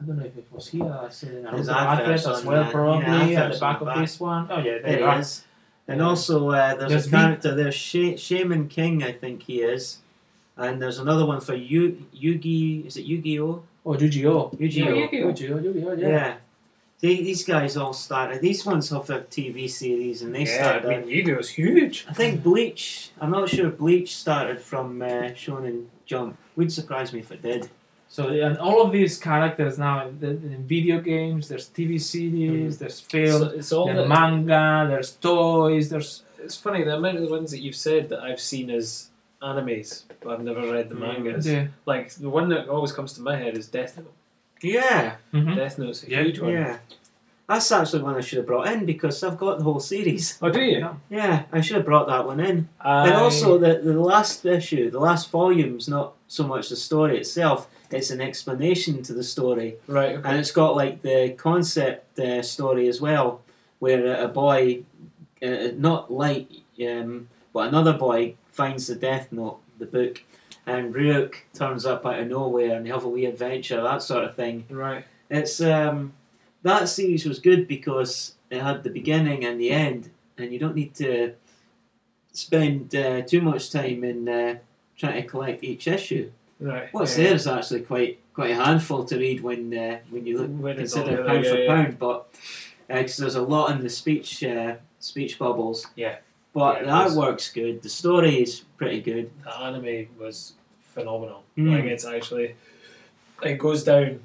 I 0.01 0.05
don't 0.07 0.17
know 0.19 0.25
if 0.25 0.37
it 0.37 0.47
was 0.51 0.69
here. 0.69 0.85
I 1.07 1.09
said 1.11 1.33
an 1.35 1.43
There's 1.45 1.69
Naruto 1.69 1.75
advert 1.99 2.27
as 2.27 2.45
well, 2.45 2.65
the- 2.65 2.71
probably 2.71 3.33
yeah, 3.33 3.45
at 3.45 3.53
the 3.53 3.59
back 3.59 3.81
of 3.83 3.87
back. 3.89 3.99
this 3.99 4.19
one. 4.19 4.47
Oh 4.51 4.57
yeah, 4.59 4.63
there 4.63 4.83
There 4.83 4.99
you 5.01 5.05
are. 5.05 5.19
is. 5.19 5.45
And 5.91 6.01
also, 6.01 6.51
uh, 6.51 6.77
there's, 6.77 6.91
There's 6.93 7.07
a 7.07 7.11
V- 7.11 7.17
character 7.17 7.55
there, 7.55 7.73
Sha- 7.73 8.17
Shaman 8.17 8.69
King, 8.69 9.03
I 9.03 9.11
think 9.11 9.43
he 9.43 9.61
is. 9.61 9.99
And 10.57 10.81
there's 10.81 10.99
another 11.01 11.27
one 11.27 11.41
for 11.41 11.55
Yu- 11.55 12.07
Yugi. 12.15 12.87
Is 12.87 12.97
it 12.97 13.03
Yu-Gi-Oh? 13.07 13.63
Oh, 13.85 13.99
Yu-Gi-Oh! 13.99 14.53
Yu-Gi-Oh. 14.59 14.89
Yeah, 14.95 14.95
Yu-Gi-Oh. 14.95 15.29
Yu-Gi-Oh! 15.29 15.59
Yu-Gi-Oh! 15.59 15.93
Yeah. 15.95 16.09
Yeah. 16.09 16.35
They, 17.01 17.17
these 17.17 17.45
guys 17.45 17.77
all 17.77 17.93
started. 17.95 18.41
These 18.41 18.65
ones 18.67 18.91
have 18.91 19.09
a 19.11 19.21
TV 19.23 19.69
series, 19.69 20.23
and 20.23 20.33
they 20.35 20.45
yeah, 20.45 20.63
started. 20.63 20.93
I 20.93 21.01
mean, 21.01 21.09
Yu-Gi-Oh's 21.09 21.49
huge. 21.49 22.07
I 22.09 22.13
think 22.13 22.43
Bleach. 22.43 23.11
I'm 23.21 23.31
not 23.31 23.49
sure 23.49 23.69
if 23.69 23.79
Bleach 23.79 24.15
started 24.15 24.61
from 24.61 25.03
uh, 25.03 25.07
Shonen 25.35 25.87
Jump. 26.07 26.37
Would 26.57 26.71
surprise 26.73 27.13
me 27.13 27.21
if 27.21 27.33
it 27.33 27.43
did. 27.43 27.69
So 28.13 28.27
and 28.29 28.59
all 28.59 28.83
of 28.83 28.91
these 28.91 29.19
characters 29.19 29.79
now 29.79 30.09
in, 30.09 30.19
in 30.21 30.65
video 30.67 31.01
games, 31.01 31.47
there's 31.49 31.69
TV 31.69 32.01
series, 32.01 32.77
there's 32.79 32.97
So 32.99 33.05
film, 33.09 33.43
it's 33.55 33.71
all 33.73 33.87
there's 33.87 33.99
the, 33.99 34.09
manga, 34.09 34.87
there's 34.91 35.13
toys, 35.13 35.89
there's 35.91 36.25
It's 36.43 36.57
funny 36.57 36.83
the 36.83 36.97
amount 36.97 37.19
of 37.19 37.23
the 37.23 37.31
ones 37.31 37.53
that 37.53 37.61
you've 37.61 37.77
said 37.77 38.09
that 38.09 38.19
I've 38.21 38.41
seen 38.41 38.69
as 38.69 39.11
animes, 39.41 40.03
but 40.21 40.33
I've 40.33 40.43
never 40.43 40.63
read 40.73 40.89
the 40.89 40.97
Mm. 40.97 41.07
mangas. 41.07 41.47
yeah. 41.47 41.69
Like 41.87 42.13
the 42.15 42.29
one 42.29 42.49
that 42.49 42.69
always 42.69 42.91
comes 42.93 43.13
to 43.15 43.23
my 43.23 43.37
head 43.37 43.57
is 43.57 43.69
Death 43.69 43.97
Note. 43.97 44.13
Yeah, 44.61 45.17
Mhm. 45.33 45.55
Death 45.55 45.79
Note's 45.79 46.03
a 46.03 46.11
Yeah. 46.11 46.23
huge 46.23 46.41
one. 46.41 46.53
yeah. 46.53 46.79
That's 47.49 47.71
actually 47.73 48.03
one 48.03 48.17
I 48.17 48.21
should 48.21 48.39
have 48.39 48.47
brought 48.47 48.67
in 48.73 48.87
because 48.87 49.23
I've 49.25 49.39
got 49.39 49.59
the 49.59 49.65
whole 49.65 49.81
series. 49.81 50.37
Oh, 50.43 50.51
do 50.51 50.61
you? 50.61 50.79
Yeah. 50.79 50.95
Yeah, 51.11 51.43
I 51.53 51.61
should 51.61 51.77
have 51.77 51.85
brought 51.85 52.07
that 52.09 52.27
one 52.27 52.41
in. 52.41 52.69
I, 52.81 53.07
And 53.07 53.15
also, 53.15 53.57
the, 53.59 53.73
the 53.83 53.99
last 54.01 54.45
issue, 54.45 54.91
the 54.91 55.01
last 55.01 55.31
volume's 55.31 55.89
not 55.89 56.15
so 56.29 56.43
much 56.47 56.69
the 56.69 56.77
story 56.77 57.19
itself, 57.19 57.69
it's 57.91 58.11
an 58.11 58.21
explanation 58.21 59.03
to 59.03 59.13
the 59.13 59.25
story. 59.25 59.77
right. 59.87 60.17
Okay. 60.17 60.29
And 60.29 60.39
it's 60.39 60.53
got 60.53 60.77
like 60.77 61.03
the 61.03 61.35
concept 61.37 62.19
uh, 62.19 62.43
story 62.43 62.89
as 62.89 63.01
well, 63.01 63.43
where 63.79 64.23
a 64.23 64.29
boy, 64.29 64.83
uh, 65.43 65.69
not 65.77 66.13
Light, 66.13 66.51
um, 66.87 67.29
but 67.53 67.69
another 67.69 67.93
boy 67.93 68.35
finds 68.53 68.87
the 68.87 68.95
Death 68.95 69.33
Note, 69.33 69.61
the 69.79 69.87
book, 69.87 70.23
and 70.67 70.95
Ryuk 70.95 71.35
turns 71.55 71.85
up 71.85 72.07
out 72.07 72.21
of 72.21 72.29
nowhere 72.29 72.77
and 72.77 72.87
they 72.87 72.91
have 72.91 73.05
a 73.05 73.09
wee 73.09 73.27
adventure, 73.27 73.83
that 73.83 74.03
sort 74.03 74.25
of 74.25 74.35
thing. 74.35 74.65
right. 74.71 75.05
It's 75.29 75.61
um, 75.61 76.13
that 76.63 76.89
series 76.89 77.25
was 77.25 77.39
good 77.39 77.69
because 77.69 78.35
it 78.51 78.61
had 78.61 78.83
the 78.83 78.91
beginning 78.91 79.45
and 79.45 79.61
the 79.61 79.71
end, 79.71 80.11
and 80.37 80.53
you 80.53 80.59
don't 80.59 80.75
need 80.75 80.95
to 80.97 81.35
spend 82.33 82.95
uh, 82.95 83.23
too 83.23 83.41
much 83.41 83.71
time 83.71 84.05
in 84.05 84.29
uh, 84.29 84.59
trying 84.97 85.23
to 85.23 85.29
collect 85.29 85.63
each 85.63 85.87
issue. 85.87 86.31
Right. 86.61 86.89
What's 86.93 87.17
yeah. 87.17 87.25
there 87.25 87.35
is 87.35 87.47
actually 87.47 87.81
quite 87.81 88.19
quite 88.35 88.51
a 88.51 88.55
handful 88.55 89.05
to 89.05 89.17
read 89.19 89.43
when 89.43 89.77
uh, 89.77 89.99
when 90.11 90.27
you 90.27 90.39
look 90.39 90.51
When 90.51 90.77
consider 90.77 91.25
pound 91.25 91.47
for 91.47 91.57
yeah, 91.59 91.75
pound, 91.75 91.99
but 91.99 92.27
because 92.89 93.17
there's 93.17 93.35
a 93.37 93.43
lot 93.43 93.71
in 93.73 93.83
the 93.83 93.91
speech 93.91 94.45
uh, 94.45 94.77
speech 94.99 95.39
bubbles. 95.39 95.87
Yeah. 95.97 96.17
But 96.53 96.85
Yeah, 96.85 96.85
the 96.87 97.11
artwork's 97.11 97.51
good. 97.51 97.83
The 97.83 97.89
story 97.89 98.43
is 98.43 98.61
pretty 98.77 99.01
good. 99.01 99.31
The 99.45 99.57
anime 99.57 100.09
was 100.19 100.55
phenomenal. 100.83 101.45
Mm. 101.57 101.73
Like 101.77 101.85
it's 101.85 102.05
actually, 102.05 102.57
it 103.43 103.57
goes 103.59 103.85
down 103.85 104.21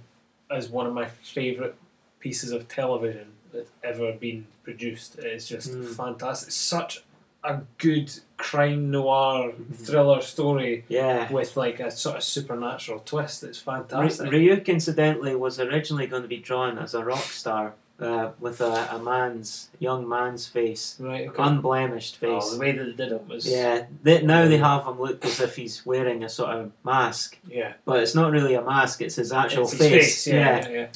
as 0.49 0.67
one 0.69 0.87
of 0.87 0.93
my 0.93 1.05
favorite 1.05 1.75
pieces 2.19 2.51
of 2.51 2.67
television 2.67 3.27
that's 3.53 3.69
ever 3.83 4.11
been 4.11 4.47
produced. 4.63 5.19
It's 5.19 5.47
just 5.47 5.71
Mm. 5.71 5.85
fantastic. 5.95 6.51
Such 6.51 7.03
a 7.45 7.61
good 7.77 8.11
crime 8.37 8.91
noir 8.91 9.53
thriller 9.73 10.21
story 10.21 10.83
Yeah. 10.89 11.31
with 11.31 11.55
like 11.55 11.79
a 11.79 11.89
sort 11.91 12.17
of 12.17 12.23
supernatural 12.23 12.99
twist. 12.99 13.41
that's 13.41 13.59
fantastic. 13.59 14.29
Ryuk, 14.29 14.65
incidentally, 14.67 15.35
was 15.35 15.59
originally 15.59 16.07
going 16.07 16.21
to 16.23 16.27
be 16.27 16.37
drawn 16.37 16.77
as 16.77 16.93
a 16.93 17.03
rock 17.03 17.23
star 17.23 17.73
uh, 17.99 18.31
with 18.41 18.59
a, 18.59 18.89
a 18.93 18.99
man's, 18.99 19.69
young 19.79 20.07
man's 20.09 20.47
face, 20.47 20.97
right. 20.99 21.29
Okay. 21.29 21.41
unblemished 21.43 22.17
Oh, 22.23 22.41
face. 22.41 22.51
the 22.51 22.59
way 22.59 22.71
that 22.73 22.83
they 22.83 22.91
did 22.91 23.13
it 23.13 23.25
was 23.27 23.49
yeah, 23.49 23.85
they, 24.03 24.21
now 24.21 24.47
they 24.49 24.57
have 24.57 24.85
him 24.85 24.99
look 24.99 25.23
as 25.23 25.39
if 25.39 25.55
he's 25.55 25.85
wearing 25.85 26.21
a 26.23 26.27
sort 26.27 26.49
of 26.57 26.71
mask, 26.83 27.37
yeah. 27.47 27.73
but 27.85 28.01
it's 28.03 28.13
not 28.13 28.31
really 28.31 28.53
a 28.55 28.61
mask; 28.61 29.01
it's 29.01 29.15
his 29.15 29.31
actual 29.31 29.63
It's 29.63 29.71
his 29.73 29.79
face. 29.79 30.27
Yeah, 30.27 30.67
yeah, 30.67 30.69
yeah. 30.69 30.87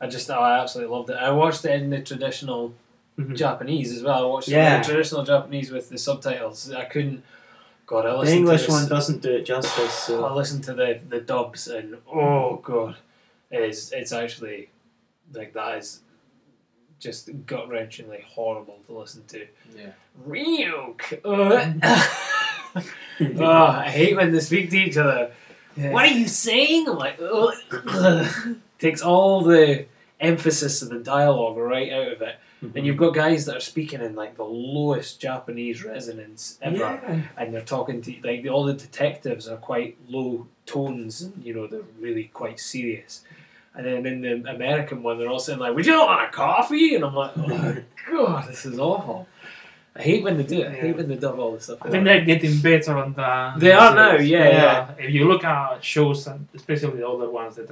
I 0.00 0.06
just, 0.08 0.30
oh, 0.30 0.34
I 0.34 0.60
absolutely 0.60 0.94
loved 0.94 1.08
it. 1.10 1.16
I 1.16 1.30
watched 1.30 1.64
it 1.64 1.72
in 1.82 1.88
the 1.90 2.00
traditional 2.02 2.74
Mhm. 3.18 3.36
Japanese 3.36 3.92
as 3.96 4.02
well. 4.02 4.24
I 4.24 4.26
watched 4.26 4.48
Yeah. 4.48 4.78
the 4.78 4.84
traditional 4.84 5.24
Japanese 5.24 5.70
with 5.70 5.88
the 5.88 5.98
subtitles. 5.98 6.70
I 6.72 6.84
couldn't. 6.84 7.22
God, 7.86 8.04
I 8.04 8.24
The 8.24 8.32
English 8.32 8.62
to 8.62 8.66
this, 8.66 8.74
one 8.80 8.88
doesn't 8.88 9.22
do 9.22 9.36
it 9.36 9.44
justice. 9.44 9.78
I 10.10 10.12
So. 10.12 10.34
listened 10.34 10.64
to 10.64 10.74
the 10.74 11.00
the 11.08 11.20
dubs 11.20 11.68
and 11.68 11.96
oh 12.12 12.56
god, 12.56 12.96
it's 13.50 13.92
it's 13.92 14.12
actually 14.12 14.70
like 15.32 15.52
that 15.54 15.78
is 15.78 16.00
just 16.98 17.30
gut 17.46 17.68
wrenchingly 17.68 18.22
horrible 18.24 18.78
to 18.86 18.92
listen 18.98 19.24
to. 19.28 19.46
Yeah. 19.76 19.92
Ryuk. 20.28 21.20
Uh, 21.24 22.82
oh, 23.38 23.44
I 23.84 23.88
hate 23.88 24.16
when 24.16 24.32
they 24.32 24.40
speak 24.40 24.70
to 24.70 24.76
each 24.76 24.96
other. 24.96 25.30
What 25.76 26.04
are 26.06 26.12
you 26.12 26.26
saying? 26.26 26.88
I'm 26.88 26.96
like, 26.98 27.18
takes 28.78 29.02
all 29.02 29.42
the 29.42 29.86
emphasis 30.20 30.82
of 30.82 30.88
the 30.88 30.98
dialogue 30.98 31.56
right 31.58 31.92
out 31.92 32.12
of 32.12 32.22
it. 32.22 32.36
Mm-hmm. 32.62 32.76
And 32.78 32.86
you've 32.86 32.96
got 32.96 33.14
guys 33.14 33.44
that 33.46 33.56
are 33.56 33.60
speaking 33.60 34.00
in 34.00 34.14
like 34.14 34.36
the 34.36 34.44
lowest 34.44 35.20
Japanese 35.20 35.84
resonance 35.84 36.58
ever, 36.62 36.76
Yeah. 36.78 37.20
and 37.36 37.52
they're 37.52 37.60
talking 37.60 38.00
to 38.02 38.14
like 38.24 38.46
all 38.50 38.64
the 38.64 38.72
detectives 38.72 39.46
are 39.46 39.58
quite 39.58 39.96
low 40.08 40.46
tones, 40.64 41.20
and 41.22 41.44
you 41.44 41.52
know 41.54 41.66
they're 41.66 41.82
really 42.00 42.24
quite 42.32 42.58
serious. 42.58 43.22
And 43.74 43.84
then 43.86 44.06
in 44.06 44.20
the 44.22 44.50
American 44.50 45.02
one, 45.02 45.18
they're 45.18 45.28
all 45.28 45.38
saying 45.38 45.58
like, 45.58 45.74
"Would 45.74 45.84
you 45.84 45.98
want 45.98 46.28
a 46.28 46.32
coffee?" 46.32 46.94
And 46.94 47.04
I'm 47.04 47.14
like, 47.14 47.32
"Oh 47.36 47.76
god, 48.10 48.48
this 48.48 48.64
is 48.64 48.78
awful." 48.78 49.28
I 49.94 50.02
hate 50.02 50.22
when 50.24 50.36
they 50.38 50.42
do 50.42 50.60
it. 50.62 50.68
I 50.68 50.74
hate 50.74 50.96
when 50.96 51.08
they 51.08 51.16
dub 51.16 51.38
all 51.38 51.52
this 51.52 51.64
stuff. 51.64 51.78
I 51.82 51.90
think 51.90 52.04
they're 52.04 52.24
getting 52.24 52.58
better 52.60 52.96
on 52.96 53.12
the. 53.14 53.54
They 53.58 53.72
are 53.72 53.94
now, 53.94 54.12
yeah, 54.16 54.48
yeah. 54.48 54.90
If 54.98 55.10
you 55.10 55.26
look 55.26 55.42
at 55.44 55.82
shows, 55.84 56.26
and 56.26 56.48
especially 56.54 56.98
the 56.98 57.04
older 57.06 57.30
ones, 57.30 57.56
that 57.56 57.68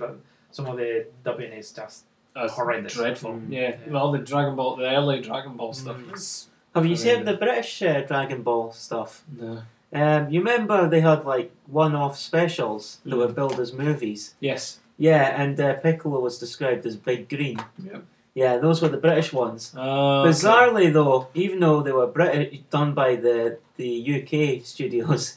some 0.50 0.66
of 0.66 0.76
the 0.76 1.06
dubbing 1.24 1.52
is 1.52 1.70
just 1.72 2.04
That's 2.34 2.52
horrendous. 2.52 2.94
dreadful. 2.94 3.32
Mm. 3.34 3.46
Yeah, 3.50 3.76
well, 3.88 4.10
the 4.12 4.18
Dragon 4.18 4.56
Ball, 4.56 4.76
the 4.76 4.90
early 4.90 5.20
Dragon 5.20 5.56
Ball 5.56 5.72
stuff 5.72 5.96
Mm. 5.98 6.10
was. 6.12 6.48
Have 6.74 6.86
you 6.86 6.96
seen 6.96 7.24
the 7.24 7.34
British 7.34 7.82
uh, 7.82 8.00
Dragon 8.00 8.42
Ball 8.42 8.72
stuff? 8.72 9.22
No. 9.38 9.62
Um, 9.92 10.28
you 10.28 10.40
remember 10.40 10.88
they 10.88 11.00
had 11.00 11.24
like 11.24 11.52
one-off 11.68 12.18
specials 12.18 12.98
that 13.04 13.16
were 13.16 13.28
billed 13.28 13.60
as 13.60 13.72
movies. 13.72 14.34
Yes. 14.40 14.80
Yeah, 14.98 15.40
and 15.40 15.58
uh, 15.60 15.74
Piccolo 15.74 16.18
was 16.20 16.38
described 16.38 16.84
as 16.86 16.96
Big 16.96 17.28
Green. 17.28 17.58
Yep. 17.78 18.02
Yeah, 18.34 18.56
those 18.56 18.82
were 18.82 18.88
the 18.88 18.96
British 18.96 19.32
ones. 19.32 19.72
Oh, 19.76 20.22
okay. 20.22 20.30
Bizarrely, 20.30 20.92
though, 20.92 21.28
even 21.34 21.60
though 21.60 21.80
they 21.82 21.92
were 21.92 22.08
British, 22.08 22.58
done 22.70 22.92
by 22.94 23.14
the 23.14 23.58
the 23.76 23.90
UK 24.22 24.64
studios, 24.66 25.36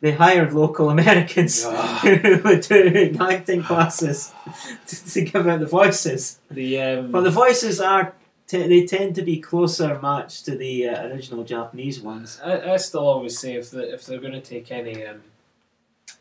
they 0.00 0.12
hired 0.12 0.52
local 0.52 0.90
Americans 0.90 1.64
who 2.02 2.40
were 2.44 2.60
doing 2.60 3.20
acting 3.20 3.62
classes 3.62 4.32
to, 4.86 5.10
to 5.10 5.20
give 5.22 5.46
out 5.46 5.60
the 5.60 5.66
voices. 5.66 6.38
The 6.50 6.80
um, 6.80 7.10
But 7.12 7.22
the 7.22 7.30
voices 7.30 7.80
are 7.80 8.14
te- 8.46 8.68
they 8.68 8.86
tend 8.86 9.14
to 9.16 9.22
be 9.22 9.38
closer 9.38 9.98
matched 10.00 10.44
to 10.46 10.56
the 10.56 10.88
uh, 10.88 11.06
original 11.08 11.44
Japanese 11.44 12.00
ones. 12.00 12.40
I, 12.44 12.72
I 12.72 12.76
still 12.76 13.06
always 13.06 13.38
say 13.38 13.54
if 13.54 13.70
the, 13.70 13.92
if 13.92 14.06
they're 14.06 14.20
going 14.20 14.32
to 14.34 14.40
take 14.40 14.70
any 14.70 15.04
um, 15.04 15.22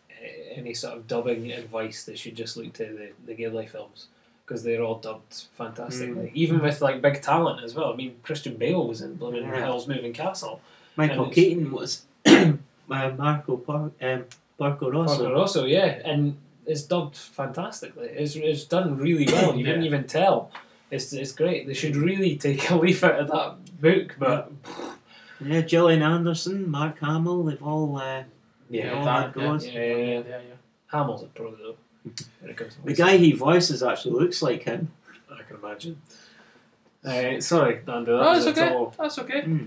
eh, 0.09 0.55
any 0.55 0.73
sort 0.73 0.95
of 0.97 1.07
dubbing 1.07 1.51
advice, 1.51 2.03
they 2.03 2.15
should 2.15 2.35
just 2.35 2.57
look 2.57 2.73
to 2.73 2.85
the 2.85 3.11
the 3.25 3.35
Ghibli 3.35 3.69
films 3.69 4.07
because 4.45 4.63
they're 4.63 4.81
all 4.81 4.97
dubbed 4.97 5.45
fantastically. 5.57 6.31
Even 6.33 6.61
with 6.61 6.81
like 6.81 7.01
big 7.01 7.21
talent 7.21 7.63
as 7.63 7.75
well. 7.75 7.91
I 7.91 7.95
mean, 7.97 8.15
Christian 8.23 8.55
Bale 8.55 8.87
was 8.87 9.01
in 9.01 9.15
Blooming 9.15 9.43
Yeah. 9.43 9.59
Howl's 9.59 9.87
Moving 9.89 10.13
Castle. 10.13 10.61
Michael 10.95 11.29
Keaton 11.29 11.69
was 11.69 12.05
uh, 12.89 13.11
Marco 13.18 13.57
Par- 13.57 13.91
um, 14.01 14.26
Porco 14.57 14.89
Rosso. 14.91 15.18
Porco 15.18 15.34
Rosso, 15.34 15.65
yeah, 15.65 15.99
and 16.05 16.38
it's 16.65 16.84
dubbed 16.84 17.15
fantastically. 17.15 18.07
It's, 18.09 18.35
it's 18.35 18.65
done 18.65 18.97
really 18.97 19.26
well. 19.26 19.55
You 19.55 19.65
wouldn't 19.68 19.85
even 19.85 20.05
tell. 20.05 20.51
It's, 20.89 21.11
it's 21.14 21.31
great. 21.34 21.68
They 21.68 21.73
should 21.73 21.95
really 21.95 22.35
take 22.38 22.69
a 22.69 22.76
leaf 22.84 23.03
out 23.03 23.19
of 23.19 23.27
that 23.27 23.81
book, 23.81 24.15
but 24.18 24.51
Yeah, 25.43 25.61
Gillian 25.61 26.01
Anderson, 26.01 26.69
Mark 26.72 26.99
Hamill, 26.99 27.43
they've 27.43 27.61
all 27.61 27.97
uh, 27.97 28.23
yeah, 28.69 28.93
all 28.93 29.05
that- 29.05 29.23
had 29.26 29.34
goes. 29.34 29.68
yeah, 29.68 29.73
yeah, 29.73 29.85
yeah, 29.88 29.95
yeah, 29.95 30.19
yeah. 30.19 30.38
yeah. 30.38 30.53
Hamill's 30.88 31.23
a 31.23 31.27
pro 31.27 31.53
though. 31.55 31.76
it 32.45 32.55
comes 32.55 32.77
The 32.84 32.93
guy 32.93 33.18
he 33.18 33.34
voices 33.34 33.84
actually 33.84 34.19
looks 34.19 34.41
like 34.41 34.64
him. 34.64 34.91
I 35.30 35.43
can 35.43 35.57
imagine. 35.57 36.01
Uh, 37.05 37.39
sorry, 37.41 37.81
Nando. 37.85 38.18
That 38.18 38.26
Oh, 38.27 38.31
was 38.31 38.45
it's 38.47 38.57
a 38.59 38.73
okay. 38.76 38.95
That's 38.97 39.19
okay. 39.19 39.59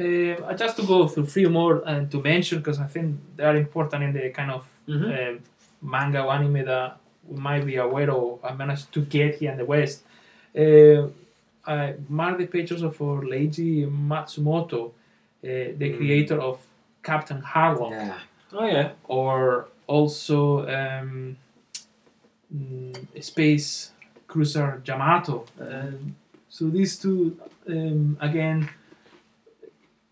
Uh, 0.00 0.36
I 0.46 0.54
just 0.54 0.76
to 0.76 0.82
go 0.86 1.08
through 1.08 1.26
three 1.26 1.46
more 1.46 1.82
and 1.86 2.10
to 2.12 2.22
mention 2.22 2.58
because 2.58 2.78
I 2.78 2.86
think 2.86 3.16
they 3.36 3.44
are 3.44 3.56
important 3.56 4.02
in 4.04 4.12
the 4.12 4.30
kind 4.30 4.50
of 4.50 4.68
Mhm. 4.86 5.10
um, 5.30 5.40
manga 5.82 6.22
or 6.22 6.32
anime 6.32 6.64
that 6.64 6.98
we 7.26 7.36
might 7.40 7.64
be 7.66 7.76
aware 7.76 8.10
of. 8.10 8.38
I 8.44 8.54
managed 8.54 8.92
to 8.92 9.00
get 9.00 9.36
here 9.36 9.50
in 9.52 9.58
the 9.58 9.64
West. 9.64 10.04
Uh, 10.56 11.08
I 11.66 11.94
marked 12.08 12.38
the 12.38 12.46
pictures 12.46 12.82
of 12.82 12.96
for 12.96 13.22
Leiji 13.22 13.86
Matsumoto, 14.10 14.82
uh, 14.86 14.90
the 15.42 15.88
Mm. 15.90 15.96
creator 15.96 16.40
of 16.40 16.58
Captain 17.02 17.42
Harlock, 17.42 17.90
Yeah. 17.90 18.18
Oh 18.52 18.66
yeah. 18.66 18.90
or 19.08 19.66
also 19.86 20.66
um, 20.78 21.36
mm, 22.54 23.22
Space 23.22 23.90
Cruiser 24.26 24.80
Yamato. 24.86 25.44
Um, 25.60 26.14
so 26.48 26.68
these 26.70 26.98
two, 26.98 27.36
um, 27.68 28.16
again, 28.20 28.68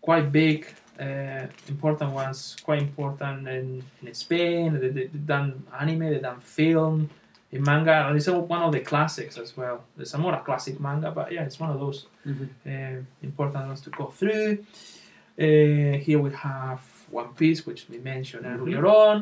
quite 0.07 0.31
big, 0.31 0.59
uh, 1.05 1.45
important 1.67 2.11
ones, 2.23 2.55
quite 2.67 2.81
important 2.81 3.47
in, 3.47 3.83
in 4.07 4.13
Spain. 4.13 4.79
They, 4.81 4.89
they, 4.97 5.05
done 5.33 5.49
anime, 5.81 6.05
they 6.13 6.19
done 6.29 6.39
film, 6.39 7.09
in 7.51 7.61
manga, 7.63 7.95
and 8.07 8.17
it's 8.17 8.27
one 8.27 8.61
of 8.67 8.71
the 8.71 8.81
classics 8.91 9.37
as 9.37 9.49
well. 9.59 9.77
It's 10.01 10.13
a 10.13 10.17
more 10.17 10.33
a 10.33 10.41
classic 10.49 10.79
manga, 10.79 11.09
but 11.11 11.31
yeah, 11.33 11.43
it's 11.47 11.59
one 11.59 11.71
of 11.75 11.79
those 11.83 11.99
Mhm. 12.25 12.47
uh, 12.71 13.01
important 13.29 13.63
ones 13.71 13.81
to 13.85 13.89
go 14.01 14.05
through. 14.19 14.49
Uh, 15.45 15.97
here 16.05 16.19
we 16.25 16.31
have 16.49 16.81
One 17.19 17.29
Piece, 17.39 17.59
which 17.67 17.81
we 17.91 17.97
mentioned 18.13 18.45
earlier 18.45 18.85
on, 19.03 19.15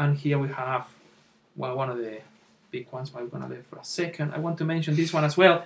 and 0.00 0.10
here 0.24 0.38
we 0.44 0.48
have 0.64 0.84
well 1.60 1.74
one 1.82 1.90
of 1.94 1.98
the 1.98 2.16
big 2.74 2.86
ones. 2.96 3.06
But 3.10 3.22
we're 3.22 3.28
gonna 3.36 3.48
leave 3.54 3.66
for 3.70 3.78
a 3.78 3.88
second. 4.02 4.28
I 4.36 4.38
want 4.46 4.56
to 4.58 4.64
mention 4.74 4.92
this 5.00 5.10
one 5.16 5.24
as 5.30 5.36
well. 5.42 5.56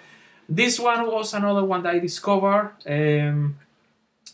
This 0.60 0.74
one 0.90 1.00
was 1.16 1.34
another 1.40 1.64
one 1.72 1.80
that 1.84 1.94
I 1.96 1.98
discovered, 2.10 2.68
um, 2.96 3.56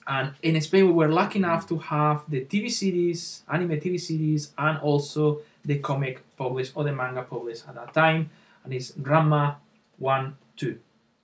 and 0.06 0.32
in 0.42 0.60
Spain 0.60 0.86
we 0.86 0.92
were 0.92 1.08
lucky 1.08 1.38
enough 1.38 1.66
to 1.68 1.78
have 1.78 2.24
the 2.28 2.44
TV 2.44 2.70
series, 2.70 3.42
anime 3.48 3.80
TV 3.80 3.98
series, 4.00 4.52
and 4.58 4.78
also 4.78 5.40
the 5.64 5.78
comic 5.78 6.22
published 6.36 6.72
or 6.74 6.84
the 6.84 6.92
manga 6.92 7.22
published 7.22 7.64
at 7.68 7.74
that 7.76 7.94
time, 7.94 8.30
and 8.64 8.72
it's 8.74 8.92
Ranma 8.92 9.56
One 9.98 10.36
Two, 10.56 10.78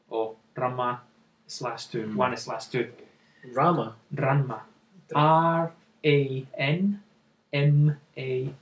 or 0.09 0.35
Ranma 0.57 0.99
slash 1.47 1.87
two, 1.87 2.05
Mm. 2.07 2.15
one 2.17 2.37
slash 2.37 2.67
two. 2.67 2.89
Rama. 3.53 3.97
Ranma. 4.15 4.61
R 5.15 5.73
A 6.05 6.47
N 6.57 7.03
M 7.53 7.97
A 8.17 8.55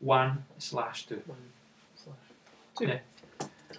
one 0.00 0.44
slash 0.58 1.06
two. 1.06 1.22
Two. 2.78 2.92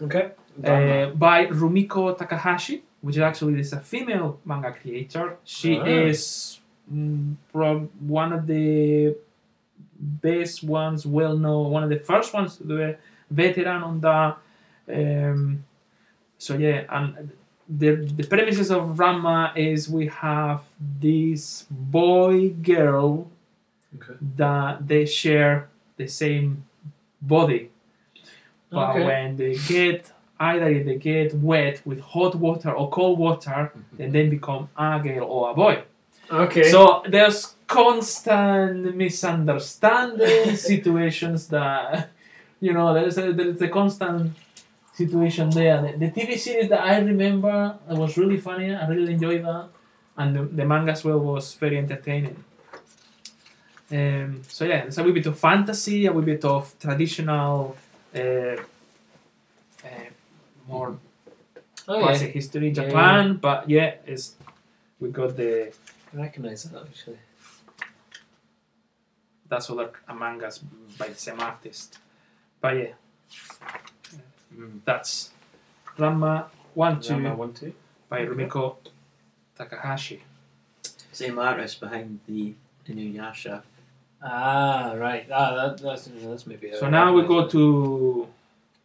Okay. 0.01 0.31
Uh, 0.63 1.07
by 1.11 1.45
Rumiko 1.47 2.17
Takahashi, 2.17 2.81
which 3.05 3.17
is 3.19 3.21
actually 3.29 3.59
is 3.59 3.71
a 3.73 3.81
female 3.93 4.29
manga 4.49 4.71
creator. 4.79 5.25
She 5.55 5.71
Ah. 5.79 5.85
is 6.09 6.19
mm, 6.91 7.35
prob- 7.53 7.91
one 8.21 8.31
of 8.33 8.41
the 8.53 9.15
best 10.27 10.63
ones, 10.63 11.05
well 11.05 11.35
known, 11.37 11.71
one 11.77 11.83
of 11.87 11.89
the 11.95 11.99
first 12.11 12.29
ones, 12.33 12.57
the 12.57 12.97
veteran 13.29 13.81
on 13.89 13.95
that. 14.07 14.31
Um, 14.97 15.63
so 16.45 16.51
yeah, 16.65 16.79
and 16.97 17.09
the 17.81 17.89
the 18.19 18.25
premises 18.33 18.69
of 18.77 18.81
Rama 19.03 19.53
is 19.55 19.79
we 19.99 20.05
have 20.07 20.59
this 21.07 21.65
boy 21.69 22.49
girl 22.71 23.09
Okay. 23.95 24.17
that 24.43 24.71
they 24.89 25.05
share 25.21 25.55
the 25.97 26.07
same 26.21 26.49
body 27.21 27.63
but 28.69 28.89
Okay. 28.89 29.05
when 29.09 29.27
they 29.37 29.53
get 29.75 30.11
either 30.39 30.67
if 30.67 30.85
they 30.85 30.95
get 30.95 31.33
wet 31.35 31.81
with 31.85 31.99
hot 31.99 32.35
water 32.35 32.71
or 32.71 32.89
cold 32.89 33.19
water, 33.19 33.71
and 33.99 34.13
then 34.13 34.29
become 34.29 34.69
a 34.77 34.99
girl 34.99 35.25
or 35.25 35.51
a 35.51 35.53
boy. 35.53 35.83
Okay. 36.29 36.69
So 36.69 37.03
there's 37.07 37.55
constant 37.67 38.95
misunderstanding 38.95 40.55
situations 40.71 41.47
that 41.47 42.09
you 42.59 42.73
know 42.73 42.93
there's 42.93 43.17
a 43.17 43.33
there's 43.33 43.61
a 43.61 43.67
constant 43.67 44.33
situation 44.93 45.49
there. 45.49 45.81
The, 45.81 46.07
the 46.07 46.11
TV 46.11 46.37
series 46.37 46.69
that 46.69 46.81
I 46.81 46.99
remember 46.99 47.77
it 47.89 47.97
was 47.97 48.17
really 48.17 48.37
funny. 48.37 48.73
I 48.73 48.87
really 48.87 49.13
enjoyed 49.13 49.43
that, 49.45 49.67
and 50.17 50.35
the, 50.35 50.43
the 50.43 50.65
manga 50.65 50.91
as 50.91 51.03
well 51.03 51.19
was 51.19 51.53
very 51.53 51.77
entertaining. 51.77 52.43
Um, 53.91 54.41
so 54.47 54.65
yeah, 54.65 54.85
it's 54.85 54.97
a 54.97 55.03
wee 55.03 55.11
bit 55.11 55.27
of 55.27 55.37
fantasy, 55.37 56.07
a 56.07 56.11
wee 56.11 56.25
bit 56.25 56.43
of 56.43 56.73
traditional, 56.79 57.77
uh, 58.15 58.55
more 60.67 60.97
oh 61.87 61.95
yeah. 61.97 62.03
classic 62.03 62.31
history 62.33 62.67
Yeah, 62.69 62.73
Japan, 62.73 63.37
but 63.37 63.69
yeah, 63.69 63.95
it's 64.05 64.35
we 64.99 65.09
got 65.09 65.35
the 65.35 65.71
I 66.13 66.17
recognise 66.17 66.63
that 66.63 66.81
actually. 66.83 67.19
that's 69.49 69.69
other 69.69 69.91
mangas 70.13 70.59
by 70.97 71.07
the 71.09 71.15
same 71.15 71.39
artist. 71.39 71.99
But 72.61 72.77
yeah, 72.77 72.93
Mm. 74.55 74.79
that's 74.85 75.31
Ranma 75.97 76.45
One 76.73 77.01
Two 77.01 77.13
Rama 77.13 77.35
one 77.35 77.53
two. 77.53 77.73
by 78.07 78.21
Rumiko 78.25 78.77
Takahashi. 79.57 80.21
Same 81.11 81.37
artist 81.39 81.79
behind 81.81 82.19
the 82.27 82.53
Inuyasha. 82.87 83.63
Ah 84.23 84.93
right. 84.95 85.27
Ah 85.31 85.53
that, 85.55 85.77
that's 85.81 86.05
that's 86.07 86.47
maybe. 86.47 86.71
So 86.79 86.89
now 86.89 87.11
we 87.13 87.23
go 87.23 87.47
to 87.47 88.27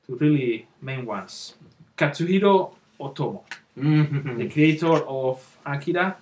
to 0.06 0.16
really 0.16 0.66
main 0.82 1.06
ones. 1.06 1.54
Katsuhiro 2.04 2.72
Otomo, 2.98 3.42
the 3.76 3.82
Mm. 3.82 4.50
creator 4.52 4.96
of 5.06 5.36
Akira. 5.66 6.16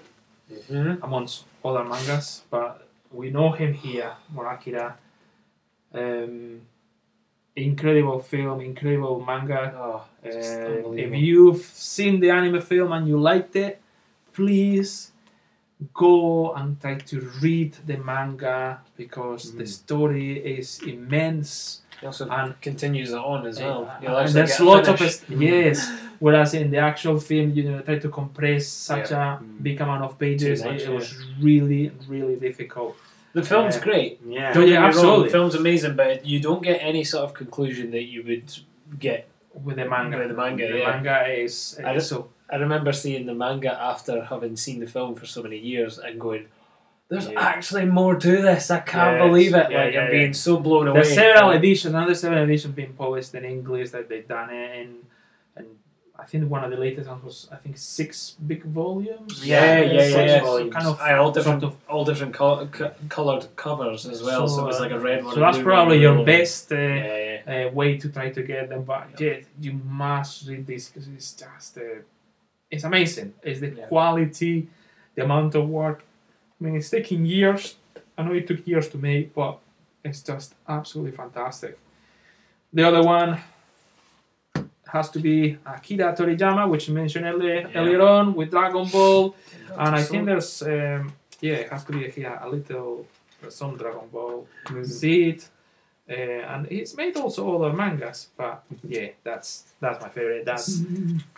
Mhm. 0.51 0.99
amongst 1.03 1.45
other 1.63 1.85
mangas, 1.85 2.43
but 2.51 2.89
we 3.13 3.31
know 3.31 3.51
him 3.53 3.73
here 3.75 4.13
for 4.35 4.47
Akira. 4.55 4.97
Um, 5.93 6.63
incredible 7.55 8.21
film, 8.21 8.61
incredible 8.63 9.21
manga. 9.21 9.61
Oh, 9.77 10.05
Uh, 10.25 10.95
if 11.05 11.11
you've 11.15 11.63
seen 11.95 12.19
the 12.21 12.31
anime 12.31 12.61
film 12.63 12.93
and 12.93 13.07
you 13.07 13.19
liked 13.21 13.55
it, 13.57 13.81
please 14.33 15.13
go 15.95 16.53
and 16.55 16.81
try 16.81 16.97
to 16.97 17.21
read 17.43 17.73
the 17.87 17.97
manga 17.99 18.81
because 18.97 19.43
the 19.57 19.65
Mm. 19.65 19.69
story 19.81 20.31
is 20.59 20.81
immense 20.83 21.83
He 22.01 22.07
also 22.07 22.29
and 22.29 22.61
continues 22.61 23.11
it 23.13 23.19
on 23.19 23.47
as 23.47 23.61
well. 23.61 23.91
And 24.01 24.09
actually 24.09 24.33
there's 24.35 24.61
a 24.61 24.65
lots 24.65 24.89
of 24.89 25.01
it, 25.03 25.23
yes. 25.31 25.91
Whereas 26.21 26.55
in 26.55 26.71
the 26.71 26.79
actual 26.79 27.19
film, 27.21 27.51
you 27.53 27.65
know, 27.71 27.81
try 27.81 27.99
to 27.99 28.09
compress 28.09 28.67
such 28.67 29.11
a 29.13 29.39
Mm. 29.43 29.63
big 29.63 29.81
amount 29.81 30.03
of 30.05 30.19
pages. 30.19 30.63
Too 30.63 30.69
much, 30.71 30.83
it, 30.83 30.89
it 30.89 30.95
was 30.95 31.15
really, 31.41 31.93
really 32.09 32.37
difficult. 32.37 32.97
The 33.35 33.43
film's 33.43 33.77
Uh, 33.77 33.81
great. 33.89 34.21
Yeah. 34.27 34.53
So, 34.53 34.61
yeah, 34.61 34.61
Don't 34.61 34.63
get 34.65 34.71
me 34.71 34.77
wrong, 34.77 34.85
absolutely. 34.89 35.25
The 35.25 35.31
film's 35.33 35.55
amazing, 35.55 35.95
but 35.97 36.27
you 36.27 36.41
don't 36.41 36.63
get 36.63 36.79
any 36.83 37.05
sort 37.05 37.25
of 37.25 37.35
conclusion 37.35 37.91
that 37.93 38.05
you 38.05 38.23
would 38.25 38.49
get. 38.99 39.29
With 39.65 39.77
the 39.77 39.85
manga, 39.85 40.19
With 40.19 40.29
the 40.29 40.35
manga, 40.35 40.73
the 40.73 40.79
yeah. 40.79 40.91
manga 40.91 41.17
is, 41.29 41.79
I 41.85 41.91
is 41.93 41.97
just- 41.97 42.09
so 42.11 42.29
I 42.51 42.57
remember 42.57 42.93
seeing 42.93 43.27
the 43.27 43.35
manga 43.35 43.73
after 43.93 44.25
having 44.25 44.57
seen 44.57 44.81
the 44.81 44.87
film 44.87 45.15
for 45.15 45.27
so 45.27 45.43
many 45.43 45.59
years 45.59 45.99
and 45.99 46.19
going, 46.21 46.47
"There's 47.09 47.29
Yeah. 47.29 47.41
actually 47.41 47.87
more 47.87 48.17
to 48.17 48.31
this. 48.49 48.71
I 48.71 48.81
can't 48.81 49.17
Yes. 49.19 49.27
believe 49.27 49.55
it!" 49.55 49.71
Yeah, 49.71 49.85
like 49.85 49.95
yeah, 49.95 50.01
I'm 50.01 50.07
yeah. 50.07 50.19
being 50.19 50.35
so 50.35 50.59
blown 50.59 50.89
away. 50.89 51.01
There's 51.01 51.15
several 51.15 51.51
editions, 51.53 51.95
another 51.95 52.15
several 52.15 52.43
editions 52.45 52.75
being 52.75 52.93
published 52.93 53.35
in 53.35 53.45
English 53.45 53.91
that 53.91 54.09
they've 54.09 54.29
done 54.29 54.51
it 54.51 54.71
in, 54.81 54.89
and 55.57 55.67
I 56.19 56.25
think 56.25 56.51
one 56.51 56.63
of 56.65 56.71
the 56.71 56.77
latest 56.77 57.09
ones 57.09 57.23
was 57.25 57.49
I 57.53 57.57
think 57.57 57.79
six 57.79 58.37
big 58.51 58.63
volumes. 58.65 59.47
Yeah, 59.47 59.81
yeah, 59.81 59.93
yeah, 59.93 60.01
Six 60.19 60.33
yeah. 60.33 60.41
volumes. 60.43 60.75
Kind 60.75 60.87
of 60.93 61.01
I 61.01 61.15
all 61.15 61.31
different, 61.31 61.61
sort 61.63 61.73
of- 61.75 61.81
all 61.89 62.05
different 62.05 62.35
col- 62.35 62.67
co- 62.67 62.93
coloured 63.09 63.47
covers 63.57 64.05
as 64.07 64.23
well. 64.23 64.47
So, 64.49 64.57
So, 64.57 64.63
it 64.63 64.67
was 64.67 64.79
uh, 64.79 64.83
like 64.85 64.93
a 64.93 65.01
red 65.01 65.25
one. 65.25 65.35
So 65.35 65.41
that's 65.41 65.59
probably 65.59 65.99
your 66.01 66.13
yellow 66.15 66.25
best 66.27 66.73
uh, 66.73 66.77
Yeah, 66.77 67.41
yeah. 67.47 67.67
uh, 67.69 67.71
way 67.81 67.97
to 68.03 68.09
try 68.17 68.29
to 68.39 68.43
get 68.43 68.69
them. 68.69 68.83
But 68.83 69.19
yeah, 69.21 69.37
you 69.65 69.73
must 70.05 70.47
read 70.49 70.67
this 70.67 70.89
because 70.89 71.07
it's 71.09 71.33
just 71.33 71.79
uh, 71.79 72.03
it's 72.71 72.85
amazing. 72.85 73.33
It's 73.43 73.61
the 73.61 73.71
Yeah. 73.71 73.87
quality, 73.87 74.69
the 75.15 75.23
amount 75.25 75.55
of 75.55 75.65
work. 75.69 75.99
I 76.61 76.65
mean, 76.65 76.77
it's 76.77 76.91
taking 76.91 77.25
years. 77.25 77.77
I 78.17 78.23
know 78.23 78.33
it 78.33 78.47
took 78.47 78.67
years 78.67 78.89
to 78.89 78.99
make, 78.99 79.35
but 79.35 79.59
it's 80.05 80.23
just 80.23 80.55
absolutely 80.69 81.13
fantastic. 81.13 81.79
The 82.73 82.83
other 82.87 83.03
one 83.03 83.39
has 84.89 85.11
to 85.11 85.19
be 85.21 85.59
Akira 85.67 86.15
Toriyama, 86.17 86.69
which 86.69 86.89
I 86.89 86.93
mentioned 86.93 87.27
earlier, 87.27 87.61
Yeah. 87.69 87.81
earlier 87.81 88.03
on 88.03 88.35
with 88.35 88.51
Dragon 88.51 88.87
Ball, 88.89 89.35
and 89.77 89.95
I 89.97 90.03
think 90.03 90.27
there's 90.27 90.63
um, 90.63 91.13
yeah, 91.41 91.55
it 91.65 91.71
has 91.71 91.85
to 91.85 91.93
be 91.93 92.11
here 92.11 92.39
a 92.43 92.49
little 92.49 93.07
some 93.49 93.77
Dragon 93.77 94.09
Ball 94.13 94.47
Z. 94.83 95.39
Uh, 96.11 96.15
and 96.15 96.67
he's 96.69 96.97
made 96.97 97.15
also 97.19 97.55
other 97.63 97.77
mangas, 97.77 98.29
but 98.37 98.65
yeah, 98.89 99.09
that's 99.23 99.65
that's 99.79 100.01
my 100.03 100.09
favorite. 100.09 100.45
That's 100.47 100.81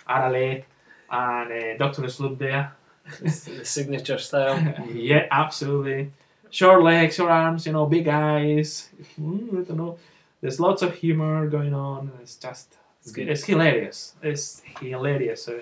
Arale 0.08 0.62
and 1.10 1.52
uh, 1.52 1.76
Doctor 1.76 2.08
Slump 2.08 2.38
there. 2.38 2.72
The 3.18 3.64
signature 3.64 4.18
style. 4.18 4.58
yeah, 4.92 5.26
absolutely. 5.30 6.12
Short 6.50 6.82
legs, 6.82 7.14
short 7.14 7.30
arms, 7.30 7.66
you 7.66 7.72
know, 7.72 7.86
big 7.86 8.08
eyes. 8.08 8.88
Mm, 9.20 9.60
I 9.60 9.64
don't 9.64 9.76
know. 9.76 9.98
There's 10.40 10.58
lots 10.58 10.82
of 10.82 10.94
humor 10.94 11.46
going 11.48 11.74
on. 11.74 12.12
It's 12.22 12.36
just 12.36 12.76
It's 13.02 13.12
good. 13.12 13.28
it's 13.28 13.44
hilarious. 13.44 14.14
It's 14.22 14.62
hilarious. 14.80 15.44
So, 15.44 15.60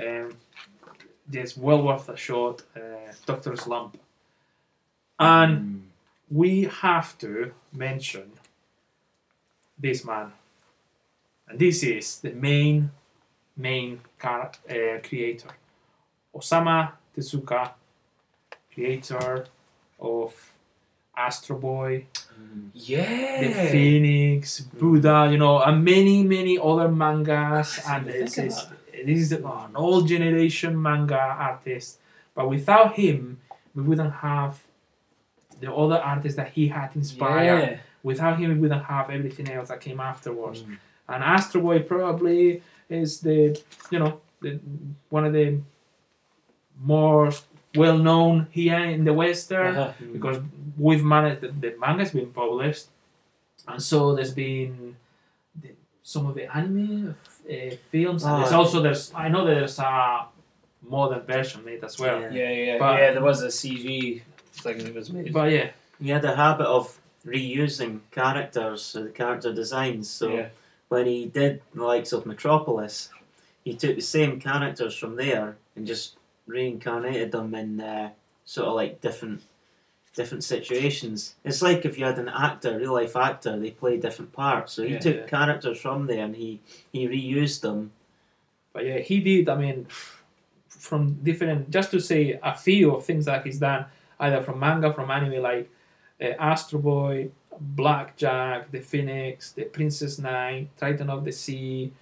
um, 0.00 0.34
it's 1.32 1.56
well 1.56 1.82
worth 1.82 2.08
a 2.08 2.16
shot. 2.16 2.62
Uh, 2.74 3.12
Doctor 3.26 3.54
Slump. 3.56 3.98
And 5.18 5.88
we 6.30 6.64
have 6.64 7.18
to 7.18 7.52
mention 7.72 8.32
this 9.78 10.04
man. 10.04 10.32
And 11.48 11.58
this 11.58 11.82
is 11.82 12.20
the 12.20 12.30
main, 12.32 12.90
main 13.56 14.00
car, 14.18 14.52
uh, 14.68 14.98
creator. 15.02 15.48
Osamu 16.38 16.92
Tezuka, 17.16 17.72
creator 18.72 19.46
of 19.98 20.34
Astro 21.16 21.58
Boy, 21.58 22.06
Yeah. 22.72 23.40
The 23.40 23.68
Phoenix, 23.70 24.60
Buddha, 24.60 25.28
you 25.30 25.38
know, 25.38 25.60
and 25.60 25.84
many, 25.84 26.22
many 26.22 26.58
other 26.58 26.88
mangas. 26.88 27.80
And 27.86 28.06
this 28.06 28.38
is, 28.38 28.66
this 28.92 29.18
is 29.18 29.32
an 29.32 29.74
old 29.74 30.08
generation 30.08 30.80
manga 30.80 31.18
artist. 31.18 31.98
But 32.34 32.48
without 32.48 32.94
him, 32.94 33.40
we 33.74 33.82
wouldn't 33.82 34.14
have 34.14 34.60
the 35.60 35.74
other 35.74 35.96
artists 35.96 36.36
that 36.36 36.50
he 36.52 36.68
had 36.68 36.90
inspired. 36.94 37.70
Yeah. 37.70 37.78
Without 38.02 38.38
him, 38.38 38.50
we 38.50 38.58
wouldn't 38.60 38.84
have 38.84 39.10
everything 39.10 39.50
else 39.50 39.68
that 39.68 39.80
came 39.80 39.98
afterwards. 39.98 40.62
Mm. 40.62 40.78
And 41.08 41.24
Astro 41.24 41.60
Boy 41.60 41.80
probably 41.80 42.62
is 42.88 43.20
the, 43.20 43.60
you 43.90 43.98
know, 43.98 44.20
the, 44.40 44.60
one 45.08 45.24
of 45.24 45.32
the 45.32 45.60
more 46.82 47.30
well 47.74 47.98
known 47.98 48.46
here 48.50 48.78
in 48.78 49.04
the 49.04 49.12
Western 49.12 49.76
Uh-huh. 49.76 49.92
because 50.12 50.38
we've 50.78 51.04
managed 51.04 51.40
the, 51.42 51.48
the 51.48 51.76
manga's 51.78 52.12
been 52.12 52.32
published, 52.32 52.86
and 53.66 53.82
so 53.82 54.14
there's 54.14 54.32
been 54.32 54.96
the, 55.60 55.70
some 56.02 56.26
of 56.26 56.34
the 56.34 56.44
anime 56.56 57.14
uh, 57.50 57.54
films. 57.90 58.24
and 58.24 58.42
there's 58.42 58.52
Oh. 58.52 58.58
also 58.58 58.80
there's 58.82 59.12
I 59.14 59.28
know 59.28 59.44
there's 59.44 59.78
a 59.78 60.26
modern 60.82 61.20
version 61.22 61.64
made 61.64 61.82
as 61.84 61.98
well. 61.98 62.20
Yeah. 62.20 62.30
Yeah, 62.30 62.50
yeah, 62.50 62.78
But- 62.78 62.98
yeah. 63.00 63.12
There 63.12 63.22
was 63.22 63.42
a 63.42 63.48
CG 63.50 64.22
thing 64.52 64.78
that 64.78 64.94
was 64.94 65.10
made. 65.12 65.32
But 65.32 65.50
yeah, 65.52 65.70
He 66.00 66.10
had 66.10 66.24
a 66.24 66.34
habit 66.36 66.66
of 66.66 66.98
reusing 67.26 68.00
characters, 68.10 68.82
so 68.82 69.02
the 69.04 69.10
character 69.10 69.52
designs. 69.52 70.08
So 70.08 70.28
yeah. 70.28 70.48
when 70.88 71.06
he 71.06 71.26
did 71.26 71.60
the 71.74 71.84
likes 71.84 72.12
of 72.12 72.24
Metropolis, 72.24 73.10
he 73.64 73.74
took 73.74 73.96
the 73.96 74.00
same 74.02 74.40
characters 74.40 74.96
from 74.96 75.16
there 75.16 75.56
and 75.76 75.86
just 75.86 76.16
reincarnated 76.48 77.30
them 77.32 77.54
in 77.54 77.80
uh, 77.80 78.10
sort 78.44 78.66
of 78.68 78.74
like 78.74 79.00
different 79.00 79.42
different 80.14 80.42
situations. 80.42 81.36
It's 81.44 81.62
like 81.62 81.84
if 81.84 81.96
you 81.96 82.04
had 82.04 82.18
an 82.18 82.28
actor, 82.28 82.76
real 82.76 82.94
life 82.94 83.14
actor, 83.14 83.56
they 83.56 83.70
play 83.70 83.98
different 83.98 84.32
parts. 84.32 84.72
So 84.72 84.82
he 84.82 84.94
Yeah, 84.94 84.98
took 84.98 85.16
yeah. 85.16 85.26
characters 85.26 85.78
from 85.80 86.06
there 86.06 86.24
and 86.24 86.34
he 86.34 86.60
he 86.92 87.06
reused 87.06 87.60
them. 87.60 87.92
but 88.72 88.84
yeah, 88.84 88.98
he 88.98 89.20
did. 89.20 89.48
I 89.48 89.56
mean, 89.64 89.86
from 90.68 91.14
different 91.28 91.70
just 91.70 91.90
to 91.92 92.00
say 92.00 92.38
a 92.42 92.54
few 92.54 92.94
of 92.94 93.04
things 93.04 93.24
that 93.26 93.44
he's 93.46 93.58
done, 93.58 93.86
either 94.20 94.42
from 94.42 94.58
manga, 94.58 94.92
from 94.92 95.10
anime, 95.10 95.40
like 95.42 95.68
uh, 96.20 96.34
Astro 96.50 96.78
Boy, 96.80 97.30
Blackjack, 97.60 98.70
The 98.70 98.80
Phoenix, 98.80 99.52
The 99.52 99.64
Princess 99.64 100.18
Knight, 100.18 100.68
Triton 100.78 101.10
of 101.10 101.24
the 101.24 101.32
Sea. 101.32 101.92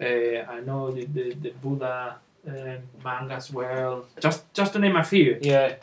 Uh, 0.00 0.38
I 0.56 0.60
know 0.60 0.90
the 0.90 1.04
the, 1.06 1.34
the 1.34 1.50
Buddha 1.62 2.16
um, 2.46 2.78
manga 3.04 3.34
as 3.34 3.52
well. 3.52 4.06
Just 4.20 4.52
just 4.52 4.72
to 4.72 4.78
name 4.78 4.96
a 4.96 5.04
few. 5.04 5.38
Yeah. 5.40 5.76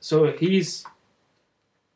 So 0.00 0.32
he's 0.32 0.84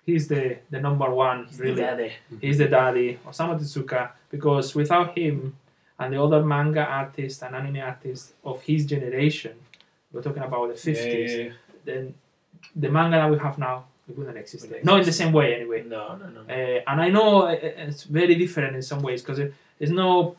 he's 0.05 0.29
the 0.29 0.59
the 0.71 0.81
number 0.81 1.11
one 1.11 1.49
really. 1.57 1.83
Daddy. 1.83 2.13
He's 2.41 2.59
the 2.59 2.69
daddy, 2.69 3.19
Osamu 3.27 3.59
Tezuka, 3.59 4.11
because 4.31 4.75
without 4.75 5.17
him 5.17 5.57
and 5.99 6.13
the 6.13 6.23
other 6.23 6.45
manga 6.45 6.85
artists 6.85 7.43
and 7.43 7.55
anime 7.55 7.81
artists 7.81 8.33
of 8.45 8.63
his 8.63 8.85
generation, 8.85 9.55
we're 10.13 10.23
talking 10.23 10.43
about 10.43 10.69
the 10.69 10.75
50s, 10.75 11.29
yeah, 11.29 11.37
yeah. 11.37 11.53
then 11.85 12.15
the 12.75 12.89
manga 12.89 13.17
that 13.17 13.31
we 13.31 13.39
have 13.39 13.59
now 13.59 13.85
it 14.09 14.19
wouldn't 14.19 14.37
exist. 14.37 14.67
Wouldn't 14.67 14.85
Not 14.85 15.01
in 15.01 15.07
the 15.07 15.13
same 15.13 15.33
way, 15.33 15.55
anyway. 15.55 15.83
No, 15.83 16.17
no, 16.17 16.29
no. 16.29 16.41
Uh, 16.43 16.81
and 16.87 17.01
I 17.01 17.09
know 17.09 17.47
uh, 17.47 17.53
it's 17.53 18.03
very 18.03 18.35
different 18.35 18.77
in 18.77 18.83
some 18.83 19.01
ways 19.01 19.23
because 19.23 19.39
it, 19.39 19.55
it's 19.81 19.91
no 19.91 20.37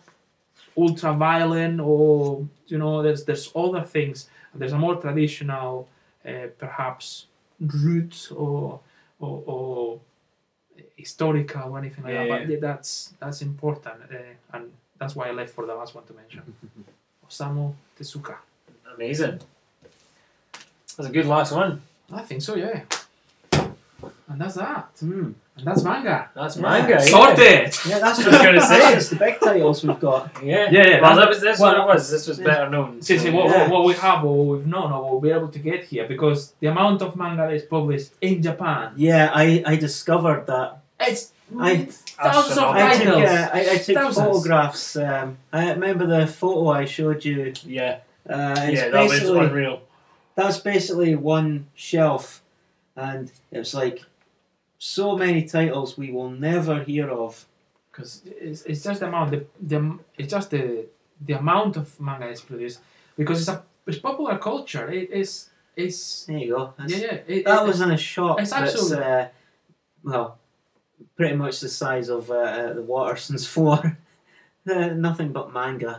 ultra 0.77 1.14
violent 1.14 1.80
or 1.80 2.45
you 2.68 2.77
know 2.77 3.02
there's 3.02 3.23
there's 3.26 3.52
other 3.56 3.84
things. 3.84 4.30
There's 4.53 4.72
a 4.73 4.77
more 4.77 4.95
traditional, 4.95 5.88
uh, 6.26 6.47
perhaps 6.57 7.27
root 7.60 8.30
or 8.35 8.80
or, 9.19 9.43
or 9.45 9.99
historical 10.95 11.72
or 11.72 11.77
anything 11.80 12.03
like 12.03 12.14
Yeah, 12.14 12.27
that. 12.27 12.39
But 12.47 12.49
yeah. 12.49 12.60
that's 12.61 13.14
that's 13.19 13.41
important, 13.41 13.95
uh, 14.11 14.18
and 14.53 14.72
that's 14.97 15.15
why 15.15 15.27
I 15.27 15.31
left 15.31 15.53
for 15.53 15.65
the 15.65 15.76
last 15.76 15.93
one 15.95 16.06
to 16.06 16.14
mention. 16.14 16.41
Osamu 17.30 17.73
Tezuka. 17.99 18.35
Amazing. 18.95 19.39
That's 20.95 21.10
a 21.10 21.11
good 21.11 21.26
last 21.26 21.52
one. 21.52 21.81
I 22.14 22.22
think 22.22 22.41
so, 22.41 22.56
yeah. 22.56 22.84
And 24.27 24.39
that's 24.39 24.56
that. 24.56 24.89
Hmm. 24.99 25.31
And 25.57 25.65
that's 25.65 25.84
manga. 25.84 26.30
That's 26.36 26.57
manga. 26.57 26.90
Yeah. 26.95 26.99
Sorted. 26.99 27.77
Yeah, 27.88 27.99
that's 27.99 28.18
what 28.19 28.27
I 28.27 28.32
was 28.32 28.41
gonna 28.41 28.61
say. 28.61 28.94
It's 28.98 29.10
the 29.10 29.15
big 29.15 29.40
titles 29.40 29.86
we've 29.86 29.99
got. 29.99 30.44
Yeah. 30.44 30.69
Yeah, 30.69 30.88
yeah, 30.88 31.02
Well, 31.02 31.15
that's- 31.15 31.18
that 31.18 31.30
was 31.30 31.41
that's 31.41 31.60
well, 31.61 31.72
what 31.77 31.82
it 31.82 31.94
was. 31.94 32.11
This 32.11 32.27
was 32.27 32.40
better 32.40 32.69
known. 32.69 33.02
See, 33.02 33.18
see, 33.18 33.30
what, 33.30 33.49
Yeah. 33.49 33.61
what, 33.61 33.69
what 33.72 33.86
we 33.86 33.94
have 33.94 34.26
or 34.26 34.36
what 34.45 34.57
we've 34.57 34.68
known 34.68 34.91
or 34.91 35.02
what 35.02 35.11
we'll 35.11 35.22
be 35.22 35.32
able 35.32 35.48
to 35.48 35.60
get 35.60 35.86
here 35.86 36.07
because 36.07 36.53
the 36.60 36.68
amount 36.68 37.02
of 37.02 37.15
manga 37.15 37.44
that 37.48 37.53
is 37.53 37.64
published 37.64 38.11
in 38.19 38.41
Japan, 38.44 38.91
Yeah, 38.98 39.32
I, 39.34 39.64
I 39.65 39.76
discovered 39.77 40.45
that. 40.48 40.80
it's 40.99 41.32
I- 41.57 41.86
thousands 41.86 42.57
of 42.57 42.64
I 42.76 42.94
took, 42.98 43.03
titles. 43.06 43.23
uh, 43.23 43.49
I, 43.53 43.60
I 43.60 43.77
took 43.77 43.95
Thousands. 43.95 44.27
photographs. 44.27 44.95
Um, 44.98 45.38
I 45.53 45.72
remember 45.72 46.06
the 46.06 46.27
photo 46.27 46.68
I 46.69 46.84
showed 46.86 47.23
you. 47.23 47.53
Yeah. 47.64 47.99
Uh, 48.30 48.56
it's 48.68 48.82
Yeah, 48.82 48.90
that 48.90 49.03
was 49.03 49.11
basically 49.14 49.40
unreal. 49.40 49.82
that's 50.36 50.57
basically 50.57 51.15
one 51.15 51.68
shelf, 51.76 52.41
and 52.98 53.32
it's 53.52 53.73
like 53.73 54.03
so 54.93 55.05
many 55.17 55.41
titles 55.57 55.97
we 55.97 56.09
will 56.15 56.29
never 56.49 56.75
hear 56.89 57.07
of. 57.25 57.33
because 57.91 58.11
it's, 58.47 58.61
it's 58.69 58.83
just 58.87 58.99
the 59.01 59.07
amount 59.07 59.31
the, 59.33 59.39
the 59.71 59.79
it's 60.19 60.31
just 60.37 60.49
the 60.55 60.85
the 61.27 61.33
amount 61.43 61.73
of 61.81 61.87
manga 62.07 62.27
is 62.35 62.41
produced 62.49 62.79
because 63.19 63.37
it's 63.41 63.49
a 63.55 63.57
it's 63.87 63.99
popular 64.09 64.37
culture. 64.49 64.85
It 64.99 65.07
is 65.21 65.31
it's 65.83 66.25
There 66.25 66.37
you 66.43 66.49
go. 66.57 66.63
That's- 66.77 66.91
yeah 67.01 67.07
yeah. 67.07 67.35
It, 67.35 67.45
That 67.45 67.63
it- 67.63 67.67
was 67.69 67.79
in 67.85 67.91
a 67.91 68.01
shop 68.13 68.39
it's 68.41 68.51
that's 68.51 68.73
absolutely- 68.73 69.03
uh, 69.05 69.27
well, 70.11 70.27
pretty 71.17 71.35
much 71.43 71.55
the 71.61 71.69
size 71.69 72.07
of 72.17 72.23
uh, 72.29 72.35
uh, 72.35 72.73
the 72.77 72.81
Waterstone's 72.91 73.47
floor. 73.53 73.81
Uh, 74.69 74.87
nothing 75.07 75.29
but 75.37 75.53
manga. 75.59 75.93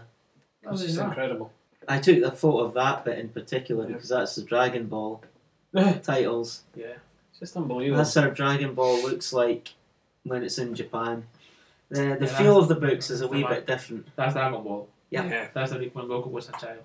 It 0.62 0.70
was 0.70 0.82
Oh, 0.82 0.86
just 0.86 0.98
incredible. 1.00 1.48
I 1.88 1.98
took 2.06 2.18
the 2.20 2.32
photo 2.42 2.58
of 2.66 2.72
that 2.74 3.04
bit 3.04 3.18
in 3.24 3.28
particular 3.38 3.84
Yeah. 3.84 3.94
because 3.94 4.10
that's 4.14 4.34
the 4.38 4.42
Dragon 4.52 4.84
Ball 4.94 5.22
titles. 6.12 6.62
yeah. 6.74 6.96
Just 7.38 7.56
unbelievable. 7.56 7.98
That's 7.98 8.14
how 8.14 8.28
Dragon 8.30 8.74
Ball 8.74 9.02
looks 9.02 9.32
like 9.32 9.70
when 10.24 10.42
it's 10.42 10.58
in 10.58 10.74
Japan. 10.74 11.24
The, 11.88 12.16
the 12.18 12.26
Yeah, 12.26 12.38
feel 12.38 12.58
of 12.58 12.68
the 12.68 12.74
books 12.74 13.10
is 13.10 13.20
a 13.20 13.28
wee 13.28 13.44
bit 13.44 13.66
different. 13.66 14.08
That's 14.16 14.34
Dragon 14.34 14.62
Ball. 14.62 14.88
Yeah. 15.10 15.24
yeah. 15.26 15.48
That's 15.54 15.70
the 15.72 15.78
when 15.92 16.06
Goku 16.06 16.30
was 16.30 16.48
a 16.48 16.52
child. 16.52 16.80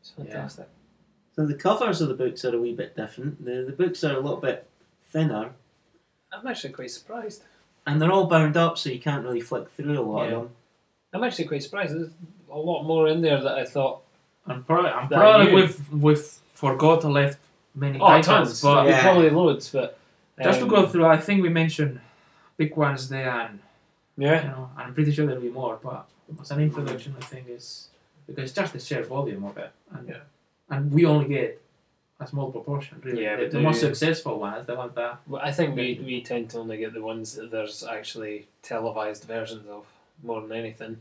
It's 0.00 0.10
fantastic. 0.10 0.68
So 1.36 1.46
the 1.46 1.54
covers 1.54 2.00
of 2.00 2.08
the 2.08 2.14
books 2.14 2.44
are 2.44 2.54
a 2.54 2.58
wee 2.58 2.74
bit 2.74 2.96
different. 2.96 3.44
The, 3.44 3.62
the 3.66 3.72
books 3.72 4.02
are 4.04 4.12
a 4.16 4.20
little 4.20 4.38
bit 4.38 4.66
thinner, 5.10 5.50
I'm 6.32 6.46
actually 6.46 6.72
quite 6.72 6.90
surprised. 6.90 7.42
and 7.86 8.00
they're 8.00 8.12
all 8.12 8.26
bound 8.26 8.56
up, 8.56 8.78
so 8.78 8.88
you 8.90 9.00
can't 9.00 9.24
really 9.24 9.40
flick 9.40 9.68
through 9.70 9.98
a 9.98 10.00
lot 10.00 10.28
Yeah. 10.28 10.36
of 10.36 10.42
them. 10.42 10.50
I'm 11.12 11.24
actually 11.24 11.46
quite 11.48 11.62
surprised. 11.62 11.94
There's 11.94 12.10
a 12.50 12.56
lot 12.58 12.84
more 12.84 13.08
in 13.08 13.20
there 13.20 13.40
that 13.42 13.58
I 13.58 13.64
thought. 13.64 14.02
I'm 14.46 14.62
probably, 14.64 14.90
I'm 14.90 15.08
probably 15.08 15.48
you- 15.50 15.54
we've 15.56 15.92
we've 15.92 16.24
forgot 16.52 17.04
left 17.04 17.38
many 17.74 17.98
Oh, 17.98 18.06
titles, 18.06 18.26
tons, 18.26 18.62
but 18.62 18.86
Yeah. 18.86 19.02
probably 19.02 19.30
loads, 19.30 19.70
but 19.70 19.98
just 20.42 20.58
to 20.60 20.64
um, 20.64 20.70
go 20.70 20.86
through, 20.86 21.06
I 21.06 21.18
think 21.18 21.42
we 21.42 21.48
mentioned 21.48 22.00
big 22.56 22.76
ones 22.76 23.08
there, 23.08 23.30
and 23.30 23.60
you 24.16 24.26
Yeah, 24.26 24.42
know, 24.44 24.70
I'm 24.76 24.94
pretty 24.94 25.12
sure 25.12 25.26
there'll 25.26 25.42
be 25.42 25.50
more. 25.50 25.78
But 25.82 26.06
as 26.40 26.50
an 26.50 26.60
introduction, 26.60 27.14
I 27.18 27.24
think 27.24 27.48
is 27.48 27.88
because 28.26 28.44
it's 28.44 28.52
just 28.52 28.72
the 28.72 28.80
sheer 28.80 29.02
volume 29.02 29.44
of 29.44 29.56
it, 29.58 29.70
and 29.92 30.08
Yeah. 30.08 30.16
and 30.68 30.92
we 30.92 31.04
only 31.04 31.28
get 31.28 31.60
a 32.20 32.26
small 32.26 32.52
proportion. 32.52 33.00
Really, 33.02 33.22
Yeah, 33.22 33.36
the, 33.36 33.42
we 33.44 33.48
the 33.48 33.60
most 33.60 33.80
successful 33.80 34.38
ones, 34.38 34.66
the 34.66 34.74
ones 34.74 34.94
that 34.94 35.20
Well, 35.26 35.40
I 35.42 35.52
think 35.52 35.74
we, 35.74 35.98
we 36.04 36.20
tend 36.22 36.50
to 36.50 36.58
only 36.58 36.76
get 36.76 36.92
the 36.92 37.00
ones 37.02 37.34
that 37.36 37.50
there's 37.50 37.82
actually 37.82 38.46
televised 38.62 39.24
versions 39.24 39.66
of 39.68 39.86
more 40.22 40.42
than 40.42 40.52
anything, 40.52 40.98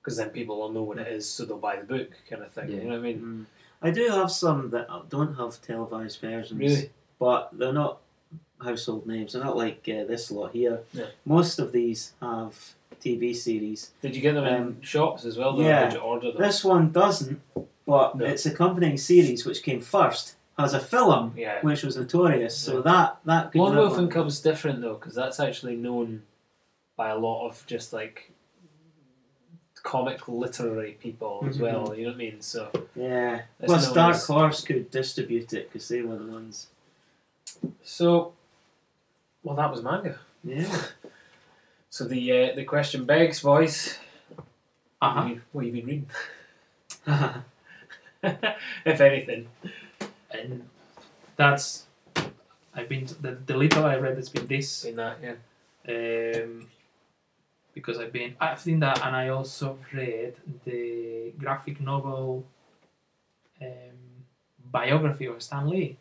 because 0.00 0.16
then 0.16 0.30
people 0.30 0.58
will 0.58 0.72
know 0.72 0.82
what 0.82 0.98
it 0.98 1.08
is, 1.08 1.28
so 1.28 1.44
they'll 1.44 1.58
buy 1.58 1.76
the 1.76 1.84
book, 1.84 2.10
kind 2.30 2.42
of 2.42 2.50
thing. 2.52 2.70
Yeah. 2.70 2.76
You 2.78 2.82
know 2.84 2.90
what 2.90 2.98
I 2.98 3.02
mean? 3.02 3.20
Mm. 3.20 3.44
I 3.84 3.90
do 3.90 4.08
have 4.08 4.30
some 4.30 4.70
that 4.70 4.88
don't 5.10 5.34
have 5.36 5.60
televised 5.60 6.20
versions, 6.20 6.58
Really? 6.58 6.90
but 7.18 7.50
they're 7.52 7.72
not 7.72 7.98
household 8.60 9.06
names. 9.06 9.32
They're 9.34 9.44
not 9.44 9.56
like 9.56 9.86
uh, 9.88 10.04
this 10.04 10.30
lot 10.30 10.52
here. 10.52 10.80
Yeah. 10.92 11.06
Most 11.24 11.58
of 11.58 11.70
these 11.72 12.14
have 12.20 12.74
TV 13.00 13.36
series. 13.36 13.90
Did 14.00 14.16
you 14.16 14.22
get 14.22 14.34
them 14.34 14.46
in 14.46 14.54
Um, 14.62 14.82
shops 14.82 15.24
as 15.26 15.36
well? 15.36 15.60
Or 15.60 15.62
yeah. 15.62 15.84
did 15.84 15.94
you 15.94 16.00
order 16.00 16.32
them? 16.32 16.40
This 16.40 16.64
one 16.64 16.90
doesn't, 16.92 17.40
but 17.86 18.16
No. 18.16 18.24
its 18.24 18.46
accompanying 18.46 18.96
series, 18.96 19.44
which 19.44 19.62
came 19.62 19.80
first, 19.82 20.36
has 20.58 20.72
a 20.72 20.80
film 20.80 21.34
Yeah. 21.36 21.60
which 21.62 21.82
was 21.82 21.96
notorious. 21.96 22.56
So 22.56 22.80
that 22.82 23.18
that 23.26 23.54
Lone 23.54 23.76
Wolf 23.76 23.98
and 23.98 24.10
Cub's 24.10 24.40
different 24.40 24.80
though, 24.80 24.94
because 24.94 25.14
that's 25.14 25.38
actually 25.40 25.76
known 25.76 26.22
by 26.96 27.10
a 27.10 27.18
lot 27.18 27.46
of 27.48 27.66
just 27.66 27.92
like 27.92 28.30
comic 29.84 30.26
literary 30.28 30.92
people 31.00 31.44
as 31.48 31.58
Mhm. 31.58 31.60
well. 31.60 31.94
You 31.94 32.04
know 32.04 32.08
what 32.08 32.14
I 32.14 32.18
mean? 32.18 32.40
So 32.40 32.70
Yeah. 32.96 33.42
It's 33.60 33.66
Plus, 33.70 33.84
known 33.86 33.94
Dark 33.94 34.14
as- 34.16 34.26
Horse 34.26 34.60
could 34.64 34.90
distribute 34.90 35.52
it 35.52 35.70
because 35.70 35.86
they 35.88 36.02
were 36.02 36.16
the 36.18 36.24
ones. 36.32 36.66
so 37.84 38.32
well, 39.44 39.54
that 39.56 39.70
was 39.70 39.82
manga. 39.82 40.18
Yeah. 40.42 40.66
So 41.90 42.04
the 42.06 42.22
uh, 42.50 42.54
the 42.56 42.64
question 42.64 43.04
begs, 43.04 43.40
boys. 43.40 43.98
uh-huh. 45.00 45.20
What, 45.22 45.28
you, 45.30 45.40
what 45.52 45.64
you 45.66 45.72
been 45.72 45.86
reading? 45.86 46.10
if 48.84 49.00
anything. 49.00 49.46
and 50.32 50.68
that's 51.36 51.86
I've 52.74 52.88
been 52.88 53.06
the, 53.20 53.38
the 53.46 53.56
little 53.56 53.84
I 53.84 53.96
read 53.96 54.16
has 54.16 54.28
been 54.28 54.46
this 54.48 54.82
Been 54.84 54.96
that, 54.96 55.18
yeah. 55.22 56.42
um, 56.42 56.66
because 57.74 57.98
I've 57.98 58.12
been 58.12 58.34
I've 58.40 58.60
seen 58.60 58.80
that 58.80 59.04
and 59.04 59.14
I 59.16 59.28
also 59.28 59.78
read 59.92 60.34
the 60.64 61.32
graphic 61.38 61.80
novel 61.80 62.44
um, 63.60 64.24
biography 64.70 65.26
of 65.26 65.42
Stan 65.42 65.68
Lee 65.68 65.96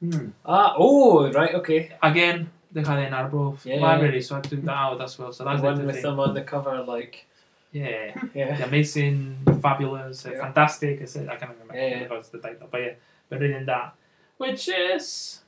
Hmm. 0.00 0.28
Ah, 0.44 0.74
oh, 0.76 1.32
right, 1.32 1.54
okay. 1.54 1.92
again 2.02 2.50
they 2.70 2.82
had 2.82 2.98
an 2.98 3.14
Arbor 3.14 3.56
Yeah, 3.64 3.76
library 3.80 4.20
so 4.20 4.36
I 4.36 4.40
took 4.42 4.62
that 4.64 4.70
out 4.76 5.00
as 5.00 5.18
well 5.18 5.32
so 5.32 5.42
The 5.44 5.50
that's 5.52 5.62
one 5.62 5.86
with 5.86 5.94
thing. 5.94 6.02
them 6.02 6.20
on 6.20 6.34
the 6.34 6.42
cover, 6.42 6.82
like, 6.82 7.24
yeah 7.72 8.12
yeah. 8.34 8.56
the 8.58 8.64
amazing 8.66 9.38
fabulous 9.62 10.26
uh, 10.26 10.32
Yeah. 10.32 10.40
fantastic 10.42 11.00
I 11.00 11.06
said 11.06 11.28
I 11.28 11.36
can't 11.36 11.52
remember 11.52 11.74
Yeah, 11.74 12.00
yeah. 12.02 12.08
what's 12.08 12.28
the 12.28 12.38
title 12.38 12.68
but 12.70 12.80
yeah 12.82 12.92
but 13.30 13.40
reading 13.40 13.64
that 13.66 13.94
which 14.36 14.68
is 14.68 15.40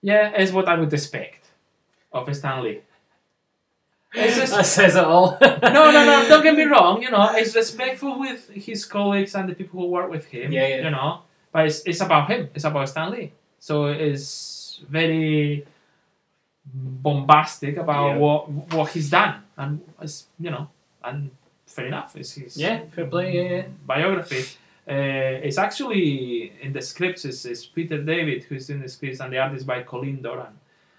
yeah 0.00 0.40
is 0.40 0.52
what 0.52 0.68
I 0.68 0.76
would 0.78 0.92
expect 0.92 1.50
of 2.12 2.34
Stan 2.36 2.62
Lee 2.62 2.70
It's 2.78 2.93
just- 4.14 4.52
that 4.54 4.66
says 4.66 4.96
it 4.96 5.04
all. 5.04 5.36
no, 5.40 5.58
no, 5.60 6.04
no. 6.10 6.26
Don't 6.28 6.42
get 6.42 6.54
me 6.54 6.64
wrong. 6.74 7.02
You 7.02 7.10
know, 7.10 7.30
it's 7.34 7.54
respectful 7.54 8.18
with 8.18 8.48
his 8.50 8.84
colleagues 8.84 9.34
and 9.34 9.48
the 9.48 9.54
people 9.54 9.80
who 9.80 9.86
work 9.88 10.10
with 10.10 10.26
him. 10.26 10.52
Yeah, 10.52 10.66
yeah. 10.68 10.84
You 10.84 10.90
know, 10.90 11.20
but 11.52 11.66
it's, 11.66 11.80
it's 11.84 12.00
about 12.00 12.30
him. 12.30 12.48
It's 12.54 12.64
about 12.64 12.88
Stan 12.88 13.10
Lee. 13.10 13.32
So 13.58 13.86
it's 13.86 14.80
very 14.88 15.66
bombastic 16.66 17.76
about 17.76 18.10
Yeah. 18.10 18.16
what 18.18 18.50
what 18.72 18.90
he's 18.90 19.10
done, 19.10 19.34
and 19.56 19.80
it's 20.00 20.26
you 20.38 20.50
know, 20.50 20.68
and 21.02 21.30
fair 21.66 21.86
enough. 21.86 22.16
It's 22.16 22.32
his 22.32 22.56
Yeah, 22.56 22.80
fair 22.94 23.06
play, 23.06 23.34
yeah, 23.34 23.56
yeah. 23.56 23.62
biography. 23.86 24.44
Uh, 24.86 25.40
it's 25.46 25.56
actually 25.58 26.52
in 26.60 26.72
the 26.72 26.82
scripts. 26.82 27.24
It's, 27.24 27.44
it's 27.46 27.64
Peter 27.64 28.02
David 28.02 28.44
who's 28.44 28.68
in 28.70 28.80
the 28.82 28.88
scripts, 28.88 29.20
and 29.20 29.32
the 29.32 29.38
art 29.38 29.54
is 29.54 29.64
by 29.64 29.82
Colleen 29.82 30.20
Doran. 30.22 30.58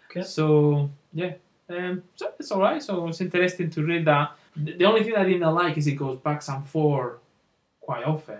Okay. 0.10 0.24
So 0.24 0.90
yeah, 1.14 1.34
um, 1.70 2.04
so 2.16 2.32
it's 2.40 2.52
alright. 2.52 2.82
So 2.82 3.08
it's 3.08 3.22
interesting 3.22 3.70
to 3.72 3.84
read 3.84 4.06
that. 4.06 4.32
The 4.56 4.86
only 4.86 5.04
thing 5.04 5.16
I 5.16 5.26
didn't 5.26 5.54
like 5.54 5.78
is 5.78 5.88
it 5.88 5.96
goes 5.96 6.18
back 6.18 6.42
some 6.42 6.64
four 6.64 7.20
quite 7.82 8.04
often. 8.04 8.40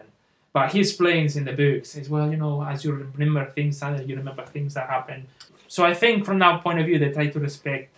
But 0.54 0.72
he 0.72 0.80
explains 0.80 1.36
in 1.36 1.44
the 1.44 1.52
books 1.52 1.98
as 1.98 2.10
well, 2.10 2.32
you 2.32 2.38
know, 2.38 2.64
as 2.64 2.86
you 2.86 2.94
remember 2.94 3.46
things, 3.52 3.82
and 3.84 4.10
you 4.10 4.16
remember 4.16 4.46
things 4.46 4.74
that 4.76 4.90
happen. 4.90 5.28
So 5.68 5.84
I 5.84 5.94
think 5.94 6.26
from 6.26 6.40
that 6.40 6.64
point 6.64 6.80
of 6.80 6.86
view, 6.86 6.98
they 6.98 7.12
try 7.12 7.28
to 7.28 7.40
respect 7.40 7.94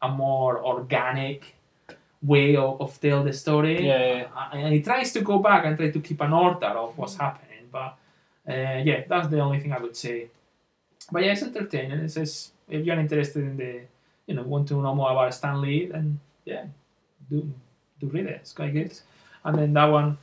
a 0.00 0.08
more 0.08 0.64
organic 0.64 1.54
way 2.22 2.56
of, 2.56 2.80
of 2.80 2.98
tell 3.00 3.22
the 3.22 3.32
story. 3.32 3.86
Yeah, 3.86 4.26
yeah. 4.32 4.48
And 4.52 4.72
he 4.72 4.80
tries 4.80 5.12
to 5.12 5.20
go 5.20 5.38
back 5.38 5.66
and 5.66 5.76
try 5.76 5.90
to 5.90 6.00
keep 6.00 6.20
an 6.20 6.32
order 6.32 6.66
of 6.66 6.96
what's 6.96 7.16
happening. 7.16 7.68
But 7.70 7.96
uh, 8.48 8.80
yeah, 8.82 9.02
that's 9.06 9.28
the 9.28 9.40
only 9.40 9.60
thing 9.60 9.72
I 9.72 9.78
would 9.78 9.96
say. 9.96 10.30
But 11.12 11.24
yeah, 11.24 11.32
it's 11.32 11.42
entertaining. 11.42 11.98
It 12.00 12.10
says 12.10 12.52
if 12.68 12.84
you're 12.86 12.98
interested 12.98 13.44
in 13.44 13.56
the, 13.56 13.80
you 14.28 14.34
know, 14.34 14.42
want 14.42 14.68
to 14.68 14.80
know 14.80 14.94
more 14.94 15.10
about 15.10 15.34
Stan 15.34 15.60
Lee, 15.60 15.86
then 15.86 16.20
yeah, 16.44 16.66
do 17.28 17.50
do 17.98 18.06
read 18.06 18.26
it. 18.26 18.40
It's 18.42 18.52
quite 18.52 18.72
good. 18.72 18.96
And 19.42 19.58
then 19.58 19.72
that 19.72 19.86
one, 19.86 20.18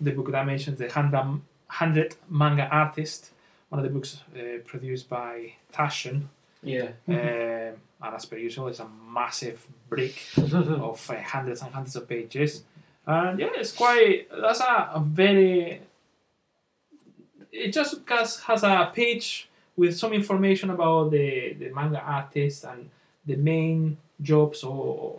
the 0.00 0.12
book 0.12 0.30
that 0.30 0.38
I 0.38 0.44
mentioned, 0.44 0.78
the 0.78 0.88
hundred 0.88 1.40
hundred 1.66 2.14
manga 2.30 2.66
artist, 2.68 3.32
one 3.68 3.80
of 3.80 3.84
the 3.84 3.90
books 3.90 4.20
uh, 4.34 4.58
produced 4.64 5.10
by 5.10 5.52
Taschen. 5.72 6.22
Yeah. 6.62 6.90
Um, 7.06 7.74
and 8.00 8.14
as 8.14 8.24
per 8.26 8.36
usual, 8.36 8.68
it's 8.68 8.78
a 8.78 8.88
massive 8.88 9.66
brick 9.88 10.22
of 10.36 11.10
uh, 11.10 11.20
hundreds 11.20 11.62
and 11.62 11.74
hundreds 11.74 11.96
of 11.96 12.08
pages. 12.08 12.62
And 13.06 13.40
yeah, 13.40 13.48
it's 13.54 13.72
quite. 13.72 14.28
That's 14.30 14.60
a, 14.60 14.90
a 14.94 15.02
very. 15.04 15.82
It 17.50 17.72
just 17.72 17.96
has, 18.08 18.40
has 18.40 18.62
a 18.62 18.92
page 18.94 19.48
with 19.74 19.96
some 19.96 20.12
information 20.12 20.70
about 20.70 21.10
the, 21.10 21.54
the 21.54 21.70
manga 21.70 22.00
artist 22.00 22.64
and 22.64 22.90
the 23.28 23.36
main 23.36 23.96
jobs 24.20 24.64
or, 24.64 24.74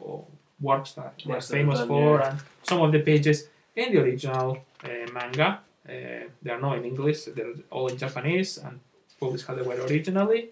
or 0.08 0.26
works 0.60 0.92
that 0.94 1.14
they're 1.26 1.42
famous 1.42 1.80
done, 1.80 1.88
for, 1.88 2.20
yeah. 2.20 2.30
and 2.32 2.40
some 2.64 2.82
of 2.82 2.92
the 2.92 3.00
pages 3.00 3.48
in 3.76 3.94
the 3.94 4.00
original 4.02 4.58
uh, 4.84 5.12
manga. 5.14 5.60
Uh, 5.88 6.28
they 6.44 6.52
are 6.52 6.60
not 6.60 6.78
in 6.78 6.84
English; 6.86 7.26
they're 7.36 7.54
all 7.72 7.88
in 7.88 7.98
Japanese 7.98 8.58
and 8.58 8.80
published 9.20 9.46
how 9.48 9.56
they 9.56 9.62
were 9.70 9.80
originally. 9.88 10.50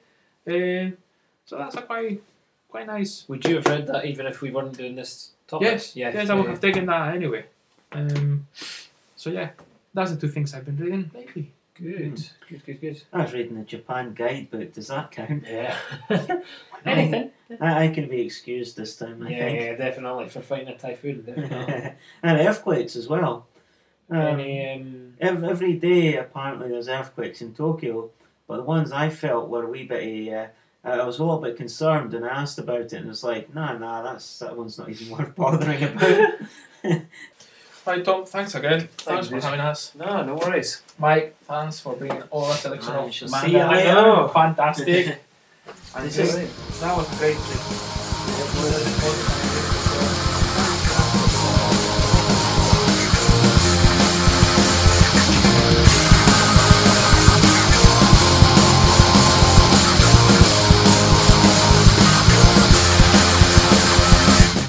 Uh, 0.47 0.95
so 1.45 1.57
that's 1.57 1.75
a 1.75 1.81
quite 1.81 2.21
quite 2.69 2.87
nice. 2.87 3.25
Would 3.27 3.45
you 3.45 3.55
have 3.55 3.65
read 3.65 3.87
that 3.87 4.05
even 4.05 4.25
if 4.25 4.41
we 4.41 4.49
weren't 4.51 4.77
doing 4.77 4.95
this 4.95 5.31
topic? 5.47 5.67
Yes, 5.67 5.95
Yes. 5.95 6.13
yes, 6.15 6.29
I 6.29 6.35
would 6.35 6.49
have 6.49 6.61
taken 6.61 6.85
that 6.85 7.15
anyway. 7.15 7.45
Um, 7.91 8.47
so 9.15 9.29
yeah, 9.29 9.49
that's 9.93 10.11
the 10.11 10.17
two 10.17 10.29
things 10.29 10.53
I've 10.53 10.65
been 10.65 10.77
reading 10.77 11.11
lately. 11.13 11.51
Good. 11.81 12.27
Good, 12.49 12.65
good, 12.65 12.81
good. 12.81 13.03
I 13.13 13.21
was 13.23 13.33
reading 13.33 13.55
the 13.57 13.63
Japan 13.63 14.13
guidebook. 14.13 14.73
Does 14.73 14.87
that 14.87 15.11
count? 15.11 15.43
Yeah. 15.47 15.77
Anything. 16.85 17.31
I, 17.61 17.85
I 17.85 17.87
can 17.89 18.09
be 18.09 18.21
excused 18.21 18.75
this 18.77 18.95
time, 18.95 19.21
I 19.25 19.29
Yeah, 19.31 19.39
think. 19.39 19.59
yeah, 19.61 19.75
definitely. 19.75 20.27
For 20.29 20.41
fighting 20.41 20.69
a 20.69 20.77
typhoon. 20.77 21.23
And 22.23 22.39
earthquakes 22.39 22.95
as 22.95 23.07
well. 23.07 23.45
Um, 24.09 24.17
Any, 24.17 24.71
um, 24.73 25.13
ev- 25.19 25.43
every 25.43 25.73
day, 25.73 26.15
apparently, 26.17 26.69
there's 26.69 26.87
earthquakes 26.87 27.41
in 27.41 27.53
Tokyo, 27.53 28.09
but 28.47 28.57
the 28.57 28.63
ones 28.63 28.91
I 28.91 29.09
felt 29.09 29.49
were 29.49 29.63
a 29.65 29.69
wee 29.69 29.83
bit. 29.85 30.29
Uh, 30.33 30.47
I 30.89 31.05
was 31.05 31.19
a 31.19 31.23
little 31.23 31.41
bit 31.41 31.57
concerned, 31.57 32.13
and 32.13 32.23
I 32.25 32.29
asked 32.29 32.57
about 32.57 32.79
it, 32.81 32.93
and 32.93 33.09
it's 33.09 33.23
like, 33.23 33.53
nah, 33.53 33.77
nah, 33.77 34.01
that's 34.01 34.39
that 34.39 34.55
one's 34.55 34.77
not 34.77 34.89
even 34.89 35.09
worth 35.09 35.35
bothering 35.35 35.83
about. 35.83 36.33
Right, 37.87 38.03
Tom, 38.03 38.25
thanks 38.25 38.53
again. 38.53 38.79
Thanks 38.81 39.03
Thanks 39.05 39.27
for 39.27 39.33
dude. 39.35 39.43
having 39.43 39.59
us. 39.61 39.93
no, 39.95 40.21
no 40.23 40.35
worries. 40.35 40.81
Mike, 40.99 41.35
thanks 41.47 41.79
for 41.79 41.95
bringing 41.95 42.21
all 42.23 42.45
that 42.47 42.59
selection 42.59 42.91
I 42.91 42.97
of 42.97 43.03
manga. 43.31 43.45
see 43.47 43.51
you 43.53 43.59
I 43.59 43.75
later. 43.75 43.93
know, 43.93 44.27
fantastic. 44.27 45.19
and 45.95 46.05
This 46.05 46.17
is- 46.17 46.79
that 46.81 46.97
was 46.97 47.07
a 47.13 47.15
great 47.17 47.37
trip. 47.37 49.23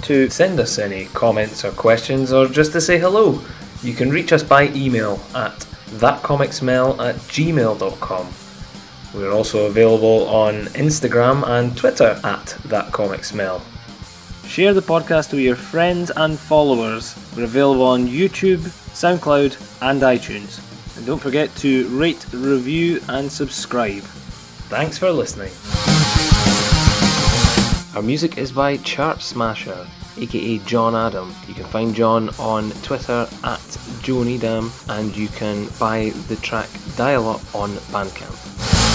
To 0.08 0.30
send 0.30 0.58
us 0.58 0.78
any 0.78 1.04
comments 1.12 1.66
or 1.66 1.70
questions 1.72 2.32
or 2.32 2.46
just 2.46 2.72
to 2.72 2.80
say 2.80 2.98
hello, 2.98 3.44
you 3.82 3.92
can 3.92 4.08
reach 4.08 4.32
us 4.32 4.42
by 4.42 4.68
email 4.68 5.20
at 5.34 5.52
thatcomicsmell 6.00 6.98
at 6.98 7.16
gmail.com. 7.16 8.28
We're 9.14 9.32
also 9.32 9.66
available 9.66 10.26
on 10.28 10.64
Instagram 10.68 11.46
and 11.46 11.76
Twitter 11.76 12.18
at 12.24 12.46
thatcomicsmell. 12.68 13.60
Share 14.46 14.72
the 14.72 14.80
podcast 14.80 15.32
with 15.32 15.42
your 15.42 15.56
friends 15.56 16.10
and 16.16 16.38
followers. 16.38 17.14
We're 17.36 17.44
available 17.44 17.82
on 17.82 18.08
YouTube, 18.08 18.60
SoundCloud, 18.96 19.82
and 19.82 20.00
iTunes. 20.00 20.96
And 20.96 21.04
don't 21.04 21.20
forget 21.20 21.54
to 21.56 21.86
rate, 21.88 22.24
review, 22.32 23.02
and 23.10 23.30
subscribe. 23.30 24.04
Thanks 24.70 24.96
for 24.96 25.10
listening. 25.10 25.52
Our 27.94 28.02
music 28.02 28.38
is 28.38 28.52
by 28.52 28.76
Chart 28.78 29.20
Smasher, 29.20 29.86
aka 30.18 30.58
John 30.58 30.94
Adam. 30.94 31.34
You 31.46 31.54
can 31.54 31.64
find 31.64 31.94
John 31.94 32.30
on 32.38 32.70
Twitter 32.82 33.28
at 33.44 33.60
JoneyDam, 34.02 34.70
and 34.88 35.16
you 35.16 35.28
can 35.28 35.68
buy 35.78 36.10
the 36.28 36.36
track 36.36 36.68
Dial 36.96 37.28
Up 37.28 37.54
on 37.54 37.70
Bandcamp. 37.92 38.87